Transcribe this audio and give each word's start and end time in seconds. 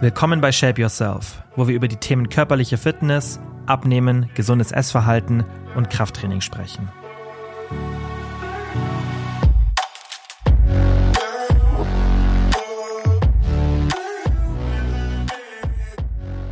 Willkommen 0.00 0.40
bei 0.40 0.52
Shape 0.52 0.80
Yourself, 0.80 1.42
wo 1.56 1.66
wir 1.68 1.74
über 1.74 1.88
die 1.88 1.96
Themen 1.96 2.28
körperliche 2.28 2.76
Fitness, 2.76 3.40
Abnehmen, 3.66 4.30
gesundes 4.34 4.72
Essverhalten 4.72 5.44
und 5.74 5.90
Krafttraining 5.90 6.40
sprechen. 6.40 6.88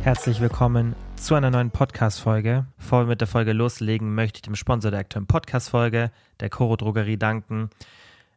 Herzlich 0.03 0.41
willkommen 0.41 0.95
zu 1.15 1.35
einer 1.35 1.51
neuen 1.51 1.71
Podcast-Folge. 1.71 2.65
Bevor 2.77 3.03
wir 3.03 3.07
mit 3.07 3.21
der 3.21 3.27
Folge 3.27 3.53
loslegen, 3.53 4.15
möchte 4.15 4.37
ich 4.37 4.41
dem 4.41 4.55
Sponsor 4.55 4.91
der 4.91 5.01
aktuellen 5.01 5.27
Podcast-Folge, 5.27 6.11
der 6.39 6.49
Coro 6.49 6.75
Drogerie, 6.75 7.17
danken. 7.17 7.69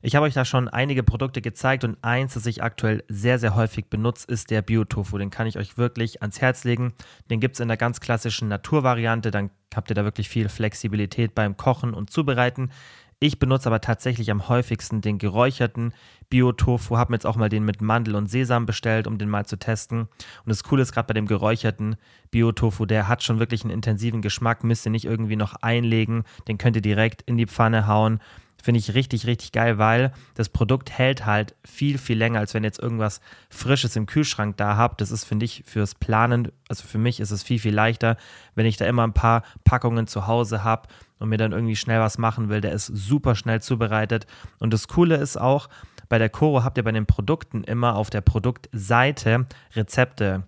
Ich 0.07 0.15
habe 0.15 0.27
euch 0.27 0.35
da 0.35 0.45
schon 0.45 0.69
einige 0.69 1.03
Produkte 1.03 1.41
gezeigt 1.41 1.83
und 1.83 1.97
eins, 2.03 2.35
das 2.35 2.45
ich 2.45 2.63
aktuell 2.63 3.03
sehr, 3.09 3.39
sehr 3.39 3.55
häufig 3.55 3.87
benutze, 3.89 4.27
ist 4.29 4.51
der 4.51 4.61
Biotofu. 4.61 5.17
Den 5.17 5.31
kann 5.31 5.47
ich 5.47 5.57
euch 5.57 5.79
wirklich 5.79 6.21
ans 6.21 6.43
Herz 6.43 6.65
legen. 6.65 6.93
Den 7.31 7.41
gibt 7.41 7.55
es 7.55 7.61
in 7.61 7.69
der 7.69 7.79
ganz 7.79 8.01
klassischen 8.01 8.49
Naturvariante. 8.49 9.31
Dann 9.31 9.49
habt 9.75 9.91
ihr 9.91 9.95
da 9.95 10.05
wirklich 10.05 10.29
viel 10.29 10.51
Flexibilität 10.51 11.35
beim 11.35 11.57
Kochen 11.57 11.95
und 11.95 12.11
Zubereiten. 12.11 12.71
Ich 13.19 13.39
benutze 13.39 13.67
aber 13.71 13.81
tatsächlich 13.81 14.31
am 14.31 14.51
häufigsten 14.51 15.01
den 15.01 15.17
geräucherten 15.17 15.95
Biotofu. 16.29 16.99
Habe 16.99 17.13
mir 17.13 17.17
jetzt 17.17 17.27
auch 17.27 17.37
mal 17.37 17.49
den 17.49 17.65
mit 17.65 17.81
Mandel 17.81 18.15
und 18.15 18.27
Sesam 18.27 18.67
bestellt, 18.67 19.07
um 19.07 19.17
den 19.17 19.31
mal 19.31 19.47
zu 19.47 19.57
testen. 19.57 20.01
Und 20.01 20.11
das 20.45 20.65
Coole 20.65 20.83
ist 20.83 20.93
gerade 20.93 21.07
bei 21.07 21.15
dem 21.15 21.27
geräucherten 21.27 21.97
Biotofu, 22.31 22.85
der 22.85 23.09
hat 23.09 23.23
schon 23.23 23.39
wirklich 23.39 23.63
einen 23.63 23.73
intensiven 23.73 24.21
Geschmack. 24.21 24.65
Müsst 24.65 24.87
ihr 24.87 24.91
nicht 24.93 25.07
irgendwie 25.07 25.37
noch 25.37 25.55
einlegen. 25.63 26.25
Den 26.47 26.59
könnt 26.59 26.77
ihr 26.77 26.83
direkt 26.83 27.23
in 27.23 27.39
die 27.39 27.47
Pfanne 27.47 27.87
hauen. 27.87 28.21
Finde 28.65 28.81
ich 28.81 28.95
richtig, 28.95 29.27
richtig 29.27 29.53
geil, 29.53 29.77
weil 29.77 30.11
das 30.33 30.49
Produkt 30.49 30.91
hält 30.91 31.27
halt 31.27 31.55
viel, 31.67 31.99
viel 31.99 32.17
länger, 32.17 32.39
als 32.39 32.55
wenn 32.55 32.65
ihr 32.65 32.69
jetzt 32.69 32.79
irgendwas 32.79 33.21
Frisches 33.51 33.95
im 33.95 34.07
Kühlschrank 34.07 34.57
da 34.57 34.79
habt. 34.79 35.03
Das 35.03 35.11
ist, 35.11 35.25
finde 35.25 35.45
ich, 35.45 35.65
fürs 35.67 35.95
Planen, 35.95 36.51
also 36.71 36.89
für 36.89 36.97
mich 36.97 37.21
ist 37.21 37.31
es 37.31 37.43
viel, 37.43 37.59
viel 37.59 37.75
leichter, 37.75 38.17
wenn 38.55 38.65
ich 38.65 38.79
da 38.79 38.87
immer 38.87 39.07
ein 39.07 39.13
paar 39.13 39.43
Packungen 39.65 40.07
zu 40.07 40.27
Hause 40.27 40.65
habe 40.65 40.89
und 41.19 41.29
mir 41.29 41.37
dann 41.37 41.53
irgendwie 41.53 41.77
schnell 41.77 42.01
was 42.01 42.17
machen 42.17 42.49
will. 42.49 42.63
Der 42.63 42.73
ist 42.73 42.87
super 42.87 43.35
schnell 43.35 43.61
zubereitet. 43.61 44.27
Und 44.59 44.73
das 44.73 44.89
Coole 44.89 45.17
ist 45.17 45.39
auch, 45.39 45.69
bei 46.09 46.17
der 46.17 46.31
Coro 46.31 46.65
habt 46.65 46.79
ihr 46.79 46.85
bei 46.85 46.93
den 46.93 47.05
Produkten 47.05 47.65
immer 47.65 47.97
auf 47.97 48.09
der 48.09 48.23
Produktseite 48.23 49.45
Rezepte 49.75 50.45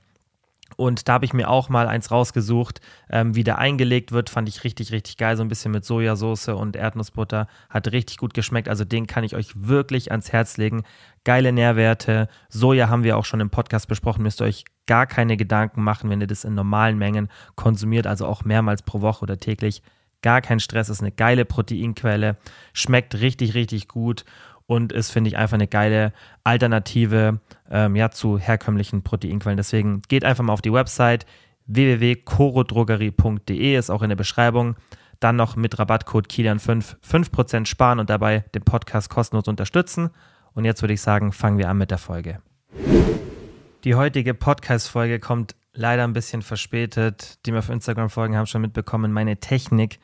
und 0.76 1.08
da 1.08 1.14
habe 1.14 1.24
ich 1.24 1.32
mir 1.32 1.48
auch 1.48 1.68
mal 1.68 1.88
eins 1.88 2.10
rausgesucht, 2.10 2.80
ähm, 3.10 3.34
wie 3.34 3.44
der 3.44 3.58
eingelegt 3.58 4.12
wird. 4.12 4.30
Fand 4.30 4.48
ich 4.48 4.62
richtig, 4.62 4.92
richtig 4.92 5.16
geil. 5.16 5.36
So 5.36 5.42
ein 5.42 5.48
bisschen 5.48 5.72
mit 5.72 5.84
Sojasauce 5.84 6.48
und 6.48 6.76
Erdnussbutter. 6.76 7.48
Hat 7.70 7.90
richtig 7.92 8.18
gut 8.18 8.34
geschmeckt. 8.34 8.68
Also 8.68 8.84
den 8.84 9.06
kann 9.06 9.24
ich 9.24 9.34
euch 9.34 9.50
wirklich 9.54 10.10
ans 10.10 10.32
Herz 10.32 10.58
legen. 10.58 10.84
Geile 11.24 11.52
Nährwerte. 11.52 12.28
Soja 12.48 12.88
haben 12.88 13.04
wir 13.04 13.16
auch 13.16 13.24
schon 13.24 13.40
im 13.40 13.50
Podcast 13.50 13.88
besprochen. 13.88 14.22
Müsst 14.22 14.40
ihr 14.42 14.46
euch 14.46 14.64
gar 14.86 15.06
keine 15.06 15.36
Gedanken 15.36 15.82
machen, 15.82 16.10
wenn 16.10 16.20
ihr 16.20 16.26
das 16.26 16.44
in 16.44 16.54
normalen 16.54 16.98
Mengen 16.98 17.28
konsumiert. 17.54 18.06
Also 18.06 18.26
auch 18.26 18.44
mehrmals 18.44 18.82
pro 18.82 19.00
Woche 19.00 19.22
oder 19.22 19.38
täglich. 19.38 19.82
Gar 20.20 20.42
kein 20.42 20.60
Stress. 20.60 20.90
Ist 20.90 21.00
eine 21.00 21.12
geile 21.12 21.46
Proteinquelle. 21.46 22.36
Schmeckt 22.74 23.14
richtig, 23.20 23.54
richtig 23.54 23.88
gut 23.88 24.24
und 24.66 24.92
ist, 24.92 25.10
finde 25.10 25.28
ich, 25.28 25.36
einfach 25.36 25.54
eine 25.54 25.68
geile 25.68 26.12
Alternative 26.44 27.40
ähm, 27.70 27.96
ja, 27.96 28.10
zu 28.10 28.38
herkömmlichen 28.38 29.02
Proteinquellen. 29.02 29.56
Deswegen 29.56 30.02
geht 30.08 30.24
einfach 30.24 30.44
mal 30.44 30.52
auf 30.52 30.62
die 30.62 30.72
Website 30.72 31.26
www.corodrogerie.de, 31.66 33.76
ist 33.76 33.90
auch 33.90 34.02
in 34.02 34.08
der 34.08 34.16
Beschreibung. 34.16 34.76
Dann 35.20 35.36
noch 35.36 35.56
mit 35.56 35.78
Rabattcode 35.78 36.28
Kilian5 36.28 36.96
5% 37.00 37.66
sparen 37.66 38.00
und 38.00 38.10
dabei 38.10 38.40
den 38.54 38.62
Podcast 38.62 39.08
kostenlos 39.08 39.48
unterstützen. 39.48 40.10
Und 40.52 40.64
jetzt 40.64 40.82
würde 40.82 40.94
ich 40.94 41.00
sagen, 41.00 41.32
fangen 41.32 41.58
wir 41.58 41.68
an 41.68 41.78
mit 41.78 41.90
der 41.90 41.98
Folge. 41.98 42.40
Die 43.84 43.94
heutige 43.94 44.34
Podcast-Folge 44.34 45.20
kommt 45.20 45.54
leider 45.72 46.04
ein 46.04 46.12
bisschen 46.12 46.42
verspätet. 46.42 47.38
Die 47.46 47.52
mir 47.52 47.60
auf 47.60 47.70
Instagram 47.70 48.10
folgen, 48.10 48.36
haben 48.36 48.46
schon 48.46 48.62
mitbekommen, 48.62 49.12
meine 49.12 49.38
Technik 49.38 50.00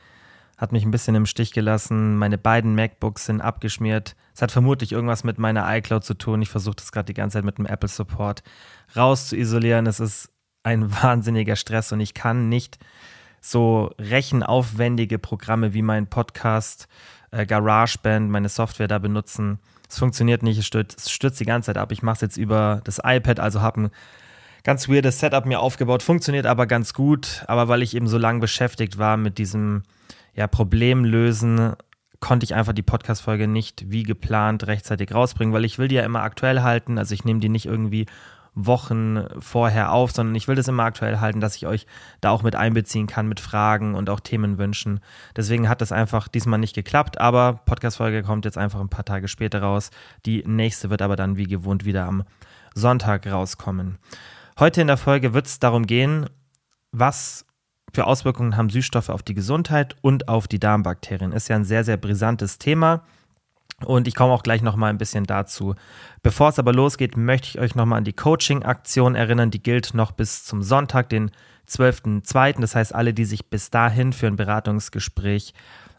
hat 0.56 0.70
mich 0.70 0.84
ein 0.84 0.92
bisschen 0.92 1.16
im 1.16 1.26
Stich 1.26 1.52
gelassen. 1.52 2.16
Meine 2.16 2.38
beiden 2.38 2.76
MacBooks 2.76 3.26
sind 3.26 3.40
abgeschmiert. 3.40 4.14
Es 4.34 4.42
hat 4.42 4.52
vermutlich 4.52 4.92
irgendwas 4.92 5.24
mit 5.24 5.38
meiner 5.38 5.66
iCloud 5.76 6.04
zu 6.04 6.14
tun. 6.14 6.40
Ich 6.42 6.48
versuche 6.48 6.76
das 6.76 6.92
gerade 6.92 7.06
die 7.06 7.14
ganze 7.14 7.38
Zeit 7.38 7.44
mit 7.44 7.58
dem 7.58 7.66
Apple 7.66 7.88
Support 7.88 8.42
raus 8.96 9.28
zu 9.28 9.36
isolieren. 9.36 9.86
Es 9.86 10.00
ist 10.00 10.30
ein 10.62 10.90
wahnsinniger 11.02 11.56
Stress 11.56 11.92
und 11.92 12.00
ich 12.00 12.14
kann 12.14 12.48
nicht 12.48 12.78
so 13.40 13.90
rechenaufwendige 13.98 15.18
Programme 15.18 15.74
wie 15.74 15.82
mein 15.82 16.06
Podcast, 16.06 16.88
äh, 17.32 17.44
GarageBand, 17.44 18.30
meine 18.30 18.48
Software 18.48 18.88
da 18.88 18.98
benutzen. 18.98 19.58
Es 19.88 19.98
funktioniert 19.98 20.42
nicht, 20.42 20.58
es 20.58 20.66
stürzt, 20.66 20.98
es 20.98 21.10
stürzt 21.10 21.40
die 21.40 21.44
ganze 21.44 21.66
Zeit 21.66 21.76
ab. 21.76 21.92
Ich 21.92 22.02
mache 22.02 22.14
es 22.14 22.20
jetzt 22.20 22.36
über 22.36 22.80
das 22.84 23.00
iPad, 23.04 23.40
also 23.40 23.60
habe 23.60 23.82
ein 23.82 23.90
ganz 24.62 24.88
weirdes 24.88 25.18
Setup 25.18 25.44
mir 25.44 25.60
aufgebaut, 25.60 26.02
funktioniert 26.02 26.46
aber 26.46 26.66
ganz 26.66 26.94
gut. 26.94 27.44
Aber 27.48 27.68
weil 27.68 27.82
ich 27.82 27.94
eben 27.94 28.06
so 28.06 28.16
lange 28.16 28.38
beschäftigt 28.38 28.96
war 28.96 29.16
mit 29.16 29.38
diesem 29.38 29.82
ja, 30.34 30.46
Problem 30.46 31.04
lösen, 31.04 31.74
konnte 32.22 32.44
ich 32.44 32.54
einfach 32.54 32.72
die 32.72 32.82
Podcast-Folge 32.82 33.48
nicht 33.48 33.90
wie 33.90 34.04
geplant 34.04 34.66
rechtzeitig 34.68 35.12
rausbringen, 35.12 35.52
weil 35.52 35.64
ich 35.64 35.78
will 35.78 35.88
die 35.88 35.96
ja 35.96 36.04
immer 36.04 36.22
aktuell 36.22 36.62
halten. 36.62 36.96
Also 36.96 37.12
ich 37.14 37.24
nehme 37.24 37.40
die 37.40 37.48
nicht 37.48 37.66
irgendwie 37.66 38.06
Wochen 38.54 39.24
vorher 39.40 39.92
auf, 39.92 40.12
sondern 40.12 40.36
ich 40.36 40.46
will 40.46 40.54
das 40.54 40.68
immer 40.68 40.84
aktuell 40.84 41.18
halten, 41.18 41.40
dass 41.40 41.56
ich 41.56 41.66
euch 41.66 41.86
da 42.20 42.30
auch 42.30 42.42
mit 42.42 42.54
einbeziehen 42.54 43.08
kann 43.08 43.26
mit 43.26 43.40
Fragen 43.40 43.96
und 43.96 44.08
auch 44.08 44.20
Themenwünschen. 44.20 45.00
Deswegen 45.36 45.68
hat 45.68 45.80
das 45.80 45.90
einfach 45.90 46.28
diesmal 46.28 46.60
nicht 46.60 46.76
geklappt, 46.76 47.20
aber 47.20 47.60
Podcast-Folge 47.64 48.22
kommt 48.22 48.44
jetzt 48.44 48.58
einfach 48.58 48.80
ein 48.80 48.90
paar 48.90 49.04
Tage 49.04 49.26
später 49.26 49.60
raus. 49.60 49.90
Die 50.24 50.44
nächste 50.46 50.90
wird 50.90 51.02
aber 51.02 51.16
dann 51.16 51.36
wie 51.36 51.46
gewohnt 51.46 51.84
wieder 51.84 52.04
am 52.04 52.22
Sonntag 52.74 53.26
rauskommen. 53.26 53.98
Heute 54.60 54.80
in 54.80 54.86
der 54.86 54.96
Folge 54.96 55.34
wird 55.34 55.46
es 55.46 55.58
darum 55.58 55.86
gehen, 55.86 56.30
was 56.92 57.46
für 57.92 58.06
Auswirkungen 58.06 58.56
haben 58.56 58.70
Süßstoffe 58.70 59.10
auf 59.10 59.22
die 59.22 59.34
Gesundheit 59.34 59.96
und 60.00 60.28
auf 60.28 60.48
die 60.48 60.58
Darmbakterien? 60.58 61.32
Ist 61.32 61.48
ja 61.48 61.56
ein 61.56 61.64
sehr, 61.64 61.84
sehr 61.84 61.96
brisantes 61.96 62.58
Thema. 62.58 63.02
Und 63.84 64.06
ich 64.06 64.14
komme 64.14 64.32
auch 64.32 64.42
gleich 64.42 64.62
noch 64.62 64.76
mal 64.76 64.88
ein 64.88 64.98
bisschen 64.98 65.24
dazu. 65.24 65.74
Bevor 66.22 66.48
es 66.48 66.58
aber 66.58 66.72
losgeht, 66.72 67.16
möchte 67.16 67.48
ich 67.48 67.58
euch 67.58 67.74
noch 67.74 67.86
mal 67.86 67.96
an 67.96 68.04
die 68.04 68.12
Coaching-Aktion 68.12 69.14
erinnern. 69.14 69.50
Die 69.50 69.62
gilt 69.62 69.94
noch 69.94 70.12
bis 70.12 70.44
zum 70.44 70.62
Sonntag, 70.62 71.08
den 71.08 71.30
12.02. 71.68 72.60
Das 72.60 72.74
heißt, 72.74 72.94
alle, 72.94 73.14
die 73.14 73.24
sich 73.24 73.50
bis 73.50 73.70
dahin 73.70 74.12
für 74.12 74.26
ein 74.26 74.36
Beratungsgespräch 74.36 75.54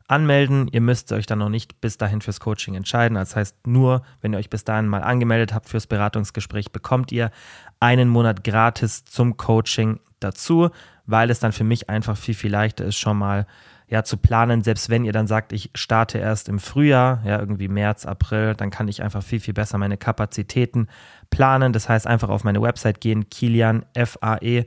anmelden, 0.08 0.68
ihr 0.68 0.82
müsst 0.82 1.12
euch 1.12 1.26
dann 1.26 1.40
noch 1.40 1.50
nicht 1.50 1.80
bis 1.82 1.98
dahin 1.98 2.22
fürs 2.22 2.40
Coaching 2.40 2.76
entscheiden. 2.76 3.16
Das 3.16 3.36
heißt, 3.36 3.68
nur 3.68 4.04
wenn 4.22 4.34
ihr 4.34 4.40
euch 4.40 4.50
bis 4.50 4.64
dahin 4.64 4.88
mal 4.88 5.02
angemeldet 5.04 5.54
habt 5.54 5.70
fürs 5.70 5.88
Beratungsgespräch, 5.88 6.72
bekommt 6.72 7.12
ihr 7.12 7.32
einen 7.80 8.10
Monat 8.10 8.44
gratis 8.44 9.06
zum 9.06 9.38
Coaching 9.38 10.00
dazu 10.20 10.70
weil 11.06 11.30
es 11.30 11.40
dann 11.40 11.52
für 11.52 11.64
mich 11.64 11.90
einfach 11.90 12.18
viel, 12.18 12.34
viel 12.34 12.52
leichter 12.52 12.86
ist, 12.86 12.98
schon 12.98 13.18
mal 13.18 13.46
ja, 13.88 14.04
zu 14.04 14.18
planen, 14.18 14.64
selbst 14.64 14.90
wenn 14.90 15.06
ihr 15.06 15.12
dann 15.12 15.28
sagt, 15.28 15.54
ich 15.54 15.70
starte 15.76 16.18
erst 16.18 16.50
im 16.50 16.60
Frühjahr, 16.60 17.22
ja, 17.26 17.40
irgendwie 17.40 17.68
März, 17.68 18.06
April, 18.06 18.56
dann 18.56 18.72
kann 18.72 18.88
ich 18.88 19.04
einfach 19.04 19.22
viel, 19.22 19.40
viel 19.40 19.54
besser 19.54 19.78
meine 19.78 19.98
Kapazitäten 19.98 20.88
planen. 21.30 21.74
Das 21.74 21.90
heißt, 21.90 22.08
einfach 22.08 22.30
auf 22.30 22.44
meine 22.44 22.62
Website 22.62 23.02
gehen, 23.02 23.30
Kilian, 23.30 23.86
F-A-E, 23.94 24.66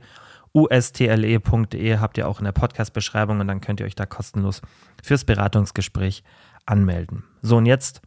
ustle.de 0.53 1.97
habt 1.97 2.17
ihr 2.17 2.27
auch 2.27 2.39
in 2.39 2.45
der 2.45 2.51
Podcast-Beschreibung 2.51 3.39
und 3.39 3.47
dann 3.47 3.61
könnt 3.61 3.79
ihr 3.79 3.85
euch 3.85 3.95
da 3.95 4.05
kostenlos 4.05 4.61
fürs 5.03 5.25
Beratungsgespräch 5.25 6.23
anmelden. 6.65 7.23
So, 7.41 7.57
und 7.57 7.65
jetzt 7.65 8.01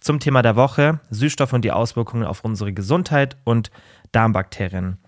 zum 0.00 0.20
Thema 0.20 0.42
der 0.42 0.54
Woche: 0.54 1.00
Süßstoff 1.10 1.52
und 1.52 1.64
die 1.64 1.72
Auswirkungen 1.72 2.24
auf 2.24 2.44
unsere 2.44 2.72
Gesundheit 2.72 3.36
und 3.44 3.70
Darmbakterien. 4.12 4.98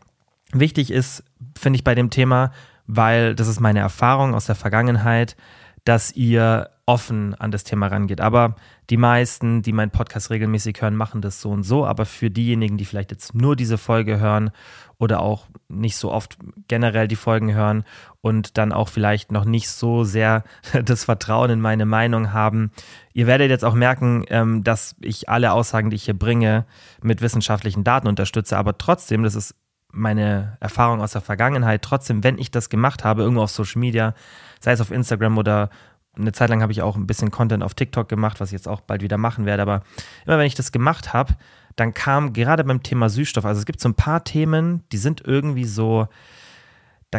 Wichtig 0.52 0.90
ist, 0.90 1.24
finde 1.56 1.76
ich, 1.76 1.84
bei 1.84 1.94
dem 1.94 2.10
Thema, 2.10 2.52
weil 2.86 3.34
das 3.34 3.48
ist 3.48 3.60
meine 3.60 3.80
Erfahrung 3.80 4.34
aus 4.34 4.46
der 4.46 4.56
Vergangenheit, 4.56 5.36
dass 5.84 6.12
ihr 6.12 6.70
offen 6.86 7.34
an 7.36 7.52
das 7.52 7.62
Thema 7.62 7.86
rangeht. 7.86 8.20
Aber 8.20 8.56
die 8.90 8.96
meisten, 8.96 9.62
die 9.62 9.72
meinen 9.72 9.92
Podcast 9.92 10.30
regelmäßig 10.30 10.82
hören, 10.82 10.96
machen 10.96 11.22
das 11.22 11.40
so 11.40 11.50
und 11.50 11.62
so. 11.62 11.86
Aber 11.86 12.04
für 12.04 12.30
diejenigen, 12.30 12.76
die 12.78 12.84
vielleicht 12.84 13.12
jetzt 13.12 13.32
nur 13.32 13.54
diese 13.54 13.78
Folge 13.78 14.18
hören 14.18 14.50
oder 14.98 15.20
auch 15.20 15.46
nicht 15.68 15.96
so 15.96 16.10
oft 16.10 16.36
generell 16.66 17.06
die 17.06 17.16
Folgen 17.16 17.54
hören 17.54 17.84
und 18.20 18.58
dann 18.58 18.72
auch 18.72 18.88
vielleicht 18.88 19.30
noch 19.30 19.44
nicht 19.44 19.70
so 19.70 20.02
sehr 20.02 20.42
das 20.84 21.04
Vertrauen 21.04 21.50
in 21.50 21.60
meine 21.60 21.86
Meinung 21.86 22.32
haben, 22.32 22.72
ihr 23.12 23.28
werdet 23.28 23.50
jetzt 23.50 23.64
auch 23.64 23.74
merken, 23.74 24.24
ähm, 24.28 24.64
dass 24.64 24.96
ich 25.00 25.28
alle 25.28 25.52
Aussagen, 25.52 25.90
die 25.90 25.96
ich 25.96 26.04
hier 26.04 26.18
bringe, 26.18 26.66
mit 27.02 27.22
wissenschaftlichen 27.22 27.84
Daten 27.84 28.08
unterstütze. 28.08 28.58
Aber 28.58 28.76
trotzdem, 28.76 29.22
das 29.22 29.36
ist 29.36 29.54
meine 29.92 30.56
Erfahrung 30.60 31.00
aus 31.00 31.12
der 31.12 31.20
Vergangenheit. 31.20 31.82
Trotzdem, 31.82 32.22
wenn 32.24 32.38
ich 32.38 32.50
das 32.50 32.68
gemacht 32.68 33.04
habe, 33.04 33.22
irgendwo 33.22 33.42
auf 33.42 33.50
Social 33.50 33.80
Media, 33.80 34.14
sei 34.60 34.72
es 34.72 34.80
auf 34.80 34.90
Instagram 34.90 35.38
oder 35.38 35.70
eine 36.16 36.32
Zeit 36.32 36.50
lang 36.50 36.62
habe 36.62 36.72
ich 36.72 36.82
auch 36.82 36.96
ein 36.96 37.06
bisschen 37.06 37.30
Content 37.30 37.62
auf 37.62 37.74
TikTok 37.74 38.08
gemacht, 38.08 38.40
was 38.40 38.48
ich 38.48 38.54
jetzt 38.54 38.68
auch 38.68 38.80
bald 38.80 39.02
wieder 39.02 39.16
machen 39.16 39.46
werde. 39.46 39.62
Aber 39.62 39.82
immer 40.26 40.38
wenn 40.38 40.46
ich 40.46 40.54
das 40.54 40.72
gemacht 40.72 41.12
habe, 41.12 41.34
dann 41.76 41.94
kam 41.94 42.32
gerade 42.32 42.64
beim 42.64 42.82
Thema 42.82 43.08
Süßstoff, 43.08 43.44
also 43.44 43.60
es 43.60 43.66
gibt 43.66 43.80
so 43.80 43.88
ein 43.88 43.94
paar 43.94 44.24
Themen, 44.24 44.84
die 44.92 44.98
sind 44.98 45.22
irgendwie 45.24 45.64
so, 45.64 46.08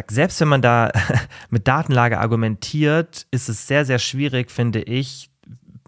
selbst 0.08 0.40
wenn 0.40 0.48
man 0.48 0.62
da 0.62 0.92
mit 1.50 1.66
Datenlage 1.66 2.18
argumentiert, 2.18 3.26
ist 3.30 3.48
es 3.48 3.66
sehr, 3.66 3.84
sehr 3.84 3.98
schwierig, 3.98 4.50
finde 4.50 4.82
ich, 4.82 5.31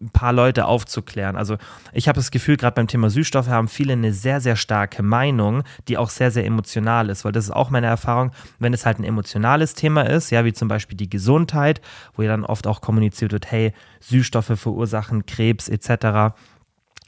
ein 0.05 0.11
paar 0.11 0.33
Leute 0.33 0.67
aufzuklären. 0.67 1.37
Also 1.37 1.57
ich 1.93 2.09
habe 2.09 2.17
das 2.17 2.31
Gefühl, 2.31 2.57
gerade 2.57 2.75
beim 2.75 2.87
Thema 2.87 3.11
Süßstoffe 3.11 3.49
haben 3.49 3.69
viele 3.69 3.95
eine 3.95 4.13
sehr, 4.13 4.41
sehr 4.41 4.57
starke 4.57 5.03
Meinung, 5.03 5.63
die 5.89 5.99
auch 5.99 6.11
sehr, 6.11 6.31
sehr 6.31 6.45
emotional 6.45 7.09
ist, 7.11 7.25
weil 7.25 7.33
das 7.33 7.45
ist 7.45 7.51
auch 7.51 7.71
meine 7.71 7.87
Erfahrung, 7.87 8.33
wenn 8.59 8.75
es 8.75 8.87
halt 8.87 8.99
ein 8.99 9.05
emotionales 9.05 9.75
Thema 9.75 10.03
ist, 10.03 10.31
ja, 10.31 10.45
wie 10.45 10.53
zum 10.53 10.69
Beispiel 10.69 10.97
die 10.97 11.11
Gesundheit, 11.11 11.81
wo 12.15 12.23
ja 12.23 12.29
dann 12.29 12.45
oft 12.45 12.67
auch 12.67 12.81
kommuniziert 12.81 13.33
wird, 13.33 13.51
hey, 13.51 13.73
Süßstoffe 14.01 14.53
verursachen 14.59 15.27
Krebs 15.27 15.69
etc., 15.69 16.35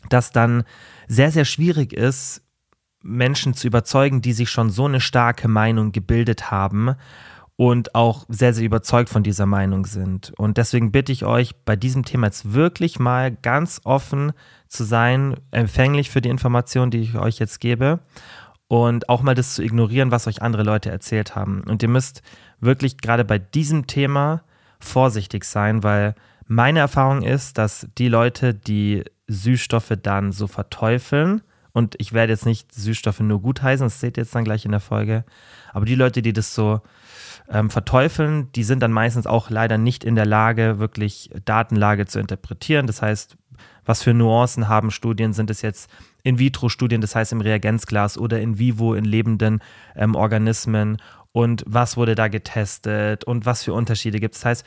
dass 0.08 0.30
dann 0.30 0.64
sehr, 1.08 1.30
sehr 1.30 1.44
schwierig 1.44 1.92
ist, 1.92 2.42
Menschen 3.02 3.54
zu 3.54 3.66
überzeugen, 3.66 4.20
die 4.20 4.32
sich 4.32 4.50
schon 4.50 4.70
so 4.70 4.86
eine 4.86 5.00
starke 5.00 5.48
Meinung 5.48 5.92
gebildet 5.92 6.50
haben 6.50 6.96
und 7.56 7.94
auch 7.94 8.26
sehr, 8.28 8.52
sehr 8.52 8.64
überzeugt 8.64 9.08
von 9.08 9.22
dieser 9.22 9.46
Meinung 9.46 9.86
sind. 9.86 10.32
Und 10.36 10.58
deswegen 10.58 10.92
bitte 10.92 11.10
ich 11.12 11.24
euch, 11.24 11.56
bei 11.64 11.74
diesem 11.74 12.04
Thema 12.04 12.26
jetzt 12.26 12.52
wirklich 12.52 12.98
mal 12.98 13.32
ganz 13.32 13.80
offen 13.84 14.32
zu 14.68 14.84
sein, 14.84 15.36
empfänglich 15.50 16.10
für 16.10 16.20
die 16.20 16.28
Informationen, 16.28 16.90
die 16.90 17.00
ich 17.00 17.16
euch 17.16 17.38
jetzt 17.38 17.60
gebe 17.60 18.00
und 18.68 19.08
auch 19.08 19.22
mal 19.22 19.34
das 19.34 19.54
zu 19.54 19.62
ignorieren, 19.62 20.10
was 20.10 20.26
euch 20.26 20.42
andere 20.42 20.64
Leute 20.64 20.90
erzählt 20.90 21.34
haben. 21.34 21.62
Und 21.62 21.82
ihr 21.82 21.88
müsst 21.88 22.22
wirklich 22.60 22.98
gerade 22.98 23.24
bei 23.24 23.38
diesem 23.38 23.86
Thema 23.86 24.42
vorsichtig 24.78 25.44
sein, 25.44 25.82
weil 25.82 26.14
meine 26.46 26.80
Erfahrung 26.80 27.22
ist, 27.22 27.58
dass 27.58 27.88
die 27.96 28.08
Leute, 28.08 28.54
die 28.54 29.04
Süßstoffe 29.28 29.94
dann 30.02 30.32
so 30.32 30.46
verteufeln, 30.46 31.42
und 31.72 31.94
ich 31.98 32.14
werde 32.14 32.32
jetzt 32.32 32.46
nicht 32.46 32.72
Süßstoffe 32.72 33.20
nur 33.20 33.42
gutheißen, 33.42 33.84
das 33.84 34.00
seht 34.00 34.16
ihr 34.16 34.22
jetzt 34.22 34.34
dann 34.34 34.44
gleich 34.44 34.64
in 34.64 34.70
der 34.70 34.80
Folge, 34.80 35.24
aber 35.74 35.84
die 35.84 35.94
Leute, 35.94 36.22
die 36.22 36.32
das 36.32 36.54
so 36.54 36.80
ähm, 37.50 37.70
verteufeln, 37.70 38.50
die 38.52 38.64
sind 38.64 38.82
dann 38.82 38.92
meistens 38.92 39.26
auch 39.26 39.50
leider 39.50 39.78
nicht 39.78 40.04
in 40.04 40.16
der 40.16 40.26
Lage, 40.26 40.78
wirklich 40.78 41.30
Datenlage 41.44 42.06
zu 42.06 42.18
interpretieren. 42.18 42.86
Das 42.86 43.02
heißt, 43.02 43.36
was 43.84 44.02
für 44.02 44.14
Nuancen 44.14 44.68
haben 44.68 44.90
Studien? 44.90 45.32
Sind 45.32 45.50
es 45.50 45.62
jetzt 45.62 45.90
In-vitro-Studien, 46.24 47.00
das 47.00 47.14
heißt 47.14 47.32
im 47.32 47.40
Reagenzglas 47.40 48.18
oder 48.18 48.40
in 48.40 48.58
vivo 48.58 48.94
in 48.94 49.04
lebenden 49.04 49.62
ähm, 49.94 50.14
Organismen? 50.14 50.98
Und 51.32 51.62
was 51.66 51.96
wurde 51.96 52.14
da 52.14 52.28
getestet 52.28 53.24
und 53.24 53.46
was 53.46 53.62
für 53.62 53.72
Unterschiede 53.72 54.18
gibt 54.20 54.34
es? 54.34 54.40
Das 54.40 54.46
heißt, 54.46 54.66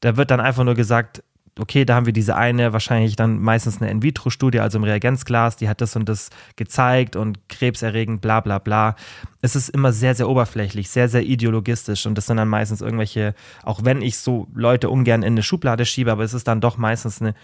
da 0.00 0.16
wird 0.16 0.30
dann 0.30 0.40
einfach 0.40 0.64
nur 0.64 0.74
gesagt, 0.74 1.22
okay, 1.58 1.84
da 1.84 1.94
haben 1.94 2.06
wir 2.06 2.14
diese 2.14 2.34
eine, 2.34 2.72
wahrscheinlich 2.72 3.14
dann 3.14 3.38
meistens 3.38 3.80
eine 3.80 3.90
In-vitro-Studie, 3.90 4.60
also 4.60 4.78
im 4.78 4.84
Reagenzglas, 4.84 5.56
die 5.56 5.68
hat 5.68 5.82
das 5.82 5.94
und 5.96 6.08
das 6.08 6.30
gezeigt 6.56 7.14
und 7.14 7.46
krebserregend, 7.50 8.22
bla 8.22 8.40
bla 8.40 8.58
bla. 8.58 8.96
Es 9.42 9.54
ist 9.54 9.68
immer 9.68 9.92
sehr, 9.92 10.14
sehr 10.14 10.30
oberflächlich, 10.30 10.88
sehr, 10.88 11.10
sehr 11.10 11.22
ideologistisch 11.22 12.06
und 12.06 12.16
das 12.16 12.26
sind 12.26 12.38
dann 12.38 12.48
meistens 12.48 12.80
irgendwelche, 12.80 13.34
auch 13.64 13.84
wenn 13.84 14.00
ich 14.00 14.16
so 14.16 14.48
Leute 14.54 14.88
ungern 14.88 15.22
in 15.22 15.34
eine 15.34 15.42
Schublade 15.42 15.84
schiebe, 15.84 16.10
aber 16.10 16.24
es 16.24 16.32
ist 16.32 16.48
dann 16.48 16.62
doch 16.62 16.78
meistens 16.78 17.20
eine, 17.20 17.34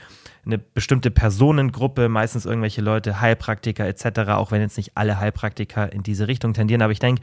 eine 0.47 0.57
bestimmte 0.57 1.11
Personengruppe, 1.11 2.09
meistens 2.09 2.47
irgendwelche 2.47 2.81
Leute, 2.81 3.21
Heilpraktiker 3.21 3.87
etc., 3.87 4.31
auch 4.31 4.53
wenn 4.53 4.63
jetzt 4.63 4.79
nicht 4.79 4.93
alle 4.95 5.19
Heilpraktiker 5.21 5.93
in 5.93 6.03
diese 6.03 6.29
Richtung 6.29 6.55
tendieren, 6.55 6.81
aber 6.81 6.93
ich 6.93 7.01
denke, 7.01 7.21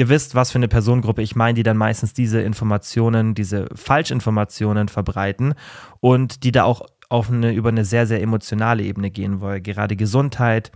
ihr 0.00 0.08
wisst, 0.08 0.34
was 0.34 0.50
für 0.50 0.58
eine 0.58 0.66
Personengruppe 0.66 1.20
ich 1.20 1.36
meine, 1.36 1.54
die 1.54 1.62
dann 1.62 1.76
meistens 1.76 2.14
diese 2.14 2.40
Informationen, 2.40 3.34
diese 3.34 3.68
Falschinformationen 3.74 4.88
verbreiten 4.88 5.54
und 6.00 6.42
die 6.42 6.52
da 6.52 6.64
auch 6.64 6.86
auf 7.10 7.30
eine, 7.30 7.52
über 7.52 7.68
eine 7.68 7.84
sehr, 7.84 8.06
sehr 8.06 8.22
emotionale 8.22 8.82
Ebene 8.82 9.10
gehen 9.10 9.40
wollen. 9.40 9.62
Gerade 9.62 9.96
Gesundheit, 9.96 10.72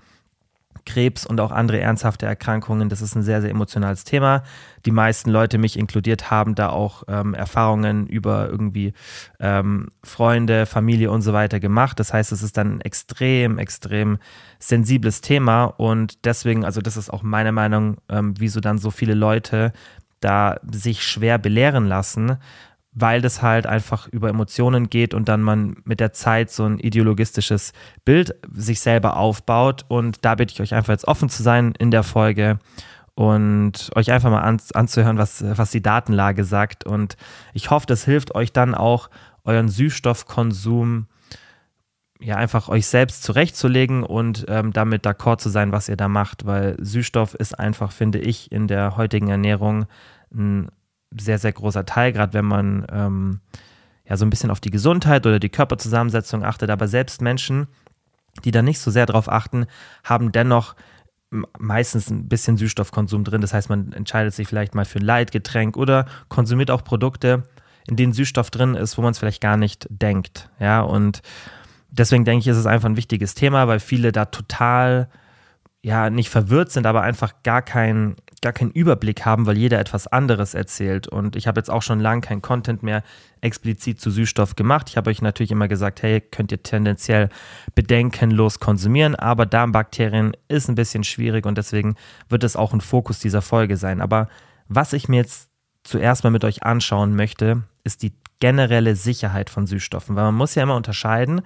Krebs 0.86 1.26
und 1.26 1.40
auch 1.40 1.50
andere 1.50 1.80
ernsthafte 1.80 2.26
Erkrankungen. 2.26 2.88
Das 2.88 3.02
ist 3.02 3.14
ein 3.14 3.22
sehr, 3.22 3.40
sehr 3.40 3.50
emotionales 3.50 4.04
Thema. 4.04 4.42
Die 4.86 4.90
meisten 4.90 5.30
Leute, 5.30 5.58
mich 5.58 5.78
inkludiert, 5.78 6.30
haben 6.30 6.54
da 6.54 6.68
auch 6.68 7.04
ähm, 7.08 7.34
Erfahrungen 7.34 8.06
über 8.06 8.48
irgendwie 8.48 8.92
ähm, 9.40 9.88
Freunde, 10.02 10.66
Familie 10.66 11.10
und 11.10 11.22
so 11.22 11.32
weiter 11.32 11.60
gemacht. 11.60 11.98
Das 12.00 12.12
heißt, 12.12 12.32
es 12.32 12.42
ist 12.42 12.56
dann 12.56 12.76
ein 12.76 12.80
extrem, 12.80 13.58
extrem 13.58 14.18
sensibles 14.58 15.20
Thema 15.20 15.64
und 15.64 16.24
deswegen, 16.24 16.64
also 16.64 16.80
das 16.80 16.96
ist 16.96 17.10
auch 17.10 17.22
meine 17.22 17.52
Meinung, 17.52 17.98
ähm, 18.08 18.34
wieso 18.38 18.60
dann 18.60 18.78
so 18.78 18.90
viele 18.90 19.14
Leute 19.14 19.72
da 20.20 20.58
sich 20.70 21.04
schwer 21.04 21.38
belehren 21.38 21.86
lassen, 21.86 22.38
weil 22.94 23.20
das 23.20 23.42
halt 23.42 23.66
einfach 23.66 24.08
über 24.08 24.28
Emotionen 24.28 24.88
geht 24.88 25.14
und 25.14 25.28
dann 25.28 25.42
man 25.42 25.76
mit 25.84 25.98
der 25.98 26.12
Zeit 26.12 26.50
so 26.50 26.64
ein 26.64 26.78
ideologistisches 26.78 27.72
Bild 28.04 28.34
sich 28.52 28.80
selber 28.80 29.16
aufbaut. 29.16 29.84
Und 29.88 30.24
da 30.24 30.36
bitte 30.36 30.54
ich 30.54 30.60
euch 30.60 30.74
einfach 30.74 30.92
jetzt 30.92 31.08
offen 31.08 31.28
zu 31.28 31.42
sein 31.42 31.74
in 31.78 31.90
der 31.90 32.04
Folge 32.04 32.58
und 33.14 33.90
euch 33.96 34.12
einfach 34.12 34.30
mal 34.30 34.42
an, 34.42 34.60
anzuhören, 34.74 35.18
was, 35.18 35.44
was 35.44 35.72
die 35.72 35.82
Datenlage 35.82 36.44
sagt. 36.44 36.84
Und 36.84 37.16
ich 37.52 37.70
hoffe, 37.70 37.86
das 37.86 38.04
hilft 38.04 38.34
euch 38.34 38.52
dann 38.52 38.74
auch, 38.74 39.10
euren 39.44 39.68
Süßstoffkonsum 39.68 41.06
ja 42.20 42.36
einfach 42.36 42.68
euch 42.68 42.86
selbst 42.86 43.22
zurechtzulegen 43.24 44.04
und 44.04 44.46
ähm, 44.48 44.72
damit 44.72 45.04
d'accord 45.04 45.38
zu 45.38 45.50
sein, 45.50 45.72
was 45.72 45.88
ihr 45.88 45.96
da 45.96 46.08
macht, 46.08 46.46
weil 46.46 46.76
Süßstoff 46.80 47.34
ist 47.34 47.58
einfach, 47.58 47.92
finde 47.92 48.20
ich, 48.20 48.50
in 48.50 48.66
der 48.68 48.96
heutigen 48.96 49.28
Ernährung 49.28 49.86
ein 50.32 50.68
sehr, 51.18 51.38
sehr 51.38 51.52
großer 51.52 51.84
Teil, 51.86 52.12
gerade 52.12 52.32
wenn 52.32 52.44
man 52.44 52.86
ähm, 52.90 53.40
ja 54.08 54.16
so 54.16 54.24
ein 54.24 54.30
bisschen 54.30 54.50
auf 54.50 54.60
die 54.60 54.70
Gesundheit 54.70 55.26
oder 55.26 55.38
die 55.38 55.48
Körperzusammensetzung 55.48 56.44
achtet. 56.44 56.70
Aber 56.70 56.88
selbst 56.88 57.22
Menschen, 57.22 57.68
die 58.44 58.50
da 58.50 58.62
nicht 58.62 58.80
so 58.80 58.90
sehr 58.90 59.06
drauf 59.06 59.28
achten, 59.28 59.66
haben 60.02 60.32
dennoch 60.32 60.74
meistens 61.58 62.10
ein 62.10 62.28
bisschen 62.28 62.56
Süßstoffkonsum 62.56 63.24
drin. 63.24 63.40
Das 63.40 63.54
heißt, 63.54 63.68
man 63.68 63.92
entscheidet 63.92 64.34
sich 64.34 64.46
vielleicht 64.46 64.74
mal 64.74 64.84
für 64.84 65.00
ein 65.00 65.04
Leitgetränk 65.04 65.76
oder 65.76 66.06
konsumiert 66.28 66.70
auch 66.70 66.84
Produkte, 66.84 67.44
in 67.86 67.96
denen 67.96 68.12
Süßstoff 68.12 68.50
drin 68.50 68.74
ist, 68.74 68.96
wo 68.96 69.02
man 69.02 69.10
es 69.10 69.18
vielleicht 69.18 69.40
gar 69.40 69.56
nicht 69.56 69.86
denkt. 69.90 70.50
Ja, 70.60 70.80
und 70.80 71.22
deswegen 71.90 72.24
denke 72.24 72.40
ich, 72.40 72.48
ist 72.48 72.56
es 72.56 72.66
einfach 72.66 72.88
ein 72.88 72.96
wichtiges 72.96 73.34
Thema, 73.34 73.68
weil 73.68 73.80
viele 73.80 74.12
da 74.12 74.26
total 74.26 75.08
ja 75.82 76.08
nicht 76.08 76.30
verwirrt 76.30 76.70
sind, 76.70 76.86
aber 76.86 77.02
einfach 77.02 77.34
gar 77.42 77.62
kein 77.62 78.16
gar 78.44 78.52
keinen 78.52 78.72
Überblick 78.72 79.24
haben, 79.24 79.46
weil 79.46 79.56
jeder 79.56 79.80
etwas 79.80 80.06
anderes 80.06 80.52
erzählt. 80.52 81.08
Und 81.08 81.34
ich 81.34 81.46
habe 81.46 81.58
jetzt 81.58 81.70
auch 81.70 81.80
schon 81.80 81.98
lange 81.98 82.20
kein 82.20 82.42
Content 82.42 82.82
mehr 82.82 83.02
explizit 83.40 84.00
zu 84.00 84.10
Süßstoff 84.10 84.54
gemacht. 84.54 84.90
Ich 84.90 84.98
habe 84.98 85.08
euch 85.08 85.22
natürlich 85.22 85.50
immer 85.50 85.66
gesagt, 85.66 86.02
hey, 86.02 86.20
könnt 86.20 86.52
ihr 86.52 86.62
tendenziell 86.62 87.30
bedenkenlos 87.74 88.60
konsumieren, 88.60 89.14
aber 89.14 89.46
Darmbakterien 89.46 90.36
ist 90.48 90.68
ein 90.68 90.74
bisschen 90.74 91.04
schwierig 91.04 91.46
und 91.46 91.56
deswegen 91.56 91.96
wird 92.28 92.44
es 92.44 92.54
auch 92.54 92.74
ein 92.74 92.82
Fokus 92.82 93.18
dieser 93.18 93.40
Folge 93.40 93.78
sein. 93.78 94.02
Aber 94.02 94.28
was 94.68 94.92
ich 94.92 95.08
mir 95.08 95.16
jetzt 95.16 95.48
zuerst 95.82 96.22
mal 96.22 96.30
mit 96.30 96.44
euch 96.44 96.62
anschauen 96.62 97.16
möchte, 97.16 97.62
ist 97.82 98.02
die 98.02 98.12
generelle 98.40 98.94
Sicherheit 98.94 99.48
von 99.48 99.66
Süßstoffen, 99.66 100.16
weil 100.16 100.24
man 100.24 100.34
muss 100.34 100.54
ja 100.54 100.64
immer 100.64 100.76
unterscheiden 100.76 101.40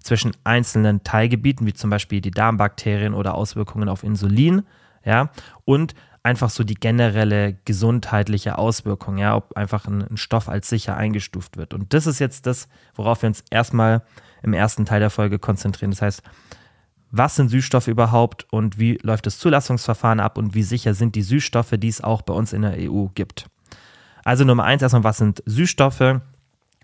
zwischen 0.00 0.36
einzelnen 0.44 1.02
Teilgebieten, 1.02 1.66
wie 1.66 1.72
zum 1.72 1.90
Beispiel 1.90 2.20
die 2.20 2.30
Darmbakterien 2.30 3.12
oder 3.12 3.34
Auswirkungen 3.34 3.88
auf 3.88 4.04
Insulin, 4.04 4.62
ja, 5.04 5.30
und 5.64 5.94
einfach 6.24 6.50
so 6.50 6.64
die 6.64 6.74
generelle 6.74 7.58
gesundheitliche 7.66 8.58
Auswirkung, 8.58 9.18
ja, 9.18 9.36
ob 9.36 9.56
einfach 9.56 9.86
ein, 9.86 10.02
ein, 10.02 10.16
Stoff 10.16 10.48
als 10.48 10.68
sicher 10.68 10.96
eingestuft 10.96 11.56
wird. 11.56 11.74
Und 11.74 11.92
das 11.92 12.06
ist 12.06 12.18
jetzt 12.18 12.46
das, 12.46 12.66
worauf 12.94 13.22
wir 13.22 13.28
uns 13.28 13.44
erstmal 13.50 14.02
im 14.42 14.54
ersten 14.54 14.86
Teil 14.86 15.00
der 15.00 15.10
Folge 15.10 15.38
konzentrieren. 15.38 15.90
Das 15.90 16.02
heißt, 16.02 16.22
was 17.10 17.36
sind 17.36 17.50
Süßstoffe 17.50 17.88
überhaupt 17.88 18.46
und 18.50 18.78
wie 18.78 18.98
läuft 19.02 19.26
das 19.26 19.38
Zulassungsverfahren 19.38 20.18
ab 20.18 20.38
und 20.38 20.54
wie 20.54 20.62
sicher 20.62 20.94
sind 20.94 21.14
die 21.14 21.22
Süßstoffe, 21.22 21.74
die 21.76 21.88
es 21.88 22.02
auch 22.02 22.22
bei 22.22 22.34
uns 22.34 22.52
in 22.52 22.62
der 22.62 22.90
EU 22.90 23.06
gibt. 23.14 23.46
Also 24.24 24.44
Nummer 24.44 24.64
eins 24.64 24.82
erstmal, 24.82 25.04
was 25.04 25.18
sind 25.18 25.42
Süßstoffe? 25.44 26.20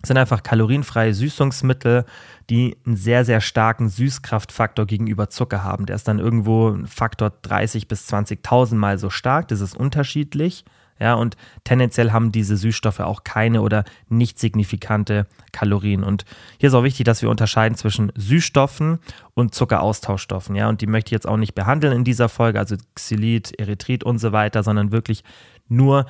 Sind 0.05 0.17
einfach 0.17 0.43
kalorienfreie 0.43 1.13
Süßungsmittel, 1.13 2.05
die 2.49 2.77
einen 2.85 2.95
sehr, 2.95 3.25
sehr 3.25 3.41
starken 3.41 3.89
Süßkraftfaktor 3.89 4.85
gegenüber 4.85 5.29
Zucker 5.29 5.63
haben. 5.63 5.85
Der 5.85 5.95
ist 5.95 6.07
dann 6.07 6.19
irgendwo 6.19 6.69
ein 6.69 6.87
Faktor 6.87 7.31
30 7.41 7.87
bis 7.87 8.11
20.000 8.11 8.75
Mal 8.75 8.97
so 8.97 9.09
stark. 9.09 9.47
Das 9.47 9.61
ist 9.61 9.75
unterschiedlich. 9.75 10.65
Ja, 11.01 11.15
und 11.15 11.35
tendenziell 11.63 12.11
haben 12.11 12.31
diese 12.31 12.55
Süßstoffe 12.57 12.99
auch 12.99 13.23
keine 13.23 13.63
oder 13.63 13.85
nicht 14.07 14.37
signifikante 14.37 15.25
Kalorien. 15.51 16.03
Und 16.03 16.25
hier 16.59 16.67
ist 16.67 16.75
auch 16.75 16.83
wichtig, 16.83 17.05
dass 17.05 17.23
wir 17.23 17.29
unterscheiden 17.31 17.75
zwischen 17.75 18.11
Süßstoffen 18.15 18.99
und 19.33 19.55
Zuckeraustauschstoffen. 19.55 20.55
Ja, 20.55 20.69
und 20.69 20.81
die 20.81 20.85
möchte 20.85 21.07
ich 21.07 21.13
jetzt 21.13 21.27
auch 21.27 21.37
nicht 21.37 21.55
behandeln 21.55 21.93
in 21.93 22.03
dieser 22.03 22.29
Folge, 22.29 22.59
also 22.59 22.75
Xylit, 22.93 23.59
Erythrit 23.59 24.03
und 24.03 24.19
so 24.19 24.31
weiter, 24.31 24.61
sondern 24.61 24.91
wirklich 24.91 25.23
nur 25.67 26.05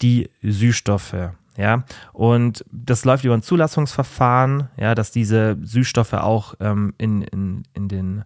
die 0.00 0.30
Süßstoffe. 0.42 1.32
Ja, 1.56 1.84
und 2.12 2.64
das 2.70 3.04
läuft 3.04 3.24
über 3.24 3.34
ein 3.34 3.42
Zulassungsverfahren, 3.42 4.68
ja, 4.76 4.94
dass 4.94 5.10
diese 5.10 5.56
Süßstoffe 5.62 6.12
auch 6.12 6.54
ähm, 6.60 6.92
in, 6.98 7.22
in, 7.22 7.62
in 7.72 7.88
den 7.88 8.24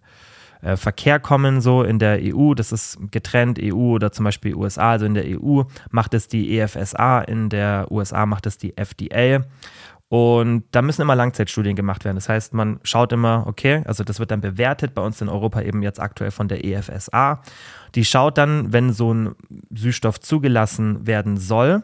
äh, 0.61 0.75
Verkehr 0.75 1.19
kommen, 1.19 1.61
so 1.61 1.83
in 1.83 1.99
der 1.99 2.19
EU. 2.21 2.53
Das 2.53 2.71
ist 2.71 2.97
getrennt, 3.11 3.59
EU 3.61 3.93
oder 3.95 4.11
zum 4.11 4.25
Beispiel 4.25 4.55
USA. 4.55 4.91
Also 4.91 5.05
in 5.05 5.13
der 5.13 5.25
EU 5.27 5.63
macht 5.89 6.13
es 6.13 6.27
die 6.27 6.59
EFSA, 6.59 7.21
in 7.21 7.49
der 7.49 7.87
USA 7.89 8.25
macht 8.25 8.45
es 8.45 8.57
die 8.57 8.77
FDA. 8.77 9.43
Und 10.09 10.65
da 10.71 10.81
müssen 10.81 11.03
immer 11.03 11.15
Langzeitstudien 11.15 11.77
gemacht 11.77 12.03
werden. 12.03 12.17
Das 12.17 12.27
heißt, 12.27 12.53
man 12.53 12.81
schaut 12.83 13.13
immer, 13.13 13.45
okay, 13.47 13.81
also 13.85 14.03
das 14.03 14.19
wird 14.19 14.29
dann 14.31 14.41
bewertet, 14.41 14.93
bei 14.93 15.01
uns 15.01 15.21
in 15.21 15.29
Europa 15.29 15.61
eben 15.61 15.81
jetzt 15.83 16.01
aktuell 16.01 16.31
von 16.31 16.49
der 16.49 16.65
EFSA. 16.65 17.41
Die 17.95 18.03
schaut 18.03 18.37
dann, 18.37 18.73
wenn 18.73 18.91
so 18.91 19.13
ein 19.13 19.35
Süßstoff 19.73 20.19
zugelassen 20.19 21.07
werden 21.07 21.37
soll, 21.37 21.83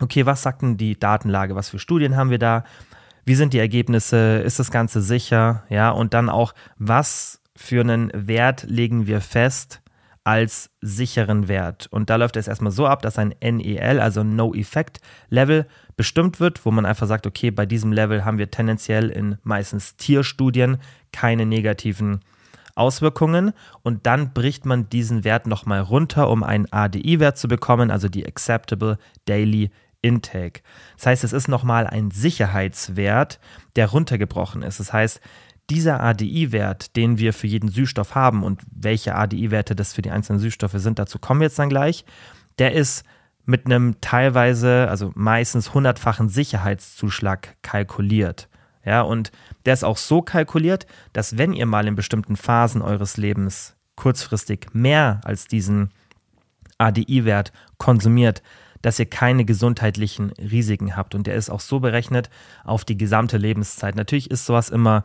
okay, 0.00 0.26
was 0.26 0.42
sagt 0.42 0.62
denn 0.62 0.76
die 0.76 0.98
Datenlage, 0.98 1.54
was 1.54 1.68
für 1.70 1.78
Studien 1.78 2.16
haben 2.16 2.30
wir 2.30 2.38
da, 2.38 2.64
wie 3.24 3.34
sind 3.34 3.52
die 3.52 3.58
Ergebnisse, 3.58 4.38
ist 4.38 4.58
das 4.58 4.70
Ganze 4.70 5.02
sicher, 5.02 5.64
ja, 5.68 5.90
und 5.90 6.14
dann 6.14 6.28
auch, 6.28 6.54
was 6.78 7.42
für 7.54 7.80
einen 7.82 8.10
Wert 8.14 8.64
legen 8.64 9.06
wir 9.06 9.20
fest 9.20 9.82
als 10.24 10.70
sicheren 10.80 11.48
Wert. 11.48 11.88
Und 11.90 12.10
da 12.10 12.16
läuft 12.16 12.36
es 12.36 12.48
erstmal 12.48 12.72
so 12.72 12.86
ab, 12.86 13.02
dass 13.02 13.18
ein 13.18 13.34
NEL, 13.42 14.00
also 14.00 14.22
No 14.22 14.54
Effect 14.54 15.00
Level, 15.28 15.66
bestimmt 15.96 16.40
wird, 16.40 16.64
wo 16.64 16.70
man 16.70 16.86
einfach 16.86 17.06
sagt, 17.06 17.26
okay, 17.26 17.50
bei 17.50 17.66
diesem 17.66 17.92
Level 17.92 18.24
haben 18.24 18.38
wir 18.38 18.50
tendenziell 18.50 19.10
in 19.10 19.38
meistens 19.42 19.96
Tierstudien 19.96 20.78
keine 21.12 21.46
negativen 21.46 22.20
Auswirkungen. 22.74 23.52
Und 23.82 24.06
dann 24.06 24.32
bricht 24.32 24.66
man 24.66 24.88
diesen 24.88 25.24
Wert 25.24 25.46
nochmal 25.46 25.80
runter, 25.80 26.30
um 26.30 26.42
einen 26.42 26.70
ADI-Wert 26.70 27.38
zu 27.38 27.48
bekommen, 27.48 27.90
also 27.90 28.08
die 28.08 28.26
Acceptable 28.26 28.98
Daily 29.26 29.70
Intake. 30.02 30.62
Das 30.96 31.06
heißt, 31.06 31.24
es 31.24 31.32
ist 31.32 31.48
nochmal 31.48 31.86
ein 31.86 32.10
Sicherheitswert, 32.10 33.38
der 33.76 33.88
runtergebrochen 33.88 34.62
ist. 34.62 34.80
Das 34.80 34.92
heißt, 34.92 35.20
dieser 35.70 36.00
ADI-Wert, 36.00 36.96
den 36.96 37.18
wir 37.18 37.32
für 37.32 37.46
jeden 37.46 37.68
Süßstoff 37.68 38.14
haben 38.14 38.42
und 38.42 38.62
welche 38.70 39.14
ADI-Werte 39.14 39.76
das 39.76 39.94
für 39.94 40.02
die 40.02 40.10
einzelnen 40.10 40.40
Süßstoffe 40.40 40.74
sind, 40.76 40.98
dazu 40.98 41.18
kommen 41.18 41.40
wir 41.40 41.46
jetzt 41.46 41.58
dann 41.58 41.68
gleich, 41.68 42.04
der 42.58 42.72
ist 42.72 43.04
mit 43.46 43.66
einem 43.66 44.00
teilweise, 44.00 44.88
also 44.88 45.12
meistens 45.14 45.72
hundertfachen 45.72 46.28
Sicherheitszuschlag 46.28 47.56
kalkuliert. 47.62 48.48
Ja, 48.84 49.02
und 49.02 49.30
der 49.66 49.74
ist 49.74 49.84
auch 49.84 49.96
so 49.96 50.22
kalkuliert, 50.22 50.86
dass 51.12 51.38
wenn 51.38 51.52
ihr 51.52 51.66
mal 51.66 51.86
in 51.86 51.94
bestimmten 51.94 52.36
Phasen 52.36 52.82
eures 52.82 53.16
Lebens 53.16 53.76
kurzfristig 53.94 54.68
mehr 54.72 55.20
als 55.24 55.46
diesen 55.46 55.90
ADI-Wert 56.78 57.52
konsumiert, 57.78 58.42
dass 58.82 58.98
ihr 58.98 59.06
keine 59.06 59.44
gesundheitlichen 59.44 60.30
Risiken 60.32 60.96
habt. 60.96 61.14
Und 61.14 61.26
der 61.26 61.34
ist 61.34 61.50
auch 61.50 61.60
so 61.60 61.80
berechnet 61.80 62.30
auf 62.64 62.84
die 62.84 62.96
gesamte 62.96 63.36
Lebenszeit. 63.36 63.94
Natürlich 63.94 64.30
ist 64.30 64.46
sowas 64.46 64.70
immer 64.70 65.04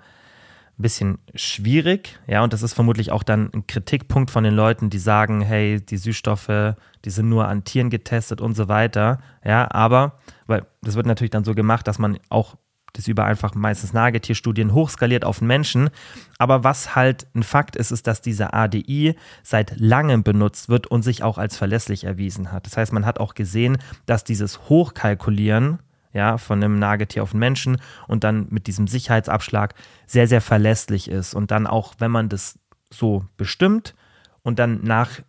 ein 0.78 0.82
bisschen 0.82 1.20
schwierig, 1.36 2.20
ja, 2.28 2.44
und 2.44 2.52
das 2.52 2.62
ist 2.62 2.74
vermutlich 2.74 3.12
auch 3.12 3.24
dann 3.24 3.50
ein 3.54 3.66
Kritikpunkt 3.66 4.30
von 4.30 4.44
den 4.44 4.54
Leuten, 4.54 4.90
die 4.90 5.00
sagen, 5.00 5.40
hey, 5.40 5.80
die 5.80 5.96
Süßstoffe, 5.96 6.76
die 7.06 7.10
sind 7.10 7.30
nur 7.30 7.48
an 7.48 7.64
Tieren 7.64 7.90
getestet 7.90 8.42
und 8.42 8.56
so 8.56 8.68
weiter, 8.68 9.20
ja, 9.46 9.72
aber, 9.72 10.20
weil 10.48 10.66
das 10.82 10.96
wird 10.96 11.06
natürlich 11.06 11.32
dann 11.32 11.46
so 11.46 11.56
gemacht, 11.56 11.88
dass 11.88 11.98
man 11.98 12.20
auch 12.28 12.58
das 12.98 13.08
über 13.08 13.26
einfach 13.26 13.56
meistens 13.56 13.94
Nagetierstudien 13.94 14.74
hochskaliert 14.74 15.26
auf 15.26 15.40
den 15.40 15.48
Menschen. 15.48 15.90
Aber 16.38 16.64
was 16.64 16.96
halt 16.96 17.28
ein 17.36 17.44
Fakt 17.44 17.76
ist, 17.76 17.92
ist, 17.92 18.08
dass 18.08 18.22
dieser 18.22 18.54
ADI 18.54 19.16
seit 19.44 19.80
langem 19.80 20.24
benutzt 20.24 20.70
wird 20.70 20.88
und 20.88 21.02
sich 21.02 21.24
auch 21.24 21.38
als 21.38 21.58
verlässlich 21.58 22.04
erwiesen 22.04 22.52
hat. 22.52 22.66
Das 22.66 22.78
heißt, 22.78 22.94
man 22.94 23.06
hat 23.06 23.20
auch 23.20 23.34
gesehen, 23.34 23.78
dass 24.06 24.24
dieses 24.24 24.70
Hochkalkulieren 24.70 25.80
ja, 26.14 26.38
von 26.38 26.64
einem 26.64 26.80
Nagetier 26.80 27.24
auf 27.24 27.32
den 27.32 27.40
Menschen 27.40 27.78
und 28.08 28.24
dann 28.24 28.48
mit 28.50 28.68
diesem 28.68 28.88
Sicherheitsabschlag 28.88 29.76
sehr, 30.08 30.28
sehr 30.28 30.42
verlässlich 30.42 31.10
ist. 31.10 31.34
Und 31.34 31.52
dann 31.52 31.68
auch, 31.68 31.96
wenn 32.00 32.10
man 32.10 32.30
das 32.30 32.58
so 32.90 33.26
bestimmt 33.36 33.96
und 34.42 34.58
dann 34.58 34.82
nach 34.84 35.20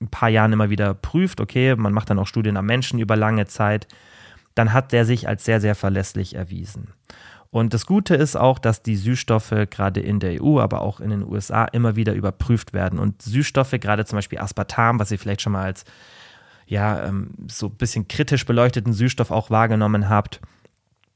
ein 0.00 0.08
paar 0.08 0.28
Jahren 0.28 0.52
immer 0.52 0.70
wieder 0.70 0.94
prüft, 0.94 1.40
okay, 1.40 1.74
man 1.74 1.92
macht 1.92 2.10
dann 2.10 2.18
auch 2.20 2.28
Studien 2.28 2.56
am 2.56 2.66
Menschen 2.66 3.00
über 3.00 3.16
lange 3.16 3.46
Zeit, 3.46 3.88
dann 4.56 4.72
hat 4.72 4.90
der 4.90 5.04
sich 5.04 5.28
als 5.28 5.44
sehr, 5.44 5.60
sehr 5.60 5.76
verlässlich 5.76 6.34
erwiesen. 6.34 6.88
Und 7.50 7.72
das 7.72 7.86
Gute 7.86 8.16
ist 8.16 8.36
auch, 8.36 8.58
dass 8.58 8.82
die 8.82 8.96
Süßstoffe 8.96 9.54
gerade 9.70 10.00
in 10.00 10.18
der 10.18 10.42
EU, 10.42 10.58
aber 10.58 10.82
auch 10.82 10.98
in 10.98 11.10
den 11.10 11.22
USA 11.22 11.64
immer 11.66 11.94
wieder 11.94 12.14
überprüft 12.14 12.72
werden. 12.72 12.98
Und 12.98 13.22
Süßstoffe, 13.22 13.76
gerade 13.80 14.04
zum 14.04 14.16
Beispiel 14.16 14.40
Aspartam, 14.40 14.98
was 14.98 15.12
ihr 15.12 15.18
vielleicht 15.18 15.42
schon 15.42 15.52
mal 15.52 15.64
als 15.64 15.84
ja, 16.66 17.04
ähm, 17.04 17.30
so 17.48 17.66
ein 17.66 17.76
bisschen 17.76 18.08
kritisch 18.08 18.44
beleuchteten 18.44 18.92
Süßstoff 18.92 19.30
auch 19.30 19.50
wahrgenommen 19.50 20.08
habt, 20.08 20.40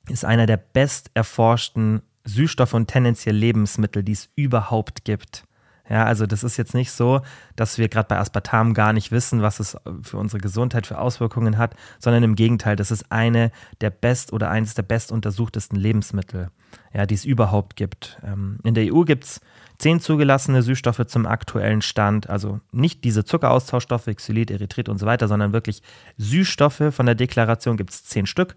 ist 0.09 0.25
einer 0.25 0.47
der 0.47 0.56
best 0.56 1.11
erforschten 1.14 2.02
Süßstoffe 2.25 2.75
und 2.75 2.87
tendenziell 2.87 3.35
Lebensmittel, 3.35 4.02
die 4.02 4.12
es 4.12 4.28
überhaupt 4.37 5.04
gibt. 5.04 5.44
Ja, 5.90 6.04
also 6.04 6.25
das 6.25 6.44
ist 6.44 6.56
jetzt 6.56 6.73
nicht 6.73 6.92
so, 6.92 7.20
dass 7.56 7.76
wir 7.76 7.88
gerade 7.88 8.06
bei 8.06 8.16
Aspartam 8.16 8.75
gar 8.75 8.92
nicht 8.92 9.11
wissen, 9.11 9.42
was 9.42 9.59
es 9.59 9.76
für 10.02 10.18
unsere 10.18 10.40
Gesundheit 10.40 10.87
für 10.87 10.99
Auswirkungen 10.99 11.59
hat, 11.59 11.75
sondern 11.99 12.23
im 12.23 12.37
Gegenteil, 12.37 12.76
das 12.76 12.92
ist 12.92 13.11
eine 13.11 13.50
der 13.80 13.90
best 13.90 14.32
oder 14.32 14.50
eines 14.50 14.75
der 14.75 14.85
best 14.85 15.11
untersuchtesten 15.11 15.75
Lebensmittel, 15.75 16.50
ja, 16.94 17.06
die 17.06 17.16
es 17.16 17.25
überhaupt 17.25 17.75
gibt. 17.75 18.20
Ähm, 18.25 18.61
in 18.62 18.75
der 18.75 18.94
EU 18.94 19.02
gibt 19.02 19.25
es 19.25 19.40
zehn 19.78 19.99
zugelassene 19.99 20.62
Süßstoffe 20.62 21.06
zum 21.06 21.26
aktuellen 21.26 21.82
Stand, 21.82 22.30
also 22.30 22.61
nicht 22.70 23.02
diese 23.02 23.25
Zuckeraustauschstoffe, 23.25 24.11
Xylit, 24.14 24.52
Erythrit 24.52 24.88
und 24.88 24.99
so 24.99 25.06
weiter, 25.06 25.26
sondern 25.26 25.52
wirklich 25.52 25.82
Süßstoffe 26.18 26.92
von 26.92 27.06
der 27.06 27.16
Deklaration 27.16 27.76
gibt 27.76 27.90
es 27.90 28.04
zehn 28.04 28.26
Stück. 28.26 28.54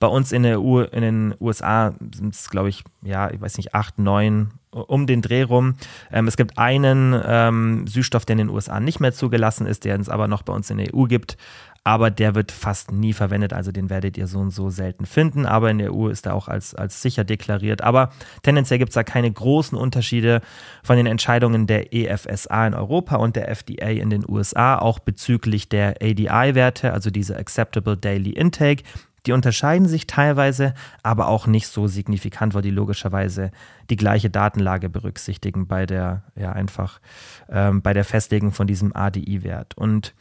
Bei 0.00 0.08
uns 0.08 0.32
in 0.32 0.42
der 0.42 0.60
EU, 0.60 0.82
in 0.82 1.00
den 1.00 1.34
USA 1.40 1.94
sind 2.14 2.34
es, 2.34 2.50
glaube 2.50 2.68
ich, 2.68 2.84
ja, 3.02 3.30
ich 3.30 3.40
weiß 3.40 3.56
nicht, 3.56 3.74
acht, 3.74 3.98
neun 3.98 4.50
um 4.74 5.06
den 5.06 5.22
Dreh 5.22 5.42
rum. 5.42 5.74
Ähm, 6.12 6.26
es 6.26 6.36
gibt 6.36 6.58
einen 6.58 7.20
ähm, 7.24 7.86
Süßstoff, 7.86 8.24
der 8.24 8.34
in 8.34 8.46
den 8.46 8.50
USA 8.50 8.80
nicht 8.80 9.00
mehr 9.00 9.12
zugelassen 9.12 9.66
ist, 9.66 9.84
der 9.84 9.98
es 9.98 10.08
aber 10.08 10.28
noch 10.28 10.42
bei 10.42 10.52
uns 10.52 10.70
in 10.70 10.78
der 10.78 10.94
EU 10.94 11.04
gibt 11.04 11.36
aber 11.84 12.10
der 12.10 12.34
wird 12.34 12.50
fast 12.50 12.90
nie 12.90 13.12
verwendet, 13.12 13.52
also 13.52 13.70
den 13.70 13.90
werdet 13.90 14.16
ihr 14.16 14.26
so 14.26 14.38
und 14.38 14.50
so 14.50 14.70
selten 14.70 15.04
finden, 15.04 15.44
aber 15.44 15.70
in 15.70 15.78
der 15.78 15.94
EU 15.94 16.08
ist 16.08 16.24
er 16.24 16.34
auch 16.34 16.48
als, 16.48 16.74
als 16.74 17.02
sicher 17.02 17.24
deklariert. 17.24 17.82
Aber 17.82 18.10
tendenziell 18.42 18.78
gibt 18.78 18.88
es 18.88 18.94
da 18.94 19.04
keine 19.04 19.30
großen 19.30 19.76
Unterschiede 19.76 20.40
von 20.82 20.96
den 20.96 21.06
Entscheidungen 21.06 21.66
der 21.66 21.92
EFSA 21.92 22.66
in 22.66 22.74
Europa 22.74 23.16
und 23.16 23.36
der 23.36 23.50
FDA 23.50 23.90
in 23.90 24.08
den 24.08 24.24
USA, 24.26 24.78
auch 24.78 24.98
bezüglich 24.98 25.68
der 25.68 25.96
ADI-Werte, 26.00 26.90
also 26.92 27.10
diese 27.10 27.36
Acceptable 27.36 27.98
Daily 27.98 28.30
Intake. 28.30 28.82
Die 29.26 29.32
unterscheiden 29.32 29.88
sich 29.88 30.06
teilweise, 30.06 30.74
aber 31.02 31.28
auch 31.28 31.46
nicht 31.46 31.68
so 31.68 31.86
signifikant, 31.86 32.54
weil 32.54 32.62
die 32.62 32.70
logischerweise 32.70 33.50
die 33.90 33.96
gleiche 33.96 34.30
Datenlage 34.30 34.88
berücksichtigen 34.88 35.66
bei 35.66 35.86
der, 35.86 36.24
ja, 36.36 36.52
einfach 36.52 37.00
ähm, 37.48 37.80
bei 37.82 37.94
der 37.94 38.04
Festlegung 38.04 38.52
von 38.52 38.66
diesem 38.66 38.94
ADI-Wert. 38.94 39.76
Und 39.76 40.14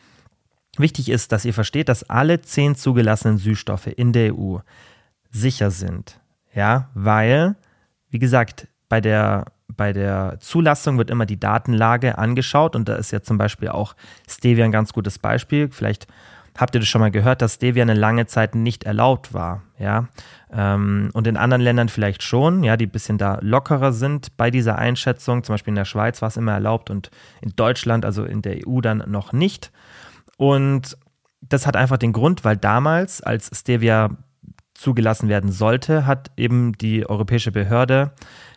Wichtig 0.77 1.09
ist, 1.09 1.31
dass 1.31 1.45
ihr 1.45 1.53
versteht, 1.53 1.87
dass 1.87 2.09
alle 2.09 2.41
zehn 2.41 2.75
zugelassenen 2.75 3.37
Süßstoffe 3.37 3.87
in 3.87 4.11
der 4.11 4.35
EU 4.35 4.57
sicher 5.29 5.69
sind. 5.69 6.19
Ja, 6.55 6.89
weil, 6.95 7.55
wie 8.09 8.19
gesagt, 8.19 8.67
bei 8.89 8.99
der, 8.99 9.45
bei 9.67 9.93
der 9.93 10.37
Zulassung 10.39 10.97
wird 10.97 11.11
immer 11.11 11.27
die 11.27 11.39
Datenlage 11.39 12.17
angeschaut 12.17 12.75
und 12.75 12.89
da 12.89 12.95
ist 12.95 13.11
ja 13.11 13.21
zum 13.21 13.37
Beispiel 13.37 13.69
auch 13.69 13.95
Stevia 14.27 14.65
ein 14.65 14.71
ganz 14.71 14.93
gutes 14.93 15.19
Beispiel. 15.19 15.69
Vielleicht 15.71 16.07
habt 16.57 16.75
ihr 16.75 16.79
das 16.79 16.87
schon 16.87 17.01
mal 17.01 17.11
gehört, 17.11 17.41
dass 17.41 17.55
Stevia 17.55 17.81
eine 17.81 17.93
lange 17.93 18.25
Zeit 18.25 18.55
nicht 18.55 18.83
erlaubt 18.83 19.33
war. 19.33 19.63
Ja, 19.79 20.07
ähm, 20.51 21.09
und 21.13 21.27
in 21.27 21.37
anderen 21.37 21.61
Ländern 21.61 21.89
vielleicht 21.89 22.23
schon, 22.23 22.63
ja, 22.63 22.77
die 22.77 22.85
ein 22.85 22.91
bisschen 22.91 23.17
da 23.17 23.39
lockerer 23.41 23.91
sind 23.91 24.37
bei 24.37 24.51
dieser 24.51 24.77
Einschätzung. 24.77 25.43
Zum 25.43 25.53
Beispiel 25.53 25.71
in 25.71 25.75
der 25.75 25.85
Schweiz 25.85 26.21
war 26.21 26.29
es 26.29 26.37
immer 26.37 26.53
erlaubt 26.53 26.89
und 26.89 27.09
in 27.41 27.53
Deutschland, 27.55 28.05
also 28.05 28.23
in 28.23 28.41
der 28.41 28.67
EU 28.67 28.81
dann 28.81 29.03
noch 29.07 29.33
nicht. 29.33 29.71
Und 30.37 30.97
das 31.41 31.67
hat 31.67 31.75
einfach 31.75 31.97
den 31.97 32.13
Grund, 32.13 32.45
weil 32.45 32.57
damals, 32.57 33.21
als 33.21 33.49
Stevia 33.53 34.11
zugelassen 34.73 35.29
werden 35.29 35.51
sollte, 35.51 36.05
hat 36.05 36.31
eben 36.37 36.73
die 36.73 37.07
europäische 37.07 37.51
Behörde 37.51 38.11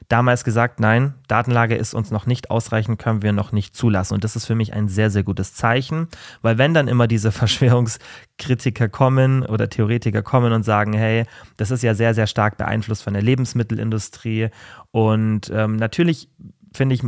damals 0.08 0.44
gesagt, 0.44 0.80
nein, 0.80 1.14
Datenlage 1.28 1.74
ist 1.74 1.94
uns 1.94 2.10
noch 2.10 2.26
nicht 2.26 2.50
ausreichend, 2.50 2.98
können 2.98 3.22
wir 3.22 3.32
noch 3.32 3.52
nicht 3.52 3.74
zulassen. 3.74 4.14
Und 4.14 4.24
das 4.24 4.36
ist 4.36 4.46
für 4.46 4.54
mich 4.54 4.72
ein 4.72 4.88
sehr, 4.88 5.10
sehr 5.10 5.24
gutes 5.24 5.54
Zeichen, 5.54 6.08
weil 6.42 6.58
wenn 6.58 6.74
dann 6.74 6.88
immer 6.88 7.06
diese 7.06 7.32
Verschwörungskritiker 7.32 8.88
kommen 8.88 9.44
oder 9.44 9.68
Theoretiker 9.68 10.22
kommen 10.22 10.52
und 10.52 10.62
sagen, 10.62 10.92
hey, 10.92 11.24
das 11.56 11.70
ist 11.70 11.82
ja 11.82 11.94
sehr, 11.94 12.14
sehr 12.14 12.26
stark 12.26 12.56
beeinflusst 12.56 13.02
von 13.02 13.14
der 13.14 13.22
Lebensmittelindustrie 13.22 14.48
und 14.90 15.50
ähm, 15.52 15.76
natürlich 15.76 16.28
finde 16.72 16.94
ich, 16.94 17.02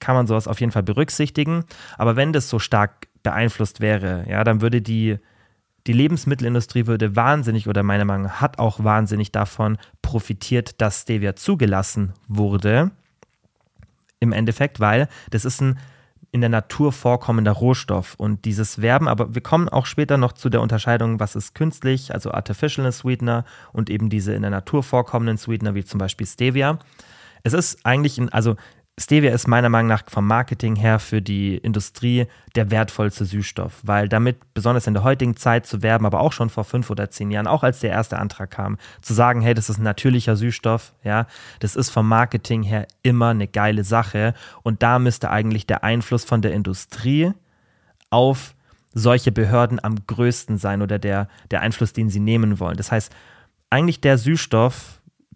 kann 0.00 0.14
man 0.14 0.26
sowas 0.26 0.48
auf 0.48 0.60
jeden 0.60 0.72
Fall 0.72 0.82
berücksichtigen, 0.82 1.64
aber 1.96 2.16
wenn 2.16 2.32
das 2.32 2.48
so 2.48 2.58
stark 2.58 3.08
beeinflusst 3.22 3.80
wäre, 3.80 4.26
ja, 4.28 4.44
dann 4.44 4.60
würde 4.60 4.82
die, 4.82 5.18
die 5.86 5.92
Lebensmittelindustrie 5.92 6.86
würde 6.86 7.14
wahnsinnig 7.14 7.68
oder 7.68 7.82
meiner 7.82 8.04
Meinung 8.04 8.24
nach 8.24 8.40
hat 8.40 8.58
auch 8.58 8.82
wahnsinnig 8.82 9.32
davon 9.32 9.78
profitiert, 10.02 10.80
dass 10.80 11.02
Stevia 11.02 11.36
zugelassen 11.36 12.14
wurde. 12.26 12.90
Im 14.20 14.32
Endeffekt, 14.32 14.80
weil 14.80 15.08
das 15.30 15.44
ist 15.44 15.60
ein 15.60 15.78
in 16.34 16.40
der 16.40 16.50
Natur 16.50 16.90
vorkommender 16.90 17.52
Rohstoff 17.52 18.16
und 18.16 18.44
dieses 18.44 18.82
Werben, 18.82 19.06
aber 19.06 19.36
wir 19.36 19.40
kommen 19.40 19.68
auch 19.68 19.86
später 19.86 20.18
noch 20.18 20.32
zu 20.32 20.48
der 20.48 20.62
Unterscheidung, 20.62 21.20
was 21.20 21.36
ist 21.36 21.54
künstlich, 21.54 22.12
also 22.12 22.32
artificial 22.32 22.90
Sweetener 22.90 23.44
und 23.72 23.88
eben 23.88 24.10
diese 24.10 24.34
in 24.34 24.42
der 24.42 24.50
Natur 24.50 24.82
vorkommenden 24.82 25.38
Sweetener, 25.38 25.76
wie 25.76 25.84
zum 25.84 25.98
Beispiel 25.98 26.26
Stevia. 26.26 26.80
Es 27.44 27.52
ist 27.52 27.86
eigentlich, 27.86 28.18
ein, 28.18 28.30
also 28.30 28.56
Stevia 28.96 29.32
ist 29.32 29.48
meiner 29.48 29.70
Meinung 29.70 29.88
nach 29.88 30.04
vom 30.08 30.24
Marketing 30.24 30.76
her 30.76 31.00
für 31.00 31.20
die 31.20 31.56
Industrie 31.56 32.26
der 32.54 32.70
wertvollste 32.70 33.24
Süßstoff, 33.24 33.80
weil 33.82 34.08
damit 34.08 34.54
besonders 34.54 34.86
in 34.86 34.94
der 34.94 35.02
heutigen 35.02 35.36
Zeit 35.36 35.66
zu 35.66 35.82
werben, 35.82 36.06
aber 36.06 36.20
auch 36.20 36.32
schon 36.32 36.48
vor 36.48 36.62
fünf 36.62 36.90
oder 36.90 37.10
zehn 37.10 37.32
Jahren, 37.32 37.48
auch 37.48 37.64
als 37.64 37.80
der 37.80 37.90
erste 37.90 38.18
Antrag 38.18 38.52
kam, 38.52 38.78
zu 39.02 39.12
sagen, 39.12 39.40
hey, 39.40 39.52
das 39.52 39.68
ist 39.68 39.78
ein 39.78 39.82
natürlicher 39.82 40.36
Süßstoff, 40.36 40.94
ja, 41.02 41.26
das 41.58 41.74
ist 41.74 41.90
vom 41.90 42.08
Marketing 42.08 42.62
her 42.62 42.86
immer 43.02 43.30
eine 43.30 43.48
geile 43.48 43.82
Sache 43.82 44.32
und 44.62 44.84
da 44.84 45.00
müsste 45.00 45.28
eigentlich 45.28 45.66
der 45.66 45.82
Einfluss 45.82 46.24
von 46.24 46.40
der 46.40 46.52
Industrie 46.52 47.32
auf 48.10 48.54
solche 48.92 49.32
Behörden 49.32 49.82
am 49.82 50.06
größten 50.06 50.56
sein 50.56 50.82
oder 50.82 51.00
der, 51.00 51.28
der 51.50 51.62
Einfluss, 51.62 51.92
den 51.92 52.10
sie 52.10 52.20
nehmen 52.20 52.60
wollen. 52.60 52.76
Das 52.76 52.92
heißt, 52.92 53.12
eigentlich 53.70 54.00
der 54.00 54.18
Süßstoff, 54.18 54.93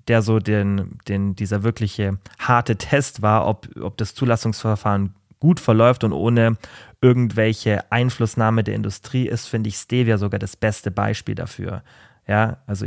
der 0.09 0.23
so 0.23 0.39
den, 0.39 0.99
den, 1.07 1.37
dieser 1.37 1.63
wirkliche 1.63 2.19
harte 2.39 2.77
Test 2.77 3.23
war, 3.23 3.47
ob, 3.47 3.69
ob 3.81 3.97
das 3.97 4.15
Zulassungsverfahren 4.15 5.15
gut 5.41 5.61
verläuft 5.61 6.05
und 6.05 6.13
ohne 6.13 6.57
irgendwelche 7.01 7.91
Einflussnahme 7.93 8.65
der 8.65 8.75
Industrie 8.75 9.29
ist, 9.29 9.47
finde 9.47 9.69
ich 9.69 9.77
Stevia 9.77 10.19
sogar 10.19 10.39
das 10.39 10.57
beste 10.57 10.91
Beispiel 10.91 11.35
dafür. 11.35 11.83
Ja, 12.27 12.59
also 12.67 12.87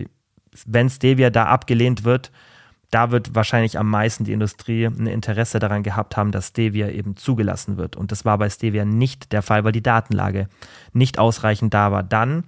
wenn 0.65 0.89
Stevia 0.89 1.29
da 1.29 1.45
abgelehnt 1.45 2.03
wird, 2.03 2.31
da 2.89 3.09
wird 3.11 3.33
wahrscheinlich 3.33 3.79
am 3.79 3.89
meisten 3.89 4.25
die 4.25 4.33
Industrie 4.33 4.85
ein 4.85 5.07
Interesse 5.07 5.59
daran 5.59 5.81
gehabt 5.81 6.17
haben, 6.17 6.33
dass 6.33 6.49
Stevia 6.49 6.89
eben 6.89 7.15
zugelassen 7.15 7.77
wird. 7.77 7.95
Und 7.95 8.11
das 8.11 8.25
war 8.25 8.37
bei 8.37 8.49
Stevia 8.49 8.83
nicht 8.83 9.31
der 9.31 9.41
Fall, 9.41 9.63
weil 9.63 9.71
die 9.71 9.81
Datenlage 9.81 10.49
nicht 10.91 11.17
ausreichend 11.17 11.73
da 11.73 11.93
war. 11.93 12.03
Dann 12.03 12.43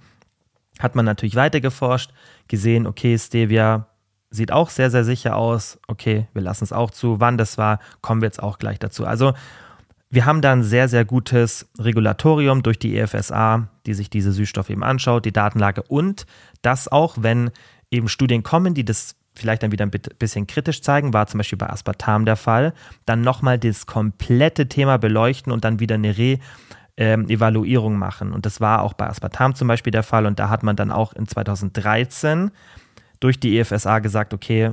hat 0.78 0.96
man 0.96 1.06
natürlich 1.06 1.34
weiter 1.34 1.60
geforscht, 1.60 2.12
gesehen, 2.46 2.86
okay, 2.86 3.18
Stevia 3.18 3.86
sieht 4.34 4.52
auch 4.52 4.70
sehr, 4.70 4.90
sehr 4.90 5.04
sicher 5.04 5.36
aus. 5.36 5.78
Okay, 5.86 6.26
wir 6.32 6.42
lassen 6.42 6.64
es 6.64 6.72
auch 6.72 6.90
zu. 6.90 7.20
Wann 7.20 7.38
das 7.38 7.58
war, 7.58 7.78
kommen 8.00 8.20
wir 8.20 8.26
jetzt 8.26 8.42
auch 8.42 8.58
gleich 8.58 8.78
dazu. 8.78 9.06
Also 9.06 9.34
wir 10.10 10.26
haben 10.26 10.42
da 10.42 10.52
ein 10.52 10.62
sehr, 10.62 10.88
sehr 10.88 11.04
gutes 11.04 11.68
Regulatorium 11.78 12.62
durch 12.62 12.78
die 12.78 12.96
EFSA, 12.96 13.68
die 13.86 13.94
sich 13.94 14.10
diese 14.10 14.32
Süßstoffe 14.32 14.70
eben 14.70 14.84
anschaut, 14.84 15.24
die 15.24 15.32
Datenlage 15.32 15.82
und 15.82 16.26
das 16.62 16.88
auch, 16.88 17.16
wenn 17.18 17.50
eben 17.90 18.08
Studien 18.08 18.42
kommen, 18.42 18.74
die 18.74 18.84
das 18.84 19.16
vielleicht 19.34 19.64
dann 19.64 19.72
wieder 19.72 19.84
ein 19.84 19.90
bisschen 19.90 20.46
kritisch 20.46 20.82
zeigen, 20.82 21.12
war 21.12 21.26
zum 21.26 21.38
Beispiel 21.38 21.58
bei 21.58 21.68
Aspartam 21.68 22.24
der 22.24 22.36
Fall, 22.36 22.72
dann 23.06 23.22
nochmal 23.22 23.58
das 23.58 23.86
komplette 23.86 24.68
Thema 24.68 24.98
beleuchten 24.98 25.52
und 25.52 25.64
dann 25.64 25.80
wieder 25.80 25.96
eine 25.96 26.16
Re- 26.16 26.38
ähm, 26.96 27.28
Evaluierung 27.28 27.96
machen. 27.98 28.32
Und 28.32 28.46
das 28.46 28.60
war 28.60 28.82
auch 28.82 28.92
bei 28.92 29.08
Aspartam 29.08 29.54
zum 29.54 29.68
Beispiel 29.68 29.90
der 29.90 30.04
Fall. 30.04 30.26
Und 30.26 30.38
da 30.38 30.48
hat 30.48 30.62
man 30.62 30.76
dann 30.76 30.92
auch 30.92 31.12
in 31.12 31.26
2013 31.26 32.52
durch 33.24 33.40
die 33.40 33.58
EFSA 33.58 34.00
gesagt, 34.00 34.34
okay, 34.34 34.72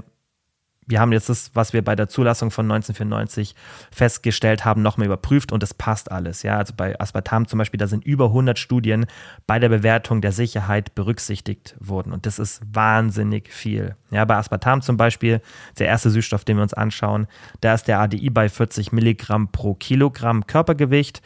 wir 0.86 1.00
haben 1.00 1.13
jetzt 1.13 1.29
das, 1.29 1.51
was 1.53 1.72
wir 1.72 1.86
bei 1.86 1.96
der 1.96 2.10
Zulassung 2.10 2.51
von 2.51 2.65
1994 2.65 3.55
festgestellt 3.93 4.65
haben, 4.65 4.81
nochmal 4.81 5.05
überprüft 5.05 5.53
und 5.53 5.63
es 5.63 5.74
passt 5.74 6.12
alles. 6.12 6.43
Ja, 6.43 6.58
also 6.58 6.74
bei 6.75 7.00
Aspartam 7.00 7.48
zum 7.48 7.60
Beispiel, 7.60 7.77
da 7.77 7.88
sind 7.88 8.03
über 8.03 8.25
100 8.25 8.60
Studien 8.60 9.05
bei 9.48 9.58
der 9.58 9.70
Bewertung 9.70 10.20
der 10.20 10.34
Sicherheit 10.34 10.93
berücksichtigt 10.96 11.77
worden 11.79 12.12
und 12.12 12.25
das 12.25 12.39
ist 12.39 12.62
wahnsinnig 12.74 13.53
viel. 13.53 13.96
Ja, 14.10 14.25
bei 14.25 14.36
Aspartam 14.36 14.81
zum 14.81 14.98
Beispiel, 14.98 15.39
der 15.79 15.88
erste 15.88 16.10
Süßstoff, 16.10 16.43
den 16.43 16.58
wir 16.58 16.63
uns 16.63 16.74
anschauen, 16.74 17.27
da 17.62 17.74
ist 17.74 17.88
der 17.88 18.01
ADI 18.01 18.31
bei 18.31 18.50
40 18.50 18.91
Milligramm 18.91 19.50
pro 19.53 19.75
Kilogramm 19.75 20.46
Körpergewicht. 20.46 21.22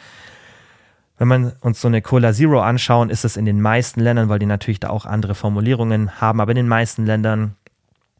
Wenn 1.17 1.27
man 1.27 1.53
uns 1.61 1.79
so 1.79 1.87
eine 1.87 2.01
Cola 2.01 2.33
Zero 2.33 2.61
anschauen, 2.61 3.09
ist 3.09 3.23
es 3.23 3.37
in 3.37 3.45
den 3.45 3.61
meisten 3.61 4.01
Ländern, 4.01 4.27
weil 4.27 4.39
die 4.39 4.45
natürlich 4.45 4.81
da 4.81 4.89
auch 4.89 5.05
andere 5.05 5.33
Formulierungen 5.33 6.19
haben, 6.19 6.41
aber 6.41 6.51
in 6.51 6.57
den 6.57 6.67
meisten 6.67 7.05
Ländern 7.05 7.55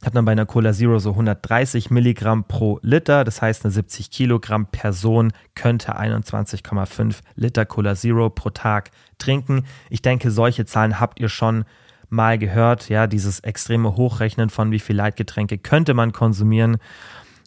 hat 0.04 0.14
man 0.14 0.26
bei 0.26 0.34
einer 0.34 0.46
Cola 0.46 0.72
Zero 0.72 1.00
so 1.00 1.12
130 1.12 1.90
Milligramm 1.90 2.44
pro 2.44 2.80
Liter. 2.84 3.24
Das 3.24 3.42
heißt, 3.42 3.66
eine 3.66 3.72
70 3.72 4.12
Kilogramm 4.12 4.68
Person 4.68 5.34
könnte 5.56 5.98
21,5 5.98 7.22
Liter 7.36 7.66
Cola 7.66 7.96
Zero 7.96 8.30
pro 8.30 8.52
Tag 8.52 8.92
trinken. 9.18 9.66
Ich 9.90 10.02
denke, 10.02 10.32
solche 10.32 10.66
Zahlen 10.66 11.00
habt 11.00 11.20
ihr 11.20 11.30
schon 11.30 11.66
mal 12.10 12.38
gehört. 12.38 12.90
Ja, 12.90 13.08
dieses 13.08 13.40
extreme 13.40 13.96
Hochrechnen 13.96 14.50
von 14.50 14.72
wie 14.72 14.80
viel 14.80 14.96
Leitgetränke 14.96 15.58
könnte 15.58 15.94
man 15.94 16.12
konsumieren, 16.12 16.78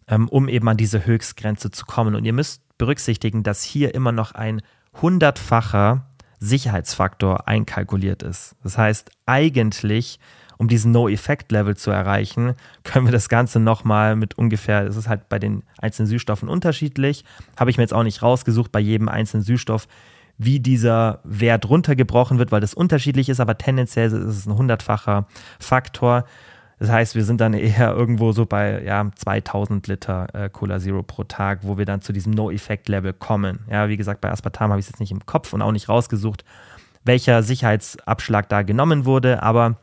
ähm, 0.09 0.29
um 0.29 0.49
eben 0.49 0.69
an 0.69 0.77
diese 0.77 1.07
Höchstgrenze 1.07 1.71
zu 1.71 1.87
kommen. 1.87 2.17
Und 2.17 2.25
ihr 2.25 2.33
müsst 2.33 2.63
berücksichtigen, 2.77 3.43
dass 3.43 3.63
hier 3.63 3.95
immer 3.95 4.13
noch 4.13 4.33
ein 4.33 4.63
hundertfacher 5.01 6.07
Sicherheitsfaktor 6.41 7.49
einkalkuliert 7.49 8.23
ist. 8.23 8.57
Das 8.63 8.79
heißt, 8.79 9.11
eigentlich 9.27 10.19
um 10.59 10.67
diesen 10.67 10.91
No-Effect-Level 10.91 11.77
zu 11.77 11.91
erreichen, 11.91 12.55
können 12.83 13.07
wir 13.07 13.13
das 13.13 13.29
Ganze 13.29 13.61
nochmal 13.61 14.17
mit 14.17 14.37
ungefähr, 14.37 14.85
es 14.87 14.97
ist 14.97 15.09
halt 15.09 15.29
bei 15.29 15.39
den 15.39 15.63
einzelnen 15.79 16.09
Süßstoffen 16.09 16.49
unterschiedlich, 16.49 17.25
habe 17.57 17.71
ich 17.71 17.77
mir 17.77 17.85
jetzt 17.85 17.95
auch 17.95 18.03
nicht 18.03 18.23
rausgesucht 18.23 18.73
bei 18.73 18.81
jedem 18.81 19.09
einzelnen 19.09 19.45
Süßstoff, 19.45 19.87
wie 20.37 20.61
dieser 20.61 21.21
Wert 21.25 21.69
runtergebrochen 21.69 22.39
wird, 22.39 22.53
weil 22.53 22.61
das 22.61 22.75
unterschiedlich 22.75 23.29
ist, 23.29 23.41
aber 23.41 23.59
tendenziell 23.59 24.07
ist 24.07 24.13
es 24.13 24.47
ein 24.47 24.57
hundertfacher 24.57 25.27
Faktor. 25.59 26.25
Das 26.79 26.91
heißt, 26.91 27.15
wir 27.15 27.25
sind 27.25 27.41
dann 27.41 27.55
eher 27.55 27.93
irgendwo 27.97 28.33
so 28.33 28.47
bei 28.47 28.83
ja, 28.83 29.11
2000 29.15 29.87
Liter 29.87 30.27
äh, 30.33 30.49
Cola 30.49 30.79
Zero 30.79 31.03
pro 31.03 31.25
Tag, 31.25 31.61
wo 31.63 31.79
wir 31.79 31.85
dann 31.85 32.03
zu 32.03 32.13
diesem 32.13 32.33
No-Effect-Level 32.33 33.13
kommen. 33.13 33.61
Ja, 33.71 33.89
wie 33.89 33.97
gesagt, 33.97 34.21
bei 34.21 34.31
Aspartam 34.31 34.71
habe 34.71 34.81
ich 34.81 34.87
es 34.87 34.93
jetzt 34.93 35.01
nicht 35.01 35.13
im 35.13 35.27
Kopf 35.27 35.53
und 35.53 35.63
auch 35.63 35.73
nicht 35.73 35.89
rausgesucht, 35.89 36.45
welcher 37.05 37.43
Sicherheitsabschlag 37.43 38.49
da 38.49 38.63
genommen 38.63 39.05
wurde, 39.05 39.43
aber 39.43 39.77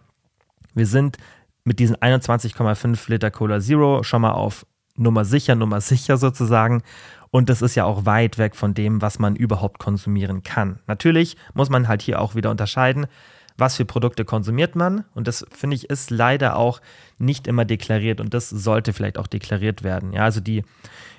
wir 0.74 0.86
sind 0.88 1.18
mit 1.64 1.80
diesen 1.80 1.96
21,5 1.96 3.10
Liter 3.10 3.32
Cola 3.32 3.60
Zero 3.60 4.04
schon 4.04 4.22
mal 4.22 4.32
auf 4.32 4.66
Nummer 4.96 5.26
sicher, 5.26 5.56
Nummer 5.56 5.82
sicher 5.82 6.18
sozusagen. 6.18 6.84
Und 7.32 7.50
das 7.50 7.62
ist 7.62 7.76
ja 7.76 7.84
auch 7.84 8.06
weit 8.06 8.38
weg 8.38 8.56
von 8.56 8.74
dem, 8.74 9.02
was 9.02 9.20
man 9.20 9.36
überhaupt 9.36 9.80
konsumieren 9.80 10.44
kann. 10.44 10.80
Natürlich 10.88 11.36
muss 11.54 11.70
man 11.70 11.88
halt 11.88 12.02
hier 12.02 12.22
auch 12.22 12.36
wieder 12.36 12.50
unterscheiden, 12.50 13.08
was 13.58 13.76
für 13.78 13.86
Produkte 13.86 14.26
konsumiert 14.26 14.76
man. 14.76 15.06
Und 15.14 15.28
das 15.28 15.46
finde 15.52 15.76
ich 15.76 15.90
ist 15.90 16.12
leider 16.12 16.56
auch 16.58 16.82
nicht 17.18 17.48
immer 17.48 17.66
deklariert 17.66 18.20
und 18.20 18.34
das 18.34 18.50
sollte 18.50 18.94
vielleicht 18.94 19.18
auch 19.18 19.28
deklariert 19.28 19.84
werden. 19.84 20.14
Ja, 20.14 20.24
also 20.24 20.42
die 20.42 20.64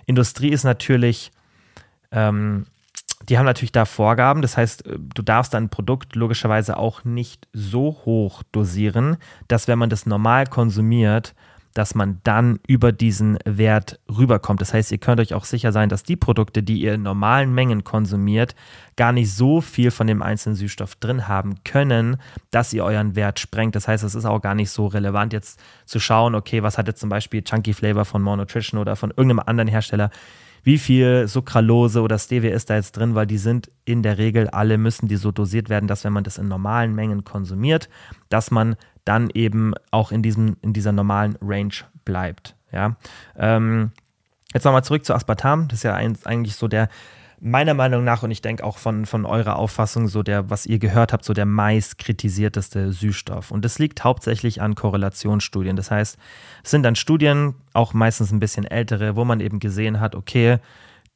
Industrie 0.06 0.50
ist 0.50 0.64
natürlich 0.64 1.30
ähm, 2.12 2.66
die 3.28 3.38
haben 3.38 3.46
natürlich 3.46 3.72
da 3.72 3.84
Vorgaben. 3.84 4.42
Das 4.42 4.56
heißt, 4.56 4.86
äh, 4.86 4.98
du 4.98 5.22
darfst 5.22 5.54
dein 5.54 5.68
Produkt 5.68 6.14
logischerweise 6.14 6.76
auch 6.76 7.04
nicht 7.04 7.48
so 7.52 7.96
hoch 8.04 8.42
dosieren, 8.52 9.16
dass 9.48 9.68
wenn 9.68 9.78
man 9.78 9.90
das 9.90 10.06
normal 10.06 10.46
konsumiert, 10.46 11.34
dass 11.76 11.94
man 11.94 12.20
dann 12.24 12.58
über 12.66 12.90
diesen 12.90 13.38
Wert 13.44 14.00
rüberkommt. 14.08 14.62
Das 14.62 14.72
heißt, 14.72 14.90
ihr 14.92 14.98
könnt 14.98 15.20
euch 15.20 15.34
auch 15.34 15.44
sicher 15.44 15.72
sein, 15.72 15.90
dass 15.90 16.02
die 16.02 16.16
Produkte, 16.16 16.62
die 16.62 16.80
ihr 16.80 16.94
in 16.94 17.02
normalen 17.02 17.54
Mengen 17.54 17.84
konsumiert, 17.84 18.54
gar 18.96 19.12
nicht 19.12 19.30
so 19.30 19.60
viel 19.60 19.90
von 19.90 20.06
dem 20.06 20.22
einzelnen 20.22 20.56
Süßstoff 20.56 20.94
drin 20.96 21.28
haben 21.28 21.56
können, 21.64 22.16
dass 22.50 22.72
ihr 22.72 22.82
euren 22.82 23.14
Wert 23.14 23.40
sprengt. 23.40 23.76
Das 23.76 23.88
heißt, 23.88 24.04
es 24.04 24.14
ist 24.14 24.24
auch 24.24 24.40
gar 24.40 24.54
nicht 24.54 24.70
so 24.70 24.86
relevant, 24.86 25.34
jetzt 25.34 25.60
zu 25.84 26.00
schauen, 26.00 26.34
okay, 26.34 26.62
was 26.62 26.78
hat 26.78 26.88
jetzt 26.88 27.00
zum 27.00 27.10
Beispiel 27.10 27.42
Chunky 27.42 27.74
Flavor 27.74 28.06
von 28.06 28.22
More 28.22 28.38
Nutrition 28.38 28.80
oder 28.80 28.96
von 28.96 29.10
irgendeinem 29.10 29.40
anderen 29.40 29.68
Hersteller 29.68 30.10
wie 30.66 30.78
viel 30.78 31.28
Sucralose 31.28 32.02
oder 32.02 32.18
Stevia 32.18 32.50
ist 32.52 32.70
da 32.70 32.74
jetzt 32.74 32.96
drin, 32.96 33.14
weil 33.14 33.28
die 33.28 33.38
sind 33.38 33.70
in 33.84 34.02
der 34.02 34.18
Regel 34.18 34.48
alle, 34.48 34.78
müssen 34.78 35.06
die 35.06 35.14
so 35.14 35.30
dosiert 35.30 35.68
werden, 35.68 35.86
dass 35.86 36.02
wenn 36.02 36.12
man 36.12 36.24
das 36.24 36.38
in 36.38 36.48
normalen 36.48 36.92
Mengen 36.92 37.22
konsumiert, 37.22 37.88
dass 38.30 38.50
man 38.50 38.74
dann 39.06 39.30
eben 39.32 39.72
auch 39.90 40.12
in, 40.12 40.22
diesem, 40.22 40.58
in 40.60 40.74
dieser 40.74 40.92
normalen 40.92 41.38
Range 41.40 41.72
bleibt. 42.04 42.54
Ja. 42.72 42.96
Ähm, 43.38 43.92
jetzt 44.52 44.64
nochmal 44.64 44.84
zurück 44.84 45.06
zu 45.06 45.14
Aspartam. 45.14 45.68
Das 45.68 45.78
ist 45.78 45.82
ja 45.84 45.94
eigentlich 45.94 46.56
so 46.56 46.68
der 46.68 46.88
meiner 47.38 47.74
Meinung 47.74 48.02
nach 48.04 48.22
und 48.22 48.30
ich 48.30 48.40
denke 48.40 48.64
auch 48.64 48.78
von, 48.78 49.04
von 49.06 49.26
eurer 49.26 49.56
Auffassung 49.56 50.08
so 50.08 50.22
der, 50.22 50.48
was 50.50 50.66
ihr 50.66 50.78
gehört 50.78 51.12
habt, 51.12 51.24
so 51.24 51.34
der 51.34 51.46
meist 51.46 51.98
kritisierteste 51.98 52.92
Süßstoff. 52.92 53.50
Und 53.50 53.64
das 53.64 53.78
liegt 53.78 54.04
hauptsächlich 54.04 54.62
an 54.62 54.74
Korrelationsstudien. 54.74 55.76
Das 55.76 55.90
heißt, 55.90 56.18
es 56.64 56.70
sind 56.70 56.82
dann 56.82 56.96
Studien, 56.96 57.54
auch 57.72 57.92
meistens 57.92 58.32
ein 58.32 58.40
bisschen 58.40 58.64
ältere, 58.64 59.16
wo 59.16 59.24
man 59.24 59.40
eben 59.40 59.58
gesehen 59.58 60.00
hat, 60.00 60.14
okay, 60.14 60.58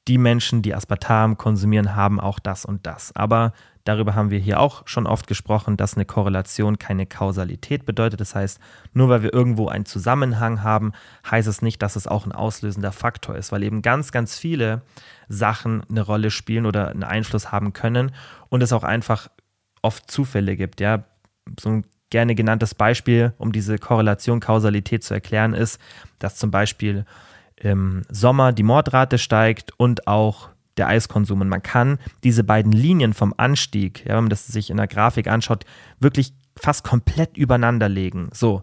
die 0.09 0.18
Menschen, 0.18 0.62
die 0.62 0.74
Aspartam 0.74 1.38
konsumieren, 1.38 1.94
haben 1.94 2.20
auch 2.20 2.38
das 2.38 2.64
und 2.64 2.87
das. 2.87 3.14
Aber 3.14 3.53
darüber 3.85 4.14
haben 4.14 4.31
wir 4.31 4.38
hier 4.38 4.61
auch 4.61 4.87
schon 4.87 5.07
oft 5.07 5.27
gesprochen, 5.27 5.77
dass 5.77 5.95
eine 5.95 6.05
Korrelation 6.05 6.79
keine 6.79 7.07
Kausalität 7.07 7.87
bedeutet. 7.87 8.21
Das 8.21 8.35
heißt, 8.35 8.61
nur 8.93 9.09
weil 9.09 9.23
wir 9.23 9.33
irgendwo 9.33 9.69
einen 9.69 9.87
Zusammenhang 9.87 10.62
haben, 10.62 10.93
heißt 11.31 11.49
es 11.49 11.62
nicht, 11.62 11.83
dass 11.83 11.97
es 11.97 12.07
auch 12.07 12.27
ein 12.27 12.33
auslösender 12.33 12.93
Faktor 12.93 13.37
ist, 13.37 13.53
weil 13.53 13.62
eben 13.62 13.83
ganz, 13.83 14.12
ganz 14.12 14.38
viele 14.38 14.83
Sachen 15.29 15.83
eine 15.88 16.03
Rolle 16.03 16.31
spielen 16.31 16.66
oder 16.66 16.88
einen 16.88 17.05
Einfluss 17.05 17.53
haben 17.53 17.73
können 17.73 18.12
und 18.49 18.62
es 18.62 18.73
auch 18.73 18.85
einfach 18.85 19.29
oft 19.83 20.11
Zufälle 20.11 20.57
gibt. 20.57 20.81
Ja, 20.81 21.05
so 21.59 21.71
ein 21.71 21.85
gerne 22.11 22.35
genanntes 22.35 22.75
Beispiel, 22.75 23.33
um 23.38 23.53
diese 23.53 23.79
Korrelation, 23.79 24.40
Kausalität 24.40 25.05
zu 25.05 25.14
erklären, 25.14 25.55
ist, 25.55 25.81
dass 26.19 26.37
zum 26.37 26.51
Beispiel 26.51 27.07
im 27.57 28.03
Sommer 28.11 28.53
die 28.53 28.62
Mordrate 28.62 29.19
steigt 29.19 29.73
und 29.77 30.07
auch 30.07 30.49
der 30.76 30.88
Eiskonsum. 30.88 31.40
Und 31.40 31.48
man 31.48 31.62
kann 31.62 31.98
diese 32.24 32.44
beiden 32.44 32.72
Linien 32.72 33.14
vom 33.14 33.35
Anstieg, 33.37 34.04
ja, 34.06 34.16
wenn 34.16 34.24
man 34.24 34.30
das 34.30 34.46
sich 34.46 34.70
in 34.70 34.76
der 34.76 34.87
Grafik 34.87 35.28
anschaut, 35.28 35.64
wirklich 35.98 36.33
fast 36.56 36.85
komplett 36.85 37.37
übereinander 37.37 37.88
legen. 37.88 38.30
So. 38.33 38.62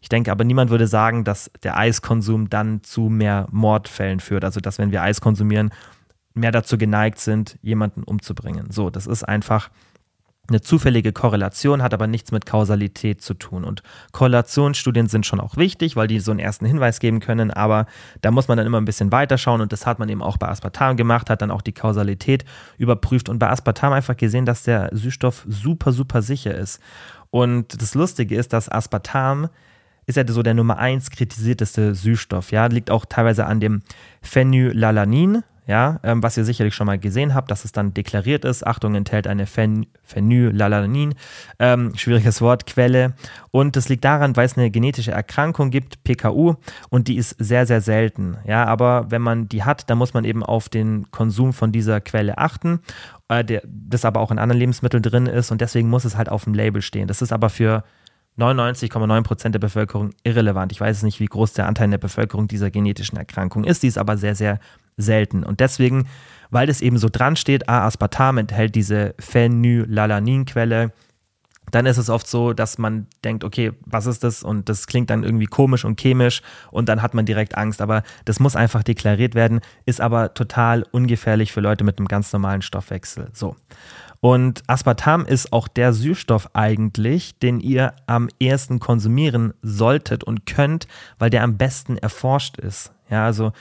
Ich 0.00 0.08
denke 0.08 0.30
aber, 0.30 0.44
niemand 0.44 0.70
würde 0.70 0.86
sagen, 0.86 1.24
dass 1.24 1.50
der 1.64 1.76
Eiskonsum 1.76 2.48
dann 2.48 2.84
zu 2.84 3.08
mehr 3.08 3.48
Mordfällen 3.50 4.20
führt. 4.20 4.44
Also, 4.44 4.60
dass 4.60 4.78
wenn 4.78 4.92
wir 4.92 5.02
Eis 5.02 5.20
konsumieren, 5.20 5.70
mehr 6.34 6.52
dazu 6.52 6.78
geneigt 6.78 7.18
sind, 7.18 7.58
jemanden 7.62 8.04
umzubringen. 8.04 8.70
So, 8.70 8.90
das 8.90 9.06
ist 9.06 9.24
einfach 9.24 9.70
eine 10.48 10.60
zufällige 10.60 11.12
Korrelation, 11.12 11.82
hat 11.82 11.92
aber 11.92 12.06
nichts 12.06 12.32
mit 12.32 12.46
Kausalität 12.46 13.20
zu 13.20 13.34
tun. 13.34 13.64
Und 13.64 13.82
Korrelationsstudien 14.12 15.08
sind 15.08 15.26
schon 15.26 15.40
auch 15.40 15.56
wichtig, 15.56 15.94
weil 15.96 16.08
die 16.08 16.20
so 16.20 16.30
einen 16.30 16.40
ersten 16.40 16.64
Hinweis 16.64 17.00
geben 17.00 17.20
können, 17.20 17.50
aber 17.50 17.86
da 18.22 18.30
muss 18.30 18.48
man 18.48 18.56
dann 18.56 18.66
immer 18.66 18.80
ein 18.80 18.86
bisschen 18.86 19.12
weiterschauen 19.12 19.60
und 19.60 19.72
das 19.72 19.86
hat 19.86 19.98
man 19.98 20.08
eben 20.08 20.22
auch 20.22 20.38
bei 20.38 20.48
Aspartam 20.48 20.96
gemacht, 20.96 21.28
hat 21.30 21.42
dann 21.42 21.50
auch 21.50 21.62
die 21.62 21.72
Kausalität 21.72 22.44
überprüft 22.78 23.28
und 23.28 23.38
bei 23.38 23.50
Aspartam 23.50 23.92
einfach 23.92 24.16
gesehen, 24.16 24.46
dass 24.46 24.62
der 24.62 24.90
Süßstoff 24.92 25.44
super, 25.48 25.92
super 25.92 26.22
sicher 26.22 26.54
ist. 26.54 26.80
Und 27.30 27.80
das 27.80 27.94
Lustige 27.94 28.36
ist, 28.36 28.52
dass 28.52 28.70
Aspartam 28.70 29.48
ist 30.06 30.16
er 30.16 30.26
so 30.26 30.42
der 30.42 30.54
Nummer 30.54 30.78
1 30.78 31.10
kritisierteste 31.10 31.94
Süßstoff. 31.94 32.50
Ja, 32.50 32.66
liegt 32.66 32.90
auch 32.90 33.04
teilweise 33.04 33.44
an 33.44 33.60
dem 33.60 33.82
Phenylalanin, 34.22 35.42
ja, 35.68 36.00
ähm, 36.02 36.22
was 36.22 36.36
ihr 36.38 36.44
sicherlich 36.44 36.74
schon 36.74 36.86
mal 36.86 36.98
gesehen 36.98 37.34
habt, 37.34 37.50
dass 37.50 37.66
es 37.66 37.72
dann 37.72 37.92
deklariert 37.92 38.46
ist. 38.46 38.66
Achtung, 38.66 38.94
enthält 38.94 39.26
eine 39.26 39.46
Phen 39.46 39.86
Phenylalanin, 40.02 41.14
ähm, 41.58 41.92
schwieriges 41.94 42.40
Wort, 42.40 42.66
Quelle. 42.66 43.12
Und 43.50 43.76
das 43.76 43.90
liegt 43.90 44.02
daran, 44.02 44.34
weil 44.34 44.46
es 44.46 44.56
eine 44.56 44.70
genetische 44.70 45.12
Erkrankung 45.12 45.70
gibt, 45.70 46.02
PKU, 46.04 46.54
und 46.88 47.06
die 47.06 47.16
ist 47.16 47.36
sehr, 47.38 47.66
sehr 47.66 47.82
selten. 47.82 48.38
Ja, 48.46 48.64
aber 48.64 49.10
wenn 49.10 49.20
man 49.20 49.50
die 49.50 49.62
hat, 49.62 49.90
dann 49.90 49.98
muss 49.98 50.14
man 50.14 50.24
eben 50.24 50.42
auf 50.42 50.70
den 50.70 51.10
Konsum 51.10 51.52
von 51.52 51.70
dieser 51.70 52.00
Quelle 52.00 52.38
achten, 52.38 52.80
äh, 53.28 53.44
der, 53.44 53.60
das 53.64 54.06
aber 54.06 54.20
auch 54.20 54.30
in 54.30 54.38
anderen 54.38 54.58
Lebensmitteln 54.58 55.02
drin 55.02 55.26
ist 55.26 55.50
und 55.50 55.60
deswegen 55.60 55.90
muss 55.90 56.06
es 56.06 56.16
halt 56.16 56.30
auf 56.30 56.44
dem 56.44 56.54
Label 56.54 56.80
stehen. 56.80 57.08
Das 57.08 57.20
ist 57.20 57.30
aber 57.32 57.50
für 57.50 57.84
99,9 58.38 59.22
Prozent 59.22 59.54
der 59.54 59.60
Bevölkerung 59.60 60.12
irrelevant. 60.24 60.72
Ich 60.72 60.80
weiß 60.80 61.02
nicht, 61.02 61.20
wie 61.20 61.26
groß 61.26 61.52
der 61.52 61.66
Anteil 61.66 61.90
der 61.90 61.98
Bevölkerung 61.98 62.48
dieser 62.48 62.70
genetischen 62.70 63.18
Erkrankung 63.18 63.64
ist. 63.64 63.82
Die 63.82 63.88
ist 63.88 63.98
aber 63.98 64.16
sehr, 64.16 64.34
sehr 64.34 64.60
selten. 64.98 65.42
Und 65.44 65.60
deswegen, 65.60 66.06
weil 66.50 66.66
das 66.66 66.82
eben 66.82 66.98
so 66.98 67.08
dran 67.10 67.36
steht, 67.36 67.68
A-Aspartam 67.68 68.36
enthält 68.36 68.74
diese 68.74 69.14
Phenylalanin-Quelle, 69.18 70.92
dann 71.70 71.86
ist 71.86 71.98
es 71.98 72.10
oft 72.10 72.26
so, 72.26 72.52
dass 72.52 72.78
man 72.78 73.06
denkt, 73.24 73.44
okay, 73.44 73.72
was 73.84 74.06
ist 74.06 74.24
das? 74.24 74.42
Und 74.42 74.68
das 74.68 74.86
klingt 74.86 75.10
dann 75.10 75.22
irgendwie 75.22 75.46
komisch 75.46 75.84
und 75.84 76.00
chemisch 76.00 76.42
und 76.70 76.88
dann 76.88 77.02
hat 77.02 77.14
man 77.14 77.26
direkt 77.26 77.56
Angst. 77.56 77.80
Aber 77.80 78.02
das 78.24 78.40
muss 78.40 78.56
einfach 78.56 78.82
deklariert 78.82 79.34
werden, 79.34 79.60
ist 79.84 80.00
aber 80.00 80.34
total 80.34 80.84
ungefährlich 80.92 81.52
für 81.52 81.60
Leute 81.60 81.84
mit 81.84 81.98
einem 81.98 82.08
ganz 82.08 82.32
normalen 82.32 82.62
Stoffwechsel. 82.62 83.28
So. 83.32 83.56
Und 84.20 84.62
Aspartam 84.66 85.24
ist 85.26 85.52
auch 85.52 85.68
der 85.68 85.92
Süßstoff 85.92 86.50
eigentlich, 86.54 87.38
den 87.38 87.60
ihr 87.60 87.94
am 88.06 88.28
ehesten 88.40 88.80
konsumieren 88.80 89.54
solltet 89.62 90.24
und 90.24 90.44
könnt, 90.44 90.88
weil 91.18 91.30
der 91.30 91.44
am 91.44 91.56
besten 91.56 91.96
erforscht 91.96 92.58
ist. 92.58 92.92
Ja, 93.10 93.24
also 93.24 93.52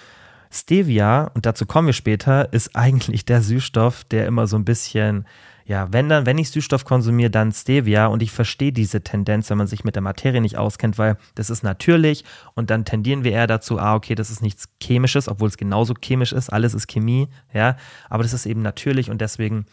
Stevia, 0.51 1.31
und 1.33 1.45
dazu 1.45 1.65
kommen 1.65 1.87
wir 1.87 1.93
später, 1.93 2.51
ist 2.53 2.75
eigentlich 2.75 3.25
der 3.25 3.41
Süßstoff, 3.41 4.03
der 4.05 4.27
immer 4.27 4.47
so 4.47 4.57
ein 4.57 4.65
bisschen, 4.65 5.25
ja, 5.65 5.91
wenn 5.91 6.07
dann, 6.07 6.25
wenn 6.25 6.37
ich 6.37 6.51
Süßstoff 6.51 6.85
konsumiere, 6.85 7.29
dann 7.29 7.51
Stevia. 7.51 8.07
Und 8.07 8.23
ich 8.23 8.31
verstehe 8.31 8.71
diese 8.71 9.01
Tendenz, 9.01 9.49
wenn 9.49 9.57
man 9.57 9.67
sich 9.67 9.83
mit 9.83 9.95
der 9.95 10.01
Materie 10.01 10.41
nicht 10.41 10.57
auskennt, 10.57 10.97
weil 10.97 11.17
das 11.35 11.49
ist 11.49 11.63
natürlich 11.63 12.23
und 12.55 12.69
dann 12.69 12.85
tendieren 12.85 13.23
wir 13.23 13.33
eher 13.33 13.47
dazu, 13.47 13.77
ah, 13.79 13.95
okay, 13.95 14.15
das 14.15 14.29
ist 14.29 14.41
nichts 14.41 14.69
Chemisches, 14.81 15.27
obwohl 15.27 15.49
es 15.49 15.57
genauso 15.57 15.93
chemisch 15.93 16.31
ist, 16.31 16.49
alles 16.49 16.73
ist 16.73 16.87
Chemie, 16.87 17.27
ja, 17.53 17.75
aber 18.09 18.23
das 18.23 18.33
ist 18.33 18.45
eben 18.45 18.61
natürlich 18.61 19.09
und 19.09 19.19
deswegen 19.19 19.65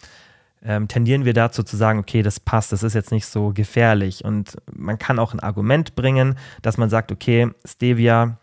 ähm, 0.64 0.88
tendieren 0.88 1.24
wir 1.24 1.34
dazu 1.34 1.62
zu 1.62 1.76
sagen, 1.76 1.98
okay, 1.98 2.22
das 2.22 2.40
passt, 2.40 2.72
das 2.72 2.82
ist 2.82 2.94
jetzt 2.94 3.12
nicht 3.12 3.26
so 3.26 3.52
gefährlich. 3.52 4.24
Und 4.24 4.56
man 4.72 4.98
kann 4.98 5.18
auch 5.18 5.34
ein 5.34 5.40
Argument 5.40 5.94
bringen, 5.94 6.36
dass 6.62 6.78
man 6.78 6.88
sagt, 6.88 7.12
okay, 7.12 7.50
Stevia 7.66 8.38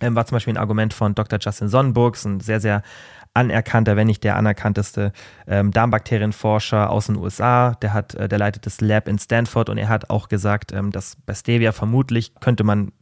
ähm, 0.00 0.14
war 0.14 0.26
zum 0.26 0.36
Beispiel 0.36 0.54
ein 0.54 0.58
Argument 0.58 0.94
von 0.94 1.14
Dr. 1.14 1.38
Justin 1.40 1.68
Sonnenburgs, 1.68 2.24
ein 2.24 2.40
sehr, 2.40 2.60
sehr 2.60 2.82
anerkannter, 3.34 3.96
wenn 3.96 4.06
nicht 4.06 4.24
der 4.24 4.36
anerkannteste 4.36 5.12
ähm, 5.46 5.70
Darmbakterienforscher 5.70 6.90
aus 6.90 7.06
den 7.06 7.16
USA. 7.16 7.74
Der 7.82 7.92
hat, 7.92 8.14
äh, 8.14 8.28
der 8.28 8.38
leitet 8.38 8.66
das 8.66 8.80
Lab 8.80 9.08
in 9.08 9.18
Stanford 9.18 9.68
und 9.68 9.78
er 9.78 9.88
hat 9.88 10.10
auch 10.10 10.28
gesagt, 10.28 10.72
ähm, 10.72 10.90
dass 10.90 11.16
bei 11.26 11.34
Stevia 11.34 11.72
vermutlich 11.72 12.34
könnte 12.40 12.64
man 12.64 12.92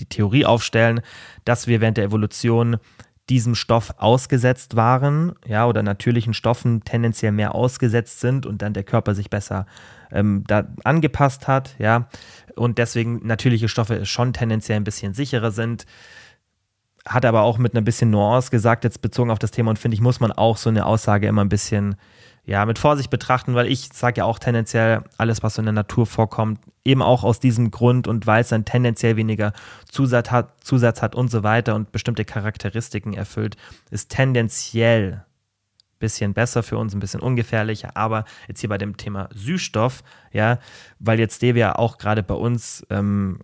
die 0.00 0.06
Theorie 0.06 0.44
aufstellen, 0.44 1.00
dass 1.44 1.66
wir 1.66 1.80
während 1.80 1.96
der 1.96 2.04
Evolution 2.04 2.76
diesem 3.28 3.54
Stoff 3.54 3.94
ausgesetzt 3.98 4.76
waren, 4.76 5.32
ja, 5.44 5.66
oder 5.66 5.82
natürlichen 5.82 6.34
Stoffen 6.34 6.84
tendenziell 6.84 7.32
mehr 7.32 7.54
ausgesetzt 7.54 8.20
sind 8.20 8.46
und 8.46 8.62
dann 8.62 8.72
der 8.72 8.84
Körper 8.84 9.14
sich 9.14 9.30
besser 9.30 9.66
ähm, 10.12 10.44
da 10.46 10.68
angepasst 10.84 11.48
hat, 11.48 11.74
ja, 11.78 12.08
und 12.54 12.78
deswegen 12.78 13.26
natürliche 13.26 13.68
Stoffe 13.68 14.06
schon 14.06 14.32
tendenziell 14.32 14.76
ein 14.76 14.84
bisschen 14.84 15.12
sicherer 15.12 15.50
sind. 15.50 15.86
Hat 17.04 17.24
aber 17.24 17.42
auch 17.42 17.58
mit 17.58 17.74
einer 17.74 17.82
bisschen 17.82 18.10
Nuance 18.10 18.50
gesagt, 18.50 18.84
jetzt 18.84 19.02
bezogen 19.02 19.30
auf 19.30 19.38
das 19.38 19.50
Thema, 19.50 19.70
und 19.70 19.78
finde 19.78 19.96
ich, 19.96 20.00
muss 20.00 20.20
man 20.20 20.32
auch 20.32 20.56
so 20.56 20.70
eine 20.70 20.86
Aussage 20.86 21.26
immer 21.26 21.44
ein 21.44 21.48
bisschen 21.48 21.96
ja, 22.46 22.64
mit 22.64 22.78
Vorsicht 22.78 23.10
betrachten, 23.10 23.54
weil 23.56 23.66
ich 23.66 23.90
sage 23.92 24.18
ja 24.20 24.24
auch 24.24 24.38
tendenziell, 24.38 25.02
alles, 25.18 25.42
was 25.42 25.56
so 25.56 25.62
in 25.62 25.66
der 25.66 25.72
Natur 25.72 26.06
vorkommt, 26.06 26.60
eben 26.84 27.02
auch 27.02 27.24
aus 27.24 27.40
diesem 27.40 27.72
Grund 27.72 28.06
und 28.06 28.28
weil 28.28 28.42
es 28.42 28.48
dann 28.48 28.64
tendenziell 28.64 29.16
weniger 29.16 29.52
Zusatz 29.90 30.30
hat, 30.30 30.64
Zusatz 30.64 31.02
hat 31.02 31.16
und 31.16 31.28
so 31.28 31.42
weiter 31.42 31.74
und 31.74 31.90
bestimmte 31.90 32.24
Charakteristiken 32.24 33.14
erfüllt, 33.14 33.56
ist 33.90 34.10
tendenziell 34.10 35.24
ein 35.24 35.98
bisschen 35.98 36.34
besser 36.34 36.62
für 36.62 36.78
uns, 36.78 36.94
ein 36.94 37.00
bisschen 37.00 37.20
ungefährlicher, 37.20 37.96
aber 37.96 38.24
jetzt 38.46 38.60
hier 38.60 38.68
bei 38.68 38.78
dem 38.78 38.96
Thema 38.96 39.28
Süßstoff, 39.34 40.04
ja, 40.32 40.60
weil 41.00 41.18
jetzt 41.18 41.36
Stevia 41.36 41.74
auch 41.74 41.98
gerade 41.98 42.22
bei 42.22 42.34
uns 42.34 42.86
ähm, 42.90 43.40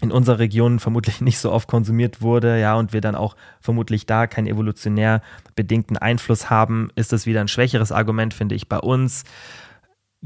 in 0.00 0.10
unserer 0.10 0.38
Region 0.38 0.80
vermutlich 0.80 1.20
nicht 1.20 1.38
so 1.38 1.52
oft 1.52 1.68
konsumiert 1.68 2.20
wurde, 2.20 2.60
ja, 2.60 2.74
und 2.74 2.92
wir 2.92 3.00
dann 3.00 3.14
auch 3.14 3.36
vermutlich 3.60 4.06
da 4.06 4.26
keinen 4.26 4.46
evolutionär 4.46 5.22
bedingten 5.54 5.96
Einfluss 5.96 6.50
haben, 6.50 6.90
ist 6.94 7.12
das 7.12 7.26
wieder 7.26 7.40
ein 7.40 7.48
schwächeres 7.48 7.92
Argument, 7.92 8.34
finde 8.34 8.54
ich, 8.54 8.68
bei 8.68 8.78
uns. 8.78 9.24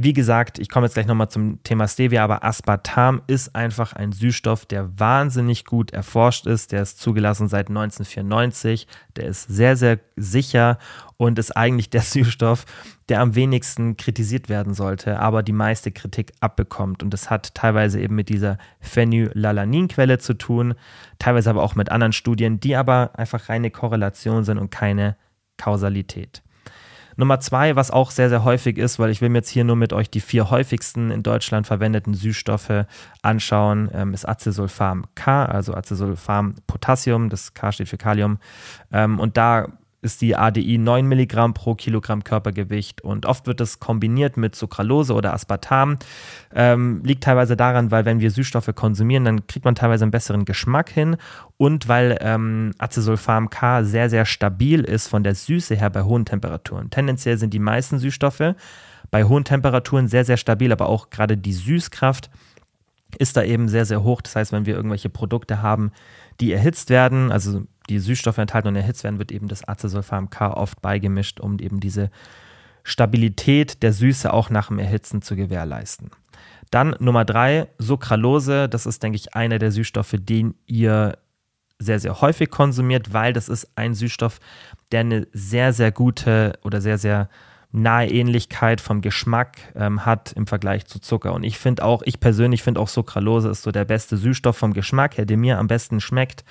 Wie 0.00 0.12
gesagt, 0.12 0.60
ich 0.60 0.68
komme 0.68 0.86
jetzt 0.86 0.94
gleich 0.94 1.08
nochmal 1.08 1.28
zum 1.28 1.60
Thema 1.64 1.88
Stevia, 1.88 2.22
aber 2.22 2.44
Aspartam 2.44 3.20
ist 3.26 3.56
einfach 3.56 3.94
ein 3.94 4.12
Süßstoff, 4.12 4.64
der 4.64 4.96
wahnsinnig 4.96 5.64
gut 5.64 5.90
erforscht 5.90 6.46
ist. 6.46 6.70
Der 6.70 6.82
ist 6.82 7.00
zugelassen 7.00 7.48
seit 7.48 7.68
1994. 7.68 8.86
Der 9.16 9.24
ist 9.24 9.48
sehr, 9.48 9.76
sehr 9.76 9.98
sicher 10.14 10.78
und 11.16 11.36
ist 11.40 11.56
eigentlich 11.56 11.90
der 11.90 12.00
Süßstoff, 12.02 12.64
der 13.08 13.20
am 13.20 13.34
wenigsten 13.34 13.96
kritisiert 13.96 14.48
werden 14.48 14.72
sollte, 14.72 15.18
aber 15.18 15.42
die 15.42 15.52
meiste 15.52 15.90
Kritik 15.90 16.32
abbekommt. 16.38 17.02
Und 17.02 17.10
das 17.10 17.28
hat 17.28 17.56
teilweise 17.56 18.00
eben 18.00 18.14
mit 18.14 18.28
dieser 18.28 18.58
Phenylalanin-Quelle 18.78 20.18
zu 20.18 20.34
tun, 20.34 20.74
teilweise 21.18 21.50
aber 21.50 21.64
auch 21.64 21.74
mit 21.74 21.90
anderen 21.90 22.12
Studien, 22.12 22.60
die 22.60 22.76
aber 22.76 23.18
einfach 23.18 23.48
reine 23.48 23.72
Korrelation 23.72 24.44
sind 24.44 24.58
und 24.58 24.70
keine 24.70 25.16
Kausalität. 25.56 26.44
Nummer 27.18 27.40
zwei, 27.40 27.74
was 27.74 27.90
auch 27.90 28.12
sehr, 28.12 28.28
sehr 28.28 28.44
häufig 28.44 28.78
ist, 28.78 29.00
weil 29.00 29.10
ich 29.10 29.20
will 29.20 29.28
mir 29.28 29.38
jetzt 29.38 29.48
hier 29.48 29.64
nur 29.64 29.74
mit 29.74 29.92
euch 29.92 30.08
die 30.08 30.20
vier 30.20 30.50
häufigsten 30.50 31.10
in 31.10 31.24
Deutschland 31.24 31.66
verwendeten 31.66 32.14
Süßstoffe 32.14 32.86
anschauen, 33.22 33.90
ähm, 33.92 34.14
ist 34.14 34.26
Acesulfam 34.26 35.04
K, 35.16 35.44
also 35.46 35.74
Acesulfam 35.74 36.54
Potassium, 36.68 37.28
das 37.28 37.54
K 37.54 37.72
steht 37.72 37.88
für 37.88 37.98
Kalium. 37.98 38.38
Ähm, 38.92 39.18
und 39.18 39.36
da 39.36 39.66
ist 40.00 40.20
die 40.20 40.36
ADI 40.36 40.78
9 40.78 41.06
Milligramm 41.06 41.54
pro 41.54 41.74
Kilogramm 41.74 42.22
Körpergewicht 42.22 43.00
und 43.00 43.26
oft 43.26 43.46
wird 43.46 43.60
es 43.60 43.80
kombiniert 43.80 44.36
mit 44.36 44.54
Sucralose 44.54 45.12
oder 45.12 45.34
Aspartam. 45.34 45.98
Ähm, 46.54 47.02
liegt 47.04 47.24
teilweise 47.24 47.56
daran, 47.56 47.90
weil 47.90 48.04
wenn 48.04 48.20
wir 48.20 48.30
Süßstoffe 48.30 48.70
konsumieren, 48.74 49.24
dann 49.24 49.46
kriegt 49.48 49.64
man 49.64 49.74
teilweise 49.74 50.04
einen 50.04 50.12
besseren 50.12 50.44
Geschmack 50.44 50.88
hin 50.90 51.16
und 51.56 51.88
weil 51.88 52.16
ähm, 52.20 52.72
Acesulfam 52.78 53.50
K 53.50 53.82
sehr, 53.82 54.08
sehr 54.08 54.24
stabil 54.24 54.84
ist 54.84 55.08
von 55.08 55.24
der 55.24 55.34
Süße 55.34 55.74
her 55.74 55.90
bei 55.90 56.02
hohen 56.02 56.24
Temperaturen. 56.24 56.90
Tendenziell 56.90 57.36
sind 57.36 57.52
die 57.52 57.58
meisten 57.58 57.98
Süßstoffe 57.98 58.54
bei 59.10 59.24
hohen 59.24 59.44
Temperaturen 59.44 60.06
sehr, 60.06 60.24
sehr 60.24 60.36
stabil, 60.36 60.70
aber 60.70 60.88
auch 60.88 61.10
gerade 61.10 61.36
die 61.36 61.52
Süßkraft 61.52 62.30
ist 63.18 63.36
da 63.36 63.42
eben 63.42 63.68
sehr, 63.68 63.86
sehr 63.86 64.02
hoch. 64.02 64.20
Das 64.20 64.36
heißt, 64.36 64.52
wenn 64.52 64.66
wir 64.66 64.76
irgendwelche 64.76 65.08
Produkte 65.08 65.62
haben, 65.62 65.92
die 66.40 66.52
erhitzt 66.52 66.90
werden, 66.90 67.32
also 67.32 67.62
die 67.88 67.98
Süßstoffe 67.98 68.38
enthalten 68.38 68.68
und 68.68 68.76
erhitzt 68.76 69.04
werden, 69.04 69.18
wird 69.18 69.32
eben 69.32 69.48
das 69.48 69.66
Acesulfam 69.66 70.30
K 70.30 70.52
oft 70.52 70.80
beigemischt, 70.80 71.40
um 71.40 71.58
eben 71.58 71.80
diese 71.80 72.10
Stabilität 72.84 73.82
der 73.82 73.92
Süße 73.92 74.32
auch 74.32 74.50
nach 74.50 74.68
dem 74.68 74.78
Erhitzen 74.78 75.22
zu 75.22 75.36
gewährleisten. 75.36 76.10
Dann 76.70 76.94
Nummer 77.00 77.24
drei, 77.24 77.68
Sucralose. 77.78 78.68
Das 78.68 78.86
ist, 78.86 79.02
denke 79.02 79.16
ich, 79.16 79.34
einer 79.34 79.58
der 79.58 79.72
Süßstoffe, 79.72 80.14
den 80.18 80.54
ihr 80.66 81.18
sehr, 81.78 82.00
sehr 82.00 82.20
häufig 82.20 82.50
konsumiert, 82.50 83.12
weil 83.12 83.32
das 83.32 83.48
ist 83.48 83.70
ein 83.76 83.94
Süßstoff, 83.94 84.40
der 84.90 85.00
eine 85.00 85.28
sehr, 85.32 85.72
sehr 85.72 85.92
gute 85.92 86.58
oder 86.64 86.80
sehr, 86.80 86.98
sehr 86.98 87.28
nahe 87.70 88.08
Ähnlichkeit 88.08 88.80
vom 88.80 89.02
Geschmack 89.02 89.58
ähm, 89.76 90.06
hat 90.06 90.32
im 90.32 90.46
Vergleich 90.46 90.86
zu 90.86 90.98
Zucker. 91.00 91.34
Und 91.34 91.44
ich 91.44 91.58
finde 91.58 91.84
auch, 91.84 92.02
ich 92.04 92.18
persönlich 92.18 92.62
finde 92.62 92.80
auch 92.80 92.88
Sucralose 92.88 93.50
ist 93.50 93.62
so 93.62 93.70
der 93.70 93.84
beste 93.84 94.16
Süßstoff 94.16 94.56
vom 94.56 94.72
Geschmack 94.72 95.18
her, 95.18 95.26
der 95.26 95.36
mir 95.36 95.58
am 95.58 95.66
besten 95.66 96.00
schmeckt. 96.00 96.44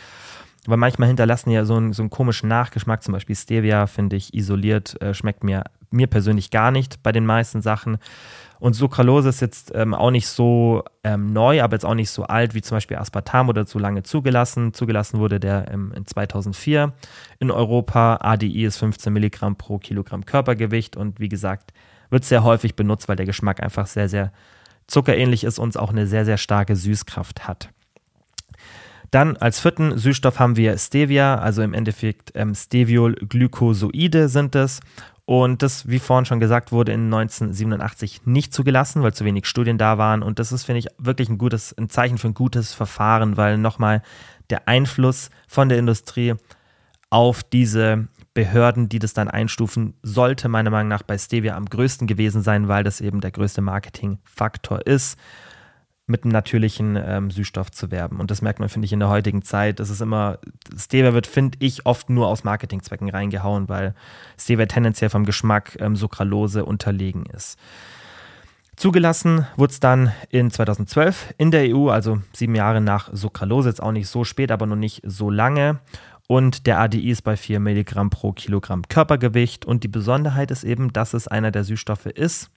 Weil 0.68 0.78
manchmal 0.78 1.08
hinterlassen 1.08 1.50
ja 1.50 1.64
so 1.64 1.76
einen, 1.76 1.94
so 1.94 2.04
einen 2.04 2.10
komischen 2.10 2.50
Nachgeschmack, 2.50 3.02
zum 3.02 3.14
Beispiel 3.14 3.36
Stevia, 3.36 3.88
finde 3.88 4.18
ich, 4.18 4.34
isoliert, 4.34 5.02
äh, 5.02 5.14
schmeckt 5.14 5.44
mir, 5.44 5.64
mir 5.92 6.08
persönlich 6.08 6.52
gar 6.52 6.72
nicht 6.72 7.02
bei 7.02 7.14
den 7.14 7.26
meisten 7.26 7.62
Sachen. 7.62 7.98
Und 8.60 8.74
Sucralose 8.74 9.30
ist 9.30 9.40
jetzt 9.40 9.72
ähm, 9.76 9.94
auch 9.94 10.12
nicht 10.12 10.28
so 10.28 10.84
ähm, 11.06 11.32
neu, 11.32 11.62
aber 11.62 11.76
jetzt 11.76 11.86
auch 11.86 11.94
nicht 11.94 12.10
so 12.10 12.24
alt 12.24 12.54
wie 12.54 12.62
zum 12.62 12.76
Beispiel 12.76 12.98
Aspartam 12.98 13.48
oder 13.48 13.66
zu 13.66 13.80
lange 13.80 14.04
zugelassen. 14.04 14.74
Zugelassen 14.74 15.20
wurde 15.20 15.40
der 15.40 15.72
ähm, 15.72 15.94
in 15.96 16.06
2004 16.06 16.92
in 17.40 17.50
Europa. 17.50 18.18
ADI 18.22 18.66
ist 18.66 18.78
15 18.78 19.14
Milligramm 19.14 19.56
pro 19.56 19.78
Kilogramm 19.78 20.26
Körpergewicht 20.26 20.98
und 20.98 21.20
wie 21.20 21.30
gesagt, 21.30 21.72
wird 22.10 22.26
sehr 22.26 22.44
häufig 22.44 22.76
benutzt, 22.76 23.08
weil 23.08 23.16
der 23.16 23.26
Geschmack 23.26 23.64
einfach 23.64 23.88
sehr, 23.88 24.10
sehr 24.10 24.34
zuckerähnlich 24.88 25.44
ist 25.46 25.60
und 25.60 25.78
auch 25.78 25.92
eine 25.92 26.08
sehr, 26.08 26.26
sehr 26.26 26.38
starke 26.38 26.76
Süßkraft 26.76 27.48
hat. 27.48 27.70
Dann 29.12 29.38
als 29.38 29.60
vierten 29.60 29.98
Süßstoff 29.98 30.40
haben 30.40 30.58
wir 30.58 30.78
Stevia, 30.78 31.36
also 31.36 31.62
im 31.62 31.74
Endeffekt 31.74 32.32
ähm, 32.36 32.54
Steviolglycosoide 32.54 34.30
sind 34.30 34.56
es. 34.56 34.80
Und 35.26 35.62
das, 35.62 35.90
wie 35.90 36.00
vorhin 36.00 36.26
schon 36.26 36.40
gesagt 36.40 36.72
wurde, 36.72 36.94
in 36.94 37.14
1987 37.14 38.26
nicht 38.26 38.54
zugelassen, 38.54 39.04
weil 39.04 39.14
zu 39.14 39.26
wenig 39.26 39.46
Studien 39.46 39.78
da 39.78 39.98
waren. 39.98 40.24
Und 40.24 40.40
das 40.40 40.54
ist, 40.54 40.64
finde 40.64 40.80
ich, 40.80 40.88
wirklich 40.98 41.28
ein 41.28 41.38
gutes, 41.38 41.78
ein 41.78 41.90
Zeichen 41.90 42.18
für 42.18 42.28
ein 42.28 42.34
gutes 42.34 42.74
Verfahren, 42.74 43.36
weil 43.36 43.58
nochmal 43.58 44.02
der 44.50 44.70
Einfluss 44.70 45.30
von 45.48 45.68
der 45.68 45.80
Industrie 45.80 46.36
auf 47.10 47.44
diese 47.44 48.08
Behörden, 48.34 48.88
die 48.88 49.00
das 49.00 49.14
dann 49.14 49.30
einstufen, 49.30 49.96
sollte 50.04 50.48
meiner 50.48 50.70
Meinung 50.70 50.90
nach 50.90 51.04
bei 51.04 51.18
Stevia 51.18 51.58
am 51.58 51.66
größten 51.66 52.08
gewesen 52.08 52.42
sein, 52.42 52.68
weil 52.68 52.84
das 52.84 53.02
eben 53.02 53.20
der 53.20 53.32
größte 53.32 53.62
Marketingfaktor 53.62 54.86
ist, 54.86 55.18
mit 56.08 56.24
einem 56.24 56.32
natürlichen 56.32 56.96
ähm, 56.96 57.30
Süßstoff 57.30 57.70
zu 57.72 57.92
werben. 57.92 58.20
Und 58.20 58.32
das 58.32 58.42
merkt 58.42 58.60
man, 58.60 58.70
finde 58.70 58.86
ich, 58.86 58.94
in 58.94 59.00
der 59.00 59.10
heutigen 59.10 59.44
Zeit. 59.44 59.80
Das 59.80 59.90
ist 59.90 60.02
immer, 60.02 60.40
Stevia 60.76 61.14
wird, 61.14 61.28
finde 61.28 61.58
ich, 61.62 61.86
oft 61.86 62.10
nur 62.10 62.28
aus 62.28 62.46
Marketingzwecken 62.46 63.10
reingehauen, 63.10 63.68
weil 63.68 63.94
Stevia 64.40 64.66
tendenziell 64.66 65.10
vom 65.10 65.26
Geschmack 65.26 65.78
ähm, 65.80 65.98
Sucralose 65.98 66.64
unterlegen 66.64 67.26
ist. 67.26 67.60
Zugelassen 68.78 69.48
wurde 69.58 69.72
es 69.72 69.80
dann 69.80 70.14
in 70.30 70.50
2012 70.50 71.34
in 71.38 71.52
der 71.52 71.76
EU, 71.76 71.90
also 71.90 72.22
sieben 72.32 72.56
Jahre 72.56 72.80
nach 72.80 73.10
Sucralose, 73.12 73.70
jetzt 73.70 73.82
auch 73.82 73.92
nicht 73.92 74.08
so 74.08 74.24
spät, 74.24 74.52
aber 74.52 74.66
noch 74.66 74.76
nicht 74.76 75.02
so 75.04 75.30
lange. 75.30 75.80
Und 76.28 76.68
der 76.68 76.80
ADI 76.80 77.10
ist 77.10 77.24
bei 77.24 77.36
4 77.36 77.60
Milligramm 77.60 78.10
pro 78.10 78.34
Kilogramm 78.34 78.84
Körpergewicht. 78.88 79.66
Und 79.66 79.84
die 79.84 79.88
Besonderheit 79.88 80.52
ist 80.52 80.64
eben, 80.64 80.94
dass 80.94 81.14
es 81.14 81.28
einer 81.28 81.52
der 81.52 81.64
Süßstoffe 81.64 82.06
ist, 82.06 82.52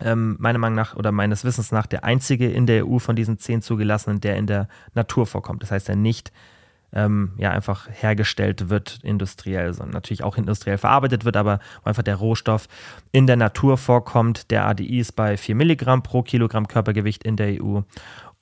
ähm, 0.00 0.36
meiner 0.38 0.58
Meinung 0.58 0.76
nach 0.76 0.96
oder 0.96 1.12
meines 1.12 1.44
Wissens 1.44 1.72
nach 1.72 1.86
der 1.86 2.04
einzige 2.04 2.50
in 2.50 2.66
der 2.66 2.86
EU 2.86 2.98
von 2.98 3.16
diesen 3.16 3.38
zehn 3.38 3.62
zugelassenen, 3.62 4.20
der 4.20 4.36
in 4.36 4.46
der 4.46 4.68
Natur 4.94 5.26
vorkommt. 5.26 5.62
Das 5.62 5.70
heißt, 5.70 5.88
der 5.88 5.96
nicht 5.96 6.32
ähm, 6.92 7.32
ja 7.36 7.50
einfach 7.50 7.88
hergestellt 7.90 8.68
wird 8.70 9.00
industriell, 9.02 9.74
sondern 9.74 9.94
natürlich 9.94 10.22
auch 10.22 10.36
industriell 10.36 10.78
verarbeitet 10.78 11.24
wird, 11.24 11.36
aber 11.36 11.58
einfach 11.82 12.02
der 12.02 12.16
Rohstoff 12.16 12.68
in 13.12 13.26
der 13.26 13.36
Natur 13.36 13.76
vorkommt. 13.76 14.50
Der 14.50 14.66
ADI 14.66 15.00
ist 15.00 15.12
bei 15.12 15.36
4 15.36 15.54
Milligramm 15.54 16.02
pro 16.02 16.22
Kilogramm 16.22 16.68
Körpergewicht 16.68 17.24
in 17.24 17.36
der 17.36 17.62
EU. 17.62 17.80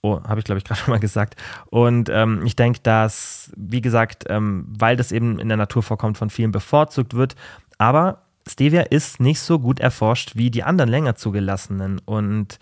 Oh, 0.02 0.20
habe 0.24 0.40
ich 0.40 0.44
glaube 0.44 0.58
ich 0.58 0.64
gerade 0.66 0.80
schon 0.80 0.92
mal 0.92 1.00
gesagt. 1.00 1.36
Und 1.70 2.08
ähm, 2.10 2.42
ich 2.44 2.56
denke, 2.56 2.80
dass, 2.82 3.52
wie 3.56 3.80
gesagt, 3.80 4.24
ähm, 4.28 4.66
weil 4.68 4.96
das 4.96 5.12
eben 5.12 5.38
in 5.38 5.48
der 5.48 5.56
Natur 5.56 5.82
vorkommt, 5.82 6.18
von 6.18 6.30
vielen 6.30 6.52
bevorzugt 6.52 7.14
wird. 7.14 7.36
Aber 7.78 8.22
Stevia 8.48 8.82
ist 8.82 9.20
nicht 9.20 9.40
so 9.40 9.58
gut 9.58 9.80
erforscht 9.80 10.32
wie 10.34 10.50
die 10.50 10.64
anderen 10.64 10.90
länger 10.90 11.14
zugelassenen. 11.16 12.00
Und 12.04 12.58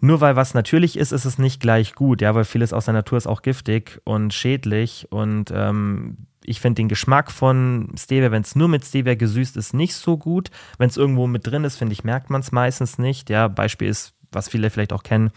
nur 0.00 0.20
weil 0.20 0.36
was 0.36 0.54
natürlich 0.54 0.98
ist, 0.98 1.12
ist 1.12 1.24
es 1.24 1.38
nicht 1.38 1.60
gleich 1.60 1.94
gut, 1.94 2.22
ja, 2.22 2.34
weil 2.34 2.44
vieles 2.44 2.72
aus 2.72 2.86
der 2.86 2.94
Natur 2.94 3.18
ist 3.18 3.26
auch 3.26 3.42
giftig 3.42 4.00
und 4.04 4.34
schädlich. 4.34 5.06
Und 5.10 5.52
ähm, 5.54 6.16
ich 6.44 6.60
finde 6.60 6.80
den 6.80 6.88
Geschmack 6.88 7.30
von 7.30 7.92
Stevia, 7.96 8.30
wenn 8.30 8.42
es 8.42 8.56
nur 8.56 8.68
mit 8.68 8.84
Stevia 8.84 9.14
gesüßt 9.14 9.56
ist, 9.56 9.74
nicht 9.74 9.94
so 9.94 10.16
gut. 10.18 10.50
Wenn 10.78 10.88
es 10.88 10.96
irgendwo 10.96 11.26
mit 11.26 11.46
drin 11.46 11.64
ist, 11.64 11.76
finde 11.76 11.92
ich, 11.92 12.04
merkt 12.04 12.30
man 12.30 12.40
es 12.40 12.52
meistens 12.52 12.98
nicht. 12.98 13.30
Ja, 13.30 13.48
Beispiel 13.48 13.88
ist, 13.88 14.14
was 14.32 14.48
viele 14.48 14.70
vielleicht 14.70 14.92
auch 14.92 15.02
kennen, 15.02 15.30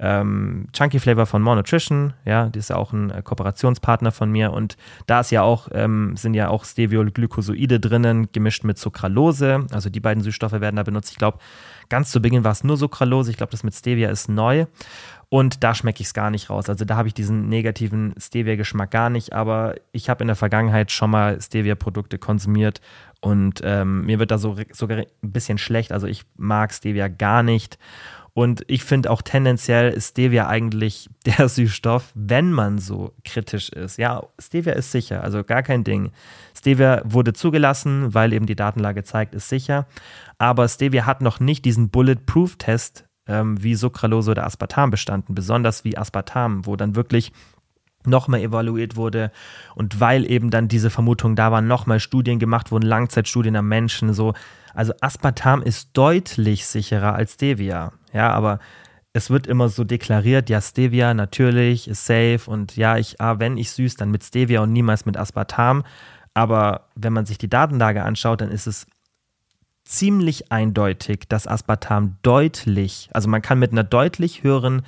ähm, 0.00 0.66
Chunky 0.72 0.98
Flavor 0.98 1.26
von 1.26 1.42
More 1.42 1.56
Nutrition, 1.56 2.14
ja, 2.24 2.48
die 2.48 2.58
ist 2.58 2.70
ja 2.70 2.76
auch 2.76 2.92
ein 2.92 3.10
äh, 3.10 3.22
Kooperationspartner 3.22 4.12
von 4.12 4.30
mir 4.30 4.52
und 4.52 4.76
da 5.06 5.20
ist 5.20 5.30
ja 5.30 5.42
auch, 5.42 5.68
ähm, 5.72 6.16
sind 6.16 6.34
ja 6.34 6.48
auch 6.48 6.64
Steviolglycosoide 6.64 7.78
drinnen, 7.78 8.32
gemischt 8.32 8.64
mit 8.64 8.78
Sucralose, 8.78 9.66
also 9.70 9.90
die 9.90 10.00
beiden 10.00 10.22
Süßstoffe 10.22 10.52
werden 10.52 10.76
da 10.76 10.82
benutzt. 10.82 11.10
Ich 11.12 11.18
glaube, 11.18 11.38
ganz 11.90 12.10
zu 12.10 12.22
Beginn 12.22 12.44
war 12.44 12.52
es 12.52 12.64
nur 12.64 12.78
Sucralose, 12.78 13.30
ich 13.30 13.36
glaube, 13.36 13.52
das 13.52 13.62
mit 13.62 13.74
Stevia 13.74 14.10
ist 14.10 14.30
neu 14.30 14.64
und 15.28 15.62
da 15.62 15.74
schmecke 15.74 16.00
ich 16.00 16.08
es 16.08 16.14
gar 16.14 16.30
nicht 16.30 16.50
raus. 16.50 16.68
Also 16.68 16.84
da 16.84 16.96
habe 16.96 17.06
ich 17.06 17.14
diesen 17.14 17.48
negativen 17.48 18.14
Stevia-Geschmack 18.18 18.90
gar 18.90 19.10
nicht, 19.10 19.32
aber 19.32 19.76
ich 19.92 20.10
habe 20.10 20.24
in 20.24 20.26
der 20.26 20.36
Vergangenheit 20.36 20.90
schon 20.90 21.10
mal 21.10 21.40
Stevia-Produkte 21.40 22.18
konsumiert 22.18 22.80
und 23.20 23.60
ähm, 23.62 24.06
mir 24.06 24.18
wird 24.18 24.30
da 24.30 24.38
so, 24.38 24.56
sogar 24.72 24.98
ein 24.98 25.06
bisschen 25.20 25.58
schlecht. 25.58 25.92
Also 25.92 26.06
ich 26.06 26.24
mag 26.36 26.72
Stevia 26.72 27.08
gar 27.08 27.42
nicht. 27.42 27.78
Und 28.40 28.64
ich 28.68 28.84
finde 28.84 29.10
auch 29.10 29.20
tendenziell 29.20 29.92
ist 29.92 30.12
Stevia 30.12 30.48
eigentlich 30.48 31.10
der 31.26 31.46
Süßstoff, 31.46 32.10
wenn 32.14 32.52
man 32.52 32.78
so 32.78 33.12
kritisch 33.22 33.68
ist. 33.68 33.98
Ja, 33.98 34.22
Stevia 34.38 34.72
ist 34.72 34.92
sicher, 34.92 35.22
also 35.22 35.44
gar 35.44 35.62
kein 35.62 35.84
Ding. 35.84 36.10
Stevia 36.56 37.02
wurde 37.04 37.34
zugelassen, 37.34 38.14
weil 38.14 38.32
eben 38.32 38.46
die 38.46 38.56
Datenlage 38.56 39.04
zeigt, 39.04 39.34
ist 39.34 39.50
sicher. 39.50 39.86
Aber 40.38 40.66
Stevia 40.68 41.04
hat 41.04 41.20
noch 41.20 41.38
nicht 41.38 41.66
diesen 41.66 41.90
Bulletproof-Test 41.90 43.04
ähm, 43.26 43.62
wie 43.62 43.74
Sucralose 43.74 44.30
oder 44.30 44.46
Aspartam 44.46 44.90
bestanden, 44.90 45.34
besonders 45.34 45.84
wie 45.84 45.98
Aspartam, 45.98 46.64
wo 46.64 46.76
dann 46.76 46.96
wirklich 46.96 47.32
nochmal 48.06 48.40
evaluiert 48.40 48.96
wurde 48.96 49.30
und 49.74 50.00
weil 50.00 50.30
eben 50.30 50.50
dann 50.50 50.68
diese 50.68 50.90
Vermutung 50.90 51.36
da 51.36 51.52
waren, 51.52 51.66
nochmal 51.66 52.00
Studien 52.00 52.38
gemacht 52.38 52.70
wurden, 52.70 52.86
Langzeitstudien 52.86 53.56
am 53.56 53.68
Menschen, 53.68 54.12
so. 54.14 54.34
Also 54.72 54.92
Aspartam 55.00 55.62
ist 55.62 55.90
deutlich 55.94 56.66
sicherer 56.66 57.14
als 57.14 57.34
Stevia, 57.34 57.92
ja, 58.12 58.30
aber 58.30 58.60
es 59.12 59.30
wird 59.30 59.46
immer 59.46 59.68
so 59.68 59.82
deklariert, 59.84 60.48
ja, 60.48 60.60
Stevia 60.60 61.14
natürlich 61.14 61.88
ist 61.88 62.06
safe 62.06 62.42
und 62.46 62.76
ja, 62.76 62.96
ich, 62.96 63.20
ah, 63.20 63.38
wenn 63.40 63.56
ich 63.58 63.72
süß, 63.72 63.96
dann 63.96 64.10
mit 64.10 64.22
Stevia 64.22 64.60
und 64.60 64.72
niemals 64.72 65.04
mit 65.04 65.16
Aspartam. 65.16 65.84
Aber 66.32 66.88
wenn 66.94 67.12
man 67.12 67.26
sich 67.26 67.36
die 67.36 67.50
Datenlage 67.50 68.04
anschaut, 68.04 68.40
dann 68.40 68.52
ist 68.52 68.68
es 68.68 68.86
ziemlich 69.84 70.52
eindeutig, 70.52 71.28
dass 71.28 71.48
Aspartam 71.48 72.16
deutlich, 72.22 73.10
also 73.12 73.28
man 73.28 73.42
kann 73.42 73.58
mit 73.58 73.72
einer 73.72 73.82
deutlich 73.82 74.44
höheren 74.44 74.82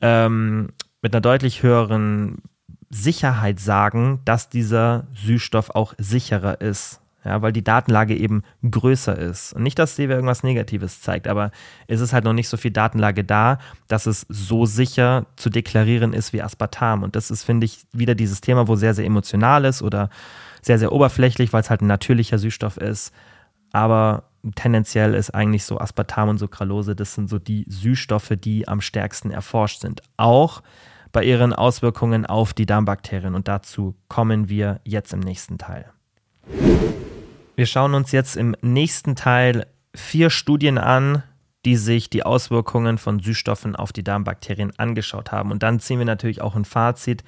ähm, 0.00 0.68
mit 1.02 1.14
einer 1.14 1.20
deutlich 1.20 1.62
höheren 1.62 2.42
Sicherheit 2.90 3.60
sagen, 3.60 4.20
dass 4.24 4.48
dieser 4.48 5.06
Süßstoff 5.14 5.70
auch 5.70 5.94
sicherer 5.98 6.60
ist. 6.60 7.00
Ja, 7.22 7.42
weil 7.42 7.52
die 7.52 7.62
Datenlage 7.62 8.16
eben 8.16 8.44
größer 8.68 9.16
ist. 9.18 9.52
Und 9.52 9.62
nicht, 9.62 9.78
dass 9.78 9.92
Stevia 9.92 10.16
irgendwas 10.16 10.42
Negatives 10.42 11.02
zeigt, 11.02 11.28
aber 11.28 11.50
es 11.86 12.00
ist 12.00 12.14
halt 12.14 12.24
noch 12.24 12.32
nicht 12.32 12.48
so 12.48 12.56
viel 12.56 12.70
Datenlage 12.70 13.24
da, 13.24 13.58
dass 13.88 14.06
es 14.06 14.24
so 14.30 14.64
sicher 14.64 15.26
zu 15.36 15.50
deklarieren 15.50 16.14
ist 16.14 16.32
wie 16.32 16.40
Aspartam. 16.40 17.02
Und 17.02 17.16
das 17.16 17.30
ist, 17.30 17.42
finde 17.42 17.66
ich, 17.66 17.84
wieder 17.92 18.14
dieses 18.14 18.40
Thema, 18.40 18.68
wo 18.68 18.74
sehr, 18.74 18.94
sehr 18.94 19.04
emotional 19.04 19.66
ist 19.66 19.82
oder 19.82 20.08
sehr, 20.62 20.78
sehr 20.78 20.92
oberflächlich, 20.92 21.52
weil 21.52 21.60
es 21.60 21.68
halt 21.68 21.82
ein 21.82 21.88
natürlicher 21.88 22.38
Süßstoff 22.38 22.78
ist. 22.78 23.12
Aber 23.70 24.24
tendenziell 24.54 25.12
ist 25.12 25.34
eigentlich 25.34 25.64
so 25.64 25.78
Aspartam 25.78 26.30
und 26.30 26.38
Sucralose, 26.38 26.96
das 26.96 27.14
sind 27.14 27.28
so 27.28 27.38
die 27.38 27.66
Süßstoffe, 27.68 28.32
die 28.40 28.66
am 28.66 28.80
stärksten 28.80 29.30
erforscht 29.30 29.82
sind. 29.82 30.02
Auch 30.16 30.62
bei 31.12 31.24
ihren 31.24 31.52
Auswirkungen 31.52 32.26
auf 32.26 32.52
die 32.52 32.66
Darmbakterien. 32.66 33.34
Und 33.34 33.48
dazu 33.48 33.94
kommen 34.08 34.48
wir 34.48 34.80
jetzt 34.84 35.12
im 35.12 35.20
nächsten 35.20 35.58
Teil. 35.58 35.90
Wir 37.56 37.66
schauen 37.66 37.94
uns 37.94 38.12
jetzt 38.12 38.36
im 38.36 38.56
nächsten 38.62 39.16
Teil 39.16 39.66
vier 39.94 40.30
Studien 40.30 40.78
an, 40.78 41.22
die 41.64 41.76
sich 41.76 42.08
die 42.08 42.22
Auswirkungen 42.22 42.96
von 42.96 43.20
Süßstoffen 43.20 43.76
auf 43.76 43.92
die 43.92 44.04
Darmbakterien 44.04 44.72
angeschaut 44.78 45.30
haben. 45.30 45.50
Und 45.50 45.62
dann 45.62 45.80
ziehen 45.80 45.98
wir 45.98 46.06
natürlich 46.06 46.40
auch 46.40 46.56
ein 46.56 46.64
Fazit, 46.64 47.22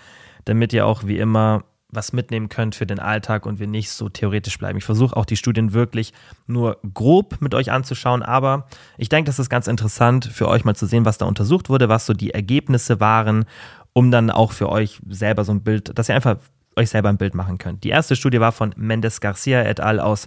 damit 0.44 0.72
ihr 0.72 0.86
auch 0.86 1.04
wie 1.04 1.18
immer 1.18 1.64
was 1.92 2.12
mitnehmen 2.12 2.48
könnt 2.48 2.74
für 2.74 2.87
den 2.87 2.98
Alltag 2.98 3.46
und 3.46 3.61
wir 3.61 3.66
nicht 3.66 3.90
so 3.90 4.09
theoretisch 4.09 4.59
bleiben. 4.59 4.78
Ich 4.78 4.85
versuche 4.85 5.16
auch 5.16 5.26
die 5.26 5.37
Studien 5.37 5.74
wirklich 5.74 6.12
nur 6.46 6.78
grob 6.94 7.37
mit 7.40 7.55
euch 7.55 7.70
anzuschauen, 7.70 8.22
aber 8.22 8.66
ich 8.96 9.11
denke, 9.11 9.28
das 9.28 9.38
ist 9.38 9.50
ganz 9.50 9.66
interessant 9.66 10.24
für 10.24 10.48
euch 10.48 10.64
mal 10.64 10.74
zu 10.74 10.87
sehen, 10.87 11.05
was 11.05 11.18
da 11.18 11.26
untersucht 11.26 11.68
wurde, 11.68 11.88
was 11.88 12.07
so 12.07 12.14
die 12.14 12.33
Ergebnisse 12.33 12.98
waren, 12.98 13.44
um 13.92 14.11
dann 14.11 14.31
auch 14.31 14.52
für 14.52 14.70
euch 14.70 15.00
selber 15.09 15.44
so 15.44 15.52
ein 15.52 15.62
Bild, 15.62 15.96
dass 15.96 16.09
ihr 16.09 16.14
einfach 16.14 16.38
euch 16.76 16.88
selber 16.88 17.11
ein 17.11 17.18
Bild 17.18 17.35
machen 17.35 17.59
könnt. 17.59 17.85
Die 17.85 17.90
erste 17.90 18.16
Studie 18.16 18.40
war 18.40 18.52
von 18.52 18.74
Mendes 18.76 19.20
Garcia 19.20 19.62
et 19.62 19.81
al. 19.81 20.00
aus 20.00 20.26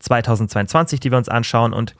2022, 0.00 0.98
die 0.98 1.12
wir 1.12 1.18
uns 1.18 1.28
anschauen 1.28 1.72
und 1.72 1.94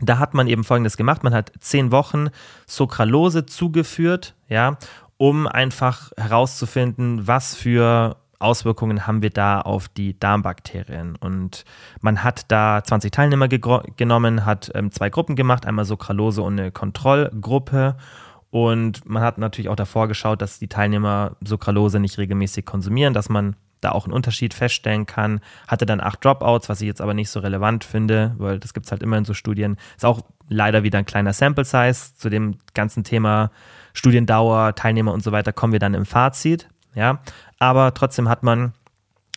da 0.00 0.18
hat 0.18 0.34
man 0.34 0.48
eben 0.48 0.64
Folgendes 0.64 0.96
gemacht. 0.96 1.22
Man 1.22 1.32
hat 1.32 1.52
zehn 1.60 1.92
Wochen 1.92 2.28
Sucralose 2.66 3.46
zugeführt, 3.46 4.34
ja, 4.48 4.76
um 5.16 5.46
einfach 5.46 6.10
herauszufinden, 6.16 7.28
was 7.28 7.54
für 7.54 8.16
Auswirkungen 8.44 9.06
haben 9.06 9.22
wir 9.22 9.30
da 9.30 9.60
auf 9.60 9.88
die 9.88 10.18
Darmbakterien? 10.18 11.16
Und 11.16 11.64
man 12.00 12.22
hat 12.22 12.50
da 12.50 12.82
20 12.84 13.10
Teilnehmer 13.10 13.48
genommen, 13.48 14.44
hat 14.44 14.70
ähm, 14.74 14.92
zwei 14.92 15.10
Gruppen 15.10 15.36
gemacht, 15.36 15.66
einmal 15.66 15.84
Sucralose 15.84 16.42
und 16.42 16.60
eine 16.60 16.70
Kontrollgruppe. 16.70 17.96
Und 18.50 19.08
man 19.08 19.22
hat 19.22 19.38
natürlich 19.38 19.68
auch 19.68 19.76
davor 19.76 20.06
geschaut, 20.06 20.40
dass 20.40 20.58
die 20.58 20.68
Teilnehmer 20.68 21.36
Sucralose 21.42 21.98
nicht 21.98 22.18
regelmäßig 22.18 22.64
konsumieren, 22.64 23.12
dass 23.12 23.28
man 23.28 23.56
da 23.80 23.92
auch 23.92 24.04
einen 24.04 24.14
Unterschied 24.14 24.54
feststellen 24.54 25.06
kann. 25.06 25.40
Hatte 25.68 25.86
dann 25.86 26.00
acht 26.00 26.24
Dropouts, 26.24 26.68
was 26.68 26.80
ich 26.80 26.86
jetzt 26.86 27.00
aber 27.00 27.14
nicht 27.14 27.30
so 27.30 27.40
relevant 27.40 27.84
finde, 27.84 28.34
weil 28.38 28.58
das 28.58 28.72
gibt 28.72 28.86
es 28.86 28.92
halt 28.92 29.02
immer 29.02 29.18
in 29.18 29.24
so 29.24 29.34
Studien. 29.34 29.76
Ist 29.96 30.04
auch 30.04 30.20
leider 30.48 30.82
wieder 30.82 30.98
ein 30.98 31.04
kleiner 31.04 31.32
Sample 31.32 31.64
Size. 31.64 32.14
Zu 32.16 32.30
dem 32.30 32.58
ganzen 32.74 33.04
Thema 33.04 33.50
Studiendauer, 33.92 34.74
Teilnehmer 34.74 35.12
und 35.12 35.22
so 35.22 35.32
weiter 35.32 35.52
kommen 35.52 35.72
wir 35.72 35.80
dann 35.80 35.94
im 35.94 36.06
Fazit. 36.06 36.68
Ja, 36.94 37.20
aber 37.58 37.94
trotzdem 37.94 38.28
hat 38.28 38.42
man 38.42 38.72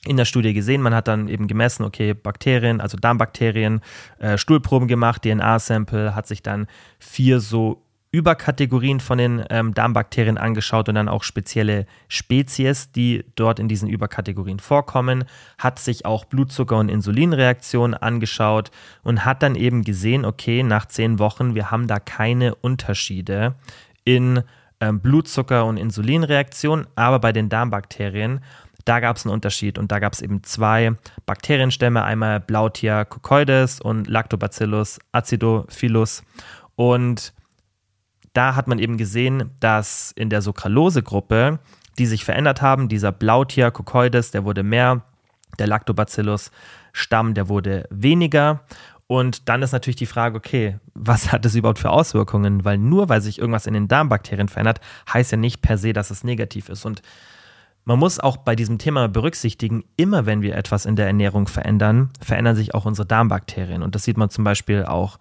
in 0.05 0.17
der 0.17 0.25
Studie 0.25 0.53
gesehen, 0.53 0.81
man 0.81 0.95
hat 0.95 1.07
dann 1.07 1.27
eben 1.27 1.47
gemessen, 1.47 1.83
okay, 1.83 2.13
Bakterien, 2.13 2.79
also 2.79 2.97
Darmbakterien, 2.97 3.81
äh, 4.19 4.37
Stuhlproben 4.37 4.87
gemacht, 4.87 5.23
DNA-Sample, 5.23 6.15
hat 6.15 6.27
sich 6.27 6.41
dann 6.41 6.67
vier 6.99 7.39
so 7.39 7.83
Überkategorien 8.11 9.01
von 9.01 9.17
den 9.17 9.43
ähm, 9.49 9.73
Darmbakterien 9.73 10.37
angeschaut 10.37 10.87
und 10.87 10.95
dann 10.95 11.09
auch 11.09 11.23
spezielle 11.23 11.85
Spezies, 12.07 12.91
die 12.91 13.25
dort 13.35 13.59
in 13.59 13.67
diesen 13.67 13.89
Überkategorien 13.89 14.59
vorkommen, 14.59 15.25
hat 15.57 15.77
sich 15.77 16.05
auch 16.05 16.23
Blutzucker- 16.23 16.79
und 16.79 16.89
Insulinreaktionen 16.89 17.93
angeschaut 17.93 18.71
und 19.03 19.25
hat 19.25 19.43
dann 19.43 19.55
eben 19.55 19.83
gesehen, 19.83 20.23
okay, 20.23 20.63
nach 20.63 20.85
zehn 20.85 21.19
Wochen, 21.19 21.53
wir 21.53 21.69
haben 21.69 21.87
da 21.87 21.99
keine 21.99 22.55
Unterschiede 22.55 23.55
in 24.05 24.41
ähm, 24.79 25.01
Blutzucker- 25.01 25.65
und 25.65 25.77
Insulinreaktionen, 25.77 26.87
aber 26.95 27.19
bei 27.19 27.31
den 27.31 27.49
Darmbakterien 27.49 28.41
da 28.87 29.01
gab 29.01 29.17
es 29.17 29.25
einen 29.25 29.33
Unterschied 29.33 29.77
und 29.77 29.91
da 29.91 29.99
gab 29.99 30.13
es 30.13 30.21
eben 30.21 30.43
zwei 30.43 30.95
Bakterienstämme, 31.25 32.03
einmal 32.03 32.39
Blautia 32.39 33.03
cocoides 33.03 33.81
und 33.81 34.07
Lactobacillus 34.07 34.99
acidophilus. 35.11 36.23
Und 36.75 37.33
da 38.31 38.55
hat 38.55 38.67
man 38.67 38.79
eben 38.79 38.97
gesehen, 38.97 39.51
dass 39.59 40.13
in 40.15 40.29
der 40.29 40.41
Sucralose-Gruppe, 40.41 41.59
die 41.97 42.05
sich 42.05 42.23
verändert 42.23 42.61
haben, 42.61 42.87
dieser 42.87 43.11
Blautia 43.11 43.71
cocoides, 43.71 44.31
der 44.31 44.45
wurde 44.45 44.63
mehr, 44.63 45.01
der 45.59 45.67
Lactobacillus-Stamm, 45.67 47.33
der 47.33 47.49
wurde 47.49 47.87
weniger. 47.89 48.61
Und 49.07 49.47
dann 49.47 49.61
ist 49.61 49.71
natürlich 49.71 49.95
die 49.95 50.05
Frage, 50.05 50.37
okay, 50.37 50.79
was 50.93 51.31
hat 51.31 51.45
das 51.45 51.55
überhaupt 51.55 51.79
für 51.79 51.91
Auswirkungen? 51.91 52.65
Weil 52.65 52.77
nur 52.77 53.07
weil 53.07 53.21
sich 53.21 53.39
irgendwas 53.39 53.65
in 53.65 53.73
den 53.73 53.87
Darmbakterien 53.87 54.49
verändert, 54.49 54.81
heißt 55.11 55.31
ja 55.31 55.37
nicht 55.37 55.61
per 55.61 55.77
se, 55.77 55.93
dass 55.93 56.11
es 56.11 56.25
negativ 56.25 56.67
ist. 56.67 56.85
Und 56.85 57.01
man 57.85 57.99
muss 57.99 58.19
auch 58.19 58.35
bei 58.35 58.53
diesem 58.53 58.79
Thema 58.79 59.07
berücksichtigen, 59.07 59.85
immer 59.95 60.25
wenn 60.25 60.41
wir 60.41 60.55
etwas 60.55 60.85
in 60.85 60.97
der 60.97 61.07
Ernährung 61.07 61.47
verändern, 61.47 62.09
verändern 62.19 62.57
sich 62.57 62.75
auch 62.75 62.83
unsere 62.83 63.07
Darmbakterien. 63.07 63.81
Und 63.81 63.95
das 63.95 64.03
sieht 64.03 64.17
man 64.17 64.29
zum 64.29 64.43
Beispiel 64.43 64.83
auch 64.83 65.19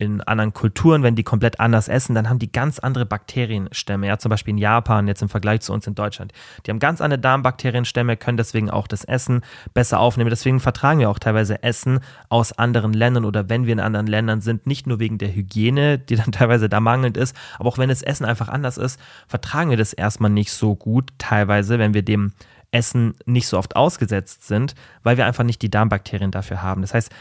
in 0.00 0.22
anderen 0.22 0.54
Kulturen, 0.54 1.02
wenn 1.02 1.14
die 1.14 1.22
komplett 1.22 1.60
anders 1.60 1.86
essen, 1.86 2.14
dann 2.14 2.30
haben 2.30 2.38
die 2.38 2.50
ganz 2.50 2.78
andere 2.78 3.04
Bakterienstämme. 3.04 4.06
Ja, 4.06 4.18
zum 4.18 4.30
Beispiel 4.30 4.52
in 4.52 4.58
Japan, 4.58 5.06
jetzt 5.06 5.20
im 5.20 5.28
Vergleich 5.28 5.60
zu 5.60 5.74
uns 5.74 5.86
in 5.86 5.94
Deutschland. 5.94 6.32
Die 6.64 6.70
haben 6.70 6.78
ganz 6.78 7.02
andere 7.02 7.20
Darmbakterienstämme, 7.20 8.16
können 8.16 8.38
deswegen 8.38 8.70
auch 8.70 8.86
das 8.86 9.04
Essen 9.04 9.42
besser 9.74 10.00
aufnehmen. 10.00 10.30
Deswegen 10.30 10.58
vertragen 10.58 11.00
wir 11.00 11.10
auch 11.10 11.18
teilweise 11.18 11.62
Essen 11.62 12.00
aus 12.30 12.52
anderen 12.52 12.94
Ländern 12.94 13.26
oder 13.26 13.50
wenn 13.50 13.66
wir 13.66 13.74
in 13.74 13.80
anderen 13.80 14.06
Ländern 14.06 14.40
sind, 14.40 14.66
nicht 14.66 14.86
nur 14.86 15.00
wegen 15.00 15.18
der 15.18 15.34
Hygiene, 15.34 15.98
die 15.98 16.16
dann 16.16 16.32
teilweise 16.32 16.70
da 16.70 16.80
mangelnd 16.80 17.18
ist, 17.18 17.36
aber 17.58 17.68
auch 17.68 17.76
wenn 17.76 17.90
das 17.90 18.02
Essen 18.02 18.24
einfach 18.24 18.48
anders 18.48 18.78
ist, 18.78 18.98
vertragen 19.28 19.68
wir 19.68 19.76
das 19.76 19.92
erstmal 19.92 20.30
nicht 20.30 20.50
so 20.50 20.76
gut, 20.76 21.10
teilweise, 21.18 21.78
wenn 21.78 21.92
wir 21.92 22.02
dem 22.02 22.32
Essen 22.70 23.16
nicht 23.26 23.48
so 23.48 23.58
oft 23.58 23.76
ausgesetzt 23.76 24.46
sind, 24.46 24.74
weil 25.02 25.18
wir 25.18 25.26
einfach 25.26 25.44
nicht 25.44 25.60
die 25.60 25.70
Darmbakterien 25.70 26.30
dafür 26.30 26.62
haben. 26.62 26.80
Das 26.80 26.94
heißt, 26.94 27.12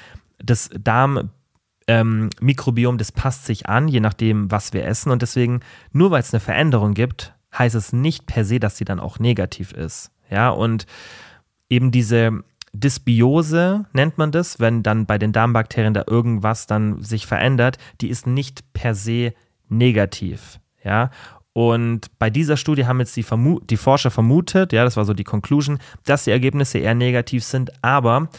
das 0.41 0.69
Darm 0.79 1.31
ähm, 1.89 2.29
Mikrobiom, 2.39 2.99
das 2.99 3.11
passt 3.11 3.45
sich 3.45 3.67
an, 3.67 3.87
je 3.87 3.99
nachdem, 3.99 4.51
was 4.51 4.73
wir 4.73 4.85
essen. 4.85 5.11
Und 5.11 5.23
deswegen, 5.23 5.61
nur 5.91 6.11
weil 6.11 6.21
es 6.21 6.31
eine 6.31 6.39
Veränderung 6.39 6.93
gibt, 6.93 7.33
heißt 7.57 7.73
es 7.73 7.93
nicht 7.93 8.27
per 8.27 8.45
se, 8.45 8.59
dass 8.59 8.77
sie 8.77 8.85
dann 8.85 8.99
auch 8.99 9.17
negativ 9.17 9.71
ist. 9.71 10.11
Ja, 10.29 10.51
und 10.51 10.85
eben 11.67 11.89
diese 11.89 12.43
Dysbiose 12.73 13.85
nennt 13.91 14.19
man 14.19 14.31
das, 14.31 14.59
wenn 14.59 14.83
dann 14.83 15.07
bei 15.07 15.17
den 15.17 15.31
Darmbakterien 15.31 15.95
da 15.95 16.03
irgendwas 16.05 16.67
dann 16.67 17.01
sich 17.01 17.25
verändert, 17.25 17.79
die 18.01 18.09
ist 18.09 18.27
nicht 18.27 18.71
per 18.73 18.93
se 18.93 19.33
negativ. 19.67 20.59
Ja, 20.83 21.09
und 21.53 22.19
bei 22.19 22.29
dieser 22.29 22.55
Studie 22.55 22.85
haben 22.85 22.99
jetzt 22.99 23.17
die, 23.17 23.23
Vermu 23.23 23.59
die 23.61 23.77
Forscher 23.77 24.11
vermutet, 24.11 24.73
ja, 24.73 24.83
das 24.83 24.95
war 24.95 25.05
so 25.05 25.15
die 25.15 25.23
Conclusion, 25.23 25.79
dass 26.05 26.25
die 26.25 26.31
Ergebnisse 26.31 26.77
eher 26.77 26.93
negativ 26.93 27.43
sind. 27.43 27.71
Aber 27.83 28.29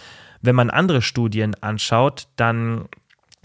wenn 0.40 0.54
man 0.54 0.70
andere 0.70 1.02
Studien 1.02 1.56
anschaut, 1.60 2.28
dann 2.36 2.86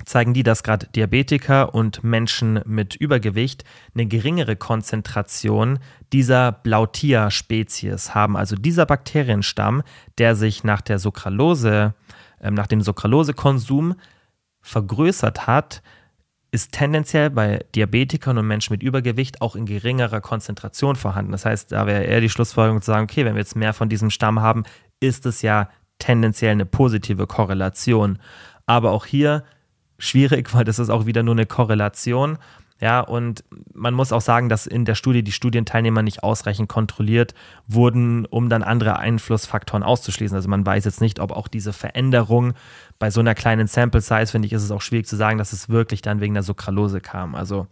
zeigen 0.06 0.34
die, 0.34 0.44
dass 0.44 0.64
gerade 0.64 0.88
Diabetiker 0.88 1.74
und 1.74 2.04
Menschen 2.04 2.62
mit 2.66 2.96
Übergewicht 2.96 3.64
eine 3.94 4.06
geringere 4.06 4.56
Konzentration 4.56 5.80
dieser 6.14 6.52
Blautia-Spezies 6.52 8.14
haben. 8.16 8.38
Also 8.38 8.56
dieser 8.56 8.86
Bakterienstamm, 8.86 9.84
der 10.18 10.36
sich 10.36 10.64
nach 10.64 10.82
der 10.82 11.00
Sucralose, 11.00 11.94
äh, 12.40 12.52
nach 12.52 12.68
dem 12.68 12.82
Sucralosekonsum 12.82 13.96
vergrößert 14.62 15.48
hat, 15.48 15.82
ist 16.52 16.72
tendenziell 16.72 17.30
bei 17.30 17.66
Diabetikern 17.76 18.38
und 18.38 18.48
Menschen 18.48 18.74
mit 18.74 18.82
Übergewicht 18.82 19.42
auch 19.42 19.56
in 19.56 19.66
geringerer 19.66 20.22
Konzentration 20.22 20.96
vorhanden. 20.96 21.34
Das 21.34 21.46
heißt, 21.46 21.74
da 21.74 21.86
wäre 21.86 22.04
eher 22.04 22.22
die 22.22 22.30
Schlussfolgerung 22.30 22.82
zu 22.82 22.88
sagen, 22.88 23.04
okay, 23.04 23.26
wenn 23.26 23.36
wir 23.36 23.42
jetzt 23.42 23.58
mehr 23.58 23.74
von 23.74 23.90
diesem 23.90 24.10
Stamm 24.10 24.40
haben, 24.40 24.64
ist 25.02 25.26
es 25.26 25.42
ja 25.42 25.70
tendenziell 26.00 26.52
eine 26.52 26.66
positive 26.66 27.28
Korrelation. 27.28 28.20
Aber 28.66 28.92
auch 28.92 29.06
hier 29.06 29.44
schwierig, 29.98 30.54
weil 30.54 30.64
das 30.64 30.80
ist 30.80 30.90
auch 30.90 31.06
wieder 31.06 31.24
nur 31.24 31.36
eine 31.36 31.46
Korrelation. 31.46 32.38
Ja, 32.82 33.00
und 33.00 33.44
man 33.74 33.94
muss 33.94 34.12
auch 34.12 34.22
sagen, 34.22 34.50
dass 34.50 34.68
in 34.68 34.84
der 34.84 34.96
Studie 34.96 35.24
die 35.24 35.32
Studienteilnehmer 35.32 36.02
nicht 36.02 36.24
ausreichend 36.24 36.68
kontrolliert 36.68 37.34
wurden, 37.68 38.26
um 38.26 38.50
dann 38.50 38.64
andere 38.64 39.00
Einflussfaktoren 39.00 39.82
auszuschließen. 39.82 40.36
Also 40.36 40.50
man 40.50 40.66
weiß 40.66 40.84
jetzt 40.84 41.00
nicht, 41.00 41.22
ob 41.22 41.32
auch 41.32 41.48
diese 41.48 41.72
Veränderung 41.72 42.54
bei 43.00 43.12
so 43.12 43.22
einer 43.22 43.34
kleinen 43.34 43.68
Sample 43.68 44.02
Size, 44.02 44.28
finde 44.28 44.48
ich, 44.48 44.54
ist 44.54 44.64
es 44.64 44.72
auch 44.72 44.82
schwierig 44.82 45.08
zu 45.08 45.16
sagen, 45.16 45.38
dass 45.38 45.54
es 45.54 45.70
wirklich 45.70 46.02
dann 46.02 46.20
wegen 46.20 46.34
der 46.34 46.44
Sucralose 46.44 47.00
kam. 47.00 47.34
Also 47.34 47.68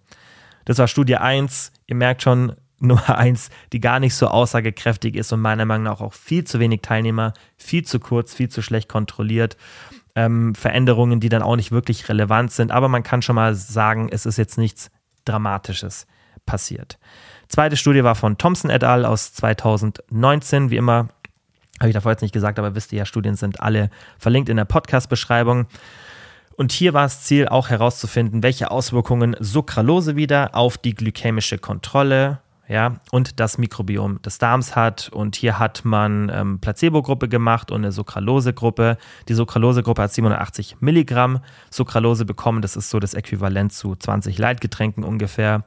das 0.63 0.77
war 0.77 0.87
Studie 0.87 1.17
1. 1.17 1.73
Ihr 1.87 1.95
merkt 1.95 2.21
schon, 2.23 2.53
Nummer 2.79 3.17
1, 3.17 3.49
die 3.71 3.79
gar 3.79 3.99
nicht 3.99 4.13
so 4.15 4.27
aussagekräftig 4.27 5.15
ist 5.15 5.31
und 5.31 5.39
meiner 5.39 5.63
Meinung 5.63 5.83
nach 5.83 6.01
auch 6.01 6.13
viel 6.13 6.43
zu 6.43 6.59
wenig 6.59 6.81
Teilnehmer, 6.81 7.33
viel 7.55 7.85
zu 7.85 7.99
kurz, 7.99 8.33
viel 8.33 8.49
zu 8.49 8.61
schlecht 8.61 8.89
kontrolliert 8.89 9.55
ähm, 10.15 10.55
Veränderungen, 10.55 11.19
die 11.19 11.29
dann 11.29 11.41
auch 11.41 11.55
nicht 11.55 11.71
wirklich 11.71 12.09
relevant 12.09 12.51
sind. 12.51 12.71
Aber 12.71 12.87
man 12.87 13.03
kann 13.03 13.21
schon 13.21 13.35
mal 13.35 13.55
sagen, 13.55 14.09
es 14.11 14.25
ist 14.25 14.37
jetzt 14.37 14.57
nichts 14.57 14.91
Dramatisches 15.25 16.05
passiert. 16.45 16.99
Zweite 17.47 17.77
Studie 17.77 18.03
war 18.03 18.15
von 18.15 18.37
Thompson 18.37 18.69
et 18.69 18.83
al. 18.83 19.05
aus 19.05 19.33
2019. 19.33 20.69
Wie 20.69 20.77
immer, 20.77 21.09
habe 21.79 21.89
ich 21.89 21.93
davor 21.93 22.11
jetzt 22.11 22.21
nicht 22.21 22.33
gesagt, 22.33 22.59
aber 22.59 22.75
wisst 22.75 22.91
ihr 22.91 22.99
ja, 22.99 23.05
Studien 23.05 23.35
sind 23.35 23.59
alle 23.61 23.89
verlinkt 24.17 24.49
in 24.49 24.57
der 24.57 24.65
Podcast-Beschreibung. 24.65 25.67
Und 26.55 26.71
hier 26.71 26.93
war 26.93 27.03
das 27.03 27.23
Ziel 27.23 27.47
auch 27.47 27.69
herauszufinden, 27.69 28.43
welche 28.43 28.69
Auswirkungen 28.69 29.35
Sucralose 29.39 30.15
wieder 30.15 30.55
auf 30.55 30.77
die 30.77 30.93
glykämische 30.93 31.57
Kontrolle 31.57 32.39
ja, 32.67 32.95
und 33.11 33.39
das 33.39 33.57
Mikrobiom 33.57 34.21
des 34.21 34.37
Darms 34.37 34.75
hat. 34.75 35.09
Und 35.09 35.35
hier 35.35 35.59
hat 35.59 35.83
man 35.83 36.31
ähm, 36.33 36.59
Placebo-Gruppe 36.59 37.27
gemacht 37.27 37.71
und 37.71 37.81
eine 37.81 37.91
Sucralose-Gruppe. 37.91 38.97
Die 39.27 39.33
Sucralose-Gruppe 39.33 40.01
hat 40.01 40.13
780 40.13 40.77
Milligramm 40.79 41.41
Sucralose 41.69 42.25
bekommen. 42.25 42.61
Das 42.61 42.75
ist 42.75 42.89
so 42.89 42.99
das 42.99 43.13
Äquivalent 43.13 43.73
zu 43.73 43.95
20 43.95 44.37
Leitgetränken 44.37 45.03
ungefähr. 45.03 45.65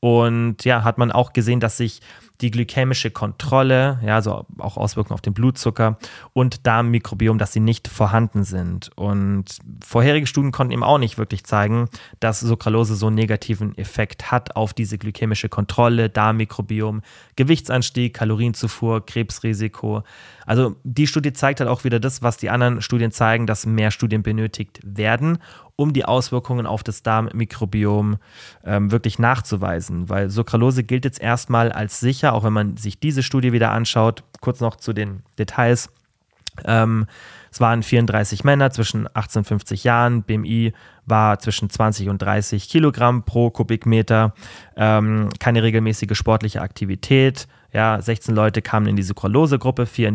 Und 0.00 0.64
ja, 0.64 0.82
hat 0.82 0.96
man 0.96 1.12
auch 1.12 1.34
gesehen, 1.34 1.60
dass 1.60 1.76
sich 1.76 2.00
die 2.40 2.50
glykämische 2.50 3.10
Kontrolle, 3.10 3.98
ja, 4.04 4.14
also 4.14 4.46
auch 4.58 4.76
Auswirkungen 4.76 5.14
auf 5.14 5.20
den 5.20 5.34
Blutzucker 5.34 5.98
und 6.32 6.66
Darmmikrobiom, 6.66 7.38
dass 7.38 7.52
sie 7.52 7.60
nicht 7.60 7.88
vorhanden 7.88 8.44
sind. 8.44 8.90
Und 8.96 9.58
vorherige 9.84 10.26
Studien 10.26 10.52
konnten 10.52 10.72
eben 10.72 10.82
auch 10.82 10.98
nicht 10.98 11.18
wirklich 11.18 11.44
zeigen, 11.44 11.88
dass 12.18 12.40
Sucralose 12.40 12.94
so 12.94 13.08
einen 13.08 13.16
negativen 13.16 13.76
Effekt 13.76 14.30
hat 14.30 14.56
auf 14.56 14.72
diese 14.72 14.98
glykämische 14.98 15.48
Kontrolle, 15.48 16.08
Darmmikrobiom, 16.08 17.02
Gewichtsanstieg, 17.36 18.14
Kalorienzufuhr, 18.14 19.04
Krebsrisiko. 19.04 20.02
Also 20.46 20.76
die 20.82 21.06
Studie 21.06 21.32
zeigt 21.32 21.60
halt 21.60 21.70
auch 21.70 21.84
wieder 21.84 22.00
das, 22.00 22.22
was 22.22 22.36
die 22.36 22.50
anderen 22.50 22.82
Studien 22.82 23.12
zeigen, 23.12 23.46
dass 23.46 23.66
mehr 23.66 23.90
Studien 23.90 24.22
benötigt 24.22 24.80
werden, 24.82 25.38
um 25.80 25.94
die 25.94 26.04
Auswirkungen 26.04 26.66
auf 26.66 26.82
das 26.82 27.02
Darmmikrobiom 27.02 28.18
ähm, 28.66 28.92
wirklich 28.92 29.18
nachzuweisen. 29.18 30.10
Weil 30.10 30.28
Sucralose 30.28 30.84
gilt 30.84 31.06
jetzt 31.06 31.20
erstmal 31.20 31.72
als 31.72 32.00
sicher, 32.00 32.34
auch 32.34 32.44
wenn 32.44 32.52
man 32.52 32.76
sich 32.76 33.00
diese 33.00 33.22
Studie 33.22 33.52
wieder 33.52 33.70
anschaut. 33.70 34.22
Kurz 34.42 34.60
noch 34.60 34.76
zu 34.76 34.92
den 34.92 35.22
Details. 35.38 35.88
Ähm, 36.66 37.06
es 37.50 37.60
waren 37.60 37.82
34 37.82 38.44
Männer 38.44 38.70
zwischen 38.70 39.08
18 39.14 39.40
und 39.40 39.44
50 39.46 39.82
Jahren. 39.84 40.22
BMI 40.22 40.74
war 41.06 41.38
zwischen 41.38 41.70
20 41.70 42.10
und 42.10 42.20
30 42.20 42.68
Kilogramm 42.68 43.24
pro 43.24 43.48
Kubikmeter. 43.50 44.34
Ähm, 44.76 45.30
keine 45.38 45.62
regelmäßige 45.62 46.14
sportliche 46.14 46.60
Aktivität. 46.60 47.48
Ja, 47.72 48.02
16 48.02 48.34
Leute 48.34 48.60
kamen 48.60 48.86
in 48.86 48.96
die 48.96 49.02
Sucralose-Gruppe, 49.02 49.86
14 49.86 50.14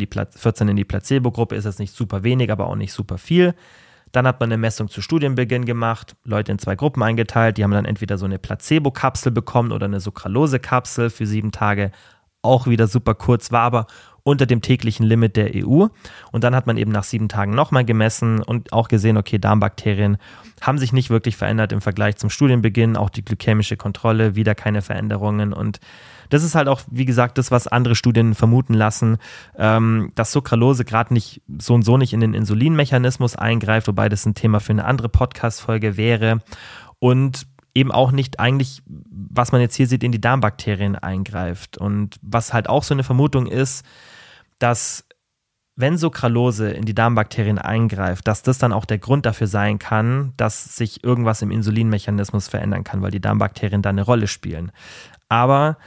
in 0.67 0.75
die 0.75 0.85
Placebo-Gruppe. 0.85 1.55
Ist 1.55 1.65
jetzt 1.65 1.79
nicht 1.79 1.95
super 1.95 2.21
wenig, 2.21 2.51
aber 2.51 2.67
auch 2.67 2.75
nicht 2.75 2.93
super 2.93 3.17
viel. 3.17 3.55
Dann 4.15 4.27
hat 4.27 4.39
man 4.39 4.47
eine 4.47 4.57
Messung 4.57 4.87
zu 4.87 5.01
Studienbeginn 5.01 5.65
gemacht, 5.65 6.15
Leute 6.23 6.53
in 6.53 6.57
zwei 6.57 6.77
Gruppen 6.77 7.03
eingeteilt. 7.03 7.57
Die 7.57 7.65
haben 7.65 7.71
dann 7.71 7.83
entweder 7.83 8.17
so 8.17 8.23
eine 8.23 8.39
Placebo-Kapsel 8.39 9.29
bekommen 9.29 9.73
oder 9.73 9.87
eine 9.87 9.99
Sucralose-Kapsel 9.99 11.09
für 11.09 11.25
sieben 11.25 11.51
Tage. 11.51 11.91
Auch 12.41 12.65
wieder 12.65 12.87
super 12.87 13.13
kurz, 13.13 13.51
war 13.51 13.63
aber 13.63 13.87
unter 14.23 14.45
dem 14.45 14.61
täglichen 14.61 15.05
Limit 15.05 15.35
der 15.35 15.51
EU. 15.53 15.87
Und 16.31 16.43
dann 16.45 16.55
hat 16.55 16.65
man 16.65 16.77
eben 16.77 16.93
nach 16.93 17.03
sieben 17.03 17.27
Tagen 17.27 17.51
nochmal 17.51 17.83
gemessen 17.83 18.41
und 18.41 18.71
auch 18.71 18.87
gesehen, 18.87 19.17
okay, 19.17 19.37
Darmbakterien 19.37 20.15
haben 20.61 20.77
sich 20.77 20.93
nicht 20.93 21.09
wirklich 21.09 21.35
verändert 21.35 21.73
im 21.73 21.81
Vergleich 21.81 22.15
zum 22.15 22.29
Studienbeginn. 22.29 22.95
Auch 22.95 23.09
die 23.09 23.25
glykämische 23.25 23.75
Kontrolle, 23.75 24.37
wieder 24.37 24.55
keine 24.55 24.81
Veränderungen. 24.81 25.51
Und 25.51 25.81
das 26.29 26.43
ist 26.43 26.55
halt 26.55 26.67
auch, 26.67 26.81
wie 26.89 27.05
gesagt, 27.05 27.37
das, 27.37 27.51
was 27.51 27.67
andere 27.67 27.95
Studien 27.95 28.35
vermuten 28.35 28.73
lassen, 28.73 29.17
ähm, 29.57 30.11
dass 30.15 30.31
Sucralose 30.31 30.85
gerade 30.85 31.13
nicht 31.13 31.41
so 31.59 31.73
und 31.73 31.83
so 31.83 31.97
nicht 31.97 32.13
in 32.13 32.19
den 32.19 32.33
Insulinmechanismus 32.33 33.35
eingreift, 33.35 33.87
wobei 33.87 34.09
das 34.09 34.25
ein 34.25 34.35
Thema 34.35 34.59
für 34.59 34.73
eine 34.73 34.85
andere 34.85 35.09
Podcast-Folge 35.09 35.97
wäre. 35.97 36.41
Und 36.99 37.47
eben 37.75 37.91
auch 37.91 38.11
nicht 38.11 38.39
eigentlich, 38.39 38.81
was 38.87 39.51
man 39.51 39.61
jetzt 39.61 39.75
hier 39.75 39.87
sieht, 39.87 40.03
in 40.03 40.13
die 40.13 40.21
Darmbakterien 40.21 40.95
eingreift. 40.95 41.77
Und 41.77 42.15
was 42.21 42.53
halt 42.53 42.69
auch 42.69 42.83
so 42.83 42.93
eine 42.93 43.03
Vermutung 43.03 43.47
ist, 43.47 43.85
dass 44.59 45.05
wenn 45.75 45.97
Sucralose 45.97 46.71
in 46.71 46.85
die 46.85 46.95
Darmbakterien 46.95 47.59
eingreift, 47.59 48.27
dass 48.27 48.43
das 48.43 48.57
dann 48.57 48.71
auch 48.71 48.85
der 48.85 48.97
Grund 48.97 49.25
dafür 49.25 49.47
sein 49.47 49.77
kann, 49.77 50.33
dass 50.37 50.77
sich 50.77 51.03
irgendwas 51.03 51.41
im 51.41 51.51
Insulinmechanismus 51.51 52.47
verändern 52.47 52.85
kann, 52.85 53.01
weil 53.01 53.11
die 53.11 53.19
Darmbakterien 53.19 53.81
da 53.81 53.89
eine 53.89 54.03
Rolle 54.03 54.27
spielen. 54.27 54.71
Aber 55.27 55.77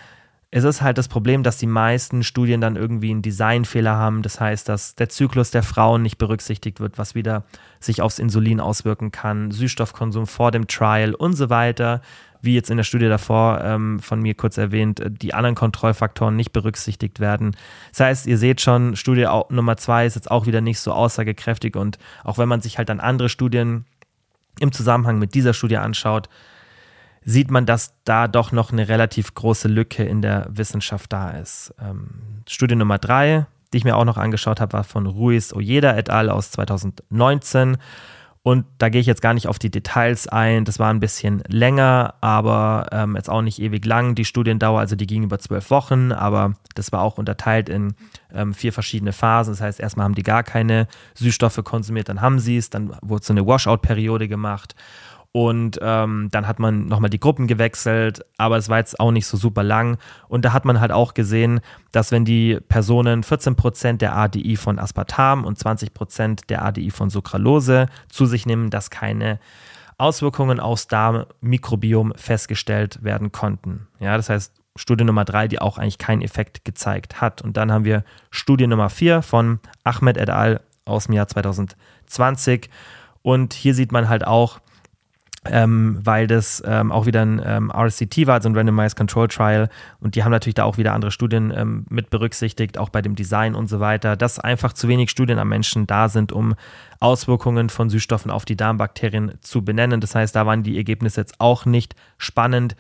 es 0.51 0.64
ist 0.64 0.80
halt 0.80 0.96
das 0.96 1.09
Problem, 1.09 1.42
dass 1.42 1.59
die 1.59 1.66
meisten 1.66 2.22
Studien 2.22 2.62
dann 2.62 2.76
irgendwie 2.76 3.11
einen 3.11 3.20
Designfehler 3.20 3.96
haben. 3.96 4.22
Das 4.22 4.40
heißt, 4.40 4.66
dass 4.68 4.94
der 4.94 5.11
Zyklus 5.11 5.51
der 5.51 5.62
Frauen 5.62 6.03
nicht 6.03 6.16
berücksichtigt 6.16 6.80
wird, 6.80 6.96
was 6.96 7.14
wieder 7.14 7.44
sich 7.80 8.01
aufs 8.01 8.18
Insulin 8.18 8.59
auswirken 8.59 9.12
kann, 9.12 9.51
Süßstoffkonsum 9.51 10.26
vor 10.26 10.51
dem 10.51 10.66
Trial 10.66 11.14
und 11.14 11.34
so 11.34 11.51
weiter. 11.51 12.01
Wie 12.40 12.55
jetzt 12.55 12.70
in 12.70 12.76
der 12.76 12.84
Studie 12.84 13.09
davor 13.09 13.61
ähm, 13.62 13.99
von 13.99 14.20
mir 14.20 14.34
kurz 14.34 14.57
erwähnt, 14.57 15.01
äh, 15.01 15.11
die 15.11 15.34
anderen 15.34 15.57
Kontrollfaktoren 15.57 16.36
nicht 16.36 16.53
berücksichtigt 16.53 17.20
werden. 17.20 17.55
Das 17.90 18.01
heißt, 18.01 18.26
ihr 18.26 18.38
seht 18.38 18.61
schon, 18.61 18.96
Studie 18.96 19.26
Nummer 19.51 19.76
zwei 19.76 20.07
ist 20.07 20.14
jetzt 20.14 20.30
auch 20.30 20.46
wieder 20.46 20.61
nicht 20.61 20.78
so 20.78 20.92
aussagekräftig 20.92 21.76
und 21.76 21.99
auch 22.24 22.38
wenn 22.38 22.49
man 22.49 22.61
sich 22.61 22.78
halt 22.78 22.88
dann 22.88 23.01
andere 23.01 23.28
Studien 23.28 23.84
im 24.61 24.72
Zusammenhang 24.72 25.18
mit 25.18 25.34
dieser 25.34 25.53
Studie 25.53 25.76
anschaut, 25.76 26.28
sieht 27.28 27.50
man, 27.50 27.66
dass 27.66 27.92
da 28.04 28.26
doch 28.26 28.52
noch 28.52 28.72
eine 28.72 28.88
relativ 28.88 29.34
große 29.34 29.68
Lücke 29.68 30.02
in 30.02 30.22
der 30.22 30.46
Wissenschaft 30.48 31.12
da 31.12 31.32
ist. 31.32 31.74
Ähm, 31.78 32.08
Studie 32.48 32.74
Nummer 32.74 32.96
drei, 32.96 33.44
die 33.70 33.76
ich 33.76 33.84
mir 33.84 33.98
auch 33.98 34.06
noch 34.06 34.16
angeschaut 34.16 34.62
habe, 34.62 34.72
war 34.72 34.84
von 34.84 35.04
Ruiz 35.04 35.52
Ojeda 35.52 35.94
et 35.94 36.08
al. 36.08 36.30
aus 36.30 36.50
2019. 36.52 37.76
Und 38.42 38.64
da 38.78 38.88
gehe 38.88 39.02
ich 39.02 39.06
jetzt 39.06 39.20
gar 39.20 39.34
nicht 39.34 39.46
auf 39.46 39.58
die 39.58 39.70
Details 39.70 40.26
ein. 40.26 40.64
Das 40.64 40.78
war 40.78 40.88
ein 40.88 41.00
bisschen 41.00 41.42
länger, 41.48 42.14
aber 42.22 42.86
ähm, 42.92 43.14
jetzt 43.14 43.28
auch 43.28 43.42
nicht 43.42 43.60
ewig 43.60 43.84
lang. 43.84 44.14
Die 44.14 44.24
Studiendauer, 44.24 44.80
also 44.80 44.96
die 44.96 45.06
ging 45.06 45.22
über 45.22 45.38
zwölf 45.38 45.68
Wochen, 45.68 46.12
aber 46.12 46.54
das 46.76 46.92
war 46.92 47.02
auch 47.02 47.18
unterteilt 47.18 47.68
in 47.68 47.92
ähm, 48.32 48.54
vier 48.54 48.72
verschiedene 48.72 49.12
Phasen. 49.12 49.52
Das 49.52 49.60
heißt, 49.60 49.80
erstmal 49.80 50.04
haben 50.04 50.14
die 50.14 50.22
gar 50.22 50.44
keine 50.44 50.86
Süßstoffe 51.12 51.62
konsumiert, 51.62 52.08
dann 52.08 52.22
haben 52.22 52.38
sie 52.38 52.56
es, 52.56 52.70
dann 52.70 52.96
wurde 53.02 53.22
so 53.22 53.34
eine 53.34 53.46
Washout-Periode 53.46 54.28
gemacht 54.28 54.74
und 55.32 55.78
ähm, 55.82 56.28
dann 56.30 56.48
hat 56.48 56.58
man 56.58 56.86
nochmal 56.86 57.10
die 57.10 57.20
Gruppen 57.20 57.46
gewechselt, 57.46 58.24
aber 58.38 58.56
es 58.56 58.68
war 58.68 58.78
jetzt 58.78 58.98
auch 58.98 59.10
nicht 59.10 59.26
so 59.26 59.36
super 59.36 59.62
lang. 59.62 59.98
Und 60.28 60.44
da 60.44 60.52
hat 60.52 60.64
man 60.64 60.80
halt 60.80 60.90
auch 60.90 61.14
gesehen, 61.14 61.60
dass 61.92 62.10
wenn 62.12 62.24
die 62.24 62.58
Personen 62.68 63.22
14% 63.22 63.98
der 63.98 64.16
ADI 64.16 64.56
von 64.56 64.78
Aspartam 64.78 65.44
und 65.44 65.58
20% 65.58 66.46
der 66.48 66.64
ADI 66.64 66.90
von 66.90 67.10
Sucralose 67.10 67.86
zu 68.08 68.24
sich 68.24 68.46
nehmen, 68.46 68.70
dass 68.70 68.90
keine 68.90 69.38
Auswirkungen 69.98 70.60
aufs 70.60 70.86
Darmmikrobiom 70.86 72.14
festgestellt 72.16 73.02
werden 73.02 73.30
konnten. 73.30 73.88
Ja, 74.00 74.16
das 74.16 74.30
heißt, 74.30 74.54
Studie 74.76 75.04
Nummer 75.04 75.24
drei, 75.24 75.48
die 75.48 75.60
auch 75.60 75.76
eigentlich 75.76 75.98
keinen 75.98 76.22
Effekt 76.22 76.64
gezeigt 76.64 77.20
hat. 77.20 77.42
Und 77.42 77.56
dann 77.56 77.70
haben 77.72 77.84
wir 77.84 78.04
Studie 78.30 78.66
Nummer 78.66 78.88
vier 78.90 79.22
von 79.22 79.58
Ahmed 79.84 80.16
et 80.16 80.30
al. 80.30 80.60
aus 80.84 81.06
dem 81.06 81.14
Jahr 81.14 81.26
2020. 81.26 82.70
Und 83.22 83.52
hier 83.52 83.74
sieht 83.74 83.92
man 83.92 84.08
halt 84.08 84.26
auch, 84.26 84.60
ähm, 85.45 85.99
weil 86.03 86.26
das 86.26 86.62
ähm, 86.66 86.91
auch 86.91 87.07
wieder 87.07 87.22
ein 87.22 87.41
ähm, 87.45 87.70
RCT 87.70 88.26
war, 88.26 88.34
also 88.34 88.49
ein 88.49 88.57
Randomized 88.57 88.97
Control 88.97 89.28
Trial. 89.28 89.68
Und 90.01 90.14
die 90.14 90.24
haben 90.24 90.32
natürlich 90.32 90.57
da 90.57 90.64
auch 90.64 90.78
wieder 90.78 90.93
andere 90.93 91.11
Studien 91.11 91.53
ähm, 91.57 91.86
mit 91.89 92.11
berücksichtigt, 92.11 92.78
auch 92.78 92.89
bei 92.89 93.03
dem 93.03 93.14
Design 93.14 93.55
und 93.55 93.68
so 93.68 93.80
weiter, 93.80 94.16
dass 94.16 94.39
einfach 94.39 94.72
zu 94.72 94.89
wenig 94.89 95.11
Studien 95.11 95.39
am 95.39 95.49
Menschen 95.49 95.86
da 95.86 96.09
sind, 96.09 96.32
um 96.32 96.55
Auswirkungen 97.01 97.68
von 97.68 97.89
Süßstoffen 97.89 98.30
auf 98.30 98.45
die 98.45 98.57
Darmbakterien 98.57 99.34
zu 99.41 99.64
benennen. 99.64 100.01
Das 100.01 100.14
heißt, 100.14 100.34
da 100.34 100.47
waren 100.47 100.62
die 100.62 100.76
Ergebnisse 100.76 101.20
jetzt 101.20 101.41
auch 101.41 101.64
nicht 101.64 101.95
spannend. 102.18 102.74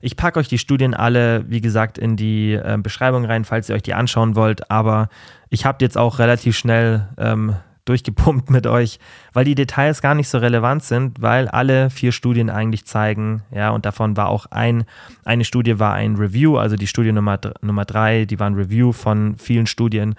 Ich 0.00 0.16
packe 0.16 0.38
euch 0.38 0.48
die 0.48 0.58
Studien 0.58 0.94
alle, 0.94 1.44
wie 1.50 1.60
gesagt, 1.60 1.98
in 1.98 2.16
die 2.16 2.52
äh, 2.52 2.78
Beschreibung 2.80 3.24
rein, 3.24 3.44
falls 3.44 3.68
ihr 3.68 3.74
euch 3.74 3.82
die 3.82 3.94
anschauen 3.94 4.36
wollt. 4.36 4.70
Aber 4.70 5.08
ich 5.48 5.64
habe 5.64 5.78
jetzt 5.80 5.98
auch 5.98 6.18
relativ 6.18 6.56
schnell 6.56 7.08
ähm, 7.18 7.56
durchgepumpt 7.86 8.50
mit 8.50 8.66
euch, 8.66 8.98
weil 9.32 9.44
die 9.46 9.54
Details 9.54 10.02
gar 10.02 10.14
nicht 10.14 10.28
so 10.28 10.38
relevant 10.38 10.84
sind, 10.84 11.22
weil 11.22 11.48
alle 11.48 11.88
vier 11.88 12.12
Studien 12.12 12.50
eigentlich 12.50 12.84
zeigen, 12.84 13.42
ja, 13.50 13.70
und 13.70 13.86
davon 13.86 14.16
war 14.16 14.28
auch 14.28 14.46
ein, 14.46 14.84
eine 15.24 15.44
Studie 15.44 15.78
war 15.78 15.94
ein 15.94 16.16
Review, 16.16 16.58
also 16.58 16.76
die 16.76 16.86
Studie 16.86 17.12
Nummer, 17.12 17.40
Nummer 17.62 17.84
drei, 17.84 18.26
die 18.26 18.38
war 18.38 18.48
ein 18.48 18.54
Review 18.54 18.92
von 18.92 19.36
vielen 19.38 19.66
Studien 19.66 20.16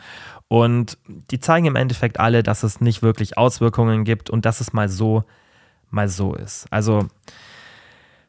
und 0.47 0.97
die 1.29 1.39
zeigen 1.39 1.67
im 1.67 1.75
Endeffekt 1.75 2.19
alle, 2.19 2.41
dass 2.41 2.63
es 2.63 2.81
nicht 2.81 3.01
wirklich 3.01 3.37
Auswirkungen 3.37 4.03
gibt 4.05 4.29
und 4.29 4.45
dass 4.45 4.61
es 4.61 4.73
mal 4.73 4.89
so, 4.89 5.23
mal 5.89 6.07
so 6.07 6.33
ist. 6.33 6.67
Also 6.71 7.07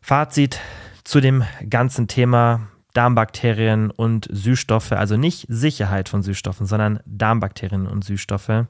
Fazit 0.00 0.58
zu 1.04 1.20
dem 1.20 1.44
ganzen 1.68 2.08
Thema 2.08 2.68
Darmbakterien 2.94 3.90
und 3.90 4.26
Süßstoffe, 4.30 4.92
also 4.92 5.16
nicht 5.16 5.46
Sicherheit 5.48 6.08
von 6.08 6.22
Süßstoffen, 6.22 6.66
sondern 6.66 7.00
Darmbakterien 7.06 7.86
und 7.86 8.02
Süßstoffe. 8.02 8.66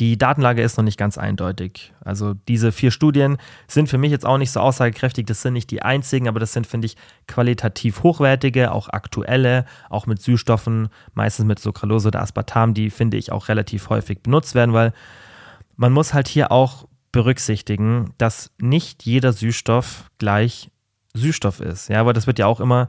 Die 0.00 0.16
Datenlage 0.16 0.62
ist 0.62 0.78
noch 0.78 0.84
nicht 0.84 0.98
ganz 0.98 1.18
eindeutig. 1.18 1.92
Also 2.02 2.32
diese 2.48 2.72
vier 2.72 2.90
Studien 2.90 3.36
sind 3.68 3.90
für 3.90 3.98
mich 3.98 4.10
jetzt 4.10 4.24
auch 4.24 4.38
nicht 4.38 4.50
so 4.50 4.60
aussagekräftig. 4.60 5.26
Das 5.26 5.42
sind 5.42 5.52
nicht 5.52 5.70
die 5.70 5.82
einzigen, 5.82 6.26
aber 6.26 6.40
das 6.40 6.54
sind, 6.54 6.66
finde 6.66 6.86
ich, 6.86 6.96
qualitativ 7.28 8.02
hochwertige, 8.02 8.72
auch 8.72 8.88
aktuelle, 8.88 9.66
auch 9.90 10.06
mit 10.06 10.22
Süßstoffen, 10.22 10.88
meistens 11.12 11.44
mit 11.44 11.58
Sucralose 11.58 12.08
oder 12.08 12.22
Aspartam, 12.22 12.72
die, 12.72 12.88
finde 12.88 13.18
ich, 13.18 13.30
auch 13.30 13.48
relativ 13.48 13.90
häufig 13.90 14.22
benutzt 14.22 14.54
werden, 14.54 14.72
weil 14.72 14.94
man 15.76 15.92
muss 15.92 16.14
halt 16.14 16.28
hier 16.28 16.50
auch 16.50 16.88
berücksichtigen, 17.12 18.14
dass 18.16 18.52
nicht 18.58 19.04
jeder 19.04 19.34
Süßstoff 19.34 20.10
gleich 20.18 20.70
Süßstoff 21.12 21.60
ist. 21.60 21.88
Ja, 21.88 22.00
aber 22.00 22.14
das 22.14 22.26
wird 22.26 22.38
ja 22.38 22.46
auch 22.46 22.60
immer 22.60 22.88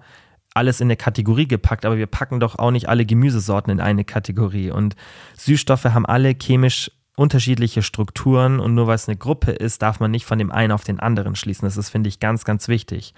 alles 0.54 0.82
in 0.82 0.88
eine 0.88 0.98
Kategorie 0.98 1.48
gepackt, 1.48 1.86
aber 1.86 1.98
wir 1.98 2.08
packen 2.08 2.40
doch 2.40 2.58
auch 2.60 2.72
nicht 2.72 2.90
alle 2.90 3.06
Gemüsesorten 3.06 3.72
in 3.72 3.80
eine 3.80 4.04
Kategorie. 4.04 4.72
Und 4.72 4.96
Süßstoffe 5.38 5.86
haben 5.86 6.06
alle 6.06 6.36
chemisch 6.36 6.92
unterschiedliche 7.16 7.84
Strukturen 7.84 8.60
und 8.60 8.74
nur 8.74 8.88
weil 8.88 8.96
es 8.96 9.08
eine 9.08 9.18
Gruppe 9.18 9.52
ist, 9.52 9.82
darf 9.82 10.00
man 10.00 10.12
nicht 10.12 10.26
von 10.26 10.40
dem 10.40 10.52
einen 10.52 10.72
auf 10.72 10.84
den 10.84 11.00
anderen 11.00 11.36
schließen. 11.36 11.66
Das 11.66 11.78
ist, 11.78 11.90
finde 11.90 12.08
ich, 12.08 12.20
ganz, 12.20 12.46
ganz 12.46 12.68
wichtig. 12.68 13.14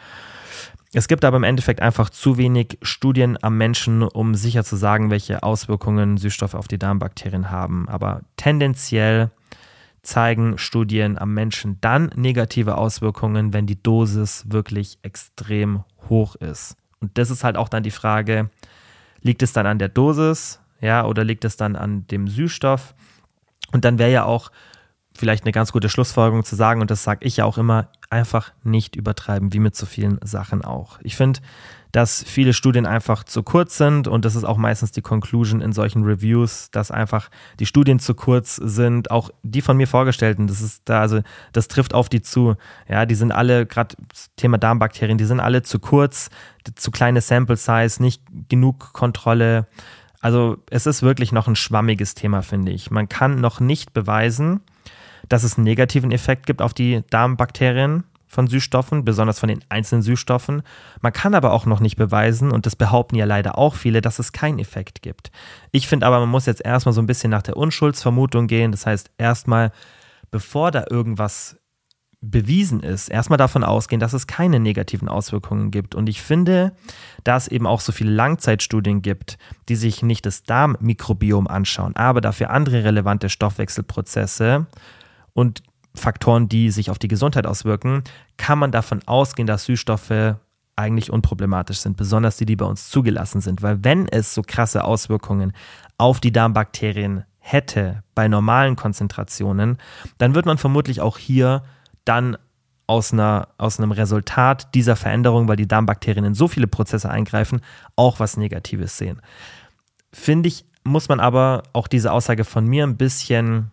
Es 0.94 1.08
gibt 1.08 1.26
aber 1.26 1.38
im 1.38 1.44
Endeffekt 1.44 1.82
einfach 1.82 2.10
zu 2.10 2.38
wenig 2.38 2.78
Studien 2.84 3.38
am 3.42 3.58
Menschen, 3.58 4.04
um 4.04 4.36
sicher 4.36 4.64
zu 4.64 4.76
sagen, 4.76 5.10
welche 5.10 5.42
Auswirkungen 5.42 6.18
Süßstoffe 6.18 6.54
auf 6.54 6.68
die 6.68 6.78
Darmbakterien 6.78 7.50
haben. 7.50 7.90
Aber 7.90 8.22
tendenziell 8.38 9.32
zeigen 10.04 10.58
Studien 10.58 11.18
am 11.18 11.34
Menschen 11.34 11.78
dann 11.82 12.12
negative 12.16 12.78
Auswirkungen, 12.78 13.54
wenn 13.54 13.66
die 13.66 13.82
Dosis 13.82 14.46
wirklich 14.50 15.00
extrem 15.02 15.84
hoch 16.10 16.36
ist. 16.36 16.76
Und 17.00 17.18
das 17.18 17.32
ist 17.32 17.44
halt 17.44 17.58
auch 17.58 17.70
dann 17.70 17.84
die 17.84 17.92
Frage, 17.92 18.50
liegt 19.22 19.42
es 19.42 19.54
dann 19.54 19.66
an 19.66 19.80
der 19.80 19.90
Dosis, 19.90 20.60
ja, 20.80 21.06
oder 21.06 21.24
liegt 21.24 21.46
es 21.46 21.58
dann 21.58 21.76
an 21.76 22.06
dem 22.08 22.28
Süßstoff? 22.28 22.94
Und 23.74 23.84
dann 23.84 24.00
wäre 24.00 24.12
ja 24.12 24.24
auch 24.24 24.52
vielleicht 25.16 25.44
eine 25.44 25.52
ganz 25.52 25.72
gute 25.72 25.90
Schlussfolgerung 25.90 26.44
zu 26.44 26.56
sagen, 26.56 26.82
und 26.82 26.90
das 26.90 27.04
sage 27.04 27.26
ich 27.26 27.38
ja 27.38 27.46
auch 27.46 27.58
immer, 27.58 27.90
einfach 28.10 28.52
nicht 28.64 28.96
übertreiben, 28.96 29.54
wie 29.54 29.60
mit 29.60 29.76
so 29.76 29.86
vielen 29.86 30.20
Sachen 30.24 30.64
auch. 30.64 31.00
Ich 31.04 31.16
finde, 31.16 31.40
dass 31.92 32.24
viele 32.24 32.54
Studien 32.54 32.88
einfach 32.88 33.24
zu 33.24 33.44
kurz 33.44 33.78
sind 33.78 34.08
und 34.08 34.26
das 34.26 34.36
ist 34.36 34.46
auch 34.46 34.58
meistens 34.58 34.92
die 34.92 35.04
Conclusion 35.04 35.62
in 35.62 35.74
solchen 35.74 36.04
Reviews, 36.04 36.72
dass 36.72 36.90
einfach 36.90 37.30
die 37.60 37.68
Studien 37.68 38.00
zu 38.00 38.16
kurz 38.16 38.56
sind, 38.56 39.12
auch 39.12 39.30
die 39.44 39.62
von 39.62 39.78
mir 39.78 39.88
vorgestellten, 39.88 40.48
das 40.48 40.62
ist 40.62 40.82
da, 40.86 41.02
also 41.02 41.22
das 41.52 41.68
trifft 41.68 41.94
auf 41.94 42.10
die 42.10 42.24
zu. 42.24 42.56
Ja, 42.90 43.06
die 43.06 43.14
sind 43.14 43.32
alle, 43.32 43.68
gerade 43.68 43.96
Thema 44.38 44.58
Darmbakterien, 44.58 45.20
die 45.20 45.26
sind 45.26 45.40
alle 45.40 45.62
zu 45.62 45.78
kurz, 45.78 46.32
zu 46.76 46.90
kleine 46.90 47.22
Sample 47.22 47.58
Size, 47.58 48.02
nicht 48.02 48.24
genug 48.50 48.94
Kontrolle. 48.94 49.68
Also 50.24 50.56
es 50.70 50.86
ist 50.86 51.04
wirklich 51.04 51.34
noch 51.34 51.50
ein 51.50 51.58
schwammiges 51.58 52.16
Thema, 52.16 52.44
finde 52.44 52.72
ich. 52.72 52.90
Man 52.90 53.10
kann 53.10 53.42
noch 53.42 53.60
nicht 53.60 53.92
beweisen, 53.94 54.62
dass 55.28 55.44
es 55.44 55.58
einen 55.58 55.66
negativen 55.66 56.14
Effekt 56.14 56.46
gibt 56.46 56.62
auf 56.62 56.74
die 56.74 57.04
Darmbakterien 57.10 58.06
von 58.30 58.48
Süßstoffen, 58.48 59.04
besonders 59.04 59.40
von 59.40 59.50
den 59.50 59.60
einzelnen 59.68 60.02
Süßstoffen. 60.02 60.64
Man 61.02 61.12
kann 61.12 61.36
aber 61.36 61.52
auch 61.52 61.66
noch 61.66 61.82
nicht 61.82 61.98
beweisen, 61.98 62.52
und 62.52 62.66
das 62.66 62.78
behaupten 62.78 63.18
ja 63.18 63.26
leider 63.26 63.58
auch 63.58 63.76
viele, 63.76 64.00
dass 64.00 64.18
es 64.18 64.32
keinen 64.32 64.60
Effekt 64.60 65.02
gibt. 65.02 65.30
Ich 65.72 65.90
finde 65.90 66.06
aber, 66.06 66.22
man 66.22 66.30
muss 66.30 66.46
jetzt 66.46 66.64
erstmal 66.64 66.94
so 66.94 67.02
ein 67.02 67.08
bisschen 67.08 67.30
nach 67.30 67.44
der 67.44 67.58
Unschuldsvermutung 67.58 68.48
gehen. 68.48 68.72
Das 68.72 68.86
heißt, 68.86 69.12
erstmal, 69.18 69.74
bevor 70.32 70.72
da 70.72 70.86
irgendwas 70.90 71.58
bewiesen 72.24 72.80
ist, 72.80 73.10
erstmal 73.10 73.38
davon 73.38 73.64
ausgehen, 73.64 74.00
dass 74.00 74.14
es 74.14 74.28
keine 74.28 74.60
negativen 74.60 75.10
Auswirkungen 75.10 75.72
gibt. 75.72 75.94
Und 75.94 76.08
ich 76.08 76.22
finde, 76.22 76.72
da 77.24 77.36
es 77.36 77.50
eben 77.50 77.68
auch 77.68 77.82
so 77.82 77.92
viele 77.92 78.12
Langzeitstudien 78.12 79.02
gibt, 79.02 79.38
die 79.68 79.76
sich 79.76 80.02
nicht 80.02 80.26
das 80.26 80.44
Darmmikrobiom 80.44 81.48
anschauen, 81.48 81.96
aber 81.96 82.22
dafür 82.22 82.50
andere 82.50 82.86
relevante 82.86 83.30
Stoffwechselprozesse 83.30 84.68
und 85.34 85.64
Faktoren, 85.96 86.50
die 86.50 86.72
sich 86.72 86.90
auf 86.90 86.98
die 86.98 87.08
Gesundheit 87.08 87.46
auswirken, 87.46 88.04
kann 88.38 88.58
man 88.58 88.72
davon 88.72 89.02
ausgehen, 89.06 89.46
dass 89.46 89.66
Süßstoffe 89.66 90.38
eigentlich 90.76 91.12
unproblematisch 91.12 91.80
sind, 91.80 91.98
besonders 91.98 92.38
die, 92.38 92.46
die 92.46 92.56
bei 92.56 92.66
uns 92.66 92.90
zugelassen 92.90 93.42
sind. 93.42 93.62
Weil 93.62 93.84
wenn 93.84 94.08
es 94.08 94.34
so 94.34 94.42
krasse 94.42 94.86
Auswirkungen 94.86 95.54
auf 95.98 96.20
die 96.20 96.32
Darmbakterien 96.32 97.26
hätte 97.38 98.02
bei 98.16 98.28
normalen 98.28 98.76
Konzentrationen, 98.76 99.78
dann 100.18 100.34
wird 100.34 100.46
man 100.46 100.58
vermutlich 100.58 101.02
auch 101.02 101.18
hier 101.18 101.64
dann 102.06 102.38
aus, 102.88 103.14
einer, 103.14 103.50
aus 103.58 103.80
einem 103.80 103.92
Resultat 103.92 104.74
dieser 104.76 104.96
Veränderung, 104.96 105.48
weil 105.48 105.56
die 105.56 105.68
Darmbakterien 105.68 106.26
in 106.26 106.34
so 106.34 106.48
viele 106.48 106.68
Prozesse 106.68 107.10
eingreifen, 107.10 107.62
auch 107.96 108.20
was 108.20 108.38
Negatives 108.38 108.98
sehen. 108.98 109.22
Finde 110.12 110.50
ich, 110.50 110.66
muss 110.84 111.08
man 111.10 111.20
aber 111.20 111.64
auch 111.72 111.88
diese 111.88 112.12
Aussage 112.12 112.44
von 112.44 112.66
mir 112.66 112.86
ein 112.86 112.98
bisschen 112.98 113.72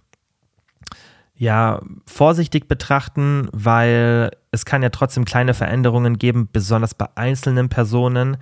ja, 1.35 1.81
vorsichtig 2.07 2.68
betrachten, 2.68 3.49
weil 3.53 4.31
es 4.51 4.64
kann 4.64 4.83
ja 4.83 4.91
trotzdem 4.91 5.24
kleine 5.24 5.55
Veränderungen 5.55 6.18
geben, 6.18 6.49
besonders 6.53 6.95
bei 6.95 7.09
einzelnen 7.14 7.68
Personen, 7.68 8.37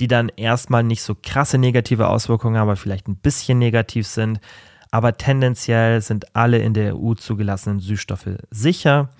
die 0.00 0.08
dann 0.08 0.30
erstmal 0.30 0.82
nicht 0.82 1.02
so 1.02 1.14
krasse 1.14 1.58
negative 1.58 2.08
Auswirkungen 2.08 2.56
haben, 2.56 2.68
aber 2.68 2.76
vielleicht 2.76 3.06
ein 3.06 3.16
bisschen 3.16 3.58
negativ 3.58 4.06
sind 4.06 4.40
aber 4.90 5.16
tendenziell 5.16 6.00
sind 6.00 6.34
alle 6.34 6.58
in 6.58 6.74
der 6.74 6.96
EU 6.96 7.14
zugelassenen 7.14 7.80
Süßstoffe 7.80 8.38
sicher 8.50 9.10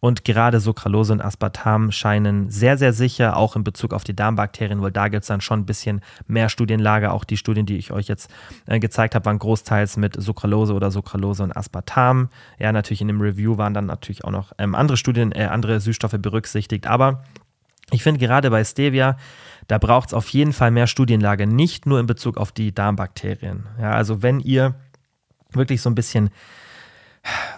und 0.00 0.24
gerade 0.24 0.60
Sucralose 0.60 1.12
und 1.12 1.20
Aspartam 1.20 1.90
scheinen 1.90 2.50
sehr, 2.50 2.78
sehr 2.78 2.92
sicher, 2.92 3.36
auch 3.36 3.56
in 3.56 3.64
Bezug 3.64 3.92
auf 3.92 4.04
die 4.04 4.14
Darmbakterien, 4.14 4.80
weil 4.80 4.92
da 4.92 5.08
gibt 5.08 5.22
es 5.22 5.28
dann 5.28 5.40
schon 5.40 5.60
ein 5.60 5.66
bisschen 5.66 6.02
mehr 6.26 6.48
Studienlage. 6.48 7.10
Auch 7.10 7.24
die 7.24 7.36
Studien, 7.36 7.66
die 7.66 7.76
ich 7.76 7.90
euch 7.90 8.06
jetzt 8.06 8.30
äh, 8.66 8.78
gezeigt 8.78 9.14
habe, 9.14 9.26
waren 9.26 9.38
großteils 9.38 9.96
mit 9.96 10.20
Sucralose 10.20 10.74
oder 10.74 10.90
Sucralose 10.90 11.42
und 11.42 11.56
Aspartam. 11.56 12.28
Ja, 12.58 12.70
natürlich 12.70 13.00
in 13.00 13.08
dem 13.08 13.20
Review 13.20 13.58
waren 13.58 13.74
dann 13.74 13.86
natürlich 13.86 14.24
auch 14.24 14.30
noch 14.30 14.52
ähm, 14.58 14.74
andere 14.74 14.96
Studien, 14.96 15.32
äh, 15.32 15.46
andere 15.46 15.80
Süßstoffe 15.80 16.16
berücksichtigt, 16.18 16.86
aber 16.86 17.24
ich 17.90 18.02
finde 18.02 18.20
gerade 18.20 18.50
bei 18.50 18.62
Stevia, 18.64 19.16
da 19.66 19.78
braucht 19.78 20.08
es 20.08 20.14
auf 20.14 20.28
jeden 20.28 20.52
Fall 20.52 20.70
mehr 20.70 20.86
Studienlage, 20.86 21.46
nicht 21.46 21.86
nur 21.86 21.98
in 22.00 22.06
Bezug 22.06 22.36
auf 22.36 22.52
die 22.52 22.74
Darmbakterien. 22.74 23.64
Ja, 23.80 23.92
also 23.92 24.22
wenn 24.22 24.40
ihr 24.40 24.74
wirklich 25.52 25.82
so 25.82 25.90
ein 25.90 25.94
bisschen 25.94 26.30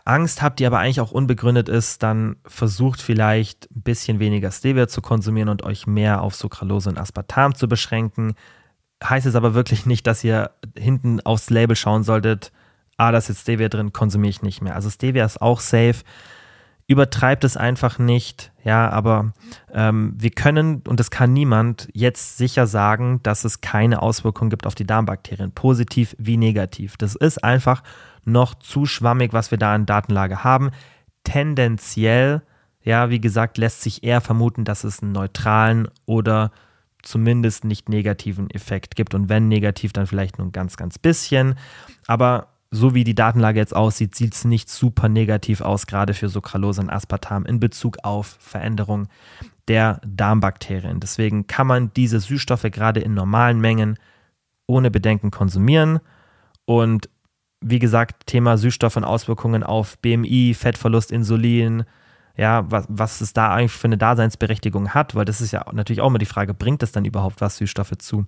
Angst 0.05 0.43
habt, 0.43 0.59
die 0.59 0.67
aber 0.67 0.79
eigentlich 0.79 1.01
auch 1.01 1.13
unbegründet 1.13 1.69
ist, 1.69 2.03
dann 2.03 2.37
versucht 2.47 3.01
vielleicht 3.01 3.71
ein 3.71 3.83
bisschen 3.83 4.19
weniger 4.19 4.51
Stevia 4.51 4.89
zu 4.89 5.01
konsumieren 5.03 5.49
und 5.49 5.63
euch 5.63 5.87
mehr 5.87 6.23
auf 6.23 6.35
Sucralose 6.35 6.91
und 6.91 6.99
Aspartam 6.99 7.55
zu 7.55 7.69
beschränken. 7.69 8.35
Heißt 9.03 9.27
es 9.27 9.35
aber 9.35 9.55
wirklich 9.55 9.87
nicht, 9.87 10.07
dass 10.07 10.25
ihr 10.25 10.51
hinten 10.77 11.21
aufs 11.21 11.51
Label 11.51 11.77
schauen 11.77 12.03
solltet, 12.03 12.53
ah, 12.97 13.13
da 13.13 13.19
ist 13.19 13.29
jetzt 13.29 13.43
Stevia 13.43 13.69
drin, 13.69 13.93
konsumiere 13.93 14.31
ich 14.31 14.43
nicht 14.43 14.61
mehr. 14.61 14.75
Also 14.75 14.91
Stevia 14.91 15.25
ist 15.25 15.41
auch 15.41 15.61
safe 15.61 16.03
übertreibt 16.91 17.45
es 17.45 17.57
einfach 17.57 18.01
nicht, 18.01 18.51
ja, 18.65 18.91
aber 18.91 19.33
ähm, 19.73 20.13
wir 20.19 20.31
können, 20.31 20.83
und 20.89 20.99
das 20.99 21.13
kann 21.13 21.33
niemand, 21.33 21.89
jetzt 21.93 22.37
sicher 22.37 22.67
sagen, 22.67 23.21
dass 23.23 23.45
es 23.45 23.61
keine 23.61 24.03
Auswirkungen 24.03 24.51
gibt 24.51 24.67
auf 24.67 24.75
die 24.75 24.89
Darmbakterien, 24.89 25.53
positiv 25.53 26.17
wie 26.19 26.37
negativ. 26.37 26.97
Das 26.97 27.15
ist 27.15 27.45
einfach 27.45 27.85
noch 28.25 28.57
zu 28.57 28.87
schwammig, 28.87 29.33
was 29.33 29.53
wir 29.53 29.59
da 29.59 29.73
an 29.73 29.87
Datenlage 29.87 30.43
haben. 30.43 30.71
Tendenziell, 31.23 32.43
ja, 32.83 33.09
wie 33.09 33.21
gesagt, 33.21 33.57
lässt 33.57 33.83
sich 33.83 34.03
eher 34.03 34.21
vermuten, 34.21 34.65
dass 34.65 34.83
es 34.83 35.01
einen 35.01 35.13
neutralen 35.13 35.87
oder 36.07 36.51
zumindest 37.03 37.65
nicht 37.65 37.89
negativen 37.89 38.51
Effekt 38.51 38.97
gibt. 38.97 39.15
Und 39.15 39.29
wenn 39.29 39.47
negativ, 39.47 39.93
dann 39.93 40.09
vielleicht 40.09 40.39
nur 40.39 40.49
ein 40.49 40.53
ganz, 40.53 40.77
ganz 40.77 40.99
bisschen. 40.99 41.55
Aber 42.09 42.49
so 42.71 42.95
wie 42.95 43.05
die 43.05 43.15
Datenlage 43.15 43.59
jetzt 43.59 43.75
aussieht, 43.75 44.15
sieht 44.15 44.35
es 44.35 44.45
nicht 44.45 44.71
super 44.71 45.09
negativ 45.09 45.61
aus, 45.61 45.87
gerade 45.87 46.15
für 46.15 46.29
Sucralose 46.29 46.81
und 46.81 46.91
Aspartam 46.91 47.45
in 47.45 47.59
Bezug 47.59 47.99
auf 48.05 48.37
Veränderung 48.39 49.09
der 49.67 50.01
Darmbakterien. 50.07 51.01
Deswegen 51.01 51.47
kann 51.47 51.67
man 51.67 51.93
diese 51.95 52.21
Süßstoffe 52.21 52.67
gerade 52.71 53.01
in 53.01 53.15
normalen 53.15 53.61
Mengen 53.61 53.99
ohne 54.67 54.91
Bedenken 54.91 55.31
konsumieren. 55.31 55.99
Und 56.65 57.09
wie 57.61 57.81
gesagt, 57.81 58.27
Thema 58.27 58.57
Süßstoff 58.57 58.97
und 58.97 59.05
Auswirkungen 59.05 59.63
auf 59.65 59.99
BMI, 59.99 60.55
Fettverlust, 60.55 61.11
Insulin, 61.11 61.85
ja, 62.37 62.71
was, 62.71 62.87
was 62.89 63.21
es 63.21 63.33
da 63.33 63.53
eigentlich 63.53 63.73
für 63.73 63.89
eine 63.89 63.99
Daseinsberechtigung 63.99 64.91
hat, 64.91 65.15
weil 65.15 65.25
das 65.25 65.41
ist 65.41 65.53
ja 65.53 65.65
natürlich 65.73 66.01
auch 66.01 66.09
immer 66.09 66.19
die 66.19 66.27
Frage, 66.27 66.55
bringt 66.55 66.83
es 66.83 66.93
dann 66.93 67.05
überhaupt 67.05 67.41
was, 67.41 67.57
Süßstoffe 67.59 67.99
zu 67.99 68.27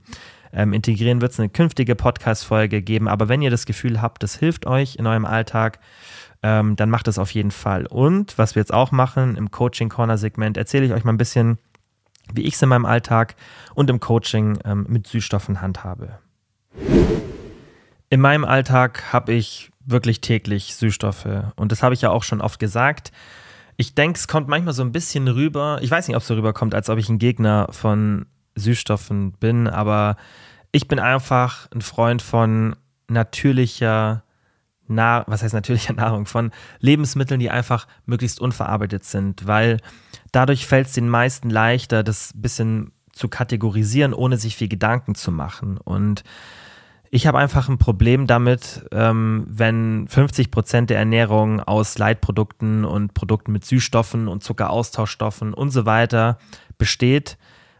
ähm, 0.52 0.72
integrieren? 0.72 1.20
Wird 1.20 1.32
es 1.32 1.40
eine 1.40 1.48
künftige 1.48 1.94
Podcast-Folge 1.94 2.82
geben? 2.82 3.08
Aber 3.08 3.28
wenn 3.28 3.42
ihr 3.42 3.50
das 3.50 3.66
Gefühl 3.66 4.02
habt, 4.02 4.22
das 4.22 4.36
hilft 4.36 4.66
euch 4.66 4.96
in 4.96 5.06
eurem 5.06 5.24
Alltag, 5.24 5.78
ähm, 6.42 6.76
dann 6.76 6.90
macht 6.90 7.08
es 7.08 7.18
auf 7.18 7.30
jeden 7.30 7.52
Fall. 7.52 7.86
Und 7.86 8.36
was 8.36 8.54
wir 8.54 8.60
jetzt 8.60 8.74
auch 8.74 8.90
machen 8.90 9.36
im 9.36 9.50
Coaching-Corner-Segment, 9.50 10.56
erzähle 10.56 10.86
ich 10.86 10.92
euch 10.92 11.04
mal 11.04 11.12
ein 11.12 11.18
bisschen, 11.18 11.58
wie 12.34 12.42
ich 12.42 12.54
es 12.54 12.62
in 12.62 12.68
meinem 12.68 12.86
Alltag 12.86 13.36
und 13.74 13.88
im 13.90 14.00
Coaching 14.00 14.58
ähm, 14.64 14.86
mit 14.88 15.06
Süßstoffen 15.06 15.60
handhabe. 15.60 16.18
In 18.10 18.20
meinem 18.20 18.44
Alltag 18.44 19.12
habe 19.12 19.32
ich 19.32 19.70
wirklich 19.84 20.20
täglich 20.20 20.76
Süßstoffe 20.76 21.26
und 21.56 21.72
das 21.72 21.82
habe 21.82 21.94
ich 21.94 22.02
ja 22.02 22.10
auch 22.10 22.22
schon 22.22 22.40
oft 22.40 22.58
gesagt 22.58 23.10
ich 23.76 23.94
denke, 23.94 24.18
es 24.18 24.28
kommt 24.28 24.48
manchmal 24.48 24.74
so 24.74 24.82
ein 24.82 24.92
bisschen 24.92 25.28
rüber. 25.28 25.78
Ich 25.82 25.90
weiß 25.90 26.08
nicht, 26.08 26.16
ob 26.16 26.22
es 26.22 26.28
so 26.28 26.34
rüberkommt, 26.34 26.74
als 26.74 26.88
ob 26.88 26.98
ich 26.98 27.08
ein 27.08 27.18
Gegner 27.18 27.68
von 27.70 28.26
Süßstoffen 28.54 29.32
bin, 29.32 29.66
aber 29.66 30.16
ich 30.72 30.88
bin 30.88 30.98
einfach 30.98 31.68
ein 31.72 31.82
Freund 31.82 32.22
von 32.22 32.76
natürlicher 33.08 34.24
Nahrung, 34.88 35.24
was 35.28 35.42
heißt 35.42 35.54
natürlicher 35.54 35.92
Nahrung, 35.96 36.26
von 36.26 36.50
Lebensmitteln, 36.80 37.40
die 37.40 37.50
einfach 37.50 37.86
möglichst 38.06 38.40
unverarbeitet 38.40 39.04
sind, 39.04 39.46
weil 39.46 39.78
dadurch 40.32 40.66
fällt 40.66 40.88
es 40.88 40.94
den 40.94 41.08
meisten 41.08 41.50
leichter, 41.50 42.02
das 42.02 42.34
ein 42.34 42.42
bisschen 42.42 42.92
zu 43.12 43.28
kategorisieren, 43.28 44.14
ohne 44.14 44.38
sich 44.38 44.56
viel 44.56 44.68
Gedanken 44.68 45.14
zu 45.14 45.30
machen. 45.30 45.76
Und 45.78 46.24
ich 47.14 47.26
habe 47.26 47.38
einfach 47.38 47.68
ein 47.68 47.76
Problem 47.76 48.26
damit, 48.26 48.86
ähm, 48.90 49.44
wenn 49.46 50.08
50 50.08 50.50
Prozent 50.50 50.88
der 50.88 50.98
Ernährung 50.98 51.60
aus 51.60 51.98
Leitprodukten 51.98 52.86
und 52.86 53.12
Produkten 53.12 53.52
mit 53.52 53.66
Süßstoffen 53.66 54.28
und 54.28 54.42
Zuckeraustauschstoffen 54.42 55.52
und 55.52 55.68
so 55.68 55.84
weiter 55.84 56.38
besteht, 56.78 57.36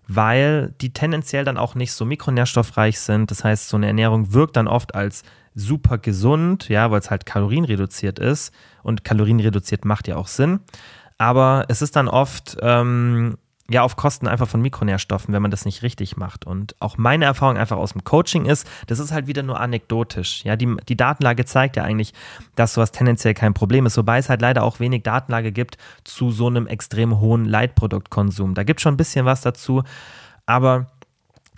weil 0.07 0.75
die 0.83 0.93
tendenziell 0.93 1.47
dann 1.47 1.57
auch 1.57 1.75
nicht 1.75 1.93
so 1.93 2.05
mikronährstoffreich 2.05 3.01
sind. 3.01 3.31
Das 3.31 3.43
heißt, 3.43 3.71
so 3.71 3.79
eine 3.79 3.87
Ernährung 3.87 4.35
wirkt 4.35 4.57
dann 4.57 4.69
oft 4.69 4.95
als 4.95 5.23
super 5.55 5.97
gesund, 5.97 6.69
ja, 6.69 6.91
weil 6.91 7.01
es 7.01 7.11
halt 7.11 7.25
kalorienreduziert 7.25 8.19
ist 8.19 8.53
und 8.83 9.03
kalorienreduziert 9.03 9.87
macht 9.87 10.09
ja 10.09 10.17
auch 10.17 10.29
Sinn. 10.29 10.61
Aber 11.17 11.65
es 11.69 11.81
ist 11.81 11.97
dann 11.97 12.09
oft 12.09 12.59
ähm, 12.61 13.39
ja 13.73 13.83
auf 13.83 13.97
Kosten 13.97 14.29
einfach 14.29 14.49
von 14.49 14.61
Mikronährstoffen, 14.61 15.33
wenn 15.35 15.43
man 15.43 15.51
das 15.51 15.65
nicht 15.65 15.83
richtig 15.83 16.17
macht. 16.17 16.47
Und 16.47 16.75
auch 16.81 16.99
meine 16.99 17.25
Erfahrung 17.25 17.57
einfach 17.57 17.77
aus 17.77 17.93
dem 17.93 18.05
Coaching 18.05 18.45
ist, 18.45 18.69
das 18.87 18.99
ist 18.99 19.13
halt 19.13 19.27
wieder 19.27 19.43
nur 19.43 19.61
anekdotisch. 19.61 20.45
Ja, 20.45 20.57
die, 20.57 20.77
die 20.89 20.97
Datenlage 20.97 21.45
zeigt 21.45 21.77
ja 21.77 21.85
eigentlich, 21.85 22.13
dass 22.55 22.75
sowas 22.75 22.93
tendenziell 22.93 23.35
kein 23.35 23.55
Problem 23.55 23.87
ist, 23.87 23.97
wobei 23.97 24.19
es 24.19 24.29
halt 24.29 24.41
leider 24.41 24.63
auch 24.63 24.81
wenig 24.81 25.03
Datenlage 25.03 25.53
gibt 25.53 25.79
zu 26.05 26.31
so 26.31 26.47
einem 26.47 26.67
extrem 26.67 27.21
hohen 27.21 27.45
Leitproduktkonsum. 27.45 28.55
Da 28.55 28.63
gibt 28.65 28.81
es 28.81 28.83
schon 28.83 28.95
ein 28.95 28.99
bisschen 28.99 29.25
was 29.25 29.41
dazu, 29.41 29.83
aber 30.47 30.87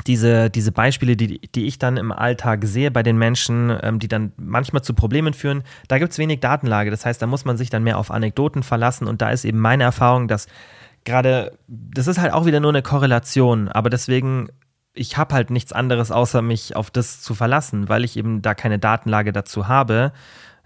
diese, 0.06 0.50
diese 0.50 0.72
Beispiele, 0.72 1.16
die, 1.16 1.40
die 1.40 1.66
ich 1.66 1.78
dann 1.78 1.96
im 1.96 2.12
Alltag 2.12 2.64
sehe 2.64 2.90
bei 2.90 3.02
den 3.02 3.16
Menschen, 3.16 3.76
ähm, 3.82 3.98
die 3.98 4.08
dann 4.08 4.32
manchmal 4.36 4.82
zu 4.82 4.92
Problemen 4.92 5.32
führen, 5.32 5.62
da 5.88 5.98
gibt 5.98 6.12
es 6.12 6.18
wenig 6.18 6.40
Datenlage. 6.40 6.90
Das 6.90 7.06
heißt, 7.06 7.22
da 7.22 7.26
muss 7.26 7.44
man 7.44 7.56
sich 7.56 7.70
dann 7.70 7.84
mehr 7.84 7.98
auf 7.98 8.10
Anekdoten 8.10 8.62
verlassen. 8.62 9.06
Und 9.06 9.22
da 9.22 9.30
ist 9.30 9.44
eben 9.44 9.60
meine 9.60 9.84
Erfahrung, 9.84 10.28
dass 10.28 10.46
gerade, 11.04 11.58
das 11.68 12.06
ist 12.06 12.18
halt 12.18 12.32
auch 12.32 12.46
wieder 12.46 12.60
nur 12.60 12.70
eine 12.70 12.82
Korrelation, 12.82 13.68
aber 13.68 13.90
deswegen, 13.90 14.48
ich 14.94 15.16
habe 15.16 15.34
halt 15.34 15.50
nichts 15.50 15.72
anderes, 15.72 16.10
außer 16.10 16.42
mich 16.42 16.76
auf 16.76 16.90
das 16.90 17.20
zu 17.20 17.34
verlassen, 17.34 17.88
weil 17.88 18.04
ich 18.04 18.16
eben 18.16 18.42
da 18.42 18.54
keine 18.54 18.78
Datenlage 18.78 19.32
dazu 19.32 19.68
habe. 19.68 20.12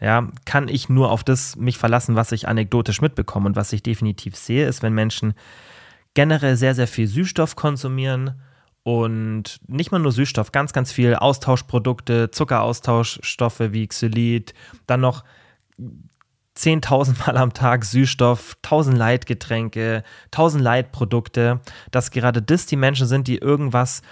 Ja, 0.01 0.29
kann 0.45 0.69
ich 0.69 0.89
nur 0.89 1.11
auf 1.11 1.25
das 1.25 1.57
mich 1.57 1.77
verlassen, 1.77 2.15
was 2.15 2.31
ich 2.31 2.47
anekdotisch 2.47 3.01
mitbekomme. 3.01 3.47
Und 3.47 3.57
was 3.57 3.73
ich 3.73 3.83
definitiv 3.83 4.37
sehe, 4.37 4.69
ist, 4.69 4.83
wenn 4.83 4.93
Menschen 4.93 5.35
generell 6.15 6.57
sehr, 6.57 6.77
sehr 6.77 6.87
viel 6.87 7.09
Süßstoff 7.09 7.57
konsumieren 7.57 8.41
und 8.85 9.61
nicht 9.67 9.91
mal 9.91 9.99
nur 9.99 10.13
Süßstoff, 10.13 10.53
ganz, 10.53 10.73
ganz 10.73 10.93
viel 10.93 11.17
Austauschprodukte, 11.17 12.31
Zuckeraustauschstoffe 12.31 13.73
wie 13.73 13.89
Xylit, 13.89 14.55
dann 14.87 15.01
noch 15.01 15.25
10.000 16.59 17.27
Mal 17.27 17.37
am 17.37 17.53
Tag 17.53 17.85
Süßstoff, 17.85 18.57
1000 18.65 18.97
Leitgetränke, 18.97 20.03
1000 20.27 20.63
Leitprodukte, 20.63 21.61
dass 21.91 22.11
gerade 22.11 22.43
das 22.43 22.67
die 22.67 22.77
Menschen 22.77 23.07
sind, 23.07 23.29
die 23.29 23.39
irgendwas 23.39 24.03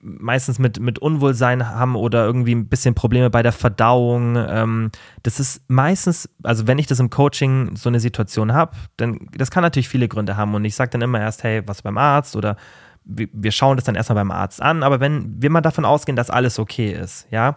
meistens 0.00 0.58
mit, 0.58 0.78
mit 0.78 0.98
Unwohlsein 0.98 1.68
haben 1.68 1.96
oder 1.96 2.24
irgendwie 2.24 2.54
ein 2.54 2.68
bisschen 2.68 2.94
Probleme 2.94 3.30
bei 3.30 3.42
der 3.42 3.52
Verdauung. 3.52 4.36
Ähm, 4.36 4.90
das 5.22 5.40
ist 5.40 5.62
meistens, 5.68 6.28
also 6.42 6.66
wenn 6.66 6.78
ich 6.78 6.86
das 6.86 7.00
im 7.00 7.10
Coaching 7.10 7.74
so 7.74 7.88
eine 7.88 8.00
Situation 8.00 8.52
habe, 8.52 8.76
dann 8.96 9.28
das 9.36 9.50
kann 9.50 9.62
natürlich 9.62 9.88
viele 9.88 10.08
Gründe 10.08 10.36
haben 10.36 10.54
und 10.54 10.64
ich 10.64 10.74
sage 10.74 10.90
dann 10.90 11.02
immer 11.02 11.20
erst, 11.20 11.42
hey, 11.42 11.62
was 11.66 11.82
beim 11.82 11.98
Arzt 11.98 12.36
oder 12.36 12.56
wir 13.04 13.52
schauen 13.52 13.76
das 13.76 13.84
dann 13.86 13.94
erstmal 13.94 14.16
beim 14.16 14.30
Arzt 14.30 14.60
an, 14.60 14.82
aber 14.82 15.00
wenn 15.00 15.40
wir 15.40 15.48
mal 15.48 15.62
davon 15.62 15.86
ausgehen, 15.86 16.14
dass 16.14 16.28
alles 16.28 16.58
okay 16.58 16.92
ist, 16.92 17.26
ja, 17.30 17.56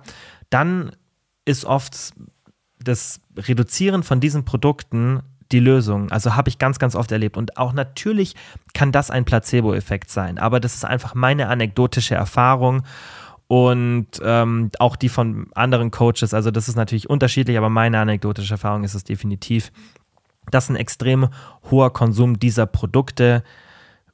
dann 0.49 0.91
ist 1.43 1.65
oft 1.65 2.13
das 2.83 3.21
Reduzieren 3.37 4.03
von 4.03 4.19
diesen 4.19 4.45
Produkten 4.45 5.21
die 5.51 5.59
Lösung. 5.59 6.11
Also 6.11 6.35
habe 6.35 6.49
ich 6.49 6.57
ganz, 6.57 6.79
ganz 6.79 6.95
oft 6.95 7.11
erlebt. 7.11 7.37
Und 7.37 7.57
auch 7.57 7.73
natürlich 7.73 8.35
kann 8.73 8.91
das 8.91 9.11
ein 9.11 9.25
Placebo-Effekt 9.25 10.09
sein. 10.09 10.37
Aber 10.37 10.59
das 10.59 10.75
ist 10.75 10.85
einfach 10.85 11.13
meine 11.13 11.47
anekdotische 11.47 12.15
Erfahrung 12.15 12.83
und 13.47 14.07
ähm, 14.23 14.71
auch 14.79 14.95
die 14.95 15.09
von 15.09 15.47
anderen 15.55 15.91
Coaches. 15.91 16.33
Also 16.33 16.51
das 16.51 16.69
ist 16.69 16.75
natürlich 16.75 17.09
unterschiedlich, 17.09 17.57
aber 17.57 17.69
meine 17.69 17.99
anekdotische 17.99 18.53
Erfahrung 18.53 18.83
ist 18.85 18.93
es 18.93 19.03
definitiv, 19.03 19.71
dass 20.49 20.69
ein 20.69 20.77
extrem 20.77 21.27
hoher 21.69 21.91
Konsum 21.91 22.39
dieser 22.39 22.65
Produkte 22.65 23.43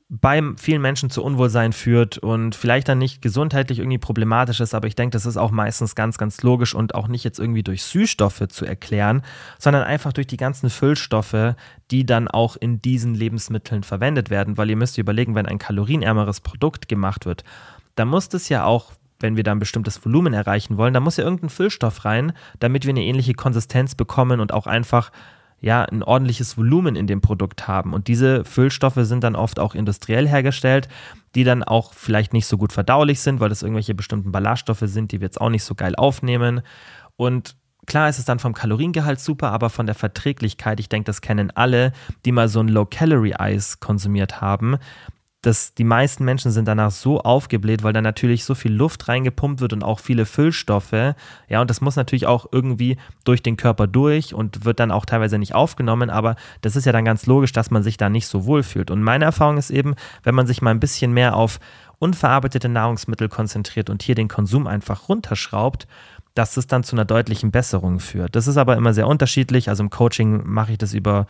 bei 0.09 0.41
vielen 0.55 0.81
Menschen 0.81 1.09
zu 1.09 1.21
Unwohlsein 1.21 1.73
führt 1.73 2.17
und 2.17 2.55
vielleicht 2.55 2.87
dann 2.87 2.97
nicht 2.97 3.21
gesundheitlich 3.21 3.79
irgendwie 3.79 3.97
problematisch 3.97 4.61
ist, 4.61 4.73
aber 4.73 4.87
ich 4.87 4.95
denke, 4.95 5.11
das 5.13 5.25
ist 5.25 5.35
auch 5.35 5.51
meistens 5.51 5.95
ganz, 5.95 6.17
ganz 6.17 6.41
logisch 6.43 6.73
und 6.73 6.95
auch 6.95 7.09
nicht 7.09 7.25
jetzt 7.25 7.39
irgendwie 7.39 7.63
durch 7.63 7.83
Süßstoffe 7.83 8.47
zu 8.47 8.65
erklären, 8.65 9.21
sondern 9.59 9.83
einfach 9.83 10.13
durch 10.13 10.27
die 10.27 10.37
ganzen 10.37 10.69
Füllstoffe, 10.69 11.55
die 11.91 12.05
dann 12.05 12.29
auch 12.29 12.55
in 12.55 12.81
diesen 12.81 13.15
Lebensmitteln 13.15 13.83
verwendet 13.83 14.29
werden, 14.29 14.57
weil 14.57 14.69
ihr 14.69 14.77
müsst 14.77 14.97
überlegen, 14.97 15.35
wenn 15.35 15.45
ein 15.45 15.59
kalorienärmeres 15.59 16.39
Produkt 16.39 16.87
gemacht 16.87 17.25
wird, 17.25 17.43
dann 17.95 18.07
muss 18.07 18.29
das 18.29 18.47
ja 18.47 18.63
auch 18.63 18.93
wenn 19.19 19.35
wir 19.35 19.43
da 19.43 19.51
ein 19.51 19.57
bestimmtes 19.57 20.05
Volumen 20.05 20.33
erreichen 20.33 20.77
wollen, 20.77 20.93
da 20.93 20.99
muss 20.99 21.17
ja 21.17 21.23
irgendein 21.23 21.49
Füllstoff 21.49 22.05
rein, 22.05 22.33
damit 22.59 22.85
wir 22.85 22.91
eine 22.91 23.03
ähnliche 23.03 23.33
Konsistenz 23.33 23.95
bekommen 23.95 24.39
und 24.39 24.53
auch 24.53 24.67
einfach 24.67 25.11
ja, 25.59 25.83
ein 25.83 26.03
ordentliches 26.03 26.57
Volumen 26.57 26.95
in 26.95 27.07
dem 27.07 27.21
Produkt 27.21 27.67
haben. 27.67 27.93
Und 27.93 28.07
diese 28.07 28.45
Füllstoffe 28.45 28.99
sind 28.99 29.23
dann 29.23 29.35
oft 29.35 29.59
auch 29.59 29.75
industriell 29.75 30.27
hergestellt, 30.27 30.87
die 31.35 31.43
dann 31.43 31.63
auch 31.63 31.93
vielleicht 31.93 32.33
nicht 32.33 32.45
so 32.45 32.57
gut 32.57 32.73
verdaulich 32.73 33.19
sind, 33.19 33.39
weil 33.39 33.49
das 33.49 33.63
irgendwelche 33.63 33.95
bestimmten 33.95 34.31
Ballaststoffe 34.31 34.83
sind, 34.83 35.11
die 35.11 35.19
wir 35.19 35.25
jetzt 35.25 35.41
auch 35.41 35.49
nicht 35.49 35.63
so 35.63 35.75
geil 35.75 35.95
aufnehmen. 35.95 36.61
Und 37.15 37.55
Klar 37.85 38.09
ist 38.09 38.19
es 38.19 38.25
dann 38.25 38.39
vom 38.39 38.53
Kaloriengehalt 38.53 39.17
super, 39.21 39.53
aber 39.53 39.69
von 39.69 39.85
der 39.85 39.95
Verträglichkeit, 39.95 40.81
ich 40.81 40.89
denke, 40.89 41.05
das 41.05 41.21
kennen 41.21 41.51
alle, 41.55 41.93
die 42.25 42.33
mal 42.33 42.49
so 42.49 42.59
ein 42.59 42.67
Low-Calorie-Eis 42.67 43.79
konsumiert 43.79 44.41
haben 44.41 44.77
dass 45.41 45.73
die 45.75 45.83
meisten 45.83 46.25
Menschen 46.25 46.51
sind 46.51 46.67
danach 46.67 46.91
so 46.91 47.21
aufgebläht, 47.21 47.83
weil 47.83 47.93
da 47.93 48.01
natürlich 48.01 48.43
so 48.43 48.55
viel 48.55 48.73
Luft 48.73 49.07
reingepumpt 49.07 49.61
wird 49.61 49.71
und 49.71 49.83
auch 49.83 49.99
viele 49.99 50.25
Füllstoffe. 50.25 51.13
Ja, 51.47 51.61
und 51.61 51.69
das 51.69 51.79
muss 51.79 51.95
natürlich 51.95 52.25
auch 52.25 52.47
irgendwie 52.51 52.97
durch 53.23 53.43
den 53.43 53.55
Körper 53.55 53.85
durch 53.87 54.33
und 54.33 54.65
wird 54.65 54.79
dann 54.79 54.91
auch 54.91 55.05
teilweise 55.05 55.37
nicht 55.37 55.53
aufgenommen. 55.53 56.09
Aber 56.09 56.35
das 56.61 56.75
ist 56.75 56.85
ja 56.85 56.91
dann 56.91 57.05
ganz 57.05 57.27
logisch, 57.27 57.51
dass 57.51 57.69
man 57.69 57.83
sich 57.83 57.97
da 57.97 58.09
nicht 58.09 58.27
so 58.27 58.45
wohl 58.45 58.63
fühlt. 58.63 58.89
Und 58.89 59.03
meine 59.03 59.25
Erfahrung 59.25 59.57
ist 59.57 59.69
eben, 59.69 59.95
wenn 60.23 60.35
man 60.35 60.47
sich 60.47 60.61
mal 60.61 60.71
ein 60.71 60.79
bisschen 60.79 61.13
mehr 61.13 61.35
auf 61.35 61.59
unverarbeitete 61.99 62.69
Nahrungsmittel 62.69 63.29
konzentriert 63.29 63.89
und 63.89 64.03
hier 64.03 64.15
den 64.15 64.27
Konsum 64.27 64.67
einfach 64.67 65.09
runterschraubt 65.09 65.87
dass 66.37 66.55
es 66.57 66.67
dann 66.67 66.83
zu 66.83 66.95
einer 66.95 67.05
deutlichen 67.05 67.51
Besserung 67.51 67.99
führt. 67.99 68.35
Das 68.35 68.47
ist 68.47 68.57
aber 68.57 68.75
immer 68.75 68.93
sehr 68.93 69.07
unterschiedlich. 69.07 69.69
Also 69.69 69.83
im 69.83 69.89
Coaching 69.89 70.43
mache 70.45 70.73
ich 70.73 70.77
das 70.77 70.93
über 70.93 71.25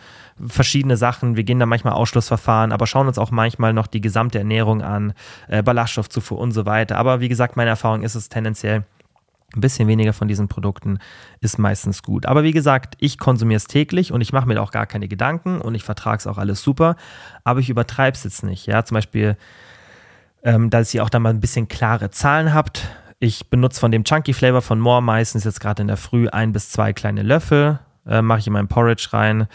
verschiedene 0.46 0.98
Sachen. 0.98 1.38
Wir 1.38 1.44
gehen 1.44 1.60
da 1.60 1.66
manchmal 1.66 1.94
Ausschlussverfahren, 1.94 2.72
aber 2.72 2.88
schauen 2.88 3.08
uns 3.08 3.18
auch 3.18 3.32
manchmal 3.32 3.74
noch 3.74 3.88
die 3.88 4.02
gesamte 4.02 4.38
Ernährung 4.38 4.82
an, 4.82 5.14
äh, 5.48 5.64
Ballaststoffzufuhr 5.64 6.38
und 6.38 6.52
so 6.52 6.66
weiter. 6.66 6.98
Aber 6.98 7.22
wie 7.22 7.30
gesagt, 7.30 7.56
meine 7.56 7.70
Erfahrung 7.70 8.04
ist 8.04 8.16
es 8.16 8.28
tendenziell, 8.28 8.84
ein 9.56 9.62
bisschen 9.62 9.88
weniger 9.88 10.12
von 10.12 10.28
diesen 10.28 10.50
Produkten 10.50 11.00
ist 11.40 11.58
meistens 11.58 12.04
gut. 12.04 12.26
Aber 12.26 12.44
wie 12.44 12.52
gesagt, 12.52 12.96
ich 13.00 13.18
konsumiere 13.18 13.56
es 13.58 13.64
täglich 13.66 14.12
und 14.12 14.20
ich 14.20 14.34
mache 14.34 14.46
mir 14.46 14.62
auch 14.62 14.72
gar 14.72 14.86
keine 14.86 15.08
Gedanken 15.08 15.62
und 15.62 15.74
ich 15.74 15.86
vertrage 15.86 16.18
es 16.18 16.28
auch 16.28 16.38
alles 16.38 16.62
super, 16.62 16.98
aber 17.46 17.62
ich 17.62 17.70
übertreibe 17.70 18.16
es 18.16 18.26
jetzt 18.26 18.44
nicht. 18.44 18.66
Ja, 18.66 18.84
zum 18.84 18.96
Beispiel, 18.96 19.38
ähm, 20.44 20.70
dass 20.70 20.94
ihr 20.94 21.02
auch 21.02 21.10
da 21.10 21.20
mal 21.20 21.30
ein 21.30 21.40
bisschen 21.40 21.70
klare 21.70 22.12
Zahlen 22.12 22.54
habt 22.54 22.90
ich 23.20 23.50
benutze 23.50 23.80
von 23.80 23.92
dem 23.92 24.04
Chunky 24.04 24.34
Flavor 24.34 24.62
von 24.62 24.80
More 24.80 25.02
meistens 25.02 25.44
jetzt 25.44 25.60
gerade 25.60 25.82
in 25.82 25.88
der 25.88 25.98
Früh 25.98 26.28
ein 26.30 26.52
bis 26.52 26.70
zwei 26.70 26.94
kleine 26.94 27.24
Löffel, 27.24 27.80
äh, 28.06 28.22
mache 28.22 28.40
ich 28.40 28.48
in 28.48 28.54
meinen 28.54 28.68
Porridge 28.68 29.10
rein 29.12 29.48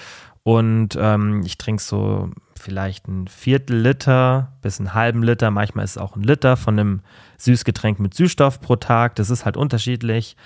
und 0.42 0.96
ähm, 0.98 1.42
ich 1.44 1.58
trinke 1.58 1.82
so 1.82 2.30
vielleicht 2.58 3.08
ein 3.08 3.28
Viertel 3.28 3.76
Liter 3.76 4.52
bis 4.62 4.78
einen 4.78 4.94
halben 4.94 5.22
Liter, 5.22 5.50
manchmal 5.50 5.84
ist 5.84 5.92
es 5.92 5.98
auch 5.98 6.16
ein 6.16 6.22
Liter 6.22 6.56
von 6.56 6.78
einem 6.78 7.00
Süßgetränk 7.38 7.98
mit 8.00 8.14
Süßstoff 8.14 8.60
pro 8.60 8.76
Tag. 8.76 9.16
Das 9.16 9.30
ist 9.30 9.44
halt 9.44 9.56
unterschiedlich. 9.56 10.36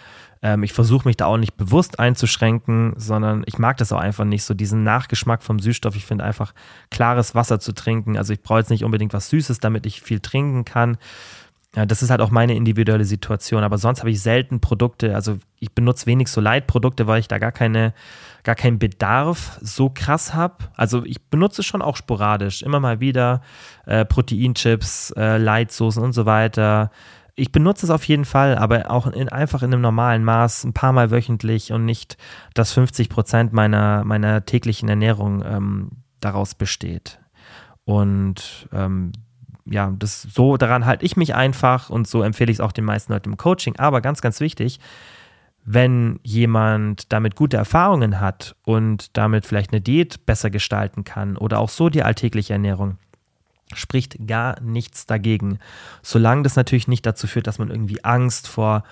Ähm, 0.42 0.62
ich 0.62 0.72
versuche 0.72 1.06
mich 1.08 1.16
da 1.16 1.26
auch 1.26 1.36
nicht 1.36 1.56
bewusst 1.56 1.98
einzuschränken, 1.98 2.94
sondern 2.96 3.42
ich 3.46 3.58
mag 3.58 3.76
das 3.78 3.92
auch 3.92 4.00
einfach 4.00 4.24
nicht, 4.24 4.44
so 4.44 4.54
diesen 4.54 4.82
Nachgeschmack 4.82 5.42
vom 5.42 5.58
Süßstoff. 5.58 5.96
Ich 5.96 6.06
finde 6.06 6.24
einfach 6.24 6.54
klares 6.90 7.34
Wasser 7.34 7.60
zu 7.60 7.72
trinken. 7.72 8.16
Also 8.16 8.32
ich 8.32 8.42
brauche 8.42 8.58
jetzt 8.58 8.70
nicht 8.70 8.84
unbedingt 8.84 9.12
was 9.12 9.28
Süßes, 9.30 9.60
damit 9.60 9.86
ich 9.86 10.00
viel 10.02 10.20
trinken 10.20 10.64
kann. 10.64 10.98
Ja, 11.76 11.84
das 11.84 12.02
ist 12.02 12.08
halt 12.08 12.22
auch 12.22 12.30
meine 12.30 12.54
individuelle 12.56 13.04
Situation. 13.04 13.62
Aber 13.62 13.76
sonst 13.76 14.00
habe 14.00 14.10
ich 14.10 14.22
selten 14.22 14.60
Produkte, 14.60 15.14
also 15.14 15.36
ich 15.60 15.74
benutze 15.74 16.06
wenig 16.06 16.28
so 16.28 16.40
Light-Produkte, 16.40 17.06
weil 17.06 17.20
ich 17.20 17.28
da 17.28 17.38
gar 17.38 17.52
keine, 17.52 17.92
gar 18.44 18.54
keinen 18.54 18.78
Bedarf 18.78 19.58
so 19.60 19.90
krass 19.90 20.32
habe. 20.32 20.56
Also 20.74 21.04
ich 21.04 21.28
benutze 21.28 21.62
schon 21.62 21.82
auch 21.82 21.96
sporadisch, 21.96 22.62
immer 22.62 22.80
mal 22.80 23.00
wieder 23.00 23.42
äh, 23.84 24.06
Proteinchips, 24.06 25.12
äh, 25.18 25.36
Light-Soßen 25.36 26.02
und 26.02 26.14
so 26.14 26.24
weiter. 26.24 26.90
Ich 27.34 27.52
benutze 27.52 27.84
es 27.84 27.90
auf 27.90 28.04
jeden 28.04 28.24
Fall, 28.24 28.56
aber 28.56 28.90
auch 28.90 29.06
in, 29.08 29.28
einfach 29.28 29.62
in 29.62 29.70
einem 29.70 29.82
normalen 29.82 30.24
Maß, 30.24 30.64
ein 30.64 30.72
paar 30.72 30.92
Mal 30.92 31.10
wöchentlich 31.10 31.72
und 31.72 31.84
nicht, 31.84 32.16
dass 32.54 32.72
50 32.72 33.10
Prozent 33.10 33.52
meiner, 33.52 34.02
meiner 34.04 34.46
täglichen 34.46 34.88
Ernährung 34.88 35.44
ähm, 35.44 35.90
daraus 36.20 36.54
besteht. 36.54 37.18
Und 37.84 38.66
ähm, 38.72 39.12
ja, 39.66 39.92
das 39.98 40.22
so 40.22 40.56
daran 40.56 40.86
halte 40.86 41.04
ich 41.04 41.16
mich 41.16 41.34
einfach 41.34 41.90
und 41.90 42.06
so 42.06 42.22
empfehle 42.22 42.50
ich 42.50 42.58
es 42.58 42.60
auch 42.60 42.72
den 42.72 42.84
meisten 42.84 43.12
Leuten 43.12 43.30
im 43.30 43.36
Coaching. 43.36 43.76
Aber 43.78 44.00
ganz, 44.00 44.20
ganz 44.20 44.40
wichtig, 44.40 44.80
wenn 45.64 46.20
jemand 46.22 47.12
damit 47.12 47.34
gute 47.34 47.56
Erfahrungen 47.56 48.20
hat 48.20 48.54
und 48.64 49.16
damit 49.16 49.46
vielleicht 49.46 49.72
eine 49.72 49.80
Diät 49.80 50.24
besser 50.24 50.48
gestalten 50.48 51.02
kann 51.02 51.36
oder 51.36 51.58
auch 51.58 51.68
so 51.68 51.88
die 51.88 52.04
alltägliche 52.04 52.52
Ernährung, 52.52 52.98
spricht 53.74 54.28
gar 54.28 54.60
nichts 54.60 55.06
dagegen. 55.06 55.58
Solange 56.02 56.44
das 56.44 56.54
natürlich 56.54 56.86
nicht 56.86 57.04
dazu 57.04 57.26
führt, 57.26 57.48
dass 57.48 57.58
man 57.58 57.70
irgendwie 57.70 58.04
Angst 58.04 58.46
vor 58.46 58.84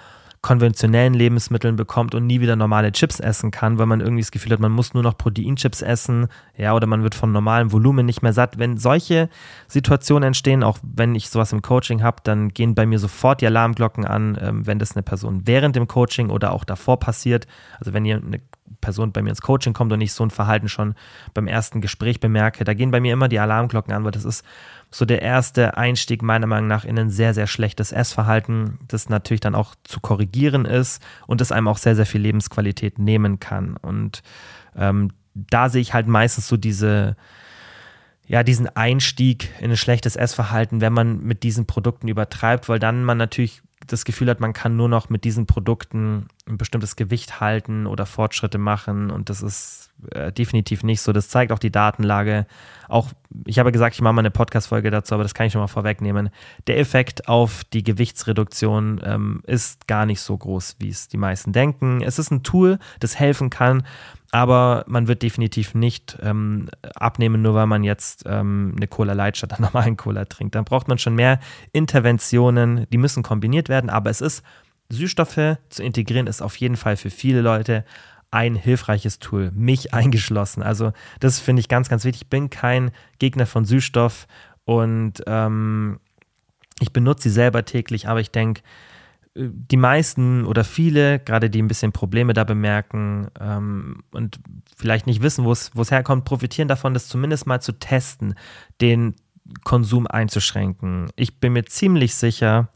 konventionellen 0.45 1.14
Lebensmitteln 1.14 1.74
bekommt 1.74 2.14
und 2.14 2.26
nie 2.26 2.42
wieder 2.42 2.55
normale 2.55 2.92
Chips 2.92 3.18
essen 3.18 3.51
kann, 3.51 3.78
weil 3.78 3.86
man 3.86 4.01
irgendwie 4.01 4.20
das 4.20 4.30
Gefühl 4.30 4.53
hat, 4.53 4.61
man 4.61 4.72
muss 4.72 4.92
nur 4.92 5.03
noch 5.03 5.16
Proteinchips 5.16 5.80
essen, 5.80 6.26
ja, 6.55 6.74
oder 6.74 6.86
man 6.86 7.03
wird 7.03 7.14
von 7.14 7.32
normalem 7.32 7.72
Volumen 7.72 8.05
nicht 8.05 8.20
mehr 8.20 8.34
satt. 8.34 8.59
Wenn 8.59 8.76
solche 8.76 9.30
Situationen 9.68 10.26
entstehen, 10.26 10.62
auch 10.62 10.76
wenn 10.82 11.14
ich 11.14 11.30
sowas 11.30 11.55
im 11.55 11.62
Coaching 11.62 12.03
habe, 12.03 12.18
dann 12.24 12.51
gehen 12.51 12.74
bei 12.74 12.84
mir 12.84 12.99
sofort 12.99 13.40
die 13.40 13.47
Alarmglocken 13.47 14.05
an, 14.05 14.36
ähm, 14.38 14.66
wenn 14.66 14.78
das 14.78 14.95
eine 14.95 15.03
Person 15.03 15.47
während 15.47 15.76
dem 15.76 15.88
Coaching 15.88 16.28
oder 16.28 16.53
auch 16.53 16.64
davor 16.64 17.01
passiert. 17.01 17.47
Also 17.78 17.95
wenn 17.95 18.05
ihr 18.05 18.16
eine 18.16 18.42
Person 18.82 19.12
bei 19.12 19.22
mir 19.22 19.30
ins 19.30 19.40
Coaching 19.40 19.72
kommt 19.72 19.95
und 19.95 20.01
ich 20.03 20.12
so 20.12 20.24
ein 20.24 20.30
Verhalten 20.30 20.68
schon 20.68 20.95
beim 21.32 21.47
ersten 21.47 21.80
Gespräch 21.80 22.20
bemerke, 22.20 22.64
da 22.64 22.74
gehen 22.74 22.90
bei 22.90 23.01
mir 23.01 23.14
immer 23.14 23.28
die 23.28 23.38
Alarmglocken 23.38 23.95
an, 23.95 24.05
weil 24.05 24.11
das 24.11 24.26
ist 24.26 24.45
so 24.95 25.05
der 25.05 25.22
erste 25.22 25.76
Einstieg 25.76 26.22
meiner 26.22 26.47
Meinung 26.47 26.68
nach 26.68 26.84
in 26.84 26.97
ein 26.97 27.11
sehr, 27.11 27.34
sehr 27.34 27.49
schlechtes 27.49 27.90
Essverhalten, 27.90 28.78
das 28.86 29.09
natürlich 29.09 29.40
dann 29.40 29.57
auch 29.57 29.74
zu 29.82 29.99
korrigieren 29.99 30.66
ist 30.66 31.03
und 31.26 31.40
das 31.40 31.51
einem 31.51 31.66
auch 31.66 31.78
sehr, 31.78 31.97
sehr 31.97 32.07
viel 32.07 32.20
Lebensqualität 32.20 33.01
nehmen 33.01 33.40
kann. 33.40 33.76
Und 33.76 34.22
ähm, 34.76 35.11
da 35.34 35.68
sehe 35.68 35.80
ich 35.80 35.95
halt 35.95 36.07
meistens 36.07 36.47
so 36.47 36.57
diese, 36.57 37.16
ja, 38.24 38.45
diesen 38.45 38.68
Einstieg 38.68 39.51
in 39.59 39.72
ein 39.72 39.76
schlechtes 39.76 40.14
Essverhalten, 40.14 40.80
wenn 40.80 40.92
man 40.92 41.24
mit 41.24 41.42
diesen 41.42 41.66
Produkten 41.66 42.07
übertreibt, 42.07 42.68
weil 42.68 42.78
dann 42.78 43.03
man 43.03 43.18
natürlich 43.18 43.62
das 43.87 44.05
Gefühl 44.05 44.28
hat, 44.30 44.41
man 44.41 44.53
kann 44.53 44.76
nur 44.76 44.89
noch 44.89 45.09
mit 45.09 45.24
diesen 45.24 45.47
Produkten 45.47 46.26
ein 46.47 46.59
bestimmtes 46.59 46.97
Gewicht 46.97 47.41
halten 47.41 47.87
oder 47.87 48.07
Fortschritte 48.07 48.59
machen 48.59 49.11
und 49.11 49.30
das 49.30 49.43
ist 49.43 49.93
äh, 50.11 50.32
definitiv 50.32 50.82
nicht 50.82 51.01
so. 51.01 51.12
Das 51.12 51.28
zeigt 51.28 51.53
auch 51.53 51.59
die 51.59 51.70
Datenlage. 51.70 52.47
Auch, 52.89 53.12
ich 53.47 53.59
habe 53.59 53.72
gesagt, 53.72 53.95
ich 53.95 54.03
mache 54.03 54.12
mal 54.12 54.20
eine 54.20 54.30
Podcast-Folge 54.30 54.91
dazu, 54.91 55.14
aber 55.14 55.22
das 55.22 55.35
kann 55.35 55.47
ich 55.47 55.53
schon 55.53 55.61
mal 55.61 55.68
vorwegnehmen. 55.68 56.30
Der 56.66 56.78
Effekt 56.78 57.28
auf 57.28 57.64
die 57.64 57.82
Gewichtsreduktion 57.82 59.01
ähm, 59.05 59.43
ist 59.47 59.87
gar 59.87 60.07
nicht 60.07 60.20
so 60.20 60.37
groß, 60.37 60.76
wie 60.80 60.89
es 60.89 61.09
die 61.09 61.16
meisten 61.16 61.53
denken. 61.53 62.03
Es 62.03 62.18
ist 62.18 62.30
ein 62.30 62.43
Tool, 62.43 62.78
das 63.01 63.18
helfen 63.18 63.51
kann, 63.51 63.85
aber 64.35 64.85
man 64.89 65.07
wird 65.07 65.22
definitiv 65.22 65.74
nicht 65.74 66.18
ähm, 66.20 66.68
abnehmen, 66.97 67.41
nur 67.41 67.55
weil 67.55 67.68
man 67.68 67.85
jetzt 67.85 68.24
ähm, 68.26 68.72
eine 68.76 68.89
Cola 68.89 69.12
Light 69.12 69.37
statt 69.37 69.53
einer 69.53 69.68
normalen 69.68 69.97
Cola 69.97 70.24
trinkt. 70.24 70.57
Dann 70.57 70.64
braucht 70.64 70.89
man 70.89 70.99
schon 70.99 71.14
mehr 71.14 71.39
Interventionen, 71.70 72.85
die 72.93 72.99
müssen 72.99 73.22
kombiniert 73.22 73.68
werden, 73.68 73.91
aber 73.91 74.11
es 74.11 74.20
ist, 74.20 74.43
Süßstoffe 74.89 75.59
zu 75.68 75.82
integrieren, 75.85 76.26
ist 76.26 76.43
auf 76.43 76.57
jeden 76.57 76.76
Fall 76.76 76.97
für 76.97 77.11
viele 77.11 77.43
Leute 77.43 77.85
ein 78.32 78.57
hilfreiches 78.57 79.20
Tool, 79.20 79.53
mich 79.55 79.95
eingeschlossen. 79.95 80.64
Also 80.64 80.93
das 81.20 81.39
finde 81.39 81.61
ich 81.61 81.68
ganz, 81.68 81.89
ganz 81.89 82.05
wichtig. 82.05 82.22
Ich 82.22 82.28
bin 82.28 82.51
kein 82.51 82.91
Gegner 83.20 83.47
von 83.47 83.64
Süßstoff 83.64 84.26
und 84.64 85.22
ähm, 85.28 86.01
ich 86.80 86.93
benutze 86.93 87.28
sie 87.28 87.35
selber 87.35 87.64
täglich, 87.64 88.09
aber 88.09 88.18
ich 88.18 88.32
denke, 88.32 88.62
die 89.37 89.76
meisten 89.76 90.45
oder 90.45 90.62
viele, 90.62 91.18
gerade 91.18 91.51
die 91.51 91.61
ein 91.61 91.68
bisschen 91.68 91.93
Probleme 91.93 92.32
da 92.35 92.45
bemerken 92.45 93.28
ähm, 93.41 94.05
und 94.12 94.39
vielleicht 94.76 95.07
nicht 95.07 95.22
wissen, 95.22 95.45
wo 95.45 95.53
es 95.53 95.91
herkommt, 95.91 96.24
profitieren 96.24 96.68
davon, 96.68 96.95
das 96.95 97.09
zumindest 97.09 97.47
mal 97.47 97.61
zu 97.61 97.72
testen, 97.72 98.35
den 98.80 99.14
Konsum 99.64 100.07
einzuschränken. 100.07 101.11
Ich 101.16 101.41
bin 101.41 101.53
mir 101.53 101.64
ziemlich 101.64 102.14
sicher, 102.14 102.68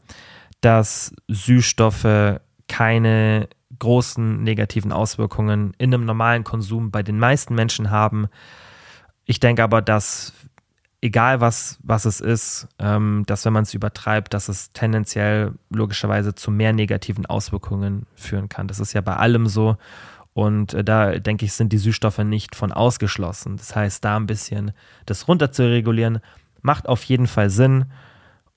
dass 0.61 1.13
Süßstoffe 1.27 2.41
keine 2.67 3.47
großen 3.79 4.43
negativen 4.43 4.91
Auswirkungen 4.91 5.73
in 5.77 5.93
einem 5.93 6.05
normalen 6.05 6.43
Konsum 6.43 6.91
bei 6.91 7.03
den 7.03 7.17
meisten 7.17 7.55
Menschen 7.55 7.89
haben. 7.89 8.27
Ich 9.25 9.39
denke 9.39 9.63
aber, 9.63 9.81
dass 9.81 10.33
egal 11.01 11.39
was, 11.41 11.79
was 11.83 12.05
es 12.05 12.19
ist, 12.19 12.67
ähm, 12.77 13.23
dass 13.25 13.45
wenn 13.45 13.53
man 13.53 13.63
es 13.63 13.73
übertreibt, 13.73 14.33
dass 14.33 14.49
es 14.49 14.71
tendenziell 14.73 15.53
logischerweise 15.69 16.35
zu 16.35 16.51
mehr 16.51 16.73
negativen 16.73 17.25
Auswirkungen 17.25 18.05
führen 18.15 18.49
kann. 18.49 18.67
Das 18.67 18.79
ist 18.79 18.93
ja 18.93 19.01
bei 19.01 19.15
allem 19.15 19.47
so. 19.47 19.77
Und 20.33 20.73
äh, 20.73 20.83
da 20.83 21.17
denke 21.19 21.45
ich, 21.45 21.53
sind 21.53 21.73
die 21.73 21.77
Süßstoffe 21.77 22.19
nicht 22.19 22.55
von 22.55 22.71
ausgeschlossen. 22.71 23.57
Das 23.57 23.75
heißt, 23.75 24.03
da 24.03 24.17
ein 24.17 24.27
bisschen 24.27 24.71
das 25.05 25.27
runter 25.27 25.51
zu 25.51 25.63
regulieren, 25.69 26.19
macht 26.61 26.87
auf 26.87 27.03
jeden 27.03 27.27
Fall 27.27 27.49
Sinn. 27.49 27.85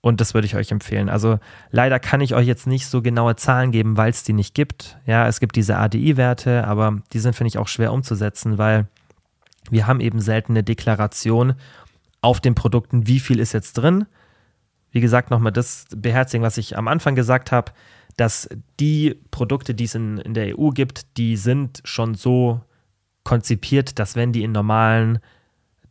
Und 0.01 0.21
das 0.21 0.35
würde 0.35 0.47
ich 0.47 0.57
euch 0.57 0.73
empfehlen. 0.73 1.09
Also 1.09 1.39
leider 1.71 2.01
kann 2.01 2.21
ich 2.21 2.35
euch 2.35 2.47
jetzt 2.47 2.67
nicht 2.67 2.89
so 2.89 3.03
genaue 3.03 3.37
Zahlen 3.37 3.71
geben, 3.71 3.97
weil 3.97 4.11
es 4.11 4.25
die 4.25 4.33
nicht 4.33 4.53
gibt. 4.53 4.99
Ja, 5.07 5.29
es 5.29 5.39
gibt 5.39 5.55
diese 5.55 5.79
ADI-Werte, 5.79 6.67
aber 6.67 6.99
die 7.13 7.21
sind, 7.21 7.37
finde 7.37 7.49
ich, 7.49 7.59
auch 7.59 7.69
schwer 7.69 7.93
umzusetzen, 7.93 8.59
weil 8.59 8.89
wir 9.71 9.87
haben 9.87 10.01
eben 10.01 10.21
selten 10.21 10.53
eine 10.53 10.65
Deklaration 10.65 11.55
auf 12.23 12.41
den 12.41 12.55
Produkten, 12.55 13.07
wie 13.07 13.21
viel 13.21 13.39
ist 13.39 13.53
jetzt 13.53 13.75
drin. 13.75 14.07
Wie 14.91 15.01
gesagt, 15.01 15.31
nochmal 15.31 15.53
das 15.53 15.87
beherzigen, 15.95 16.43
was 16.43 16.57
ich 16.57 16.79
am 16.79 16.89
Anfang 16.89 17.15
gesagt 17.15 17.53
habe, 17.53 17.73
dass 18.17 18.49
die 18.81 19.17
Produkte, 19.31 19.75
die 19.75 19.85
es 19.85 19.95
in, 19.95 20.19
in 20.19 20.35
der 20.35 20.59
EU 20.59 20.71
gibt, 20.71 21.19
die 21.19 21.37
sind 21.37 21.83
schon 21.85 22.15
so 22.15 22.61
konzipiert, 23.25 23.99
dass 23.99 24.17
wenn 24.17 24.33
die 24.33 24.43
in 24.43 24.53
normalen 24.53 25.19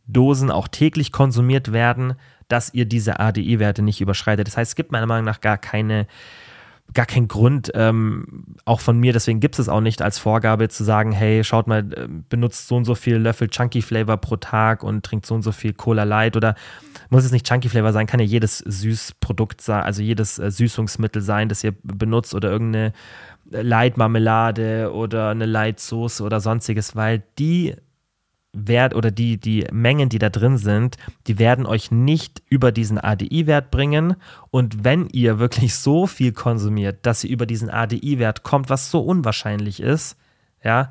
Dosen 0.06 0.50
auch 0.50 0.68
täglich 0.68 1.12
konsumiert 1.12 1.72
werden, 1.72 2.14
dass 2.48 2.74
ihr 2.74 2.84
diese 2.84 3.18
ADI-Werte 3.18 3.82
nicht 3.82 4.00
überschreitet. 4.00 4.46
Das 4.46 4.56
heißt, 4.56 4.72
es 4.72 4.76
gibt 4.76 4.92
meiner 4.92 5.06
Meinung 5.06 5.24
nach 5.24 5.40
gar 5.40 5.58
keine 5.58 6.06
gar 6.94 7.06
keinen 7.06 7.28
Grund, 7.28 7.72
ähm, 7.74 8.44
auch 8.64 8.80
von 8.80 8.98
mir, 8.98 9.12
deswegen 9.12 9.40
gibt 9.40 9.54
es 9.54 9.60
es 9.60 9.68
auch 9.68 9.80
nicht 9.80 10.02
als 10.02 10.18
Vorgabe 10.18 10.68
zu 10.68 10.84
sagen, 10.84 11.12
hey, 11.12 11.42
schaut 11.42 11.66
mal, 11.66 11.80
äh, 11.92 12.08
benutzt 12.28 12.68
so 12.68 12.76
und 12.76 12.84
so 12.84 12.94
viel 12.94 13.16
Löffel 13.16 13.48
Chunky 13.48 13.80
Flavor 13.82 14.18
pro 14.18 14.36
Tag 14.36 14.82
und 14.82 15.04
trinkt 15.04 15.24
so 15.24 15.34
und 15.34 15.42
so 15.42 15.52
viel 15.52 15.72
Cola 15.72 16.04
Light 16.04 16.36
oder 16.36 16.54
muss 17.08 17.24
es 17.24 17.32
nicht 17.32 17.46
Chunky 17.46 17.68
Flavor 17.68 17.92
sein, 17.92 18.06
kann 18.06 18.20
ja 18.20 18.26
jedes 18.26 18.58
Süßprodukt 18.58 19.60
sein, 19.60 19.82
also 19.82 20.02
jedes 20.02 20.38
äh, 20.38 20.50
Süßungsmittel 20.50 21.22
sein, 21.22 21.48
das 21.48 21.64
ihr 21.64 21.74
benutzt 21.82 22.34
oder 22.34 22.50
irgendeine 22.50 22.92
Light 23.50 23.96
Marmelade 23.96 24.92
oder 24.92 25.30
eine 25.30 25.46
Light 25.46 25.80
Soße 25.80 26.22
oder 26.22 26.40
sonstiges, 26.40 26.94
weil 26.94 27.22
die 27.38 27.74
Wert 28.52 28.94
oder 28.94 29.10
die, 29.10 29.38
die 29.38 29.66
Mengen, 29.72 30.08
die 30.08 30.18
da 30.18 30.28
drin 30.28 30.58
sind, 30.58 30.96
die 31.26 31.38
werden 31.38 31.66
euch 31.66 31.90
nicht 31.90 32.42
über 32.48 32.70
diesen 32.70 32.98
ADI-Wert 32.98 33.70
bringen. 33.70 34.16
Und 34.50 34.84
wenn 34.84 35.08
ihr 35.08 35.38
wirklich 35.38 35.74
so 35.74 36.06
viel 36.06 36.32
konsumiert, 36.32 37.06
dass 37.06 37.24
ihr 37.24 37.30
über 37.30 37.46
diesen 37.46 37.70
ADI-Wert 37.70 38.42
kommt, 38.42 38.68
was 38.68 38.90
so 38.90 39.00
unwahrscheinlich 39.00 39.80
ist, 39.80 40.16
ja, 40.62 40.90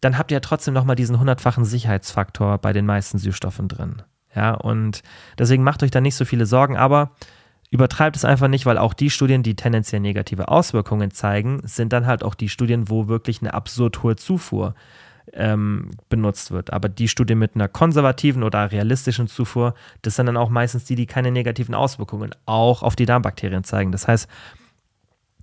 dann 0.00 0.18
habt 0.18 0.30
ihr 0.30 0.36
ja 0.36 0.40
trotzdem 0.40 0.74
nochmal 0.74 0.96
diesen 0.96 1.18
hundertfachen 1.18 1.64
Sicherheitsfaktor 1.64 2.58
bei 2.58 2.72
den 2.72 2.86
meisten 2.86 3.18
Süßstoffen 3.18 3.68
drin. 3.68 4.02
Ja, 4.34 4.54
und 4.54 5.02
deswegen 5.38 5.62
macht 5.62 5.82
euch 5.82 5.90
da 5.90 6.00
nicht 6.00 6.14
so 6.14 6.24
viele 6.24 6.46
Sorgen, 6.46 6.76
aber 6.76 7.12
übertreibt 7.70 8.16
es 8.16 8.24
einfach 8.24 8.48
nicht, 8.48 8.66
weil 8.66 8.78
auch 8.78 8.94
die 8.94 9.10
Studien, 9.10 9.42
die 9.42 9.56
tendenziell 9.56 10.00
negative 10.00 10.48
Auswirkungen 10.48 11.10
zeigen, 11.10 11.60
sind 11.64 11.92
dann 11.92 12.06
halt 12.06 12.24
auch 12.24 12.34
die 12.34 12.48
Studien, 12.48 12.88
wo 12.88 13.08
wirklich 13.08 13.42
eine 13.42 13.54
absurd 13.54 14.02
hohe 14.02 14.16
Zufuhr 14.16 14.74
ähm, 15.34 15.90
benutzt 16.08 16.50
wird. 16.50 16.72
Aber 16.72 16.88
die 16.88 17.08
Studie 17.08 17.34
mit 17.34 17.54
einer 17.54 17.68
konservativen 17.68 18.42
oder 18.42 18.70
realistischen 18.70 19.28
Zufuhr, 19.28 19.74
das 20.02 20.16
sind 20.16 20.26
dann 20.26 20.36
auch 20.36 20.50
meistens 20.50 20.84
die, 20.84 20.94
die 20.94 21.06
keine 21.06 21.30
negativen 21.30 21.74
Auswirkungen 21.74 22.34
auch 22.46 22.82
auf 22.82 22.96
die 22.96 23.06
Darmbakterien 23.06 23.64
zeigen. 23.64 23.92
Das 23.92 24.08
heißt, 24.08 24.28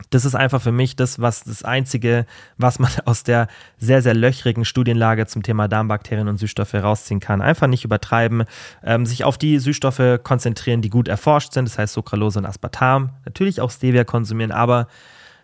das 0.10 0.26
ist 0.26 0.36
einfach 0.36 0.62
für 0.62 0.72
mich 0.72 0.96
das, 0.96 1.20
was 1.20 1.44
das 1.44 1.64
Einzige, 1.64 2.26
was 2.58 2.80
man 2.80 2.92
aus 3.06 3.24
der 3.24 3.48
sehr, 3.78 4.02
sehr 4.02 4.14
löchrigen 4.14 4.66
Studienlage 4.66 5.26
zum 5.26 5.44
Thema 5.44 5.68
Darmbakterien 5.68 6.28
und 6.28 6.38
Süßstoffe 6.38 6.76
rausziehen 6.76 7.20
kann. 7.20 7.42
Einfach 7.42 7.68
nicht 7.68 7.86
übertreiben, 7.86 8.44
ähm, 8.84 9.06
sich 9.06 9.24
auf 9.24 9.38
die 9.38 9.60
Süßstoffe 9.60 10.20
konzentrieren, 10.24 10.82
die 10.82 10.90
gut 10.90 11.08
erforscht 11.08 11.54
sind, 11.54 11.68
das 11.68 11.78
heißt 11.78 11.94
Sucralose 11.94 12.40
und 12.40 12.46
Aspartam. 12.46 13.12
Natürlich 13.26 13.62
auch 13.62 13.72
Stevia 13.72 14.04
konsumieren, 14.04 14.52
aber 14.52 14.88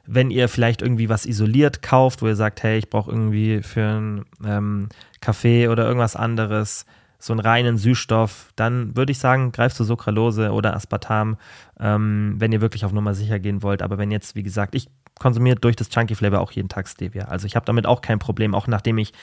wenn 0.05 0.31
ihr 0.31 0.49
vielleicht 0.49 0.81
irgendwie 0.81 1.09
was 1.09 1.25
isoliert 1.25 1.81
kauft, 1.81 2.21
wo 2.21 2.27
ihr 2.27 2.35
sagt, 2.35 2.63
hey, 2.63 2.77
ich 2.77 2.89
brauche 2.89 3.11
irgendwie 3.11 3.61
für 3.61 3.83
einen 3.83 4.25
ähm, 4.45 4.89
Kaffee 5.21 5.67
oder 5.67 5.85
irgendwas 5.85 6.15
anderes 6.15 6.85
so 7.23 7.31
einen 7.31 7.39
reinen 7.39 7.77
Süßstoff, 7.77 8.51
dann 8.57 8.97
würde 8.97 9.13
ich 9.13 9.17
sagen, 9.17 9.53
greift 9.53 9.77
zu 9.77 9.85
Sucralose 9.85 10.51
oder 10.51 10.75
Aspartam, 10.75 11.37
ähm, 11.79 12.35
wenn 12.37 12.51
ihr 12.51 12.59
wirklich 12.59 12.83
auf 12.83 12.91
Nummer 12.91 13.13
sicher 13.13 13.39
gehen 13.39 13.63
wollt. 13.63 13.81
Aber 13.81 13.97
wenn 13.97 14.11
jetzt, 14.11 14.35
wie 14.35 14.43
gesagt, 14.43 14.75
ich 14.75 14.89
konsumiere 15.19 15.55
durch 15.55 15.77
das 15.77 15.87
Chunky 15.87 16.15
Flavor 16.15 16.41
auch 16.41 16.51
jeden 16.51 16.67
Tag 16.67 16.85
Stevia. 16.89 17.25
Also 17.25 17.47
ich 17.47 17.55
habe 17.55 17.65
damit 17.65 17.85
auch 17.85 18.01
kein 18.01 18.19
Problem, 18.19 18.53
auch 18.53 18.67
nachdem 18.67 18.97
ich 18.97 19.13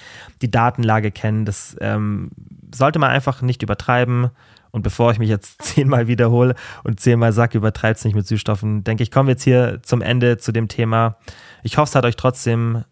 die 0.41 0.51
Datenlage 0.51 1.11
kenne. 1.11 1.45
Das 1.45 1.77
ähm, 1.81 2.31
sollte 2.75 2.99
man 2.99 3.11
einfach 3.11 3.43
nicht 3.43 3.63
übertreiben. 3.63 4.31
Und 4.71 4.83
bevor 4.83 5.11
ich 5.13 5.19
mich 5.19 5.29
jetzt 5.29 5.63
zehnmal 5.63 6.07
wiederhole 6.07 6.55
und 6.85 7.01
zehnmal 7.01 7.33
sage, 7.33 7.59
übertreibt 7.59 7.99
es 7.99 8.05
nicht 8.05 8.15
mit 8.15 8.27
Süßstoffen, 8.27 8.85
denke 8.85 9.03
ich, 9.03 9.11
kommen 9.11 9.27
wir 9.27 9.33
jetzt 9.33 9.45
hier 9.45 9.81
zum 9.83 10.03
Ende 10.03 10.39
zu 10.39 10.53
dem 10.53 10.69
Thema. 10.69 11.17
Ich 11.63 11.79
hoffe, 11.79 11.91
es 11.91 11.95
hat 11.95 12.05
euch 12.05 12.17
trotzdem 12.17 12.85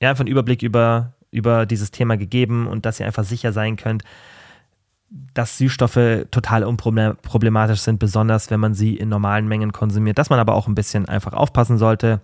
ja, 0.00 0.10
einfach 0.10 0.22
einen 0.22 0.30
Überblick 0.30 0.62
über, 0.62 1.14
über 1.30 1.66
dieses 1.66 1.90
Thema 1.90 2.16
gegeben 2.16 2.66
und 2.66 2.86
dass 2.86 3.00
ihr 3.00 3.06
einfach 3.06 3.24
sicher 3.24 3.52
sein 3.52 3.76
könnt, 3.76 4.04
dass 5.34 5.58
Süßstoffe 5.58 6.26
total 6.30 6.64
unproblematisch 6.64 7.80
sind, 7.80 7.98
besonders 7.98 8.50
wenn 8.50 8.60
man 8.60 8.74
sie 8.74 8.96
in 8.96 9.08
normalen 9.08 9.48
Mengen 9.48 9.72
konsumiert, 9.72 10.18
dass 10.18 10.30
man 10.30 10.38
aber 10.38 10.54
auch 10.54 10.68
ein 10.68 10.74
bisschen 10.74 11.08
einfach 11.08 11.32
aufpassen 11.32 11.78
sollte. 11.78 12.20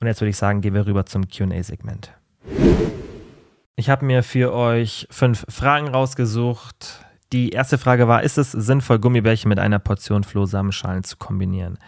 Und 0.00 0.06
jetzt 0.06 0.20
würde 0.20 0.30
ich 0.30 0.36
sagen, 0.36 0.60
gehen 0.60 0.74
wir 0.74 0.86
rüber 0.86 1.06
zum 1.06 1.28
QA-Segment. 1.28 2.12
Ich 3.76 3.88
habe 3.88 4.04
mir 4.04 4.22
für 4.22 4.52
euch 4.52 5.06
fünf 5.10 5.46
Fragen 5.48 5.88
rausgesucht, 5.88 7.03
die 7.34 7.50
erste 7.50 7.78
Frage 7.78 8.06
war, 8.06 8.22
ist 8.22 8.38
es 8.38 8.52
sinnvoll, 8.52 9.00
Gummibärchen 9.00 9.48
mit 9.48 9.58
einer 9.58 9.80
Portion 9.80 10.22
Flohsamenschalen 10.22 11.02
zu 11.02 11.16
kombinieren? 11.16 11.78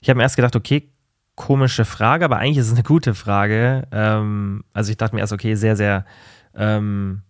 Ich 0.00 0.08
habe 0.08 0.16
mir 0.16 0.24
erst 0.24 0.36
gedacht, 0.36 0.56
okay, 0.56 0.90
komische 1.36 1.84
Frage, 1.84 2.24
aber 2.24 2.38
eigentlich 2.38 2.58
ist 2.58 2.66
es 2.66 2.74
eine 2.74 2.82
gute 2.82 3.14
Frage. 3.14 3.86
Ähm, 3.92 4.64
also 4.74 4.90
ich 4.90 4.96
dachte 4.96 5.14
mir 5.14 5.20
erst, 5.20 5.32
okay, 5.32 5.54
sehr, 5.54 5.76
sehr 5.76 6.04
ähm, 6.56 7.22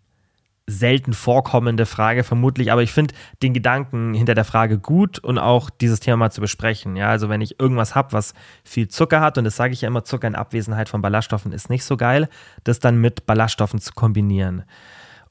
selten 0.67 1.13
vorkommende 1.13 1.85
Frage 1.85 2.25
vermutlich, 2.25 2.73
aber 2.73 2.83
ich 2.83 2.93
finde 2.93 3.15
den 3.43 3.53
Gedanken 3.53 4.15
hinter 4.15 4.35
der 4.35 4.45
Frage 4.45 4.79
gut 4.79 5.19
und 5.19 5.39
auch 5.39 5.69
dieses 5.69 6.01
Thema 6.01 6.17
mal 6.17 6.31
zu 6.31 6.41
besprechen. 6.41 6.97
Ja, 6.97 7.09
also 7.09 7.29
wenn 7.29 7.43
ich 7.43 7.61
irgendwas 7.61 7.95
habe, 7.95 8.13
was 8.13 8.33
viel 8.65 8.89
Zucker 8.89 9.21
hat, 9.21 9.37
und 9.37 9.45
das 9.45 9.57
sage 9.57 9.75
ich 9.75 9.83
ja 9.83 9.89
immer, 9.89 10.05
Zucker 10.05 10.29
in 10.29 10.37
Abwesenheit 10.37 10.89
von 10.89 11.03
Ballaststoffen 11.03 11.53
ist 11.53 11.69
nicht 11.69 11.85
so 11.85 11.97
geil, 11.99 12.29
das 12.65 12.79
dann 12.79 12.97
mit 12.99 13.27
Ballaststoffen 13.27 13.81
zu 13.81 13.93
kombinieren. 13.93 14.65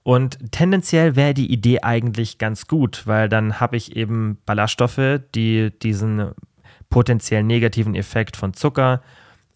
Und 0.04 0.52
tendenziell 0.52 1.16
wäre 1.16 1.34
die 1.34 1.52
Idee 1.52 1.82
eigentlich 1.82 2.38
ganz 2.38 2.68
gut, 2.68 3.06
weil 3.06 3.30
dann 3.30 3.60
habe 3.60 3.78
ich 3.78 3.96
eben 3.96 4.40
Ballaststoffe, 4.46 5.22
die 5.36 5.72
diesen 5.82 6.32
potenziell 6.90 7.44
negativen 7.44 7.94
Effekt 7.96 8.36
von 8.36 8.54
Zucker 8.54 9.02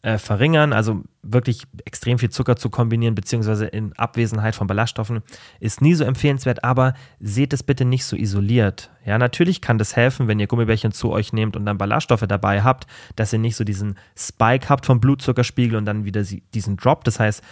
äh, 0.03 0.19
verringern. 0.19 0.71
Also 0.71 1.03
wirklich 1.23 1.63
extrem 1.83 2.19
viel 2.19 2.29
Zucker 2.29 2.55
zu 2.57 2.69
kombinieren, 2.69 3.15
beziehungsweise 3.15 3.65
in 3.65 3.93
Abwesenheit 3.93 4.53
von 4.53 4.67
Ballaststoffen, 4.67 5.23
ist 5.59 5.81
nie 5.81 5.95
so 5.95 6.03
empfehlenswert, 6.03 6.63
aber 6.63 6.93
seht 7.19 7.53
es 7.53 7.63
bitte 7.63 7.85
nicht 7.85 8.05
so 8.05 8.15
isoliert. 8.15 8.91
Ja, 9.03 9.17
natürlich 9.17 9.61
kann 9.61 9.79
das 9.79 9.95
helfen, 9.95 10.27
wenn 10.27 10.39
ihr 10.39 10.45
Gummibärchen 10.45 10.91
zu 10.91 11.11
euch 11.11 11.33
nehmt 11.33 11.55
und 11.55 11.65
dann 11.65 11.79
Ballaststoffe 11.79 12.25
dabei 12.27 12.61
habt, 12.61 12.85
dass 13.15 13.33
ihr 13.33 13.39
nicht 13.39 13.55
so 13.55 13.63
diesen 13.63 13.97
Spike 14.15 14.69
habt 14.69 14.85
vom 14.85 14.99
Blutzuckerspiegel 14.99 15.75
und 15.75 15.85
dann 15.85 16.05
wieder 16.05 16.23
diesen 16.53 16.77
Drop. 16.77 17.03
Das 17.03 17.19
heißt, 17.19 17.43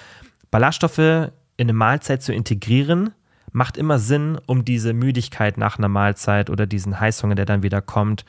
Ballaststoffe 0.51 1.31
in 1.63 1.69
eine 1.69 1.77
Mahlzeit 1.77 2.21
zu 2.21 2.33
integrieren, 2.33 3.11
macht 3.53 3.77
immer 3.77 3.97
Sinn, 3.97 4.37
um 4.47 4.65
diese 4.65 4.91
Müdigkeit 4.91 5.57
nach 5.57 5.77
einer 5.77 5.87
Mahlzeit 5.87 6.49
oder 6.49 6.67
diesen 6.67 6.99
Heißhunger, 6.99 7.35
der 7.35 7.45
dann 7.45 7.63
wieder 7.63 7.81
kommt, 7.81 8.25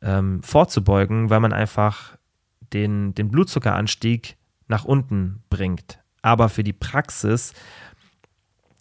ähm, 0.00 0.42
vorzubeugen, 0.42 1.28
weil 1.28 1.40
man 1.40 1.52
einfach 1.52 2.16
den, 2.72 3.14
den 3.14 3.30
Blutzuckeranstieg 3.30 4.36
nach 4.66 4.86
unten 4.86 5.42
bringt. 5.50 5.98
Aber 6.22 6.48
für 6.48 6.64
die 6.64 6.72
Praxis 6.72 7.52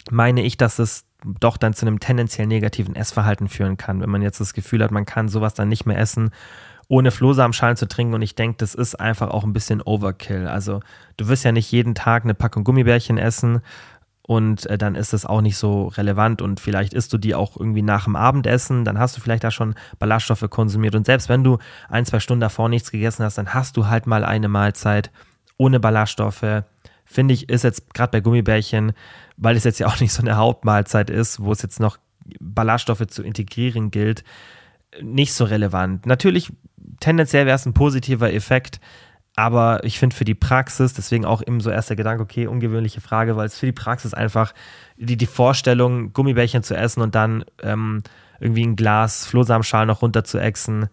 meine 0.10 0.44
ich, 0.44 0.56
dass 0.56 0.80
es 0.80 1.04
doch 1.40 1.58
dann 1.58 1.74
zu 1.74 1.86
einem 1.86 2.00
tendenziell 2.00 2.48
negativen 2.48 2.96
Essverhalten 2.96 3.50
führen 3.50 3.76
kann, 3.76 4.00
wenn 4.00 4.10
man 4.10 4.22
jetzt 4.22 4.40
das 4.40 4.54
Gefühl 4.54 4.82
hat, 4.82 4.92
man 4.92 5.06
kann 5.06 5.28
sowas 5.28 5.56
dann 5.56 5.68
nicht 5.68 5.86
mehr 5.86 5.98
essen 5.98 6.32
ohne 6.94 7.10
Flohsamenschalen 7.10 7.76
zu 7.76 7.88
trinken. 7.88 8.14
Und 8.14 8.22
ich 8.22 8.36
denke, 8.36 8.58
das 8.60 8.76
ist 8.76 9.00
einfach 9.00 9.32
auch 9.32 9.44
ein 9.44 9.52
bisschen 9.52 9.82
Overkill. 9.82 10.48
Also 10.48 10.82
du 11.18 11.28
wirst 11.28 11.44
ja 11.44 11.52
nicht 11.52 11.72
jeden 11.72 11.96
Tag 11.96 12.24
eine 12.24 12.36
Packung 12.36 12.64
Gummibärchen 12.64 13.18
essen 13.18 13.62
und 14.22 14.68
äh, 14.68 14.78
dann 14.78 14.94
ist 14.94 15.12
es 15.12 15.26
auch 15.26 15.42
nicht 15.42 15.58
so 15.58 15.88
relevant 15.88 16.44
und 16.44 16.60
vielleicht 16.60 16.94
isst 16.94 17.12
du 17.12 17.18
die 17.18 17.34
auch 17.34 17.58
irgendwie 17.58 17.82
nach 17.82 18.04
dem 18.04 18.16
Abendessen, 18.16 18.86
dann 18.86 19.00
hast 19.00 19.18
du 19.18 19.22
vielleicht 19.22 19.44
da 19.44 19.50
schon 19.50 19.74
Ballaststoffe 19.98 20.48
konsumiert 20.52 20.94
und 20.94 21.08
selbst 21.08 21.30
wenn 21.30 21.44
du 21.44 21.58
ein, 21.90 22.06
zwei 22.06 22.20
Stunden 22.20 22.42
davor 22.42 22.70
nichts 22.70 22.92
gegessen 22.92 23.26
hast, 23.26 23.40
dann 23.40 23.56
hast 23.56 23.76
du 23.76 23.88
halt 23.88 24.06
mal 24.06 24.24
eine 24.24 24.48
Mahlzeit 24.48 25.10
ohne 25.58 25.80
Ballaststoffe. 25.80 26.64
Finde 27.06 27.34
ich, 27.34 27.50
ist 27.50 27.64
jetzt 27.64 27.92
gerade 27.96 28.12
bei 28.12 28.22
Gummibärchen, 28.22 28.94
weil 29.36 29.56
es 29.56 29.64
jetzt 29.64 29.80
ja 29.80 29.88
auch 29.88 30.00
nicht 30.00 30.14
so 30.14 30.22
eine 30.22 30.38
Hauptmahlzeit 30.38 31.10
ist, 31.10 31.42
wo 31.42 31.52
es 31.52 31.64
jetzt 31.64 31.80
noch 31.80 31.98
Ballaststoffe 32.40 33.08
zu 33.08 33.24
integrieren 33.24 33.90
gilt, 33.90 34.24
nicht 35.02 35.34
so 35.34 35.46
relevant. 35.46 36.06
Natürlich 36.06 36.52
tendenziell 37.00 37.46
wäre 37.46 37.56
es 37.56 37.66
ein 37.66 37.74
positiver 37.74 38.34
Effekt, 38.34 38.80
aber 39.36 39.84
ich 39.84 39.98
finde 39.98 40.16
für 40.16 40.26
die 40.26 40.36
Praxis, 40.36 40.94
deswegen 40.94 41.26
auch 41.26 41.42
eben 41.42 41.60
so 41.60 41.72
erster 41.72 41.96
Gedanke, 41.96 42.24
okay, 42.24 42.48
ungewöhnliche 42.48 43.02
Frage, 43.02 43.36
weil 43.36 43.48
es 43.48 43.58
für 43.58 43.66
die 43.66 43.72
Praxis 43.72 44.14
einfach 44.14 44.54
die, 44.98 45.18
die 45.18 45.26
Vorstellung, 45.26 46.14
Gummibärchen 46.14 46.64
zu 46.64 46.76
essen 46.76 47.02
und 47.02 47.16
dann 47.16 47.44
ähm, 47.62 48.04
irgendwie 48.40 48.66
ein 48.66 48.76
Glas 48.76 49.26
Flohsamenschal 49.26 49.86
noch 49.86 50.02
runter 50.04 50.24
zu 50.24 50.38
exen, 50.38 50.88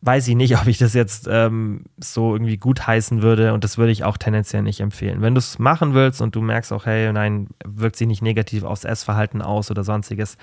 weiß 0.00 0.28
ich 0.28 0.34
nicht, 0.34 0.56
ob 0.60 0.66
ich 0.66 0.78
das 0.78 0.94
jetzt 0.94 1.28
ähm, 1.30 1.84
so 1.98 2.34
irgendwie 2.34 2.56
gut 2.56 2.86
heißen 2.86 3.20
würde 3.20 3.52
und 3.52 3.64
das 3.64 3.76
würde 3.76 3.92
ich 3.92 4.04
auch 4.04 4.16
tendenziell 4.16 4.62
nicht 4.62 4.80
empfehlen. 4.80 5.20
Wenn 5.20 5.34
du 5.34 5.38
es 5.38 5.58
machen 5.58 5.92
willst 5.92 6.22
und 6.22 6.34
du 6.34 6.40
merkst 6.40 6.72
auch, 6.72 6.86
hey, 6.86 7.12
nein, 7.12 7.48
wirkt 7.64 7.96
sich 7.96 8.06
nicht 8.06 8.22
negativ 8.22 8.64
aufs 8.64 8.84
Essverhalten 8.84 9.42
aus 9.42 9.70
oder 9.70 9.84
sonstiges, 9.84 10.38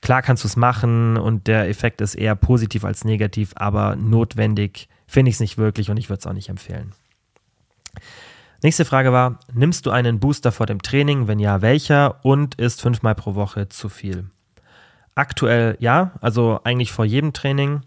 klar 0.00 0.22
kannst 0.22 0.44
du 0.44 0.48
es 0.48 0.56
machen 0.56 1.16
und 1.16 1.46
der 1.46 1.68
Effekt 1.68 2.00
ist 2.00 2.14
eher 2.14 2.34
positiv 2.34 2.84
als 2.84 3.04
negativ, 3.04 3.52
aber 3.56 3.96
notwendig 3.96 4.88
finde 5.06 5.30
ich 5.30 5.36
es 5.36 5.40
nicht 5.40 5.58
wirklich 5.58 5.90
und 5.90 5.96
ich 5.96 6.08
würde 6.08 6.20
es 6.20 6.26
auch 6.26 6.32
nicht 6.32 6.48
empfehlen. 6.48 6.92
Nächste 8.62 8.84
Frage 8.84 9.12
war, 9.12 9.38
nimmst 9.52 9.86
du 9.86 9.90
einen 9.90 10.18
Booster 10.18 10.50
vor 10.50 10.66
dem 10.66 10.82
Training? 10.82 11.28
Wenn 11.28 11.38
ja, 11.38 11.62
welcher? 11.62 12.24
Und 12.24 12.54
ist 12.56 12.80
fünfmal 12.80 13.14
pro 13.14 13.34
Woche 13.34 13.68
zu 13.68 13.88
viel? 13.88 14.30
Aktuell 15.14 15.76
ja, 15.78 16.12
also 16.20 16.60
eigentlich 16.64 16.92
vor 16.92 17.04
jedem 17.04 17.32
Training. 17.32 17.82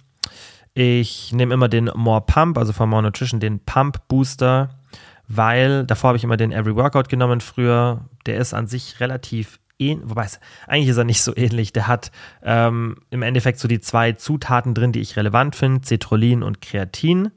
Ich 0.73 1.33
nehme 1.33 1.53
immer 1.53 1.67
den 1.67 1.91
More 1.95 2.21
Pump, 2.21 2.57
also 2.57 2.71
von 2.71 2.89
More 2.89 3.03
Nutrition, 3.03 3.39
den 3.39 3.59
Pump 3.59 4.07
Booster, 4.07 4.69
weil 5.27 5.85
davor 5.85 6.09
habe 6.09 6.17
ich 6.17 6.23
immer 6.23 6.37
den 6.37 6.51
Every 6.51 6.75
Workout 6.75 7.09
genommen 7.09 7.41
früher. 7.41 8.05
Der 8.25 8.37
ist 8.37 8.53
an 8.53 8.67
sich 8.67 8.99
relativ 8.99 9.59
ähnlich, 9.79 10.09
wobei 10.09 10.25
es, 10.25 10.39
eigentlich 10.67 10.89
ist 10.89 10.97
er 10.97 11.03
nicht 11.03 11.23
so 11.23 11.35
ähnlich. 11.35 11.73
Der 11.73 11.87
hat 11.87 12.11
ähm, 12.43 12.97
im 13.09 13.21
Endeffekt 13.21 13.59
so 13.59 13.67
die 13.67 13.79
zwei 13.79 14.11
Zutaten 14.13 14.73
drin, 14.73 14.91
die 14.91 15.01
ich 15.01 15.15
relevant 15.15 15.55
finde: 15.55 15.85
Citrullin 15.85 16.43
und 16.43 16.61
Kreatin. 16.61 17.31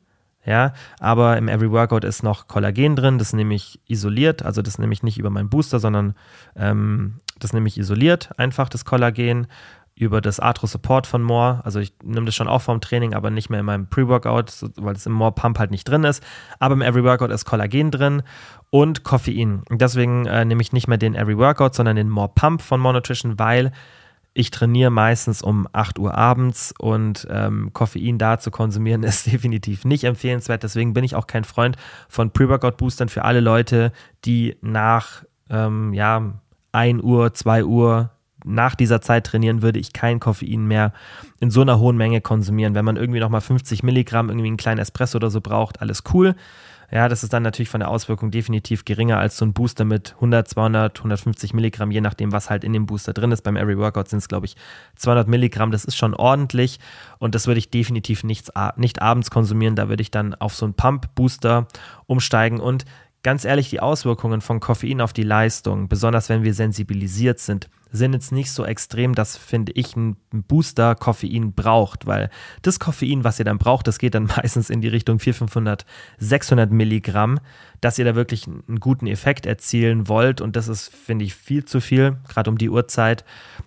Ja, 0.44 0.72
aber 0.98 1.36
im 1.36 1.46
Every 1.46 1.70
Workout 1.70 2.02
ist 2.02 2.24
noch 2.24 2.48
Kollagen 2.48 2.96
drin, 2.96 3.18
das 3.18 3.32
nehme 3.32 3.54
ich 3.54 3.78
isoliert, 3.86 4.42
also 4.42 4.60
das 4.60 4.76
nehme 4.76 4.92
ich 4.92 5.04
nicht 5.04 5.16
über 5.16 5.30
meinen 5.30 5.48
Booster, 5.48 5.78
sondern 5.78 6.16
ähm, 6.56 7.20
das 7.38 7.52
nehme 7.52 7.68
ich 7.68 7.78
isoliert, 7.78 8.30
einfach 8.38 8.68
das 8.68 8.84
Kollagen 8.84 9.46
über 10.02 10.20
das 10.20 10.40
Arthro 10.40 10.66
Support 10.66 11.06
von 11.06 11.22
More. 11.22 11.60
Also 11.64 11.80
ich 11.80 11.92
nehme 12.02 12.26
das 12.26 12.34
schon 12.34 12.48
auch 12.48 12.62
vom 12.62 12.80
Training, 12.80 13.14
aber 13.14 13.30
nicht 13.30 13.50
mehr 13.50 13.60
in 13.60 13.66
meinem 13.66 13.86
Pre-Workout, 13.86 14.52
weil 14.76 14.94
es 14.94 15.06
im 15.06 15.12
More 15.12 15.32
Pump 15.32 15.58
halt 15.58 15.70
nicht 15.70 15.84
drin 15.84 16.04
ist. 16.04 16.22
Aber 16.58 16.74
im 16.74 16.82
Every 16.82 17.04
Workout 17.04 17.30
ist 17.30 17.44
Kollagen 17.44 17.90
drin 17.90 18.22
und 18.70 19.04
Koffein. 19.04 19.62
Und 19.70 19.80
deswegen 19.80 20.26
äh, 20.26 20.44
nehme 20.44 20.62
ich 20.62 20.72
nicht 20.72 20.88
mehr 20.88 20.98
den 20.98 21.14
Every 21.14 21.38
Workout, 21.38 21.74
sondern 21.74 21.96
den 21.96 22.08
More 22.08 22.30
Pump 22.34 22.62
von 22.62 22.80
More 22.80 22.94
Nutrition, 22.94 23.38
weil 23.38 23.72
ich 24.34 24.50
trainiere 24.50 24.90
meistens 24.90 25.42
um 25.42 25.68
8 25.72 25.98
Uhr 25.98 26.14
abends 26.14 26.74
und 26.78 27.26
ähm, 27.30 27.70
Koffein 27.72 28.18
da 28.18 28.38
zu 28.38 28.50
konsumieren 28.50 29.02
ist 29.04 29.26
definitiv 29.26 29.84
nicht 29.84 30.04
empfehlenswert. 30.04 30.62
Deswegen 30.62 30.94
bin 30.94 31.04
ich 31.04 31.14
auch 31.14 31.26
kein 31.26 31.44
Freund 31.44 31.76
von 32.08 32.30
Pre-Workout-Boostern 32.30 33.08
für 33.08 33.24
alle 33.24 33.40
Leute, 33.40 33.92
die 34.24 34.56
nach 34.62 35.24
ähm, 35.50 35.92
ja, 35.92 36.32
1 36.72 37.02
Uhr, 37.02 37.34
2 37.34 37.64
Uhr 37.64 38.10
nach 38.44 38.74
dieser 38.74 39.00
Zeit 39.00 39.26
trainieren, 39.26 39.62
würde 39.62 39.78
ich 39.78 39.92
kein 39.92 40.20
Koffein 40.20 40.66
mehr 40.66 40.92
in 41.40 41.50
so 41.50 41.62
einer 41.62 41.78
hohen 41.78 41.96
Menge 41.96 42.20
konsumieren. 42.20 42.74
Wenn 42.74 42.84
man 42.84 42.96
irgendwie 42.96 43.20
nochmal 43.20 43.40
50 43.40 43.82
Milligramm 43.82 44.28
irgendwie 44.28 44.48
einen 44.48 44.56
kleinen 44.56 44.80
Espresso 44.80 45.16
oder 45.16 45.30
so 45.30 45.40
braucht, 45.40 45.80
alles 45.80 46.04
cool. 46.12 46.34
Ja, 46.94 47.08
das 47.08 47.22
ist 47.22 47.32
dann 47.32 47.42
natürlich 47.42 47.70
von 47.70 47.80
der 47.80 47.88
Auswirkung 47.88 48.30
definitiv 48.30 48.84
geringer 48.84 49.16
als 49.16 49.38
so 49.38 49.46
ein 49.46 49.54
Booster 49.54 49.86
mit 49.86 50.12
100, 50.16 50.46
200, 50.46 50.98
150 50.98 51.54
Milligramm, 51.54 51.90
je 51.90 52.02
nachdem, 52.02 52.32
was 52.32 52.50
halt 52.50 52.64
in 52.64 52.74
dem 52.74 52.84
Booster 52.84 53.14
drin 53.14 53.32
ist. 53.32 53.40
Beim 53.40 53.56
Every 53.56 53.78
Workout 53.78 54.08
sind 54.08 54.18
es, 54.18 54.28
glaube 54.28 54.44
ich, 54.44 54.56
200 54.96 55.26
Milligramm. 55.26 55.70
Das 55.70 55.86
ist 55.86 55.96
schon 55.96 56.12
ordentlich 56.12 56.80
und 57.18 57.34
das 57.34 57.46
würde 57.46 57.60
ich 57.60 57.70
definitiv 57.70 58.24
nicht, 58.24 58.52
nicht 58.76 59.00
abends 59.00 59.30
konsumieren. 59.30 59.74
Da 59.74 59.88
würde 59.88 60.02
ich 60.02 60.10
dann 60.10 60.34
auf 60.34 60.54
so 60.54 60.66
einen 60.66 60.74
Pump-Booster 60.74 61.66
umsteigen 62.06 62.60
und 62.60 62.84
ganz 63.22 63.46
ehrlich, 63.46 63.70
die 63.70 63.80
Auswirkungen 63.80 64.42
von 64.42 64.60
Koffein 64.60 65.00
auf 65.00 65.14
die 65.14 65.22
Leistung, 65.22 65.88
besonders 65.88 66.28
wenn 66.28 66.42
wir 66.42 66.52
sensibilisiert 66.52 67.38
sind, 67.38 67.70
sind 67.92 68.14
jetzt 68.14 68.32
nicht 68.32 68.50
so 68.50 68.64
extrem, 68.64 69.14
dass, 69.14 69.36
finde 69.36 69.72
ich, 69.72 69.94
ein 69.96 70.16
Booster 70.30 70.94
Koffein 70.94 71.52
braucht, 71.52 72.06
weil 72.06 72.30
das 72.62 72.80
Koffein, 72.80 73.22
was 73.22 73.38
ihr 73.38 73.44
dann 73.44 73.58
braucht, 73.58 73.86
das 73.86 73.98
geht 73.98 74.14
dann 74.14 74.24
meistens 74.36 74.70
in 74.70 74.80
die 74.80 74.88
Richtung 74.88 75.18
400, 75.18 75.38
500, 75.38 75.86
600 76.18 76.70
Milligramm, 76.70 77.38
dass 77.80 77.98
ihr 77.98 78.04
da 78.04 78.14
wirklich 78.14 78.46
einen 78.46 78.80
guten 78.80 79.06
Effekt 79.06 79.44
erzielen 79.44 80.08
wollt 80.08 80.40
und 80.40 80.56
das 80.56 80.68
ist, 80.68 80.94
finde 80.94 81.24
ich, 81.24 81.34
viel 81.34 81.64
zu 81.64 81.80
viel, 81.80 82.16
gerade 82.28 82.48
um 82.48 82.56
die 82.56 82.70
Uhrzeit. 82.70 83.24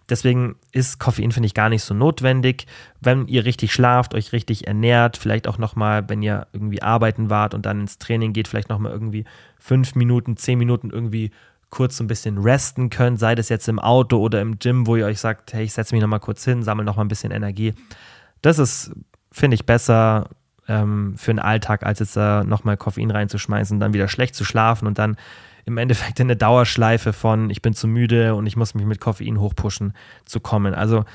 Deswegen 0.09 0.55
ist 0.71 0.99
Koffein, 0.99 1.31
finde 1.31 1.47
ich, 1.47 1.53
gar 1.53 1.69
nicht 1.69 1.83
so 1.83 1.93
notwendig. 1.93 2.65
Wenn 3.01 3.27
ihr 3.27 3.45
richtig 3.45 3.73
schlaft, 3.73 4.13
euch 4.13 4.31
richtig 4.31 4.67
ernährt, 4.67 5.17
vielleicht 5.17 5.47
auch 5.47 5.57
nochmal, 5.57 6.09
wenn 6.09 6.21
ihr 6.21 6.47
irgendwie 6.53 6.81
arbeiten 6.81 7.29
wart 7.29 7.53
und 7.53 7.65
dann 7.65 7.81
ins 7.81 7.97
Training 7.97 8.33
geht, 8.33 8.47
vielleicht 8.47 8.69
nochmal 8.69 8.91
irgendwie 8.91 9.25
fünf 9.59 9.95
Minuten, 9.95 10.37
zehn 10.37 10.57
Minuten 10.57 10.89
irgendwie 10.89 11.31
kurz 11.69 11.97
so 11.97 12.03
ein 12.03 12.07
bisschen 12.07 12.37
resten 12.37 12.89
könnt, 12.89 13.19
sei 13.19 13.35
das 13.35 13.49
jetzt 13.49 13.67
im 13.67 13.79
Auto 13.79 14.17
oder 14.17 14.41
im 14.41 14.59
Gym, 14.59 14.87
wo 14.87 14.95
ihr 14.95 15.05
euch 15.05 15.19
sagt, 15.19 15.53
hey, 15.53 15.63
ich 15.63 15.73
setze 15.73 15.93
mich 15.93 16.01
nochmal 16.01 16.19
kurz 16.19 16.43
hin, 16.43 16.63
sammle 16.63 16.85
nochmal 16.85 17.05
ein 17.05 17.09
bisschen 17.09 17.31
Energie. 17.31 17.73
Das 18.41 18.59
ist, 18.59 18.91
finde 19.31 19.55
ich, 19.55 19.65
besser 19.65 20.29
ähm, 20.67 21.15
für 21.17 21.31
den 21.31 21.39
Alltag, 21.39 21.83
als 21.83 21.99
jetzt 21.99 22.15
da 22.15 22.43
nochmal 22.43 22.77
Koffein 22.77 23.11
reinzuschmeißen, 23.11 23.79
dann 23.79 23.93
wieder 23.93 24.07
schlecht 24.07 24.35
zu 24.35 24.45
schlafen 24.45 24.87
und 24.87 24.97
dann 24.97 25.17
im 25.65 25.77
Endeffekt 25.77 26.19
in 26.19 26.27
eine 26.27 26.35
Dauerschleife 26.35 27.11
von 27.11 27.49
ich 27.49 27.61
bin 27.61 27.73
zu 27.73 27.87
müde 27.87 28.35
und 28.35 28.45
ich 28.45 28.55
muss 28.55 28.75
mich 28.75 28.85
mit 28.85 28.99
Koffein 28.99 29.39
hochpushen 29.39 29.93
zu 30.25 30.39
kommen. 30.39 30.73
Also 30.73 31.05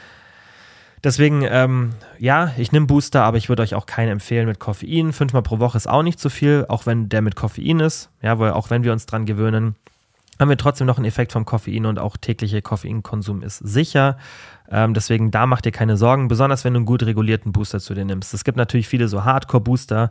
Deswegen, 1.02 1.46
ähm, 1.48 1.92
ja, 2.18 2.52
ich 2.58 2.72
nehme 2.72 2.86
Booster, 2.86 3.22
aber 3.22 3.38
ich 3.38 3.48
würde 3.48 3.62
euch 3.62 3.74
auch 3.74 3.86
keinen 3.86 4.10
empfehlen 4.10 4.46
mit 4.46 4.58
Koffein. 4.58 5.14
Fünfmal 5.14 5.42
pro 5.42 5.58
Woche 5.58 5.78
ist 5.78 5.88
auch 5.88 6.02
nicht 6.02 6.20
zu 6.20 6.28
viel, 6.28 6.66
auch 6.68 6.84
wenn 6.84 7.08
der 7.08 7.22
mit 7.22 7.36
Koffein 7.36 7.80
ist. 7.80 8.10
Ja, 8.20 8.38
weil 8.38 8.52
auch 8.52 8.68
wenn 8.68 8.84
wir 8.84 8.92
uns 8.92 9.06
dran 9.06 9.24
gewöhnen, 9.24 9.76
haben 10.40 10.48
wir 10.48 10.56
trotzdem 10.56 10.86
noch 10.86 10.96
einen 10.96 11.06
Effekt 11.06 11.32
vom 11.32 11.44
Koffein 11.44 11.86
und 11.86 11.98
auch 11.98 12.16
täglicher 12.16 12.62
Koffeinkonsum 12.62 13.42
ist 13.42 13.58
sicher. 13.58 14.16
Ähm, 14.70 14.94
deswegen 14.94 15.30
da 15.30 15.46
macht 15.46 15.66
ihr 15.66 15.72
keine 15.72 15.96
Sorgen, 15.96 16.28
besonders 16.28 16.64
wenn 16.64 16.74
du 16.74 16.78
einen 16.78 16.86
gut 16.86 17.02
regulierten 17.02 17.52
Booster 17.52 17.80
zu 17.80 17.92
dir 17.92 18.04
nimmst. 18.04 18.32
Es 18.32 18.44
gibt 18.44 18.56
natürlich 18.56 18.88
viele 18.88 19.08
so 19.08 19.24
Hardcore-Booster, 19.24 20.10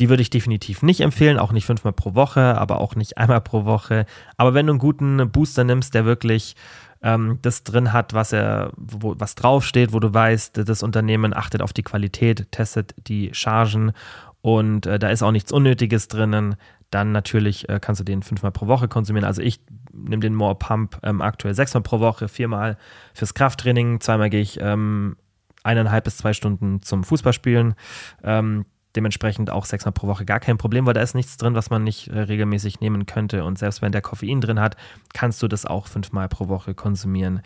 die 0.00 0.08
würde 0.08 0.22
ich 0.22 0.30
definitiv 0.30 0.82
nicht 0.82 1.00
empfehlen, 1.00 1.38
auch 1.38 1.52
nicht 1.52 1.66
fünfmal 1.66 1.92
pro 1.92 2.14
Woche, 2.14 2.58
aber 2.58 2.80
auch 2.80 2.96
nicht 2.96 3.18
einmal 3.18 3.40
pro 3.40 3.64
Woche. 3.64 4.06
Aber 4.36 4.54
wenn 4.54 4.66
du 4.66 4.72
einen 4.72 4.80
guten 4.80 5.30
Booster 5.30 5.62
nimmst, 5.62 5.94
der 5.94 6.04
wirklich 6.06 6.56
ähm, 7.02 7.38
das 7.42 7.62
drin 7.62 7.92
hat, 7.92 8.14
was 8.14 8.32
er, 8.32 8.72
wo, 8.76 9.14
was 9.18 9.34
draufsteht, 9.34 9.92
wo 9.92 10.00
du 10.00 10.12
weißt, 10.12 10.68
das 10.68 10.82
Unternehmen 10.82 11.34
achtet 11.34 11.62
auf 11.62 11.72
die 11.72 11.84
Qualität, 11.84 12.50
testet 12.50 12.94
die 13.06 13.30
Chargen 13.32 13.92
und 14.40 14.86
äh, 14.86 14.98
da 14.98 15.10
ist 15.10 15.22
auch 15.22 15.32
nichts 15.32 15.52
Unnötiges 15.52 16.08
drinnen, 16.08 16.56
dann 16.90 17.12
natürlich 17.12 17.68
äh, 17.68 17.78
kannst 17.80 18.00
du 18.00 18.04
den 18.04 18.22
fünfmal 18.22 18.52
pro 18.52 18.66
Woche 18.66 18.88
konsumieren. 18.88 19.26
Also 19.26 19.42
ich 19.42 19.60
nehme 19.92 20.20
den 20.20 20.34
More 20.34 20.54
Pump 20.54 20.98
ähm, 21.02 21.20
aktuell 21.20 21.54
sechsmal 21.54 21.82
pro 21.82 22.00
Woche, 22.00 22.28
viermal 22.28 22.78
fürs 23.14 23.34
Krafttraining, 23.34 24.00
zweimal 24.00 24.30
gehe 24.30 24.40
ich 24.40 24.58
ähm, 24.60 25.16
eineinhalb 25.62 26.04
bis 26.04 26.16
zwei 26.16 26.32
Stunden 26.32 26.82
zum 26.82 27.04
Fußballspielen. 27.04 27.74
Ähm, 28.22 28.64
dementsprechend 28.98 29.48
auch 29.48 29.64
sechsmal 29.64 29.92
pro 29.92 30.08
Woche 30.08 30.24
gar 30.24 30.40
kein 30.40 30.58
Problem, 30.58 30.84
weil 30.84 30.92
da 30.92 31.00
ist 31.00 31.14
nichts 31.14 31.36
drin, 31.36 31.54
was 31.54 31.70
man 31.70 31.84
nicht 31.84 32.08
äh, 32.08 32.18
regelmäßig 32.18 32.80
nehmen 32.80 33.06
könnte. 33.06 33.44
Und 33.44 33.56
selbst 33.56 33.80
wenn 33.80 33.92
der 33.92 34.02
Koffein 34.02 34.40
drin 34.40 34.58
hat, 34.58 34.76
kannst 35.14 35.40
du 35.40 35.46
das 35.46 35.64
auch 35.64 35.86
fünfmal 35.86 36.28
pro 36.28 36.48
Woche 36.48 36.74
konsumieren. 36.74 37.42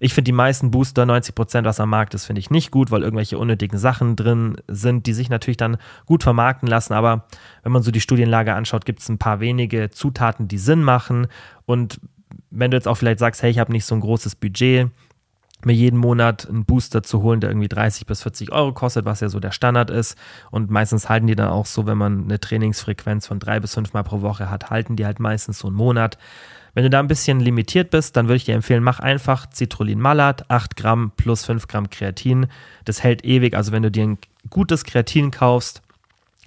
Ich 0.00 0.14
finde 0.14 0.24
die 0.24 0.32
meisten 0.32 0.72
Booster, 0.72 1.06
90 1.06 1.36
Prozent, 1.36 1.64
was 1.64 1.78
am 1.78 1.90
Markt 1.90 2.14
ist, 2.14 2.24
finde 2.24 2.40
ich 2.40 2.50
nicht 2.50 2.72
gut, 2.72 2.90
weil 2.90 3.04
irgendwelche 3.04 3.38
unnötigen 3.38 3.78
Sachen 3.78 4.16
drin 4.16 4.56
sind, 4.66 5.06
die 5.06 5.12
sich 5.12 5.30
natürlich 5.30 5.56
dann 5.56 5.76
gut 6.06 6.24
vermarkten 6.24 6.68
lassen. 6.68 6.92
Aber 6.92 7.26
wenn 7.62 7.70
man 7.70 7.84
so 7.84 7.92
die 7.92 8.00
Studienlage 8.00 8.52
anschaut, 8.52 8.84
gibt 8.84 8.98
es 8.98 9.08
ein 9.08 9.18
paar 9.18 9.38
wenige 9.38 9.90
Zutaten, 9.90 10.48
die 10.48 10.58
Sinn 10.58 10.82
machen. 10.82 11.28
Und 11.66 12.00
wenn 12.50 12.72
du 12.72 12.76
jetzt 12.76 12.88
auch 12.88 12.96
vielleicht 12.96 13.20
sagst, 13.20 13.44
hey, 13.44 13.50
ich 13.52 13.60
habe 13.60 13.70
nicht 13.70 13.84
so 13.84 13.94
ein 13.94 14.00
großes 14.00 14.34
Budget, 14.34 14.90
mir 15.64 15.72
jeden 15.72 15.98
Monat 15.98 16.48
einen 16.48 16.64
Booster 16.64 17.02
zu 17.02 17.22
holen, 17.22 17.40
der 17.40 17.50
irgendwie 17.50 17.68
30 17.68 18.06
bis 18.06 18.22
40 18.22 18.52
Euro 18.52 18.72
kostet, 18.72 19.04
was 19.04 19.20
ja 19.20 19.28
so 19.28 19.40
der 19.40 19.52
Standard 19.52 19.90
ist. 19.90 20.16
Und 20.50 20.70
meistens 20.70 21.08
halten 21.08 21.26
die 21.26 21.34
dann 21.34 21.48
auch 21.48 21.66
so, 21.66 21.86
wenn 21.86 21.98
man 21.98 22.24
eine 22.24 22.38
Trainingsfrequenz 22.38 23.26
von 23.26 23.38
drei 23.38 23.58
bis 23.60 23.74
fünf 23.74 23.92
Mal 23.92 24.02
pro 24.02 24.20
Woche 24.20 24.50
hat, 24.50 24.70
halten 24.70 24.96
die 24.96 25.06
halt 25.06 25.18
meistens 25.18 25.58
so 25.58 25.68
einen 25.68 25.76
Monat. 25.76 26.18
Wenn 26.74 26.84
du 26.84 26.90
da 26.90 27.00
ein 27.00 27.08
bisschen 27.08 27.40
limitiert 27.40 27.90
bist, 27.90 28.16
dann 28.16 28.26
würde 28.26 28.36
ich 28.36 28.44
dir 28.44 28.54
empfehlen, 28.54 28.82
mach 28.82 29.00
einfach 29.00 29.46
Citrullin 29.50 29.98
Malat, 29.98 30.50
8 30.50 30.76
Gramm 30.76 31.10
plus 31.16 31.44
5 31.46 31.68
Gramm 31.68 31.88
Kreatin. 31.88 32.48
Das 32.84 33.02
hält 33.02 33.24
ewig. 33.24 33.56
Also 33.56 33.72
wenn 33.72 33.82
du 33.82 33.90
dir 33.90 34.04
ein 34.04 34.18
gutes 34.50 34.84
Kreatin 34.84 35.30
kaufst, 35.30 35.80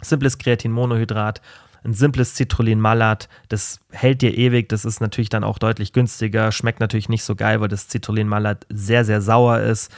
simples 0.02 0.38
Kreatinmonohydrat 0.38 1.42
ein 1.84 1.94
simples 1.94 2.36
Citrullin 2.36 2.80
Malat, 2.80 3.30
das 3.48 3.80
hält 3.92 4.22
dir 4.22 4.38
ewig, 4.38 4.70
das 4.70 4.86
ist 4.86 5.02
natürlich 5.02 5.30
dann 5.30 5.44
auch 5.44 5.60
deutlich 5.60 5.94
günstiger, 5.94 6.52
schmeckt 6.52 6.80
natürlich 6.80 7.10
nicht 7.10 7.24
so 7.24 7.36
geil, 7.36 7.62
weil 7.62 7.68
das 7.68 7.90
Citrullin 7.90 8.28
Malat 8.28 8.66
sehr, 8.70 9.06
sehr 9.06 9.22
sauer 9.22 9.60
ist. 9.60 9.92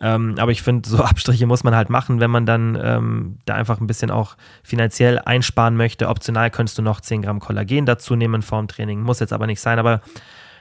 Ähm, 0.00 0.34
aber 0.38 0.52
ich 0.52 0.62
finde, 0.62 0.88
so 0.88 0.98
Abstriche 1.04 1.46
muss 1.46 1.64
man 1.64 1.74
halt 1.74 1.88
machen, 1.90 2.20
wenn 2.20 2.30
man 2.30 2.46
dann 2.46 2.78
ähm, 2.80 3.38
da 3.46 3.54
einfach 3.54 3.80
ein 3.80 3.86
bisschen 3.86 4.10
auch 4.10 4.36
finanziell 4.62 5.18
einsparen 5.18 5.76
möchte. 5.76 6.08
Optional 6.08 6.50
könntest 6.50 6.78
du 6.78 6.82
noch 6.82 7.00
10 7.00 7.22
Gramm 7.22 7.40
Kollagen 7.40 7.86
dazu 7.86 8.16
nehmen 8.16 8.42
vorm 8.42 8.68
Training, 8.68 9.00
muss 9.00 9.20
jetzt 9.20 9.32
aber 9.32 9.46
nicht 9.46 9.60
sein, 9.60 9.78
aber 9.78 10.00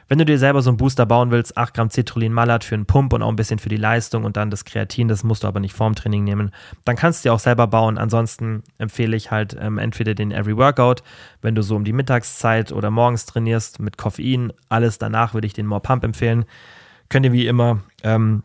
wenn 0.07 0.17
du 0.17 0.25
dir 0.25 0.37
selber 0.37 0.61
so 0.61 0.69
einen 0.69 0.77
Booster 0.77 1.05
bauen 1.05 1.31
willst, 1.31 1.57
8 1.57 1.73
Gramm 1.73 1.89
Citrullin 1.89 2.33
Malat 2.33 2.63
für 2.63 2.75
einen 2.75 2.85
Pump 2.85 3.13
und 3.13 3.21
auch 3.21 3.29
ein 3.29 3.35
bisschen 3.35 3.59
für 3.59 3.69
die 3.69 3.77
Leistung 3.77 4.23
und 4.23 4.37
dann 4.37 4.49
das 4.49 4.65
Kreatin, 4.65 5.07
das 5.07 5.23
musst 5.23 5.43
du 5.43 5.47
aber 5.47 5.59
nicht 5.59 5.73
vorm 5.73 5.95
Training 5.95 6.23
nehmen, 6.23 6.51
dann 6.85 6.95
kannst 6.95 7.23
du 7.23 7.29
dir 7.29 7.33
auch 7.33 7.39
selber 7.39 7.67
bauen. 7.67 7.97
Ansonsten 7.97 8.63
empfehle 8.77 9.15
ich 9.15 9.31
halt 9.31 9.55
ähm, 9.59 9.77
entweder 9.77 10.13
den 10.15 10.31
Every 10.31 10.57
Workout, 10.57 11.03
wenn 11.41 11.55
du 11.55 11.61
so 11.61 11.75
um 11.75 11.83
die 11.83 11.93
Mittagszeit 11.93 12.71
oder 12.71 12.91
morgens 12.91 13.25
trainierst 13.25 13.79
mit 13.79 13.97
Koffein, 13.97 14.53
alles 14.69 14.97
danach 14.97 15.33
würde 15.33 15.47
ich 15.47 15.53
den 15.53 15.65
More 15.65 15.81
Pump 15.81 16.03
empfehlen. 16.03 16.45
Könnt 17.09 17.25
ihr 17.25 17.33
wie 17.33 17.47
immer 17.47 17.79
ähm, 18.03 18.43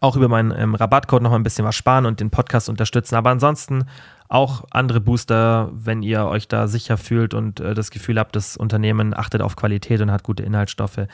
auch 0.00 0.16
über 0.16 0.28
meinen 0.28 0.52
ähm, 0.56 0.74
Rabattcode 0.74 1.22
noch 1.22 1.32
ein 1.32 1.42
bisschen 1.42 1.64
was 1.64 1.74
sparen 1.74 2.06
und 2.06 2.20
den 2.20 2.30
Podcast 2.30 2.68
unterstützen. 2.68 3.14
Aber 3.14 3.30
ansonsten 3.30 3.84
auch 4.28 4.64
andere 4.70 5.00
Booster, 5.00 5.70
wenn 5.72 6.02
ihr 6.02 6.26
euch 6.26 6.48
da 6.48 6.66
sicher 6.66 6.96
fühlt 6.96 7.34
und 7.34 7.60
äh, 7.60 7.74
das 7.74 7.90
Gefühl 7.90 8.18
habt, 8.18 8.34
das 8.34 8.56
Unternehmen 8.56 9.14
achtet 9.14 9.42
auf 9.42 9.56
Qualität 9.56 10.00
und 10.00 10.10
hat 10.10 10.22
gute 10.22 10.42
Inhaltsstoffe. 10.42 11.06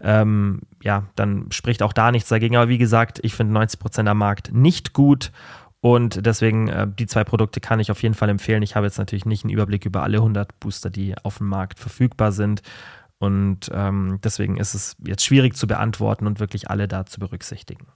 Ähm, 0.00 0.60
ja, 0.82 1.04
dann 1.14 1.46
spricht 1.50 1.82
auch 1.82 1.92
da 1.92 2.10
nichts 2.10 2.28
dagegen. 2.28 2.56
Aber 2.56 2.68
wie 2.68 2.78
gesagt, 2.78 3.20
ich 3.22 3.34
finde 3.34 3.52
90 3.52 3.78
Prozent 3.78 4.08
am 4.08 4.18
Markt 4.18 4.52
nicht 4.52 4.92
gut 4.92 5.30
und 5.82 6.24
deswegen, 6.24 6.68
äh, 6.68 6.86
die 6.86 7.06
zwei 7.06 7.24
Produkte 7.24 7.60
kann 7.60 7.80
ich 7.80 7.90
auf 7.90 8.02
jeden 8.04 8.14
Fall 8.14 8.28
empfehlen. 8.28 8.62
Ich 8.62 8.76
habe 8.76 8.86
jetzt 8.86 8.98
natürlich 8.98 9.26
nicht 9.26 9.44
einen 9.44 9.52
Überblick 9.52 9.84
über 9.84 10.04
alle 10.04 10.18
100 10.18 10.60
Booster, 10.60 10.90
die 10.90 11.16
auf 11.24 11.38
dem 11.38 11.48
Markt 11.48 11.80
verfügbar 11.80 12.30
sind. 12.30 12.62
Und 13.18 13.68
ähm, 13.74 14.20
deswegen 14.22 14.58
ist 14.58 14.74
es 14.74 14.96
jetzt 15.04 15.24
schwierig 15.24 15.56
zu 15.56 15.66
beantworten 15.66 16.28
und 16.28 16.38
wirklich 16.38 16.70
alle 16.70 16.86
da 16.86 17.04
zu 17.04 17.18
berücksichtigen. 17.18 17.86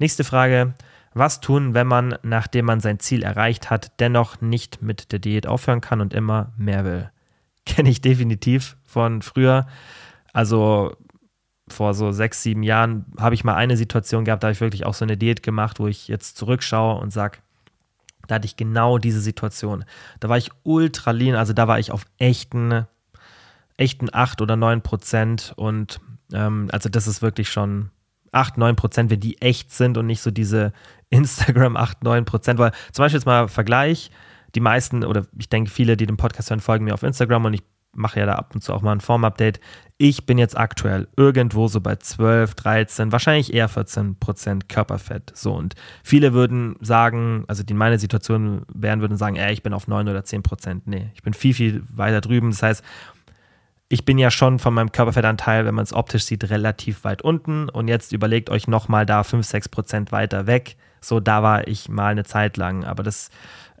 Nächste 0.00 0.24
Frage. 0.24 0.72
Was 1.12 1.40
tun, 1.40 1.74
wenn 1.74 1.86
man, 1.86 2.16
nachdem 2.22 2.64
man 2.64 2.80
sein 2.80 3.00
Ziel 3.00 3.22
erreicht 3.22 3.68
hat, 3.68 4.00
dennoch 4.00 4.40
nicht 4.40 4.80
mit 4.80 5.12
der 5.12 5.18
Diät 5.18 5.46
aufhören 5.46 5.82
kann 5.82 6.00
und 6.00 6.14
immer 6.14 6.54
mehr 6.56 6.86
will? 6.86 7.10
Kenne 7.66 7.90
ich 7.90 8.00
definitiv 8.00 8.78
von 8.82 9.20
früher. 9.20 9.66
Also 10.32 10.96
vor 11.68 11.92
so 11.92 12.12
sechs, 12.12 12.42
sieben 12.42 12.62
Jahren 12.62 13.04
habe 13.18 13.34
ich 13.34 13.44
mal 13.44 13.56
eine 13.56 13.76
Situation 13.76 14.24
gehabt, 14.24 14.42
da 14.42 14.46
habe 14.46 14.54
ich 14.54 14.62
wirklich 14.62 14.86
auch 14.86 14.94
so 14.94 15.04
eine 15.04 15.18
Diät 15.18 15.42
gemacht, 15.42 15.80
wo 15.80 15.86
ich 15.86 16.08
jetzt 16.08 16.38
zurückschaue 16.38 16.98
und 16.98 17.12
sage, 17.12 17.38
da 18.26 18.36
hatte 18.36 18.46
ich 18.46 18.56
genau 18.56 18.96
diese 18.96 19.20
Situation. 19.20 19.84
Da 20.18 20.30
war 20.30 20.38
ich 20.38 20.50
ultra 20.62 21.10
lean, 21.10 21.36
also 21.36 21.52
da 21.52 21.68
war 21.68 21.78
ich 21.78 21.92
auf 21.92 22.06
echten, 22.16 22.86
echten 23.76 24.08
8 24.10 24.40
oder 24.40 24.56
9 24.56 24.80
Prozent 24.80 25.52
und 25.56 26.00
ähm, 26.32 26.68
also 26.72 26.88
das 26.88 27.06
ist 27.06 27.20
wirklich 27.20 27.50
schon 27.50 27.90
8, 28.32 28.58
9 28.58 28.76
Prozent, 28.76 29.10
wenn 29.10 29.20
die 29.20 29.40
echt 29.40 29.72
sind 29.72 29.98
und 29.98 30.06
nicht 30.06 30.20
so 30.20 30.30
diese 30.30 30.72
Instagram 31.10 31.76
8, 31.76 32.04
9 32.04 32.24
Prozent, 32.24 32.58
weil 32.58 32.72
zum 32.92 33.04
Beispiel 33.04 33.18
jetzt 33.18 33.26
mal 33.26 33.48
Vergleich, 33.48 34.10
die 34.54 34.60
meisten 34.60 35.04
oder 35.04 35.26
ich 35.38 35.48
denke 35.48 35.70
viele, 35.70 35.96
die 35.96 36.06
den 36.06 36.16
Podcast 36.16 36.50
hören, 36.50 36.60
folgen 36.60 36.84
mir 36.84 36.94
auf 36.94 37.02
Instagram 37.02 37.44
und 37.44 37.54
ich 37.54 37.62
mache 37.92 38.20
ja 38.20 38.26
da 38.26 38.34
ab 38.34 38.52
und 38.54 38.62
zu 38.62 38.72
auch 38.72 38.82
mal 38.82 38.92
ein 38.92 39.00
Form-Update. 39.00 39.60
Ich 39.98 40.24
bin 40.24 40.38
jetzt 40.38 40.56
aktuell 40.56 41.08
irgendwo 41.16 41.68
so 41.68 41.80
bei 41.80 41.96
12, 41.96 42.54
13, 42.54 43.12
wahrscheinlich 43.12 43.52
eher 43.52 43.68
14 43.68 44.18
Prozent 44.18 44.68
Körperfett. 44.68 45.32
So 45.34 45.54
und 45.54 45.74
viele 46.02 46.32
würden 46.32 46.76
sagen, 46.80 47.44
also 47.48 47.62
die 47.62 47.72
in 47.72 47.78
meiner 47.78 47.98
Situation 47.98 48.62
wären, 48.72 49.00
würden 49.00 49.16
sagen, 49.16 49.36
ey, 49.36 49.52
ich 49.52 49.62
bin 49.62 49.72
auf 49.72 49.88
9 49.88 50.08
oder 50.08 50.24
10 50.24 50.42
Prozent. 50.42 50.86
Nee, 50.86 51.10
ich 51.14 51.22
bin 51.22 51.34
viel, 51.34 51.54
viel 51.54 51.82
weiter 51.92 52.20
drüben. 52.20 52.50
Das 52.50 52.62
heißt, 52.62 52.84
ich 53.92 54.04
bin 54.04 54.18
ja 54.18 54.30
schon 54.30 54.60
von 54.60 54.72
meinem 54.72 54.92
Körperfettanteil, 54.92 55.66
wenn 55.66 55.74
man 55.74 55.82
es 55.82 55.92
optisch 55.92 56.22
sieht, 56.22 56.48
relativ 56.48 57.02
weit 57.02 57.22
unten. 57.22 57.68
Und 57.68 57.88
jetzt 57.88 58.12
überlegt 58.12 58.48
euch 58.48 58.68
nochmal 58.68 59.04
da 59.04 59.24
5, 59.24 59.44
6 59.44 59.68
Prozent 59.68 60.12
weiter 60.12 60.46
weg. 60.46 60.76
So, 61.00 61.18
da 61.18 61.42
war 61.42 61.66
ich 61.66 61.88
mal 61.88 62.12
eine 62.12 62.22
Zeit 62.22 62.56
lang. 62.56 62.84
Aber 62.84 63.02
das 63.02 63.30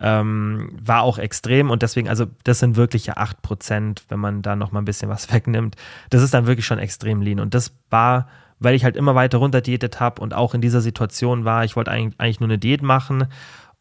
ähm, 0.00 0.76
war 0.82 1.02
auch 1.02 1.18
extrem 1.18 1.70
und 1.70 1.82
deswegen, 1.82 2.08
also 2.08 2.26
das 2.42 2.58
sind 2.58 2.74
wirklich 2.74 3.06
ja 3.06 3.18
8%, 3.18 4.02
wenn 4.08 4.18
man 4.18 4.42
da 4.42 4.56
noch 4.56 4.72
mal 4.72 4.80
ein 4.80 4.84
bisschen 4.84 5.08
was 5.08 5.32
wegnimmt. 5.32 5.76
Das 6.10 6.22
ist 6.22 6.34
dann 6.34 6.46
wirklich 6.46 6.66
schon 6.66 6.80
extrem 6.80 7.22
lean 7.22 7.38
und 7.38 7.54
das 7.54 7.72
war, 7.90 8.26
weil 8.58 8.74
ich 8.74 8.82
halt 8.82 8.96
immer 8.96 9.14
weiter 9.14 9.38
runter 9.38 9.60
diätet 9.60 10.00
habe 10.00 10.22
und 10.22 10.34
auch 10.34 10.54
in 10.54 10.60
dieser 10.60 10.80
Situation 10.80 11.44
war, 11.44 11.64
ich 11.64 11.76
wollte 11.76 11.90
eigentlich, 11.90 12.18
eigentlich 12.18 12.40
nur 12.40 12.48
eine 12.48 12.58
Diät 12.58 12.82
machen 12.82 13.28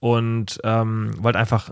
und 0.02 0.62
ähm, 0.64 1.12
wollte 1.18 1.40
einfach 1.40 1.72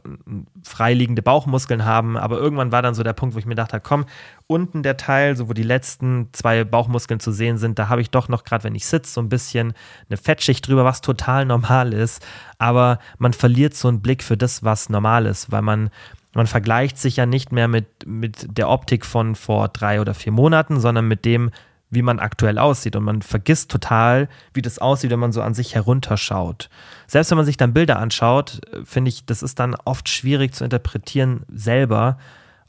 freiliegende 0.63 1.21
Bauchmuskeln 1.21 1.85
haben. 1.85 2.17
Aber 2.17 2.37
irgendwann 2.37 2.73
war 2.73 2.81
dann 2.81 2.93
so 2.93 3.03
der 3.03 3.13
Punkt, 3.13 3.35
wo 3.35 3.39
ich 3.39 3.45
mir 3.45 3.55
dachte, 3.55 3.79
komm, 3.79 4.05
unten 4.47 4.83
der 4.83 4.97
Teil, 4.97 5.37
so 5.37 5.47
wo 5.47 5.53
die 5.53 5.63
letzten 5.63 6.29
zwei 6.33 6.65
Bauchmuskeln 6.65 7.21
zu 7.21 7.31
sehen 7.31 7.57
sind, 7.57 7.79
da 7.79 7.87
habe 7.87 8.01
ich 8.01 8.09
doch 8.09 8.27
noch 8.27 8.43
gerade, 8.43 8.65
wenn 8.65 8.75
ich 8.75 8.85
sitze, 8.85 9.13
so 9.13 9.21
ein 9.21 9.29
bisschen 9.29 9.73
eine 10.09 10.17
Fettschicht 10.17 10.67
drüber, 10.67 10.83
was 10.83 10.99
total 10.99 11.45
normal 11.45 11.93
ist. 11.93 12.25
Aber 12.57 12.99
man 13.17 13.31
verliert 13.31 13.75
so 13.75 13.87
einen 13.87 14.01
Blick 14.01 14.23
für 14.23 14.35
das, 14.35 14.61
was 14.61 14.89
normal 14.89 15.25
ist, 15.25 15.51
weil 15.51 15.61
man 15.61 15.89
man 16.33 16.45
vergleicht 16.45 16.99
sich 16.99 17.15
ja 17.15 17.25
nicht 17.25 17.51
mehr 17.51 17.67
mit, 17.67 18.05
mit 18.05 18.45
der 18.57 18.69
Optik 18.69 19.07
von 19.07 19.33
vor 19.33 19.69
drei 19.69 20.01
oder 20.01 20.13
vier 20.13 20.31
Monaten, 20.31 20.79
sondern 20.79 21.07
mit 21.07 21.25
dem, 21.25 21.49
wie 21.89 22.01
man 22.01 22.19
aktuell 22.19 22.57
aussieht. 22.57 22.95
Und 22.95 23.03
man 23.03 23.21
vergisst 23.21 23.71
total, 23.71 24.27
wie 24.53 24.61
das 24.61 24.79
aussieht, 24.79 25.11
wenn 25.11 25.19
man 25.19 25.31
so 25.31 25.41
an 25.41 25.53
sich 25.53 25.75
herunterschaut. 25.75 26.69
Selbst 27.07 27.31
wenn 27.31 27.37
man 27.37 27.45
sich 27.45 27.57
dann 27.57 27.73
Bilder 27.73 27.99
anschaut, 27.99 28.61
äh, 28.73 28.83
finde 28.83 29.09
ich, 29.09 29.25
das 29.25 29.43
ist 29.43 29.59
dann 29.59 29.75
oft 29.85 30.09
schwierig 30.09 30.53
zu 30.53 30.63
interpretieren 30.63 31.45
selber. 31.47 32.17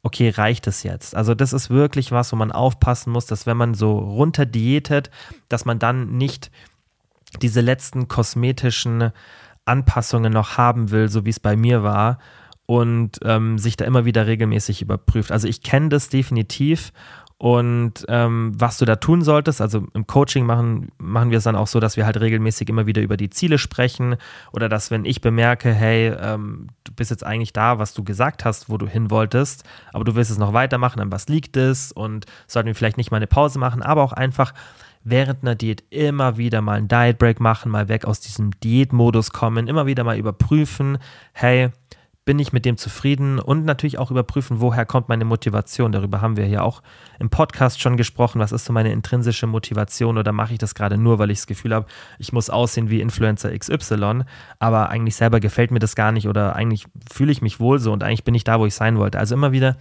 Okay, 0.02 0.28
reicht 0.30 0.66
es 0.68 0.84
jetzt? 0.84 1.16
Also, 1.16 1.34
das 1.34 1.52
ist 1.52 1.70
wirklich 1.70 2.12
was, 2.12 2.32
wo 2.32 2.36
man 2.36 2.52
aufpassen 2.52 3.10
muss, 3.10 3.26
dass 3.26 3.46
wenn 3.46 3.56
man 3.56 3.74
so 3.74 3.98
runter 3.98 4.46
diätet, 4.46 5.10
dass 5.48 5.64
man 5.64 5.80
dann 5.80 6.16
nicht 6.16 6.50
diese 7.42 7.60
letzten 7.60 8.06
kosmetischen 8.06 9.10
Anpassungen 9.64 10.32
noch 10.32 10.56
haben 10.56 10.90
will, 10.92 11.08
so 11.08 11.26
wie 11.26 11.30
es 11.30 11.40
bei 11.40 11.56
mir 11.56 11.82
war, 11.82 12.18
und 12.66 13.18
ähm, 13.24 13.58
sich 13.58 13.76
da 13.76 13.84
immer 13.84 14.04
wieder 14.04 14.26
regelmäßig 14.26 14.82
überprüft. 14.82 15.32
Also 15.32 15.48
ich 15.48 15.62
kenne 15.62 15.88
das 15.88 16.10
definitiv 16.10 16.92
und 17.40 18.04
ähm, 18.08 18.50
was 18.56 18.78
du 18.78 18.84
da 18.84 18.96
tun 18.96 19.22
solltest, 19.22 19.60
also 19.60 19.86
im 19.94 20.08
Coaching 20.08 20.44
machen, 20.44 20.90
machen 20.98 21.30
wir 21.30 21.38
es 21.38 21.44
dann 21.44 21.54
auch 21.54 21.68
so, 21.68 21.78
dass 21.78 21.96
wir 21.96 22.04
halt 22.04 22.20
regelmäßig 22.20 22.68
immer 22.68 22.86
wieder 22.86 23.00
über 23.00 23.16
die 23.16 23.30
Ziele 23.30 23.58
sprechen 23.58 24.16
oder 24.52 24.68
dass, 24.68 24.90
wenn 24.90 25.04
ich 25.04 25.20
bemerke, 25.20 25.72
hey, 25.72 26.12
ähm, 26.20 26.66
du 26.82 26.92
bist 26.92 27.12
jetzt 27.12 27.24
eigentlich 27.24 27.52
da, 27.52 27.78
was 27.78 27.94
du 27.94 28.02
gesagt 28.02 28.44
hast, 28.44 28.68
wo 28.68 28.76
du 28.76 28.88
hin 28.88 29.12
wolltest, 29.12 29.62
aber 29.92 30.02
du 30.02 30.16
willst 30.16 30.32
es 30.32 30.38
noch 30.38 30.52
weitermachen, 30.52 30.98
an 31.00 31.12
was 31.12 31.28
liegt 31.28 31.56
es? 31.56 31.92
Und 31.92 32.26
sollten 32.48 32.66
wir 32.66 32.74
vielleicht 32.74 32.96
nicht 32.96 33.12
mal 33.12 33.18
eine 33.18 33.28
Pause 33.28 33.60
machen, 33.60 33.82
aber 33.82 34.02
auch 34.02 34.12
einfach 34.12 34.52
während 35.04 35.42
einer 35.42 35.54
Diät 35.54 35.84
immer 35.90 36.38
wieder 36.38 36.60
mal 36.60 36.78
einen 36.78 36.88
Diet 36.88 37.18
Break 37.18 37.38
machen, 37.38 37.70
mal 37.70 37.88
weg 37.88 38.04
aus 38.04 38.18
diesem 38.18 38.50
Diätmodus 38.60 39.30
kommen, 39.30 39.68
immer 39.68 39.86
wieder 39.86 40.02
mal 40.02 40.18
überprüfen, 40.18 40.98
hey, 41.34 41.70
bin 42.28 42.38
ich 42.40 42.52
mit 42.52 42.66
dem 42.66 42.76
zufrieden 42.76 43.38
und 43.38 43.64
natürlich 43.64 43.98
auch 43.98 44.10
überprüfen, 44.10 44.60
woher 44.60 44.84
kommt 44.84 45.08
meine 45.08 45.24
Motivation. 45.24 45.92
Darüber 45.92 46.20
haben 46.20 46.36
wir 46.36 46.46
ja 46.46 46.60
auch 46.60 46.82
im 47.18 47.30
Podcast 47.30 47.80
schon 47.80 47.96
gesprochen. 47.96 48.38
Was 48.38 48.52
ist 48.52 48.66
so 48.66 48.72
meine 48.74 48.92
intrinsische 48.92 49.46
Motivation 49.46 50.18
oder 50.18 50.30
mache 50.32 50.52
ich 50.52 50.58
das 50.58 50.74
gerade 50.74 50.98
nur, 50.98 51.18
weil 51.18 51.30
ich 51.30 51.38
das 51.38 51.46
Gefühl 51.46 51.74
habe, 51.74 51.86
ich 52.18 52.34
muss 52.34 52.50
aussehen 52.50 52.90
wie 52.90 53.00
Influencer 53.00 53.58
XY, 53.58 54.24
aber 54.58 54.90
eigentlich 54.90 55.16
selber 55.16 55.40
gefällt 55.40 55.70
mir 55.70 55.78
das 55.78 55.96
gar 55.96 56.12
nicht 56.12 56.28
oder 56.28 56.54
eigentlich 56.54 56.84
fühle 57.10 57.32
ich 57.32 57.40
mich 57.40 57.60
wohl 57.60 57.78
so 57.78 57.94
und 57.94 58.04
eigentlich 58.04 58.24
bin 58.24 58.34
ich 58.34 58.44
da, 58.44 58.60
wo 58.60 58.66
ich 58.66 58.74
sein 58.74 58.98
wollte. 58.98 59.18
Also 59.18 59.34
immer 59.34 59.52
wieder 59.52 59.78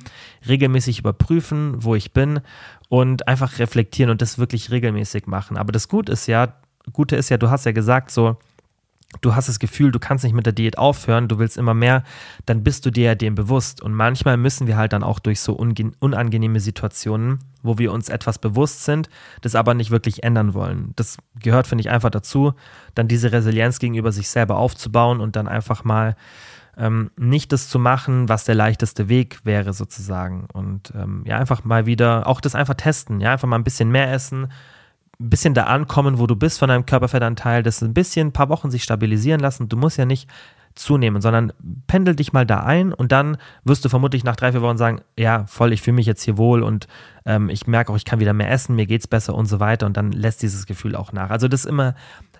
regelmäßig 0.47 0.99
überprüfen, 0.99 1.83
wo 1.83 1.95
ich 1.95 2.13
bin 2.13 2.39
und 2.87 3.27
einfach 3.27 3.59
reflektieren 3.59 4.09
und 4.09 4.21
das 4.21 4.39
wirklich 4.39 4.71
regelmäßig 4.71 5.27
machen. 5.27 5.57
Aber 5.57 5.73
das 5.73 5.89
Gute 5.89 6.13
ist 6.13 6.27
ja, 6.27 6.53
Gute 6.93 7.17
ist 7.17 7.27
ja, 7.27 7.35
du 7.35 7.49
hast 7.49 7.65
ja 7.65 7.73
gesagt, 7.73 8.09
so, 8.09 8.37
du 9.21 9.35
hast 9.35 9.47
das 9.47 9.59
Gefühl, 9.59 9.91
du 9.91 9.99
kannst 9.99 10.23
nicht 10.23 10.33
mit 10.33 10.45
der 10.45 10.53
Diät 10.53 10.77
aufhören, 10.77 11.27
du 11.27 11.39
willst 11.39 11.57
immer 11.57 11.73
mehr, 11.73 12.03
dann 12.45 12.63
bist 12.63 12.85
du 12.85 12.91
dir 12.91 13.05
ja 13.05 13.15
dem 13.15 13.35
bewusst. 13.35 13.81
Und 13.81 13.93
manchmal 13.93 14.37
müssen 14.37 14.67
wir 14.67 14.77
halt 14.77 14.93
dann 14.93 15.03
auch 15.03 15.19
durch 15.19 15.39
so 15.39 15.53
unangenehme 15.53 16.59
Situationen, 16.59 17.39
wo 17.63 17.77
wir 17.77 17.91
uns 17.93 18.09
etwas 18.09 18.37
bewusst 18.39 18.83
sind, 18.83 19.09
das 19.41 19.55
aber 19.55 19.73
nicht 19.73 19.91
wirklich 19.91 20.23
ändern 20.23 20.53
wollen. 20.53 20.93
Das 20.95 21.17
gehört, 21.39 21.67
finde 21.67 21.83
ich, 21.83 21.89
einfach 21.89 22.09
dazu, 22.09 22.53
dann 22.95 23.07
diese 23.07 23.31
Resilienz 23.31 23.79
gegenüber 23.79 24.11
sich 24.11 24.29
selber 24.29 24.57
aufzubauen 24.57 25.21
und 25.21 25.35
dann 25.35 25.47
einfach 25.47 25.83
mal 25.83 26.15
ähm, 26.77 27.09
nicht 27.17 27.51
das 27.53 27.69
zu 27.69 27.79
machen, 27.79 28.29
was 28.29 28.43
der 28.43 28.55
leichteste 28.55 29.09
Weg 29.09 29.39
wäre, 29.43 29.73
sozusagen. 29.73 30.47
Und 30.53 30.93
ähm, 30.95 31.23
ja, 31.25 31.37
einfach 31.37 31.63
mal 31.63 31.85
wieder 31.85 32.27
auch 32.27 32.41
das 32.41 32.55
einfach 32.55 32.75
testen, 32.75 33.19
ja, 33.19 33.31
einfach 33.31 33.47
mal 33.47 33.57
ein 33.57 33.63
bisschen 33.63 33.89
mehr 33.89 34.11
essen, 34.11 34.49
ein 35.19 35.29
bisschen 35.29 35.53
da 35.53 35.63
ankommen, 35.63 36.19
wo 36.19 36.27
du 36.27 36.35
bist 36.35 36.59
von 36.59 36.69
deinem 36.69 36.85
Körperfettanteil, 36.85 37.63
das 37.63 37.81
ein 37.81 37.93
bisschen, 37.93 38.27
ein 38.27 38.33
paar 38.33 38.49
Wochen 38.49 38.69
sich 38.69 38.83
stabilisieren 38.83 39.39
lassen. 39.39 39.67
Du 39.67 39.77
musst 39.77 39.97
ja 39.97 40.05
nicht 40.05 40.29
zunehmen, 40.75 41.21
sondern 41.21 41.51
pendel 41.87 42.15
dich 42.15 42.33
mal 42.33 42.45
da 42.45 42.61
ein 42.61 42.93
und 42.93 43.11
dann 43.11 43.37
wirst 43.63 43.83
du 43.83 43.89
vermutlich 43.89 44.23
nach 44.23 44.35
drei, 44.35 44.51
vier 44.51 44.61
Wochen 44.61 44.77
sagen, 44.77 45.01
ja, 45.17 45.45
voll, 45.47 45.73
ich 45.73 45.81
fühle 45.81 45.95
mich 45.95 46.05
jetzt 46.05 46.21
hier 46.21 46.37
wohl 46.37 46.63
und 46.63 46.87
ähm, 47.25 47.49
ich 47.49 47.67
merke 47.67 47.91
auch, 47.91 47.95
ich 47.95 48.05
kann 48.05 48.19
wieder 48.19 48.33
mehr 48.33 48.51
essen, 48.51 48.75
mir 48.75 48.85
geht 48.85 49.01
es 49.01 49.07
besser 49.07 49.33
und 49.35 49.47
so 49.47 49.59
weiter 49.59 49.85
und 49.85 49.97
dann 49.97 50.11
lässt 50.11 50.41
dieses 50.41 50.65
Gefühl 50.65 50.95
auch 50.95 51.11
nach. 51.11 51.29
Also 51.29 51.47
das 51.47 51.61
ist 51.61 51.65
immer 51.65 51.95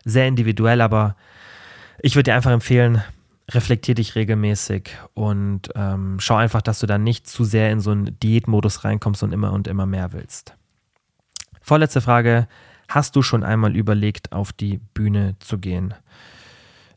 sehr 0.06 0.28
individuell, 0.28 0.82
aber 0.82 1.16
ich 2.00 2.16
würde 2.16 2.32
dir 2.32 2.36
einfach 2.36 2.52
empfehlen, 2.52 3.02
reflektier 3.50 3.96
dich 3.96 4.16
regelmäßig 4.16 4.92
und 5.14 5.70
ähm, 5.76 6.18
schau 6.20 6.36
einfach, 6.36 6.62
dass 6.62 6.80
du 6.80 6.86
dann 6.86 7.04
nicht 7.04 7.28
zu 7.28 7.44
sehr 7.44 7.72
in 7.72 7.80
so 7.80 7.92
einen 7.92 8.20
Diätmodus 8.20 8.84
reinkommst 8.84 9.24
und 9.24 9.34
immer 9.34 9.52
und 9.54 9.68
immer 9.68 9.86
mehr 9.86 10.14
willst. 10.14 10.57
Vorletzte 11.68 12.00
Frage. 12.00 12.48
Hast 12.88 13.18
du 13.18 13.22
schon 13.22 13.44
einmal 13.44 13.76
überlegt, 13.76 14.32
auf 14.32 14.54
die 14.54 14.78
Bühne 14.78 15.36
zu 15.40 15.58
gehen? 15.58 15.94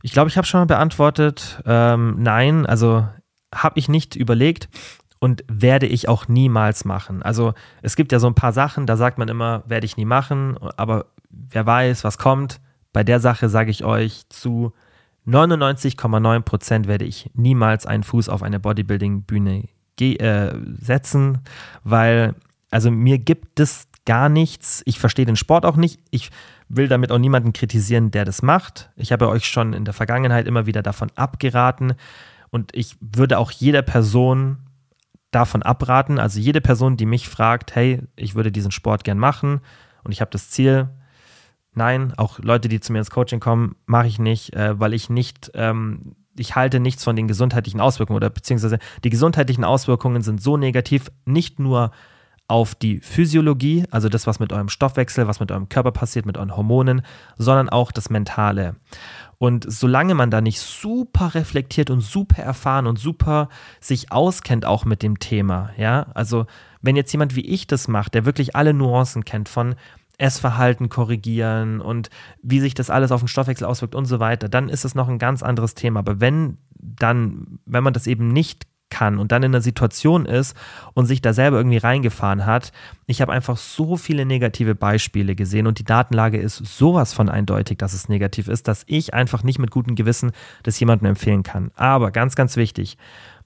Ich 0.00 0.12
glaube, 0.12 0.30
ich 0.30 0.36
habe 0.36 0.46
schon 0.46 0.60
mal 0.60 0.66
beantwortet. 0.66 1.60
Ähm, 1.66 2.22
nein, 2.22 2.66
also 2.66 3.04
habe 3.52 3.80
ich 3.80 3.88
nicht 3.88 4.14
überlegt 4.14 4.68
und 5.18 5.42
werde 5.48 5.86
ich 5.86 6.08
auch 6.08 6.28
niemals 6.28 6.84
machen. 6.84 7.20
Also 7.20 7.52
es 7.82 7.96
gibt 7.96 8.12
ja 8.12 8.20
so 8.20 8.28
ein 8.28 8.36
paar 8.36 8.52
Sachen, 8.52 8.86
da 8.86 8.96
sagt 8.96 9.18
man 9.18 9.26
immer, 9.26 9.64
werde 9.66 9.86
ich 9.86 9.96
nie 9.96 10.04
machen, 10.04 10.56
aber 10.76 11.06
wer 11.30 11.66
weiß, 11.66 12.04
was 12.04 12.16
kommt. 12.16 12.60
Bei 12.92 13.02
der 13.02 13.18
Sache 13.18 13.48
sage 13.48 13.72
ich 13.72 13.82
euch 13.82 14.28
zu 14.28 14.72
99,9 15.26 16.42
Prozent 16.42 16.86
werde 16.86 17.06
ich 17.06 17.28
niemals 17.34 17.86
einen 17.86 18.04
Fuß 18.04 18.28
auf 18.28 18.44
eine 18.44 18.60
Bodybuilding-Bühne 18.60 19.64
äh, 19.98 20.54
setzen, 20.80 21.38
weil 21.82 22.36
also 22.70 22.92
mir 22.92 23.18
gibt 23.18 23.58
es 23.58 23.88
gar 24.04 24.28
nichts. 24.28 24.82
Ich 24.86 24.98
verstehe 24.98 25.26
den 25.26 25.36
Sport 25.36 25.64
auch 25.64 25.76
nicht. 25.76 26.00
Ich 26.10 26.30
will 26.68 26.88
damit 26.88 27.12
auch 27.12 27.18
niemanden 27.18 27.52
kritisieren, 27.52 28.10
der 28.10 28.24
das 28.24 28.42
macht. 28.42 28.90
Ich 28.96 29.12
habe 29.12 29.28
euch 29.28 29.44
schon 29.44 29.72
in 29.72 29.84
der 29.84 29.94
Vergangenheit 29.94 30.46
immer 30.46 30.66
wieder 30.66 30.82
davon 30.82 31.10
abgeraten 31.16 31.94
und 32.50 32.74
ich 32.74 32.96
würde 33.00 33.38
auch 33.38 33.50
jeder 33.50 33.82
Person 33.82 34.58
davon 35.30 35.62
abraten. 35.62 36.18
Also 36.18 36.40
jede 36.40 36.60
Person, 36.60 36.96
die 36.96 37.06
mich 37.06 37.28
fragt, 37.28 37.74
hey, 37.74 38.02
ich 38.16 38.34
würde 38.34 38.52
diesen 38.52 38.70
Sport 38.70 39.04
gern 39.04 39.18
machen 39.18 39.60
und 40.02 40.12
ich 40.12 40.20
habe 40.20 40.30
das 40.30 40.50
Ziel, 40.50 40.88
nein, 41.74 42.12
auch 42.16 42.38
Leute, 42.40 42.68
die 42.68 42.80
zu 42.80 42.92
mir 42.92 42.98
ins 42.98 43.10
Coaching 43.10 43.40
kommen, 43.40 43.76
mache 43.86 44.06
ich 44.06 44.18
nicht, 44.18 44.54
äh, 44.54 44.78
weil 44.78 44.94
ich 44.94 45.10
nicht, 45.10 45.50
ähm, 45.54 46.16
ich 46.36 46.56
halte 46.56 46.80
nichts 46.80 47.04
von 47.04 47.16
den 47.16 47.28
gesundheitlichen 47.28 47.80
Auswirkungen 47.80 48.16
oder 48.16 48.30
beziehungsweise 48.30 48.78
die 49.04 49.10
gesundheitlichen 49.10 49.64
Auswirkungen 49.64 50.22
sind 50.22 50.42
so 50.42 50.56
negativ, 50.56 51.10
nicht 51.24 51.58
nur 51.58 51.90
auf 52.50 52.74
die 52.74 52.98
Physiologie, 52.98 53.84
also 53.90 54.08
das, 54.08 54.26
was 54.26 54.40
mit 54.40 54.52
eurem 54.52 54.68
Stoffwechsel, 54.68 55.28
was 55.28 55.38
mit 55.38 55.52
eurem 55.52 55.68
Körper 55.68 55.92
passiert, 55.92 56.26
mit 56.26 56.36
euren 56.36 56.56
Hormonen, 56.56 57.02
sondern 57.38 57.68
auch 57.68 57.92
das 57.92 58.10
Mentale. 58.10 58.74
Und 59.38 59.64
solange 59.70 60.14
man 60.16 60.32
da 60.32 60.40
nicht 60.40 60.58
super 60.58 61.34
reflektiert 61.34 61.90
und 61.90 62.00
super 62.00 62.42
erfahren 62.42 62.88
und 62.88 62.98
super 62.98 63.48
sich 63.80 64.10
auskennt 64.10 64.66
auch 64.66 64.84
mit 64.84 65.02
dem 65.02 65.20
Thema, 65.20 65.70
ja, 65.76 66.06
also 66.14 66.46
wenn 66.82 66.96
jetzt 66.96 67.12
jemand 67.12 67.36
wie 67.36 67.46
ich 67.46 67.68
das 67.68 67.86
macht, 67.86 68.14
der 68.14 68.24
wirklich 68.24 68.56
alle 68.56 68.74
Nuancen 68.74 69.24
kennt 69.24 69.48
von 69.48 69.76
Essverhalten 70.18 70.88
korrigieren 70.88 71.80
und 71.80 72.10
wie 72.42 72.60
sich 72.60 72.74
das 72.74 72.90
alles 72.90 73.12
auf 73.12 73.20
den 73.20 73.28
Stoffwechsel 73.28 73.66
auswirkt 73.66 73.94
und 73.94 74.06
so 74.06 74.18
weiter, 74.18 74.48
dann 74.48 74.68
ist 74.68 74.84
es 74.84 74.96
noch 74.96 75.08
ein 75.08 75.18
ganz 75.18 75.42
anderes 75.42 75.74
Thema. 75.74 76.00
Aber 76.00 76.20
wenn 76.20 76.58
dann, 76.74 77.60
wenn 77.64 77.84
man 77.84 77.92
das 77.92 78.06
eben 78.06 78.28
nicht 78.28 78.66
kann 78.90 79.18
und 79.18 79.32
dann 79.32 79.42
in 79.42 79.52
einer 79.54 79.62
Situation 79.62 80.26
ist 80.26 80.56
und 80.94 81.06
sich 81.06 81.22
da 81.22 81.32
selber 81.32 81.56
irgendwie 81.56 81.78
reingefahren 81.78 82.44
hat. 82.44 82.72
Ich 83.06 83.22
habe 83.22 83.32
einfach 83.32 83.56
so 83.56 83.96
viele 83.96 84.26
negative 84.26 84.74
Beispiele 84.74 85.34
gesehen 85.34 85.66
und 85.66 85.78
die 85.78 85.84
Datenlage 85.84 86.38
ist 86.38 86.56
sowas 86.56 87.12
von 87.12 87.28
eindeutig, 87.28 87.78
dass 87.78 87.94
es 87.94 88.08
negativ 88.08 88.48
ist, 88.48 88.68
dass 88.68 88.84
ich 88.86 89.14
einfach 89.14 89.42
nicht 89.42 89.58
mit 89.58 89.70
gutem 89.70 89.94
Gewissen 89.94 90.32
das 90.62 90.78
jemandem 90.78 91.08
empfehlen 91.08 91.42
kann. 91.42 91.70
Aber 91.76 92.10
ganz, 92.10 92.34
ganz 92.34 92.56
wichtig, 92.56 92.98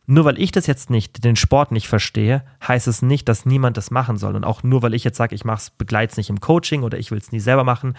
nur 0.07 0.24
weil 0.26 0.38
ich 0.38 0.53
das 0.53 0.66
jetzt 0.66 0.90
nicht, 0.90 1.24
den 1.24 1.36
Sport 1.36 1.72
nicht 1.72 1.88
verstehe, 1.88 2.42
heißt 2.66 2.88
es 2.88 3.01
nicht, 3.01 3.28
dass 3.28 3.47
niemand 3.47 3.76
das 3.76 3.90
machen 3.90 4.18
soll. 4.18 4.36
Und 4.36 4.45
auch 4.45 4.62
nur 4.62 4.82
weil 4.82 4.92
ich 4.92 5.05
jetzt 5.05 5.16
sage, 5.16 5.34
ich 5.34 5.45
mache 5.45 5.59
es, 5.59 5.70
begleite 5.70 6.12
es 6.12 6.16
nicht 6.18 6.28
im 6.28 6.40
Coaching 6.40 6.82
oder 6.82 6.99
ich 6.99 7.11
will 7.11 7.18
es 7.18 7.32
nie 7.32 7.40
selber 7.40 7.64
machen. 7.64 7.95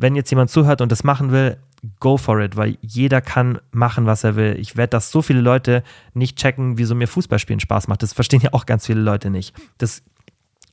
Wenn 0.00 0.16
jetzt 0.16 0.30
jemand 0.30 0.50
zuhört 0.50 0.80
und 0.80 0.90
das 0.90 1.04
machen 1.04 1.30
will, 1.30 1.58
go 1.98 2.16
for 2.16 2.40
it, 2.40 2.56
weil 2.56 2.78
jeder 2.80 3.20
kann 3.20 3.58
machen, 3.70 4.06
was 4.06 4.24
er 4.24 4.36
will. 4.36 4.56
Ich 4.58 4.76
werde, 4.76 4.90
dass 4.90 5.10
so 5.10 5.22
viele 5.22 5.40
Leute 5.40 5.82
nicht 6.14 6.38
checken, 6.38 6.78
wieso 6.78 6.94
mir 6.94 7.06
Fußballspielen 7.06 7.60
Spaß 7.60 7.88
macht. 7.88 8.02
Das 8.02 8.12
verstehen 8.12 8.40
ja 8.42 8.52
auch 8.52 8.66
ganz 8.66 8.86
viele 8.86 9.00
Leute 9.00 9.30
nicht. 9.30 9.54
Das 9.78 10.02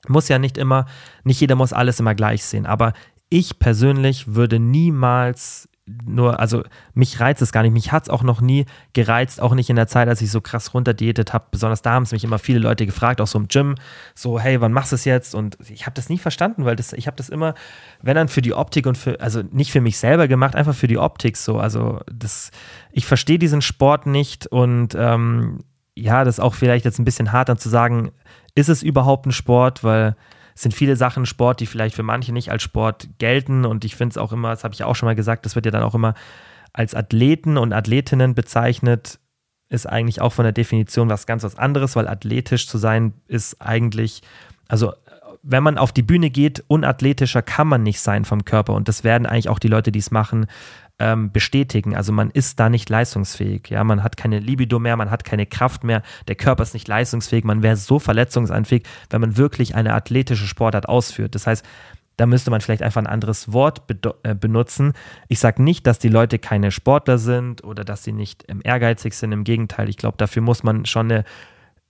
muss 0.07 0.29
ja 0.29 0.39
nicht 0.39 0.57
immer, 0.57 0.85
nicht 1.23 1.41
jeder 1.41 1.55
muss 1.55 1.73
alles 1.73 1.99
immer 1.99 2.15
gleich 2.15 2.43
sehen. 2.43 2.65
Aber 2.65 2.93
ich 3.29 3.59
persönlich 3.59 4.35
würde 4.35 4.59
niemals 4.59 5.67
nur, 6.05 6.39
also 6.39 6.63
mich 6.93 7.19
reizt 7.19 7.41
es 7.41 7.51
gar 7.51 7.63
nicht. 7.63 7.71
Mich 7.71 7.91
hat 7.91 8.03
es 8.03 8.09
auch 8.09 8.21
noch 8.21 8.41
nie 8.41 8.65
gereizt, 8.93 9.41
auch 9.41 9.55
nicht 9.55 9.69
in 9.69 9.77
der 9.77 9.87
Zeit, 9.87 10.09
als 10.09 10.21
ich 10.21 10.29
so 10.29 10.41
krass 10.41 10.73
runterdiätet 10.73 11.33
habe. 11.33 11.45
Besonders 11.49 11.81
da 11.81 11.93
haben 11.93 12.03
es 12.03 12.11
mich 12.11 12.25
immer 12.25 12.39
viele 12.39 12.59
Leute 12.59 12.85
gefragt, 12.85 13.21
auch 13.21 13.27
so 13.27 13.39
im 13.39 13.47
Gym, 13.47 13.75
so, 14.13 14.39
hey, 14.39 14.59
wann 14.59 14.73
machst 14.73 14.91
du 14.91 14.95
es 14.95 15.05
jetzt? 15.05 15.33
Und 15.33 15.57
ich 15.69 15.85
habe 15.85 15.93
das 15.93 16.09
nie 16.09 16.17
verstanden, 16.17 16.65
weil 16.65 16.75
das, 16.75 16.91
ich 16.91 17.07
habe 17.07 17.15
das 17.15 17.29
immer, 17.29 17.55
wenn 18.01 18.15
dann 18.15 18.27
für 18.27 18.41
die 18.41 18.53
Optik 18.53 18.85
und 18.85 18.97
für, 18.97 19.21
also 19.21 19.43
nicht 19.51 19.71
für 19.71 19.81
mich 19.81 19.97
selber 19.97 20.27
gemacht, 20.27 20.55
einfach 20.55 20.75
für 20.75 20.87
die 20.87 20.97
Optik 20.97 21.37
so. 21.37 21.57
Also 21.57 22.01
das, 22.11 22.51
ich 22.91 23.05
verstehe 23.05 23.39
diesen 23.39 23.61
Sport 23.61 24.07
nicht 24.07 24.45
und 24.47 24.93
ähm, 24.95 25.59
ja, 25.95 26.23
das 26.23 26.35
ist 26.35 26.39
auch 26.43 26.53
vielleicht 26.53 26.85
jetzt 26.85 26.99
ein 26.99 27.05
bisschen 27.05 27.31
hart 27.31 27.49
dann 27.49 27.57
zu 27.57 27.69
sagen, 27.69 28.11
ist 28.55 28.69
es 28.69 28.83
überhaupt 28.83 29.25
ein 29.25 29.31
Sport, 29.31 29.83
weil 29.83 30.15
es 30.57 30.63
sind 30.63 30.73
viele 30.73 30.95
Sachen 30.95 31.27
Sport, 31.27 31.59
die 31.59 31.67
vielleicht 31.67 31.95
für 31.95 32.01
manche 32.01 32.33
nicht 32.33 32.49
als 32.49 32.63
Sport 32.63 33.09
gelten. 33.19 33.63
Und 33.63 33.85
ich 33.85 33.95
finde 33.95 34.13
es 34.13 34.17
auch 34.17 34.33
immer, 34.33 34.49
das 34.49 34.63
habe 34.63 34.73
ich 34.73 34.83
auch 34.83 34.95
schon 34.95 35.05
mal 35.05 35.13
gesagt, 35.13 35.45
das 35.45 35.53
wird 35.53 35.67
ja 35.67 35.71
dann 35.71 35.83
auch 35.83 35.93
immer 35.93 36.15
als 36.73 36.95
Athleten 36.95 37.57
und 37.57 37.73
Athletinnen 37.73 38.33
bezeichnet, 38.33 39.19
ist 39.69 39.85
eigentlich 39.85 40.19
auch 40.19 40.33
von 40.33 40.45
der 40.45 40.53
Definition 40.53 41.11
was 41.11 41.27
ganz 41.27 41.43
was 41.43 41.59
anderes, 41.59 41.95
weil 41.95 42.07
athletisch 42.07 42.67
zu 42.67 42.79
sein 42.79 43.13
ist 43.27 43.61
eigentlich, 43.61 44.23
also 44.67 44.93
wenn 45.43 45.61
man 45.61 45.77
auf 45.77 45.91
die 45.91 46.01
Bühne 46.01 46.31
geht, 46.31 46.63
unathletischer 46.67 47.43
kann 47.43 47.67
man 47.67 47.83
nicht 47.83 47.99
sein 47.99 48.25
vom 48.25 48.43
Körper. 48.43 48.73
Und 48.73 48.87
das 48.87 49.03
werden 49.03 49.27
eigentlich 49.27 49.49
auch 49.49 49.59
die 49.59 49.67
Leute, 49.67 49.91
die 49.91 49.99
es 49.99 50.09
machen, 50.09 50.47
ähm, 50.99 51.31
bestätigen. 51.31 51.95
Also 51.95 52.11
man 52.11 52.31
ist 52.31 52.59
da 52.59 52.69
nicht 52.69 52.89
leistungsfähig. 52.89 53.69
Ja, 53.69 53.83
man 53.83 54.03
hat 54.03 54.17
keine 54.17 54.39
Libido 54.39 54.79
mehr, 54.79 54.97
man 54.97 55.11
hat 55.11 55.23
keine 55.23 55.45
Kraft 55.45 55.83
mehr, 55.83 56.01
der 56.27 56.35
Körper 56.35 56.63
ist 56.63 56.73
nicht 56.73 56.87
leistungsfähig, 56.87 57.43
man 57.43 57.63
wäre 57.63 57.75
so 57.75 57.99
verletzungsanfällig, 57.99 58.87
wenn 59.09 59.21
man 59.21 59.37
wirklich 59.37 59.75
eine 59.75 59.93
athletische 59.93 60.47
Sportart 60.47 60.89
ausführt. 60.89 61.35
Das 61.35 61.45
heißt, 61.45 61.65
da 62.17 62.25
müsste 62.25 62.49
man 62.49 62.61
vielleicht 62.61 62.81
einfach 62.81 63.01
ein 63.01 63.07
anderes 63.07 63.53
Wort 63.53 63.83
äh, 64.23 64.33
benutzen. 64.33 64.93
Ich 65.27 65.37
sage 65.39 65.61
nicht, 65.61 65.85
dass 65.85 65.99
die 65.99 66.09
Leute 66.09 66.39
keine 66.39 66.71
Sportler 66.71 67.19
sind 67.19 67.63
oder 67.63 67.83
dass 67.83 68.03
sie 68.03 68.11
nicht 68.11 68.45
ähm, 68.47 68.61
ehrgeizig 68.63 69.13
sind. 69.13 69.31
Im 69.31 69.43
Gegenteil, 69.43 69.87
ich 69.87 69.97
glaube, 69.97 70.17
dafür 70.17 70.41
muss 70.41 70.63
man 70.63 70.85
schon 70.85 71.11
eine 71.11 71.25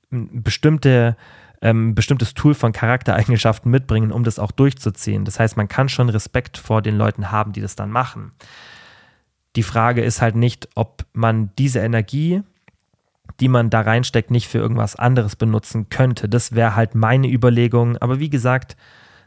bestimmte 0.09 1.15
ähm, 1.61 1.95
bestimmtes 1.95 2.33
Tool 2.35 2.53
von 2.53 2.71
Charaktereigenschaften 2.71 3.71
mitbringen, 3.71 4.11
um 4.11 4.23
das 4.23 4.37
auch 4.37 4.51
durchzuziehen. 4.51 5.25
Das 5.25 5.39
heißt, 5.39 5.57
man 5.57 5.67
kann 5.67 5.89
schon 5.89 6.09
Respekt 6.09 6.57
vor 6.57 6.83
den 6.83 6.97
Leuten 6.97 7.31
haben, 7.31 7.51
die 7.51 7.61
das 7.61 7.75
dann 7.75 7.89
machen. 7.89 8.31
Die 9.57 9.63
Frage 9.63 10.03
ist 10.03 10.21
halt 10.21 10.35
nicht, 10.35 10.69
ob 10.75 11.03
man 11.13 11.49
diese 11.57 11.79
Energie, 11.79 12.43
die 13.39 13.47
man 13.47 13.71
da 13.71 13.81
reinsteckt, 13.81 14.29
nicht 14.29 14.47
für 14.47 14.59
irgendwas 14.59 14.95
anderes 14.95 15.35
benutzen 15.35 15.89
könnte. 15.89 16.29
Das 16.29 16.53
wäre 16.53 16.75
halt 16.75 16.93
meine 16.93 17.27
Überlegung. 17.27 17.97
Aber 17.97 18.19
wie 18.19 18.29
gesagt, 18.29 18.77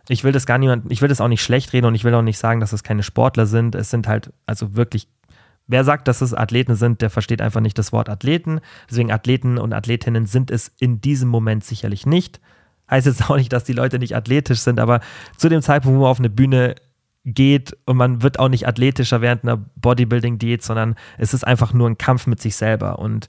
ich 0.08 0.22
will 0.22 0.30
das 0.30 0.46
gar 0.46 0.56
niemand, 0.56 0.90
ich 0.92 1.02
will 1.02 1.08
das 1.08 1.20
auch 1.20 1.26
nicht 1.26 1.42
schlecht 1.42 1.72
reden 1.72 1.86
und 1.86 1.96
ich 1.96 2.04
will 2.04 2.14
auch 2.14 2.22
nicht 2.22 2.38
sagen, 2.38 2.60
dass 2.60 2.72
es 2.72 2.84
keine 2.84 3.02
Sportler 3.02 3.46
sind. 3.46 3.74
Es 3.74 3.90
sind 3.90 4.06
halt 4.06 4.32
also 4.46 4.76
wirklich, 4.76 5.08
wer 5.66 5.82
sagt, 5.82 6.06
dass 6.06 6.20
es 6.20 6.32
Athleten 6.32 6.76
sind, 6.76 7.02
der 7.02 7.10
versteht 7.10 7.42
einfach 7.42 7.60
nicht 7.60 7.76
das 7.76 7.92
Wort 7.92 8.08
Athleten. 8.08 8.60
Deswegen 8.88 9.10
Athleten 9.10 9.58
und 9.58 9.72
Athletinnen 9.72 10.26
sind 10.26 10.52
es 10.52 10.68
in 10.78 11.00
diesem 11.00 11.28
Moment 11.28 11.64
sicherlich 11.64 12.06
nicht. 12.06 12.40
Heißt 12.88 13.08
jetzt 13.08 13.28
auch 13.28 13.36
nicht, 13.36 13.52
dass 13.52 13.64
die 13.64 13.72
Leute 13.72 13.98
nicht 13.98 14.14
athletisch 14.14 14.60
sind, 14.60 14.78
aber 14.78 15.00
zu 15.36 15.48
dem 15.48 15.60
Zeitpunkt, 15.60 15.96
wo 15.96 16.02
man 16.02 16.10
auf 16.10 16.20
eine 16.20 16.30
Bühne 16.30 16.76
geht 17.24 17.76
und 17.84 17.96
man 17.96 18.22
wird 18.22 18.38
auch 18.38 18.48
nicht 18.48 18.66
athletischer 18.66 19.20
während 19.20 19.44
einer 19.44 19.58
Bodybuilding-Diät, 19.76 20.62
sondern 20.62 20.94
es 21.18 21.34
ist 21.34 21.46
einfach 21.46 21.72
nur 21.72 21.88
ein 21.88 21.98
Kampf 21.98 22.26
mit 22.26 22.40
sich 22.40 22.56
selber. 22.56 22.98
Und 22.98 23.28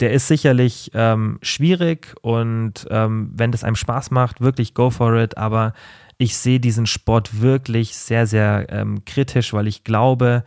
der 0.00 0.12
ist 0.12 0.26
sicherlich 0.26 0.90
ähm, 0.94 1.38
schwierig 1.42 2.14
und 2.22 2.86
ähm, 2.90 3.30
wenn 3.34 3.52
das 3.52 3.62
einem 3.62 3.76
Spaß 3.76 4.10
macht, 4.10 4.40
wirklich 4.40 4.74
go 4.74 4.90
for 4.90 5.14
it. 5.14 5.38
Aber 5.38 5.72
ich 6.18 6.36
sehe 6.36 6.60
diesen 6.60 6.86
Sport 6.86 7.40
wirklich 7.40 7.96
sehr, 7.96 8.26
sehr 8.26 8.66
ähm, 8.70 9.04
kritisch, 9.04 9.52
weil 9.52 9.68
ich 9.68 9.84
glaube, 9.84 10.44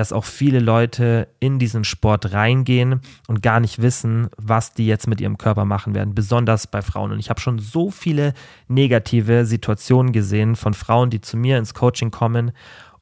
dass 0.00 0.14
auch 0.14 0.24
viele 0.24 0.60
Leute 0.60 1.28
in 1.40 1.58
diesen 1.58 1.84
Sport 1.84 2.32
reingehen 2.32 3.02
und 3.28 3.42
gar 3.42 3.60
nicht 3.60 3.82
wissen, 3.82 4.30
was 4.38 4.72
die 4.72 4.86
jetzt 4.86 5.06
mit 5.06 5.20
ihrem 5.20 5.36
Körper 5.36 5.66
machen 5.66 5.94
werden, 5.94 6.14
besonders 6.14 6.66
bei 6.66 6.80
Frauen. 6.80 7.12
Und 7.12 7.18
ich 7.18 7.28
habe 7.28 7.38
schon 7.38 7.58
so 7.58 7.90
viele 7.90 8.32
negative 8.66 9.44
Situationen 9.44 10.12
gesehen 10.12 10.56
von 10.56 10.72
Frauen, 10.72 11.10
die 11.10 11.20
zu 11.20 11.36
mir 11.36 11.58
ins 11.58 11.74
Coaching 11.74 12.10
kommen 12.10 12.52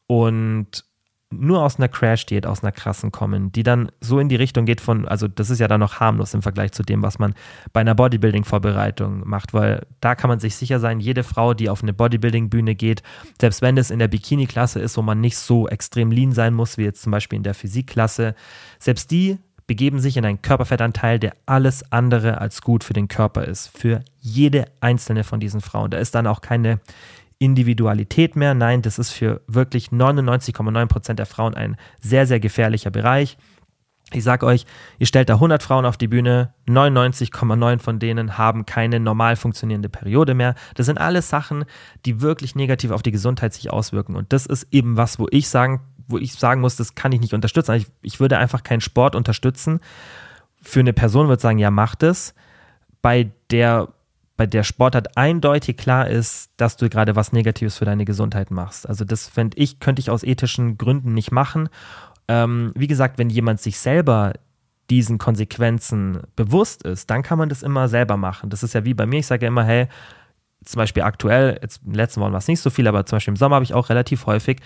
und 0.09 0.88
nur 1.31 1.63
aus 1.63 1.77
einer 1.77 1.89
Crash-Diät, 1.89 2.47
aus 2.47 2.63
einer 2.63 2.73
krassen 2.73 3.13
kommen, 3.13 3.53
die 3.53 3.63
dann 3.63 3.91
so 4.01 4.19
in 4.19 4.29
die 4.29 4.37
Richtung 4.37 4.65
geht 4.65 4.81
von, 4.81 5.07
also 5.07 5.29
das 5.29 5.51
ist 5.51 5.59
ja 5.59 5.69
dann 5.69 5.81
noch 5.81 6.01
harmlos 6.01 6.33
im 6.33 6.41
Vergleich 6.41 6.73
zu 6.73 6.83
dem, 6.83 7.03
was 7.03 7.19
man 7.19 7.35
bei 7.73 7.81
einer 7.81 7.95
Bodybuilding-Vorbereitung 7.95 9.29
macht, 9.29 9.53
weil 9.53 9.87
da 10.01 10.15
kann 10.15 10.29
man 10.29 10.41
sich 10.41 10.57
sicher 10.57 10.81
sein, 10.81 11.01
jede 11.01 11.25
Frau, 11.25 11.53
die 11.53 11.69
auf 11.69 11.83
eine 11.83 11.93
Bodybuilding-Bühne 11.93 12.75
geht, 12.75 13.03
selbst 13.41 13.61
wenn 13.61 13.77
es 13.77 13.91
in 13.91 13.99
der 13.99 14.09
Bikini-Klasse 14.09 14.81
ist, 14.81 14.97
wo 14.97 15.03
man 15.03 15.21
nicht 15.21 15.37
so 15.37 15.69
extrem 15.69 16.11
lean 16.11 16.33
sein 16.33 16.55
muss, 16.55 16.79
wie 16.79 16.85
jetzt 16.85 17.03
zum 17.03 17.13
Beispiel 17.13 17.37
in 17.37 17.43
der 17.43 17.55
Physik-Klasse, 17.55 18.35
selbst 18.79 19.11
die 19.11 19.39
begeben 19.69 20.01
sich 20.01 20.17
in 20.17 20.25
einen 20.25 20.41
Körperfettanteil, 20.41 21.19
der 21.19 21.35
alles 21.45 21.93
andere 21.93 22.41
als 22.41 22.63
gut 22.63 22.83
für 22.83 22.95
den 22.95 23.07
Körper 23.07 23.45
ist. 23.45 23.69
Für 23.69 24.03
jede 24.19 24.65
einzelne 24.81 25.25
von 25.25 25.41
diesen 25.41 25.61
Frauen. 25.61 25.91
Da 25.91 25.99
ist 25.99 26.15
dann 26.15 26.27
auch 26.27 26.41
keine 26.41 26.81
Individualität 27.39 28.37
mehr. 28.37 28.55
Nein, 28.55 28.83
das 28.83 28.99
ist 28.99 29.13
für 29.13 29.41
wirklich 29.47 29.89
99,9 29.89 30.87
Prozent 30.87 31.19
der 31.19 31.27
Frauen 31.27 31.55
ein 31.55 31.77
sehr, 32.01 32.27
sehr 32.27 32.41
gefährlicher 32.41 32.91
Bereich. 32.91 33.39
Ich 34.13 34.25
sage 34.25 34.47
euch, 34.47 34.65
ihr 34.99 35.07
stellt 35.07 35.29
da 35.29 35.35
100 35.35 35.63
Frauen 35.63 35.85
auf 35.85 35.99
die 35.99 36.09
Bühne, 36.09 36.55
99,9 36.67 37.79
von 37.79 37.99
denen 37.99 38.39
haben 38.39 38.65
keine 38.65 39.01
normal 39.01 39.37
funktionierende 39.37 39.91
Periode 39.91 40.33
mehr. 40.33 40.55
Das 40.75 40.87
sind 40.87 40.99
alles 40.99 41.29
Sachen, 41.29 41.67
die 42.07 42.23
wirklich 42.23 42.55
negativ 42.55 42.91
auf 42.91 43.03
die 43.03 43.11
Gesundheit 43.11 43.53
sich 43.53 43.71
auswirken. 43.71 44.17
Und 44.17 44.33
das 44.33 44.47
ist 44.47 44.67
eben 44.71 44.97
was, 44.97 45.19
wo 45.19 45.27
ich 45.31 45.49
sagen, 45.49 45.81
wo 46.09 46.17
ich 46.17 46.33
sagen 46.35 46.63
muss, 46.63 46.77
das 46.77 46.95
kann 46.95 47.13
ich 47.13 47.21
nicht 47.21 47.35
unterstützen. 47.35 47.75
Ich, 47.75 47.87
ich 48.01 48.19
würde 48.19 48.39
einfach 48.39 48.63
keinen 48.63 48.81
Sport 48.81 49.15
unterstützen. 49.15 49.81
Für 50.63 50.81
eine 50.81 50.95
Person 50.95 51.29
würde 51.29 51.39
ich 51.39 51.43
sagen, 51.43 51.59
ja, 51.59 51.71
macht 51.71 52.03
es. 52.03 52.35
Bei 53.03 53.31
der 53.51 53.89
bei 54.39 54.47
der 54.47 54.63
Sportart 54.63 55.17
eindeutig 55.17 55.77
klar 55.77 56.09
ist, 56.09 56.53
dass 56.57 56.77
du 56.77 56.89
gerade 56.89 57.17
was 57.17 57.33
Negatives 57.33 57.77
für 57.77 57.85
deine 57.85 58.05
Gesundheit 58.05 58.53
machst. 58.53 58.89
Also 58.89 59.05
das 59.05 59.27
fände 59.27 59.59
ich, 59.59 59.81
könnte 59.81 60.01
ich 60.01 60.11
aus 60.11 60.23
ethischen 60.23 60.79
Gründen 60.79 61.13
nicht 61.13 61.33
machen. 61.33 61.69
Ähm, 62.29 62.73
wie 62.77 62.87
gesagt, 62.87 63.19
wenn 63.19 63.31
jemand 63.31 63.61
sich 63.61 63.81
selber 63.81 64.35
diesen 64.91 65.19
Konsequenzen 65.19 66.21
bewusst 66.37 66.85
ist, 66.85 67.11
dann 67.11 67.25
kann 67.25 67.37
man 67.37 67.49
das 67.49 67.65
immer 67.65 67.89
selber 67.89 68.17
machen. 68.17 68.49
Das 68.49 68.63
ist 68.63 68.75
ja 68.75 68.85
wie 68.85 68.95
bei 68.95 69.07
mir, 69.07 69.19
ich 69.19 69.27
sage 69.27 69.45
ja 69.45 69.49
immer, 69.49 69.65
hey, 69.65 69.89
zum 70.65 70.79
Beispiel 70.79 71.03
aktuell, 71.03 71.59
jetzt 71.61 71.83
im 71.85 71.95
letzten 71.95 72.21
Wochen 72.21 72.33
war 72.33 72.39
es 72.39 72.49
nicht 72.49 72.61
so 72.61 72.71
viel, 72.71 72.87
aber 72.87 73.07
zum 73.07 73.17
Beispiel 73.17 73.33
im 73.33 73.37
Sommer 73.37 73.57
habe 73.57 73.65
ich 73.65 73.75
auch 73.75 73.89
relativ 73.89 74.27
häufig 74.27 74.61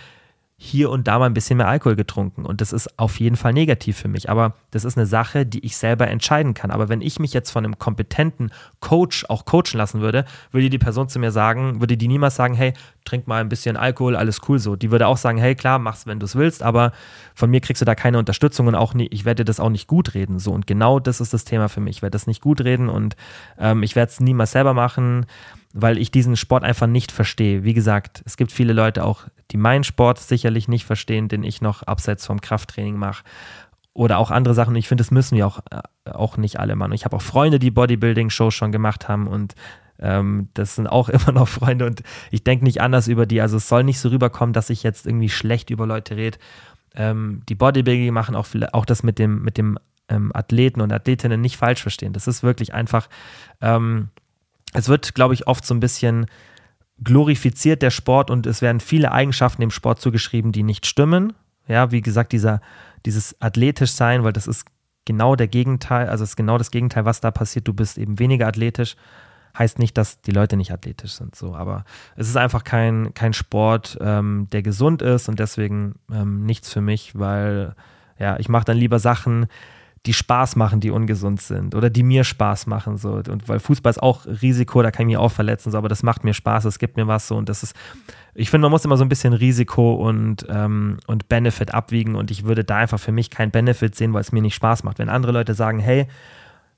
hier 0.65 0.91
und 0.91 1.09
da 1.09 1.19
mal 1.19 1.27
ein 1.27 1.35
bisschen 1.35 1.57
mehr 1.57 1.67
Alkohol 1.67 1.97
getrunken. 1.97 2.47
Und 2.47 2.61
das 2.61 2.73
ist 2.73 2.97
auf 2.97 3.19
jeden 3.19 3.35
Fall 3.35 3.53
negativ 3.53 3.97
für 3.97 4.07
mich. 4.07 4.31
Aber 4.31 4.55
das 4.71 4.85
ist 4.85 4.97
eine 4.97 5.07
Sache, 5.07 5.45
die 5.45 5.67
ich 5.67 5.77
selber 5.77 6.07
entscheiden 6.07 6.55
kann. 6.55 6.71
Aber 6.71 6.89
wenn 6.89 7.01
ich 7.01 7.19
mich 7.19 7.33
jetzt 7.33 7.51
von 7.51 7.65
einem 7.65 7.81
kompetenten 7.81 8.53
Coach 8.79 9.25
auch 9.29 9.45
coachen 9.45 9.77
lassen 9.77 10.01
würde, 10.01 10.25
würde 10.53 10.71
die 10.71 10.79
Person 10.79 11.09
zu 11.09 11.19
mir 11.19 11.33
sagen, 11.33 11.81
würde 11.81 11.97
die 11.97 12.07
niemals 12.07 12.37
sagen, 12.37 12.55
hey, 12.55 12.75
trink 13.05 13.27
mal 13.27 13.41
ein 13.41 13.49
bisschen 13.49 13.77
Alkohol, 13.77 14.15
alles 14.15 14.41
cool 14.49 14.61
so. 14.61 14.77
Die 14.77 14.93
würde 14.93 15.09
auch 15.09 15.17
sagen, 15.17 15.37
hey, 15.37 15.57
klar, 15.57 15.81
mach's, 15.81 16.07
wenn 16.07 16.21
du 16.21 16.27
es 16.27 16.37
willst, 16.37 16.63
aber 16.63 16.93
von 17.35 17.51
mir 17.51 17.61
kriegst 17.61 17.81
du 17.81 17.85
da 17.85 17.97
keine 17.97 18.21
Unterstützung 18.21 18.69
und 18.69 18.77
auch 18.77 18.95
nie, 18.95 19.09
ich 19.11 19.25
werde 19.25 19.45
das 19.45 19.59
auch 19.59 19.69
nicht 19.69 19.89
gut 19.89 20.15
reden. 20.15 20.39
So. 20.39 20.53
Und 20.53 20.69
genau 20.69 21.01
das 21.01 21.21
ist 21.21 21.35
das 21.35 21.45
Thema 21.45 21.69
für 21.69 21.81
mich. 21.81 21.97
Ich 21.97 22.03
werde 22.03 22.13
das 22.13 22.29
nicht 22.29 22.41
gut 22.41 22.61
reden 22.61 22.89
und 22.89 23.17
ähm, 23.59 23.83
ich 23.83 23.97
werde 23.97 24.13
es 24.13 24.21
niemals 24.21 24.53
selber 24.53 24.75
machen 24.75 25.27
weil 25.73 25.99
ich 25.99 26.11
diesen 26.11 26.37
Sport 26.37 26.65
einfach 26.65 26.87
nicht 26.87 27.13
verstehe. 27.13 27.65
Wie 27.65 27.75
gesagt, 27.75 28.23
es 28.27 28.37
gibt 28.37 28.53
viele 28.53 28.73
Leute 28.73 29.05
auch, 29.05 29.25
die 29.51 29.57
meinen 29.57 29.85
Sport 29.85 30.19
sicherlich 30.19 30.69
nicht 30.69 30.85
verstehen, 30.85 31.29
den 31.29 31.43
ich 31.43 31.61
noch 31.61 31.83
abseits 31.83 32.27
vom 32.27 32.41
Krafttraining 32.41 32.97
mache. 32.97 33.25
Oder 33.95 34.19
auch 34.19 34.31
andere 34.31 34.55
Sachen. 34.55 34.75
Ich 34.77 34.89
finde, 34.89 35.03
das 35.03 35.11
müssen 35.11 35.37
wir 35.37 35.47
auch, 35.47 35.61
äh, 35.71 36.11
auch 36.11 36.37
nicht 36.37 36.59
alle 36.59 36.77
machen. 36.77 36.93
Ich 36.93 37.05
habe 37.05 37.17
auch 37.17 37.23
Freunde, 37.23 37.59
die 37.59 37.71
Bodybuilding-Shows 37.71 38.55
schon 38.55 38.73
gemacht 38.73 39.09
haben 39.09 39.27
und 39.27 39.55
ähm, 39.99 40.49
das 40.55 40.77
sind 40.77 40.87
auch 40.87 41.09
immer 41.09 41.33
noch 41.33 41.49
Freunde 41.49 41.87
und 41.87 42.03
ich 42.31 42.43
denke 42.45 42.65
nicht 42.65 42.81
anders 42.81 43.09
über 43.09 43.27
die. 43.27 43.41
Also 43.41 43.59
es 43.59 43.69
soll 43.69 43.85
nicht 43.85 44.01
so 44.01 44.09
rüberkommen, 44.09 44.53
dass 44.53 44.71
ich 44.71 44.83
jetzt 44.83 45.07
irgendwie 45.07 45.29
schlecht 45.29 45.71
über 45.71 45.87
Leute 45.87 46.17
rede. 46.17 46.39
Ähm, 46.95 47.43
die 47.49 47.55
Bodybuilding 47.55 48.13
machen 48.13 48.35
auch, 48.35 48.47
auch 48.73 48.85
das 48.85 49.03
mit 49.03 49.19
dem, 49.19 49.43
mit 49.43 49.59
dem 49.59 49.79
ähm, 50.09 50.31
Athleten 50.35 50.81
und 50.81 50.93
Athletinnen 50.93 51.41
nicht 51.41 51.57
falsch 51.57 51.83
verstehen. 51.83 52.13
Das 52.13 52.27
ist 52.27 52.43
wirklich 52.43 52.75
einfach, 52.75 53.09
ähm, 53.61 54.09
es 54.73 54.89
wird, 54.89 55.15
glaube 55.15 55.35
ich, 55.35 55.47
oft 55.47 55.65
so 55.65 55.75
ein 55.75 55.81
bisschen 55.81 56.27
glorifiziert, 57.03 57.83
der 57.83 57.91
Sport, 57.91 58.31
und 58.31 58.47
es 58.47 58.63
werden 58.63 58.81
viele 58.81 59.13
Eigenschaften 59.13 59.61
dem 59.61 59.71
Sport 59.71 60.01
zugeschrieben, 60.01 60.53
die 60.53 60.63
nicht 60.63 60.87
stimmen. 60.87 61.33
Ja, 61.67 61.91
wie 61.91 62.01
gesagt, 62.01 62.33
dieser, 62.33 62.61
dieses 63.07 63.41
athletisch 63.41 63.93
sein, 63.93 64.25
weil 64.25 64.33
das 64.33 64.47
ist 64.47 64.67
genau 65.05 65.37
der 65.37 65.49
Gegenteil, 65.49 66.09
also 66.09 66.25
ist 66.25 66.37
genau 66.37 66.59
das 66.59 66.71
Gegenteil, 66.71 67.05
was 67.05 67.21
da 67.21 67.31
passiert. 67.31 67.67
Du 67.67 67.73
bist 67.73 67.99
eben 67.99 68.19
weniger 68.19 68.47
athletisch. 68.47 68.97
Heißt 69.57 69.79
nicht, 69.79 69.99
dass 69.99 70.23
die 70.23 70.31
Leute 70.31 70.57
nicht 70.57 70.73
athletisch 70.73 71.13
sind, 71.13 71.37
so, 71.37 71.55
aber 71.55 71.85
es 72.17 72.27
ist 72.27 72.39
einfach 72.39 72.65
kein, 72.65 73.13
kein 73.13 73.35
Sport, 73.35 73.99
ähm, 74.01 74.49
der 74.51 74.63
gesund 74.63 75.03
ist 75.03 75.29
und 75.29 75.39
deswegen 75.39 75.97
ähm, 76.11 76.47
nichts 76.47 76.73
für 76.73 76.81
mich, 76.81 77.19
weil 77.19 77.75
ja, 78.19 78.39
ich 78.39 78.49
mache 78.49 78.65
dann 78.65 78.79
lieber 78.79 78.99
Sachen, 78.99 79.47
die 80.07 80.13
Spaß 80.13 80.57
machen, 80.57 80.81
die 80.81 80.91
ungesund 80.91 81.41
sind 81.41 81.77
oder 81.77 81.89
die 81.89 82.03
mir 82.03 82.25
Spaß 82.25 82.67
machen. 82.67 82.97
So. 82.97 83.13
Und 83.13 83.49
weil 83.49 83.61
Fußball 83.61 83.91
ist 83.91 84.03
auch 84.03 84.27
Risiko, 84.27 84.83
da 84.83 84.91
kann 84.91 85.03
ich 85.03 85.15
mich 85.15 85.17
auch 85.17 85.31
verletzen, 85.31 85.71
so, 85.71 85.79
aber 85.79 85.89
das 85.89 86.03
macht 86.03 86.25
mir 86.25 86.35
Spaß, 86.35 86.65
es 86.65 86.81
gibt 86.81 86.97
mir 86.97 87.07
was 87.07 87.29
so 87.29 87.37
und 87.37 87.49
das 87.49 87.63
ist, 87.63 87.77
ich 88.35 88.51
finde, 88.51 88.65
man 88.65 88.73
muss 88.73 88.85
immer 88.85 88.97
so 88.97 89.05
ein 89.05 89.09
bisschen 89.09 89.33
Risiko 89.33 89.95
und, 89.95 90.45
ähm, 90.49 90.99
und 91.07 91.29
Benefit 91.29 91.73
abwiegen 91.73 92.17
und 92.17 92.33
ich 92.33 92.45
würde 92.45 92.65
da 92.65 92.79
einfach 92.79 92.99
für 92.99 93.13
mich 93.13 93.31
kein 93.31 93.53
Benefit 93.53 93.95
sehen, 93.95 94.13
weil 94.13 94.23
es 94.23 94.33
mir 94.33 94.43
nicht 94.43 94.57
Spaß 94.57 94.83
macht. 94.83 94.99
Wenn 94.99 95.09
andere 95.09 95.33
Leute 95.33 95.55
sagen, 95.55 95.79
hey, 95.79 96.09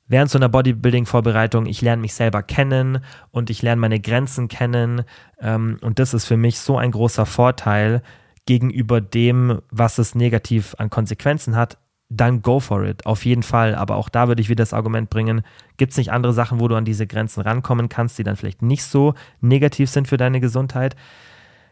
während 0.07 0.31
so 0.31 0.39
einer 0.39 0.51
Bodybuilding-Vorbereitung, 0.51 1.65
ich 1.65 1.81
lerne 1.81 2.03
mich 2.03 2.13
selber 2.13 2.43
kennen 2.43 2.99
und 3.31 3.49
ich 3.49 3.63
lerne 3.63 3.81
meine 3.81 4.01
Grenzen 4.01 4.49
kennen 4.49 5.03
ähm, 5.41 5.79
und 5.81 5.99
das 5.99 6.13
ist 6.13 6.27
für 6.27 6.37
mich 6.37 6.59
so 6.59 6.77
ein 6.77 6.91
großer 6.91 7.25
Vorteil 7.25 8.03
gegenüber 8.45 9.01
dem, 9.01 9.63
was 9.71 9.97
es 9.97 10.15
negativ 10.15 10.75
an 10.77 10.91
Konsequenzen 10.91 11.57
hat, 11.57 11.79
dann 12.09 12.43
go 12.43 12.60
for 12.60 12.85
it, 12.85 13.06
auf 13.06 13.24
jeden 13.24 13.43
Fall. 13.43 13.74
Aber 13.74 13.97
auch 13.97 14.09
da 14.09 14.28
würde 14.28 14.43
ich 14.43 14.48
wieder 14.48 14.62
das 14.62 14.72
Argument 14.72 15.10
bringen, 15.10 15.43
gibt 15.76 15.93
es 15.93 15.98
nicht 15.98 16.12
andere 16.12 16.32
Sachen, 16.32 16.60
wo 16.60 16.68
du 16.68 16.74
an 16.74 16.85
diese 16.85 17.06
Grenzen 17.06 17.40
rankommen 17.40 17.89
kannst, 17.89 18.18
die 18.18 18.24
dann 18.24 18.36
vielleicht 18.36 18.62
nicht 18.62 18.85
so 18.85 19.14
negativ 19.40 19.90
sind 19.90 20.09
für 20.09 20.16
deine 20.16 20.40
Gesundheit? 20.40 20.97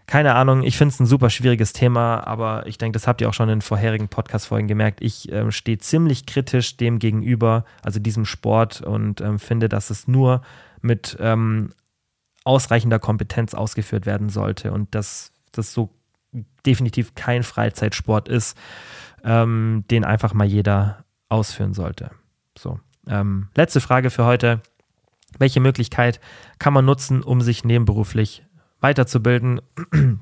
Keine 0.07 0.35
Ahnung, 0.35 0.63
ich 0.65 0.77
finde 0.77 0.93
es 0.93 1.01
ein 1.01 1.07
super 1.07 1.31
schwieriges 1.31 1.73
Thema, 1.73 2.27
aber 2.27 2.67
ich 2.67 2.77
denke, 2.77 2.95
das 2.95 3.07
habt 3.07 3.21
ihr 3.21 3.29
auch 3.29 3.35
schon 3.35 3.49
in 3.49 3.63
vorherigen 3.63 4.09
Podcast-Folgen 4.09 4.67
gemerkt. 4.67 5.01
Ich 5.01 5.31
äh, 5.31 5.51
stehe 5.53 5.79
ziemlich 5.79 6.27
kritisch 6.27 6.77
dem 6.77 6.99
gegenüber, 6.99 7.65
also 7.83 8.01
diesem 8.01 8.25
Sport, 8.25 8.81
und 8.81 9.21
ähm, 9.21 9.39
finde, 9.39 9.69
dass 9.69 9.91
es 9.91 10.09
nur 10.09 10.43
mit 10.81 11.17
ähm, 11.21 11.73
ausreichender 12.45 12.99
Kompetenz 12.99 13.55
ausgeführt 13.55 14.05
werden 14.05 14.29
sollte 14.29 14.73
und 14.73 14.95
dass 14.95 15.33
das 15.53 15.73
so 15.73 15.91
definitiv 16.67 17.15
kein 17.15 17.43
Freizeitsport 17.43 18.29
ist 18.29 18.57
ähm, 19.25 19.85
den 19.91 20.05
einfach 20.05 20.35
mal 20.35 20.47
jeder 20.47 21.05
ausführen 21.29 21.75
sollte. 21.75 22.11
So, 22.57 22.79
ähm, 23.07 23.49
letzte 23.55 23.81
Frage 23.81 24.11
für 24.11 24.25
heute. 24.25 24.61
Welche 25.39 25.61
Möglichkeit 25.61 26.21
kann 26.59 26.75
man 26.75 26.85
nutzen, 26.85 27.23
um 27.23 27.41
sich 27.41 27.65
nebenberuflich 27.65 28.45
weiterzubilden? 28.81 29.61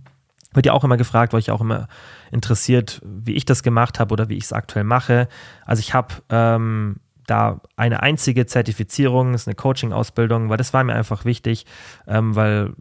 Wird 0.53 0.67
ja 0.67 0.73
auch 0.73 0.85
immer 0.85 0.97
gefragt, 0.97 1.33
weil 1.33 1.41
ich 1.41 1.51
auch 1.51 1.61
immer 1.61 1.89
interessiert, 2.31 3.01
wie 3.05 3.35
ich 3.35 3.45
das 3.45 3.63
gemacht 3.63 4.01
habe 4.01 4.13
oder 4.13 4.29
wie 4.29 4.37
ich 4.37 4.45
es 4.45 4.53
aktuell 4.53 4.85
mache. 4.85 5.29
Also 5.65 5.81
ich 5.81 5.95
habe 5.95 6.15
ähm, 6.29 6.97
da 7.27 7.61
eine 7.77 8.03
einzige 8.03 8.47
Zertifizierung, 8.47 9.35
ist 9.35 9.47
eine 9.47 9.55
Coaching-Ausbildung, 9.55 10.49
weil 10.49 10.57
das 10.57 10.73
war 10.73 10.83
mir 10.83 10.95
einfach 10.95 11.25
wichtig, 11.25 11.67
ähm, 12.07 12.35
weil 12.35 12.75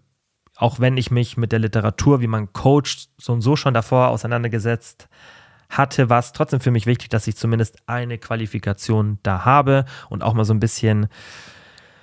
auch 0.56 0.80
wenn 0.80 0.98
ich 0.98 1.10
mich 1.10 1.38
mit 1.38 1.52
der 1.52 1.60
Literatur, 1.60 2.22
wie 2.22 2.28
man 2.28 2.52
coacht, 2.54 3.10
so 3.18 3.34
und 3.34 3.41
so 3.41 3.56
schon 3.56 3.74
davor 3.74 4.10
auseinandergesetzt 4.10 5.04
habe, 5.04 5.39
hatte, 5.70 6.10
war 6.10 6.20
es 6.20 6.32
trotzdem 6.34 6.60
für 6.60 6.72
mich 6.72 6.86
wichtig, 6.86 7.10
dass 7.10 7.28
ich 7.28 7.38
zumindest 7.38 7.78
eine 7.86 8.18
Qualifikation 8.18 9.20
da 9.24 9.46
habe 9.46 9.86
und 10.10 10.24
auch 10.24 10.34
mal 10.34 10.46
so 10.46 10.54
ein 10.54 10.60
bisschen 10.60 11.08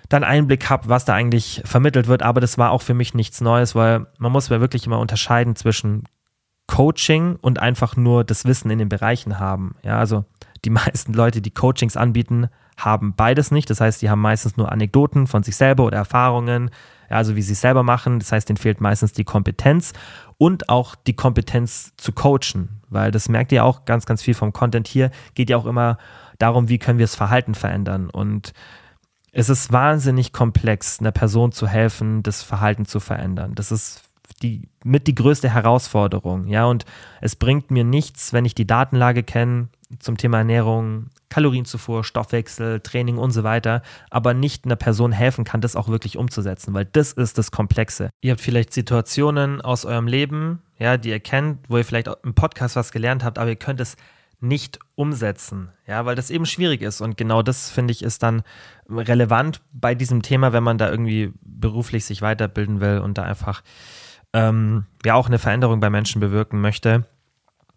dann 0.08 0.24
Einblick 0.24 0.70
habe, 0.70 0.88
was 0.88 1.04
da 1.04 1.14
eigentlich 1.14 1.62
vermittelt 1.64 2.06
wird. 2.06 2.22
Aber 2.22 2.40
das 2.40 2.58
war 2.58 2.70
auch 2.70 2.82
für 2.82 2.94
mich 2.94 3.14
nichts 3.14 3.40
Neues, 3.40 3.74
weil 3.74 4.06
man 4.18 4.32
muss 4.32 4.48
ja 4.48 4.60
wirklich 4.60 4.86
immer 4.86 5.00
unterscheiden 5.00 5.56
zwischen 5.56 6.04
Coaching 6.66 7.36
und 7.40 7.58
einfach 7.58 7.96
nur 7.96 8.24
das 8.24 8.44
Wissen 8.44 8.70
in 8.70 8.78
den 8.78 8.88
Bereichen 8.88 9.38
haben. 9.38 9.76
Ja, 9.82 9.98
also 9.98 10.24
die 10.64 10.70
meisten 10.70 11.12
Leute, 11.12 11.40
die 11.40 11.52
Coachings 11.52 11.96
anbieten, 11.96 12.48
haben 12.76 13.14
beides 13.14 13.50
nicht. 13.50 13.70
Das 13.70 13.80
heißt, 13.80 14.02
die 14.02 14.10
haben 14.10 14.20
meistens 14.20 14.56
nur 14.56 14.70
Anekdoten 14.70 15.26
von 15.26 15.42
sich 15.42 15.56
selber 15.56 15.84
oder 15.84 15.96
Erfahrungen, 15.96 16.70
also 17.08 17.36
wie 17.36 17.42
sie 17.42 17.54
es 17.54 17.60
selber 17.60 17.82
machen. 17.82 18.18
Das 18.18 18.32
heißt, 18.32 18.48
denen 18.48 18.58
fehlt 18.58 18.80
meistens 18.80 19.12
die 19.12 19.24
Kompetenz 19.24 19.92
und 20.38 20.68
auch 20.68 20.94
die 20.94 21.16
Kompetenz 21.16 21.92
zu 21.96 22.12
coachen, 22.12 22.80
weil 22.88 23.10
das 23.10 23.28
merkt 23.28 23.52
ihr 23.52 23.64
auch 23.64 23.84
ganz, 23.84 24.06
ganz 24.06 24.22
viel 24.22 24.34
vom 24.34 24.52
Content 24.52 24.86
hier, 24.86 25.10
geht 25.34 25.50
ja 25.50 25.56
auch 25.56 25.66
immer 25.66 25.98
darum, 26.38 26.68
wie 26.68 26.78
können 26.78 26.98
wir 26.98 27.06
das 27.06 27.14
Verhalten 27.14 27.54
verändern. 27.54 28.10
Und 28.10 28.52
es 29.32 29.48
ist 29.48 29.72
wahnsinnig 29.72 30.32
komplex, 30.32 31.00
einer 31.00 31.12
Person 31.12 31.52
zu 31.52 31.66
helfen, 31.66 32.22
das 32.22 32.42
Verhalten 32.42 32.86
zu 32.86 33.00
verändern. 33.00 33.54
Das 33.54 33.72
ist 33.72 34.02
die 34.42 34.68
mit 34.84 35.06
die 35.06 35.14
größte 35.14 35.48
Herausforderung, 35.48 36.46
ja, 36.46 36.66
und 36.66 36.84
es 37.20 37.36
bringt 37.36 37.70
mir 37.70 37.84
nichts, 37.84 38.32
wenn 38.32 38.44
ich 38.44 38.54
die 38.54 38.66
Datenlage 38.66 39.22
kenne 39.22 39.68
zum 39.98 40.16
Thema 40.16 40.38
Ernährung, 40.38 41.10
Kalorienzufuhr, 41.28 42.04
Stoffwechsel, 42.04 42.80
Training 42.80 43.18
und 43.18 43.30
so 43.30 43.44
weiter, 43.44 43.82
aber 44.10 44.34
nicht 44.34 44.64
einer 44.64 44.76
Person 44.76 45.12
helfen 45.12 45.44
kann, 45.44 45.60
das 45.60 45.76
auch 45.76 45.88
wirklich 45.88 46.16
umzusetzen, 46.16 46.74
weil 46.74 46.84
das 46.84 47.12
ist 47.12 47.38
das 47.38 47.50
Komplexe. 47.50 48.10
Ihr 48.20 48.32
habt 48.32 48.40
vielleicht 48.40 48.72
Situationen 48.72 49.60
aus 49.60 49.84
eurem 49.84 50.06
Leben, 50.06 50.62
ja, 50.78 50.96
die 50.96 51.10
ihr 51.10 51.20
kennt, 51.20 51.58
wo 51.68 51.78
ihr 51.78 51.84
vielleicht 51.84 52.08
im 52.22 52.34
Podcast 52.34 52.76
was 52.76 52.92
gelernt 52.92 53.24
habt, 53.24 53.38
aber 53.38 53.50
ihr 53.50 53.56
könnt 53.56 53.80
es 53.80 53.96
nicht 54.38 54.78
umsetzen, 54.94 55.70
ja, 55.86 56.04
weil 56.04 56.14
das 56.14 56.30
eben 56.30 56.46
schwierig 56.46 56.82
ist 56.82 57.00
und 57.00 57.16
genau 57.16 57.42
das 57.42 57.70
finde 57.70 57.92
ich 57.92 58.02
ist 58.02 58.22
dann 58.22 58.42
relevant 58.88 59.62
bei 59.72 59.94
diesem 59.94 60.22
Thema, 60.22 60.52
wenn 60.52 60.62
man 60.62 60.78
da 60.78 60.90
irgendwie 60.90 61.32
beruflich 61.40 62.04
sich 62.04 62.20
weiterbilden 62.20 62.80
will 62.80 62.98
und 62.98 63.16
da 63.16 63.22
einfach 63.22 63.62
ähm, 64.34 64.84
ja 65.04 65.14
auch 65.14 65.28
eine 65.28 65.38
Veränderung 65.38 65.80
bei 65.80 65.88
Menschen 65.88 66.20
bewirken 66.20 66.60
möchte 66.60 67.06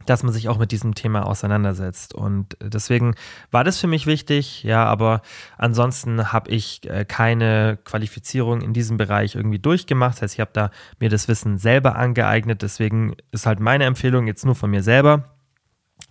dass 0.06 0.24
man 0.24 0.34
sich 0.34 0.50
auch 0.50 0.58
mit 0.58 0.72
diesem 0.72 0.96
Thema 0.96 1.26
auseinandersetzt. 1.26 2.14
Und 2.14 2.58
deswegen 2.62 3.16
war 3.52 3.64
das 3.64 3.80
für 3.80 3.88
mich 3.88 4.08
wichtig, 4.08 4.64
ja, 4.64 4.86
aber 4.86 5.22
ansonsten 5.58 6.32
habe 6.32 6.50
ich 6.50 6.90
äh, 6.90 7.06
keine 7.06 7.78
Qualifizierung 7.84 8.62
in 8.62 8.74
diesem 8.74 8.98
Bereich 8.98 9.36
irgendwie 9.36 9.60
durchgemacht. 9.60 10.16
Das 10.16 10.22
heißt, 10.24 10.34
ich 10.36 10.40
habe 10.40 10.52
da 10.54 10.72
mir 11.00 11.10
das 11.10 11.28
Wissen 11.28 11.58
selber 11.58 11.96
angeeignet. 11.96 12.62
Deswegen 12.62 13.16
ist 13.32 13.46
halt 13.46 13.60
meine 13.60 13.86
Empfehlung 13.86 14.28
jetzt 14.28 14.46
nur 14.46 14.56
von 14.56 14.70
mir 14.70 14.84
selber 14.84 15.36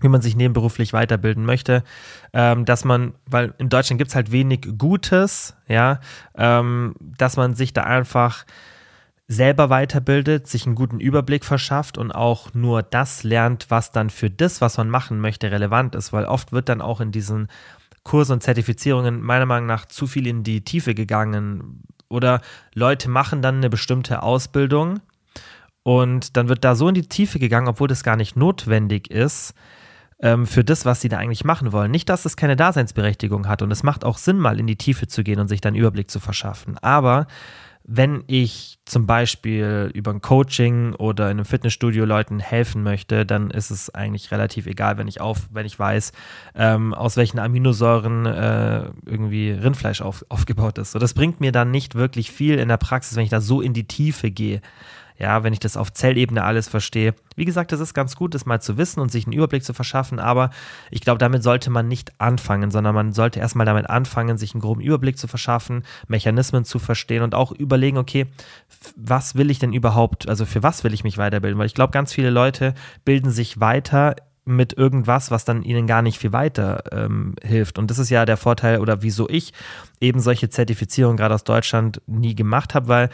wie 0.01 0.09
man 0.09 0.21
sich 0.21 0.37
nebenberuflich 0.37 0.93
weiterbilden 0.93 1.45
möchte, 1.45 1.83
ähm, 2.33 2.65
dass 2.65 2.85
man, 2.85 3.15
weil 3.27 3.55
in 3.59 3.69
Deutschland 3.69 3.99
gibt 3.99 4.11
es 4.11 4.15
halt 4.15 4.31
wenig 4.31 4.69
Gutes, 4.79 5.57
ja, 5.67 6.01
ähm, 6.37 6.95
dass 7.01 7.37
man 7.37 7.55
sich 7.55 7.73
da 7.73 7.83
einfach 7.83 8.45
selber 9.29 9.69
weiterbildet, 9.69 10.49
sich 10.49 10.65
einen 10.65 10.75
guten 10.75 11.01
Überblick 11.01 11.45
verschafft 11.45 11.99
und 11.99 12.13
auch 12.13 12.55
nur 12.55 12.83
das 12.83 13.23
lernt, 13.23 13.67
was 13.69 13.93
dann 13.93 14.09
für 14.09 14.31
das, 14.31 14.63
was 14.63 14.79
man 14.79 14.89
machen 14.89 15.21
möchte, 15.21 15.51
relevant 15.51 15.95
ist, 15.95 16.15
weil 16.15 16.25
oft 16.25 16.53
wird 16.53 16.71
dann 16.71 16.81
auch 16.81 17.03
in 17.03 17.13
diesen 17.13 17.49
Kursen 18.05 18.33
und 18.33 18.43
Zertifizierungen 18.43 19.21
meiner 19.21 19.45
Meinung 19.45 19.67
nach 19.67 19.85
zu 19.85 20.07
viel 20.07 20.27
in 20.27 20.45
die 20.45 20.65
Tiefe 20.65 20.95
gegangen. 20.95 21.83
Oder 22.09 22.41
Leute 22.75 23.11
machen 23.11 23.43
dann 23.43 23.57
eine 23.57 23.69
bestimmte 23.69 24.23
Ausbildung 24.23 25.01
und 25.83 26.39
dann 26.39 26.49
wird 26.49 26.65
da 26.65 26.75
so 26.75 26.89
in 26.89 26.95
die 26.95 27.07
Tiefe 27.07 27.39
gegangen, 27.39 27.69
obwohl 27.69 27.89
das 27.89 28.03
gar 28.03 28.17
nicht 28.17 28.35
notwendig 28.35 29.11
ist 29.11 29.53
ähm, 30.21 30.47
für 30.47 30.65
das, 30.65 30.87
was 30.87 31.03
sie 31.03 31.11
da 31.11 31.19
eigentlich 31.19 31.45
machen 31.45 31.73
wollen. 31.73 31.91
Nicht, 31.91 32.09
dass 32.09 32.25
es 32.25 32.39
keine 32.39 32.57
Daseinsberechtigung 32.57 33.47
hat 33.47 33.61
und 33.61 33.71
es 33.71 33.83
macht 33.83 34.07
auch 34.07 34.17
Sinn, 34.17 34.39
mal 34.39 34.59
in 34.59 34.67
die 34.67 34.77
Tiefe 34.77 35.07
zu 35.07 35.23
gehen 35.23 35.39
und 35.39 35.49
sich 35.49 35.61
dann 35.61 35.75
Überblick 35.75 36.11
zu 36.11 36.19
verschaffen, 36.19 36.79
aber 36.79 37.27
wenn 37.91 38.23
ich 38.27 38.79
zum 38.85 39.07
Beispiel 39.07 39.91
über 39.95 40.11
ein 40.11 40.21
Coaching 40.21 40.95
oder 40.95 41.25
in 41.31 41.39
einem 41.39 41.47
Fitnessstudio 41.47 42.05
Leuten 42.05 42.39
helfen 42.39 42.83
möchte, 42.83 43.25
dann 43.25 43.51
ist 43.51 43.71
es 43.71 43.89
eigentlich 43.95 44.31
relativ 44.31 44.67
egal, 44.67 44.99
wenn 44.99 45.09
ich 45.09 45.23
auf, 45.23 45.49
wenn 45.53 45.65
ich 45.65 45.79
weiß, 45.79 46.13
ähm, 46.55 46.93
aus 46.93 47.17
welchen 47.17 47.39
Aminosäuren 47.39 48.27
äh, 48.27 48.91
irgendwie 49.07 49.53
Rindfleisch 49.53 50.03
auf, 50.03 50.23
aufgebaut 50.29 50.77
ist. 50.77 50.93
So, 50.93 50.99
das 50.99 51.15
bringt 51.15 51.41
mir 51.41 51.51
dann 51.51 51.71
nicht 51.71 51.95
wirklich 51.95 52.31
viel 52.31 52.59
in 52.59 52.69
der 52.69 52.77
Praxis, 52.77 53.17
wenn 53.17 53.25
ich 53.25 53.31
da 53.31 53.41
so 53.41 53.63
in 53.63 53.73
die 53.73 53.89
Tiefe 53.89 54.31
gehe 54.31 54.61
ja, 55.19 55.43
wenn 55.43 55.53
ich 55.53 55.59
das 55.59 55.77
auf 55.77 55.93
Zellebene 55.93 56.45
alles 56.45 56.69
verstehe. 56.69 57.15
Wie 57.35 57.45
gesagt, 57.45 57.73
das 57.73 57.81
ist 57.81 57.93
ganz 57.93 58.17
gut, 58.17 58.35
das 58.35 58.47
mal 58.47 58.61
zu 58.61 58.77
wissen 58.77 59.01
und 59.01 59.11
sich 59.11 59.27
einen 59.27 59.33
Überblick 59.33 59.65
zu 59.65 59.75
verschaffen, 59.75 60.21
aber 60.21 60.51
ich 60.91 61.01
glaube, 61.01 61.19
damit 61.19 61.43
sollte 61.43 61.71
man 61.71 61.89
nicht 61.89 62.13
anfangen, 62.19 62.71
sondern 62.71 62.95
man 62.95 63.13
sollte 63.13 63.41
erstmal 63.41 63.67
damit 63.67 63.91
anfangen, 63.91 64.39
sich 64.39 64.55
einen 64.55 64.61
groben 64.61 64.81
Überblick 64.81 65.19
zu 65.19 65.27
verschaffen, 65.27 65.85
Mechanismen 66.07 66.65
zu 66.65 66.79
verstehen 66.79 67.23
und 67.23 67.35
auch 67.35 67.53
überlegen, 67.53 67.99
okay, 67.99 68.27
was 68.97 69.35
will 69.35 69.51
ich 69.51 69.59
denn 69.59 69.73
überhaupt, 69.73 70.29
also 70.29 70.47
für 70.47 70.63
was 70.63 70.85
will 70.85 70.95
ich 70.95 71.05
mich 71.05 71.19
weiterbilden? 71.19 71.59
Weil 71.59 71.67
ich 71.67 71.75
glaube, 71.75 71.91
ganz 71.91 72.13
viele 72.13 72.31
Leute 72.31 72.75
bilden 73.05 73.31
sich 73.31 73.61
weiter 73.61 74.15
mit 74.49 74.73
irgendwas, 74.73 75.31
was 75.31 75.45
dann 75.45 75.63
ihnen 75.63 75.87
gar 75.87 76.01
nicht 76.01 76.19
viel 76.19 76.33
weiter 76.33 76.83
ähm, 76.91 77.35
hilft. 77.43 77.79
Und 77.79 77.91
das 77.91 77.99
ist 77.99 78.09
ja 78.09 78.25
der 78.25 78.39
Vorteil 78.39 78.81
oder 78.81 79.03
wieso 79.03 79.29
ich 79.29 79.53
eben 80.01 80.21
solche 80.21 80.49
Zertifizierungen 80.49 81.19
gerade 81.19 81.35
aus 81.35 81.45
Deutschland 81.45 82.01
nie 82.07 82.35
gemacht 82.35 82.75
habe, 82.75 82.89
weil 82.89 83.11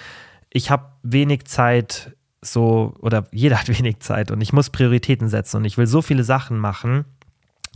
ich 0.55 0.71
habe 0.71 0.93
wenig 1.03 1.45
Zeit 1.45 2.17
so, 2.41 2.95
oder 3.01 3.27
jeder 3.33 3.59
hat 3.59 3.69
wenig 3.79 4.01
Zeit 4.01 4.31
und 4.31 4.41
ich 4.41 4.55
muss 4.55 4.71
Prioritäten 4.71 5.29
setzen 5.29 5.59
und 5.59 5.65
ich 5.67 5.77
will 5.77 5.87
so 5.87 6.01
viele 6.01 6.25
Sachen 6.25 6.59
machen. 6.59 7.05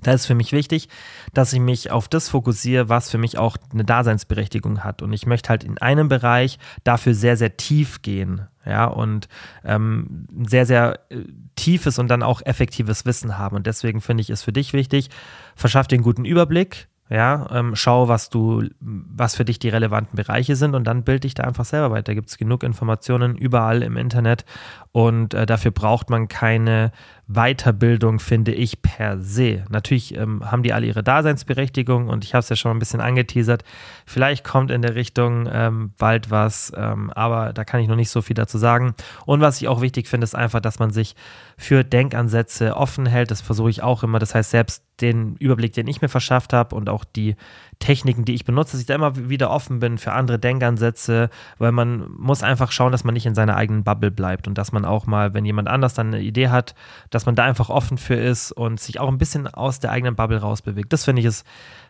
Da 0.03 0.13
ist 0.13 0.27
für 0.27 0.37
mich 0.37 0.53
wichtig, 0.53 0.89
dass 1.35 1.53
ich 1.53 1.59
mich 1.59 1.91
auf 1.91 2.07
das 2.07 2.29
fokussiere, 2.29 2.89
was 2.89 3.11
für 3.11 3.19
mich 3.19 3.37
auch 3.37 3.57
eine 3.73 3.85
Daseinsberechtigung 3.85 4.85
hat. 4.85 5.03
Und 5.03 5.13
ich 5.13 5.27
möchte 5.27 5.49
halt 5.49 5.65
in 5.65 5.77
einem 5.79 6.09
Bereich 6.09 6.61
dafür 6.85 7.15
sehr, 7.15 7.37
sehr 7.37 7.57
tief 7.57 8.01
gehen. 8.03 8.47
Ja, 8.65 8.85
und 8.85 9.29
ähm, 9.65 10.29
sehr, 10.47 10.67
sehr 10.67 11.01
äh, 11.11 11.25
tiefes 11.57 11.99
und 11.99 12.07
dann 12.09 12.23
auch 12.23 12.43
effektives 12.43 13.07
Wissen 13.07 13.39
haben. 13.39 13.57
Und 13.57 13.67
deswegen 13.67 14.01
finde 14.01 14.21
ich 14.21 14.31
es 14.31 14.43
für 14.43 14.53
dich 14.53 14.73
wichtig, 14.73 15.09
verschaff 15.57 15.89
dir 15.89 15.97
einen 15.97 16.05
guten 16.05 16.25
Überblick, 16.25 16.88
ja, 17.11 17.47
ähm, 17.53 17.75
schau, 17.75 18.09
was 18.09 18.29
du, 18.29 18.65
was 18.81 19.35
für 19.35 19.45
dich 19.45 19.59
die 19.59 19.71
relevanten 19.71 20.17
Bereiche 20.17 20.57
sind 20.57 20.75
und 20.75 20.85
dann 20.85 21.05
bild 21.05 21.25
dich 21.25 21.35
da 21.35 21.45
einfach 21.45 21.65
selber 21.65 21.91
weiter. 21.91 22.05
Da 22.05 22.15
gibt 22.15 22.29
es 22.29 22.37
genug 22.37 22.63
Informationen 22.63 23.37
überall 23.37 23.83
im 23.83 23.97
Internet 23.97 24.45
und 24.93 25.33
äh, 25.33 25.47
dafür 25.47 25.71
braucht 25.71 26.11
man 26.11 26.29
keine 26.29 26.93
Weiterbildung, 27.29 28.21
finde 28.21 28.53
ich, 28.53 28.81
per 28.81 29.21
se. 29.21 29.63
Natürlich 29.69 30.17
ähm, 30.17 30.51
haben 30.51 30.63
die 30.63 30.73
alle 30.73 30.87
ihre 30.87 31.03
Daseinsberechtigung 31.03 32.09
und 32.09 32.25
ich 32.25 32.33
habe 32.33 32.41
es 32.41 32.49
ja 32.49 32.57
schon 32.57 32.73
ein 32.73 32.79
bisschen 32.79 33.03
angeteasert. 33.03 33.65
Vielleicht 34.07 34.45
kommt 34.45 34.71
in 34.71 34.81
der 34.81 34.95
Richtung 34.95 35.47
ähm, 35.53 35.93
bald 35.99 36.31
was, 36.31 36.73
ähm, 36.75 37.11
aber 37.11 37.53
da 37.53 37.65
kann 37.65 37.81
ich 37.81 37.89
noch 37.89 37.97
nicht 37.97 38.09
so 38.09 38.23
viel 38.23 38.35
dazu 38.35 38.57
sagen. 38.57 38.95
Und 39.27 39.43
was 39.43 39.61
ich 39.61 39.69
auch 39.69 39.83
wichtig 39.83 40.09
finde, 40.09 40.25
ist 40.25 40.35
einfach, 40.35 40.61
dass 40.61 40.79
man 40.79 40.91
sich 40.91 41.15
für 41.59 41.85
Denkansätze 41.85 42.75
offen 42.75 43.05
hält. 43.05 43.31
Das 43.31 43.43
versuche 43.43 43.69
ich 43.69 43.83
auch 43.83 44.03
immer. 44.03 44.19
Das 44.19 44.35
heißt, 44.35 44.51
selbst 44.51 44.85
den 45.03 45.37
Überblick, 45.37 45.75
den 45.75 45.87
ich 45.87 46.01
mir 46.01 46.09
verschafft 46.09 46.55
habe 46.55 46.75
und 46.75 46.89
auch 46.89 47.05
die 47.05 47.37
Techniken, 47.79 48.25
die 48.25 48.35
ich 48.35 48.45
benutze, 48.45 48.73
dass 48.73 48.81
ich 48.81 48.87
da 48.87 48.95
immer 48.95 49.29
wieder 49.29 49.51
offen 49.51 49.79
bin 49.79 49.99
für 49.99 50.13
andere 50.13 50.39
Denkansätze, 50.39 51.31
weil 51.59 51.73
man 51.73 52.11
muss 52.17 52.43
einfach 52.43 52.73
schauen, 52.73 52.93
dass 52.93 53.05
man 53.05 53.15
nicht 53.15 53.27
in 53.27 53.35
seiner 53.35 53.57
eigenen 53.57 53.85
Bubble 53.85 54.11
bleibt 54.11 54.49
und 54.49 54.59
dass 54.59 54.73
man 54.73 54.85
auch 54.85 55.07
mal, 55.07 55.33
wenn 55.35 55.45
jemand 55.45 55.69
anders 55.69 55.95
dann 55.95 56.09
eine 56.09 56.21
Idee 56.21 56.49
hat, 56.49 56.75
dass 57.11 57.27
man 57.27 57.35
da 57.35 57.45
einfach 57.45 57.71
offen 57.71 57.97
für 57.97 58.17
ist 58.17 58.53
und 58.53 58.81
sich 58.81 58.99
auch 58.99 59.09
ein 59.09 59.19
bisschen 59.19 59.47
aus 59.47 59.79
der 59.79 59.93
eigenen 59.93 60.17
Bubble 60.17 60.39
rausbewegt. 60.39 60.93
Das 60.93 61.05
finde 61.05 61.21
ich 61.21 61.27
ist 61.27 61.47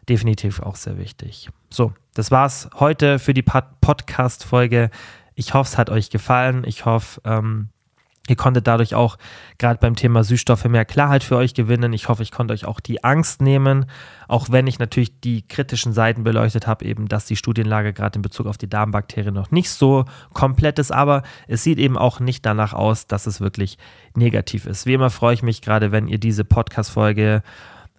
definitiv 0.08 0.60
auch 0.60 0.76
sehr 0.76 0.98
wichtig. 0.98 1.48
So, 1.70 1.92
das 2.14 2.30
war's 2.30 2.68
heute 2.78 3.18
für 3.18 3.34
die 3.34 3.42
Podcast-Folge. 3.42 4.90
Ich 5.34 5.54
hoffe, 5.54 5.70
es 5.72 5.78
hat 5.78 5.90
euch 5.90 6.10
gefallen. 6.10 6.64
Ich 6.66 6.84
hoffe, 6.84 7.20
ähm, 7.24 7.68
Ihr 8.28 8.36
konntet 8.36 8.66
dadurch 8.66 8.94
auch 8.94 9.16
gerade 9.56 9.80
beim 9.80 9.96
Thema 9.96 10.22
Süßstoffe 10.22 10.66
mehr 10.66 10.84
Klarheit 10.84 11.24
für 11.24 11.36
euch 11.36 11.54
gewinnen. 11.54 11.92
Ich 11.92 12.08
hoffe, 12.08 12.22
ich 12.22 12.30
konnte 12.30 12.52
euch 12.54 12.66
auch 12.66 12.78
die 12.78 13.02
Angst 13.02 13.40
nehmen, 13.40 13.86
auch 14.28 14.48
wenn 14.50 14.66
ich 14.66 14.78
natürlich 14.78 15.18
die 15.20 15.46
kritischen 15.48 15.92
Seiten 15.92 16.22
beleuchtet 16.22 16.66
habe, 16.66 16.84
eben, 16.84 17.08
dass 17.08 17.24
die 17.24 17.36
Studienlage 17.36 17.92
gerade 17.92 18.18
in 18.18 18.22
Bezug 18.22 18.46
auf 18.46 18.58
die 18.58 18.68
Darmbakterien 18.68 19.34
noch 19.34 19.50
nicht 19.50 19.70
so 19.70 20.04
komplett 20.34 20.78
ist, 20.78 20.92
aber 20.92 21.22
es 21.46 21.62
sieht 21.62 21.78
eben 21.78 21.96
auch 21.96 22.20
nicht 22.20 22.44
danach 22.44 22.74
aus, 22.74 23.06
dass 23.06 23.26
es 23.26 23.40
wirklich 23.40 23.78
negativ 24.14 24.66
ist. 24.66 24.84
Wie 24.84 24.94
immer 24.94 25.10
freue 25.10 25.34
ich 25.34 25.42
mich 25.42 25.62
gerade, 25.62 25.90
wenn 25.90 26.06
ihr 26.06 26.18
diese 26.18 26.44
Podcast-Folge 26.44 27.42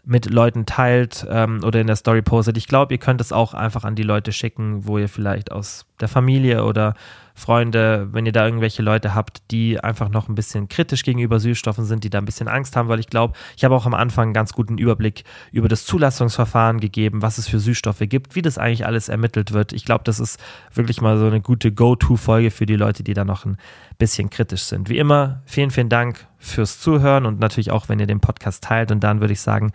mit 0.06 0.30
Leuten 0.30 0.66
teilt 0.66 1.26
ähm, 1.30 1.62
oder 1.64 1.82
in 1.82 1.88
der 1.88 1.96
Story 1.96 2.22
postet. 2.22 2.58
Ich 2.58 2.68
glaube, 2.68 2.94
ihr 2.94 2.98
könnt 3.00 3.22
es 3.22 3.32
auch 3.32 3.54
einfach 3.54 3.84
an 3.84 3.96
die 3.96 4.04
Leute 4.04 4.32
schicken, 4.32 4.88
wo 4.88 4.98
ihr 4.98 5.10
vielleicht 5.10 5.52
aus 5.52 5.86
der 6.00 6.08
Familie 6.08 6.64
oder 6.64 6.96
Freunde, 7.40 8.10
wenn 8.12 8.26
ihr 8.26 8.32
da 8.32 8.46
irgendwelche 8.46 8.84
Leute 8.84 9.16
habt, 9.16 9.42
die 9.52 9.80
einfach 9.80 10.10
noch 10.10 10.30
ein 10.30 10.36
bisschen 10.36 10.68
kritisch 10.68 11.04
gegenüber 11.04 11.40
Süßstoffen 11.40 11.86
sind, 11.86 12.04
die 12.04 12.10
da 12.10 12.20
ein 12.20 12.26
bisschen 12.26 12.48
Angst 12.48 12.76
haben, 12.76 12.90
weil 12.90 13.00
ich 13.00 13.08
glaube, 13.08 13.34
ich 13.58 13.64
habe 13.64 13.76
auch 13.76 13.86
am 13.86 13.94
Anfang 13.94 14.26
einen 14.26 14.34
ganz 14.34 14.54
guten 14.54 14.78
Überblick 14.78 15.24
über 15.52 15.68
das 15.68 15.86
Zulassungsverfahren 15.86 16.80
gegeben, 16.80 17.22
was 17.22 17.38
es 17.38 17.48
für 17.48 17.60
Süßstoffe 17.60 18.02
gibt, 18.02 18.36
wie 18.36 18.42
das 18.42 18.58
eigentlich 18.58 18.86
alles 18.86 19.10
ermittelt 19.10 19.54
wird. 19.54 19.74
Ich 19.74 19.86
glaube, 19.86 20.04
das 20.04 20.20
ist 20.20 20.40
wirklich 20.74 21.02
mal 21.02 21.18
so 21.18 21.26
eine 21.26 21.42
gute 21.42 21.72
Go-To-Folge 21.72 22.52
für 22.52 22.66
die 22.66 22.76
Leute, 22.76 23.04
die 23.04 23.14
da 23.14 23.26
noch 23.26 23.46
ein 23.46 23.58
bisschen 23.98 24.30
kritisch 24.30 24.64
sind. 24.64 24.90
Wie 24.90 24.98
immer, 24.98 25.42
vielen, 25.46 25.72
vielen 25.72 25.90
Dank 25.90 26.28
fürs 26.38 26.80
Zuhören 26.80 27.26
und 27.26 27.40
natürlich 27.40 27.70
auch, 27.72 27.90
wenn 27.90 28.00
ihr 28.00 28.08
den 28.08 28.22
Podcast 28.22 28.64
teilt. 28.64 28.92
Und 28.92 29.04
dann 29.04 29.20
würde 29.20 29.34
ich 29.34 29.42
sagen, 29.42 29.72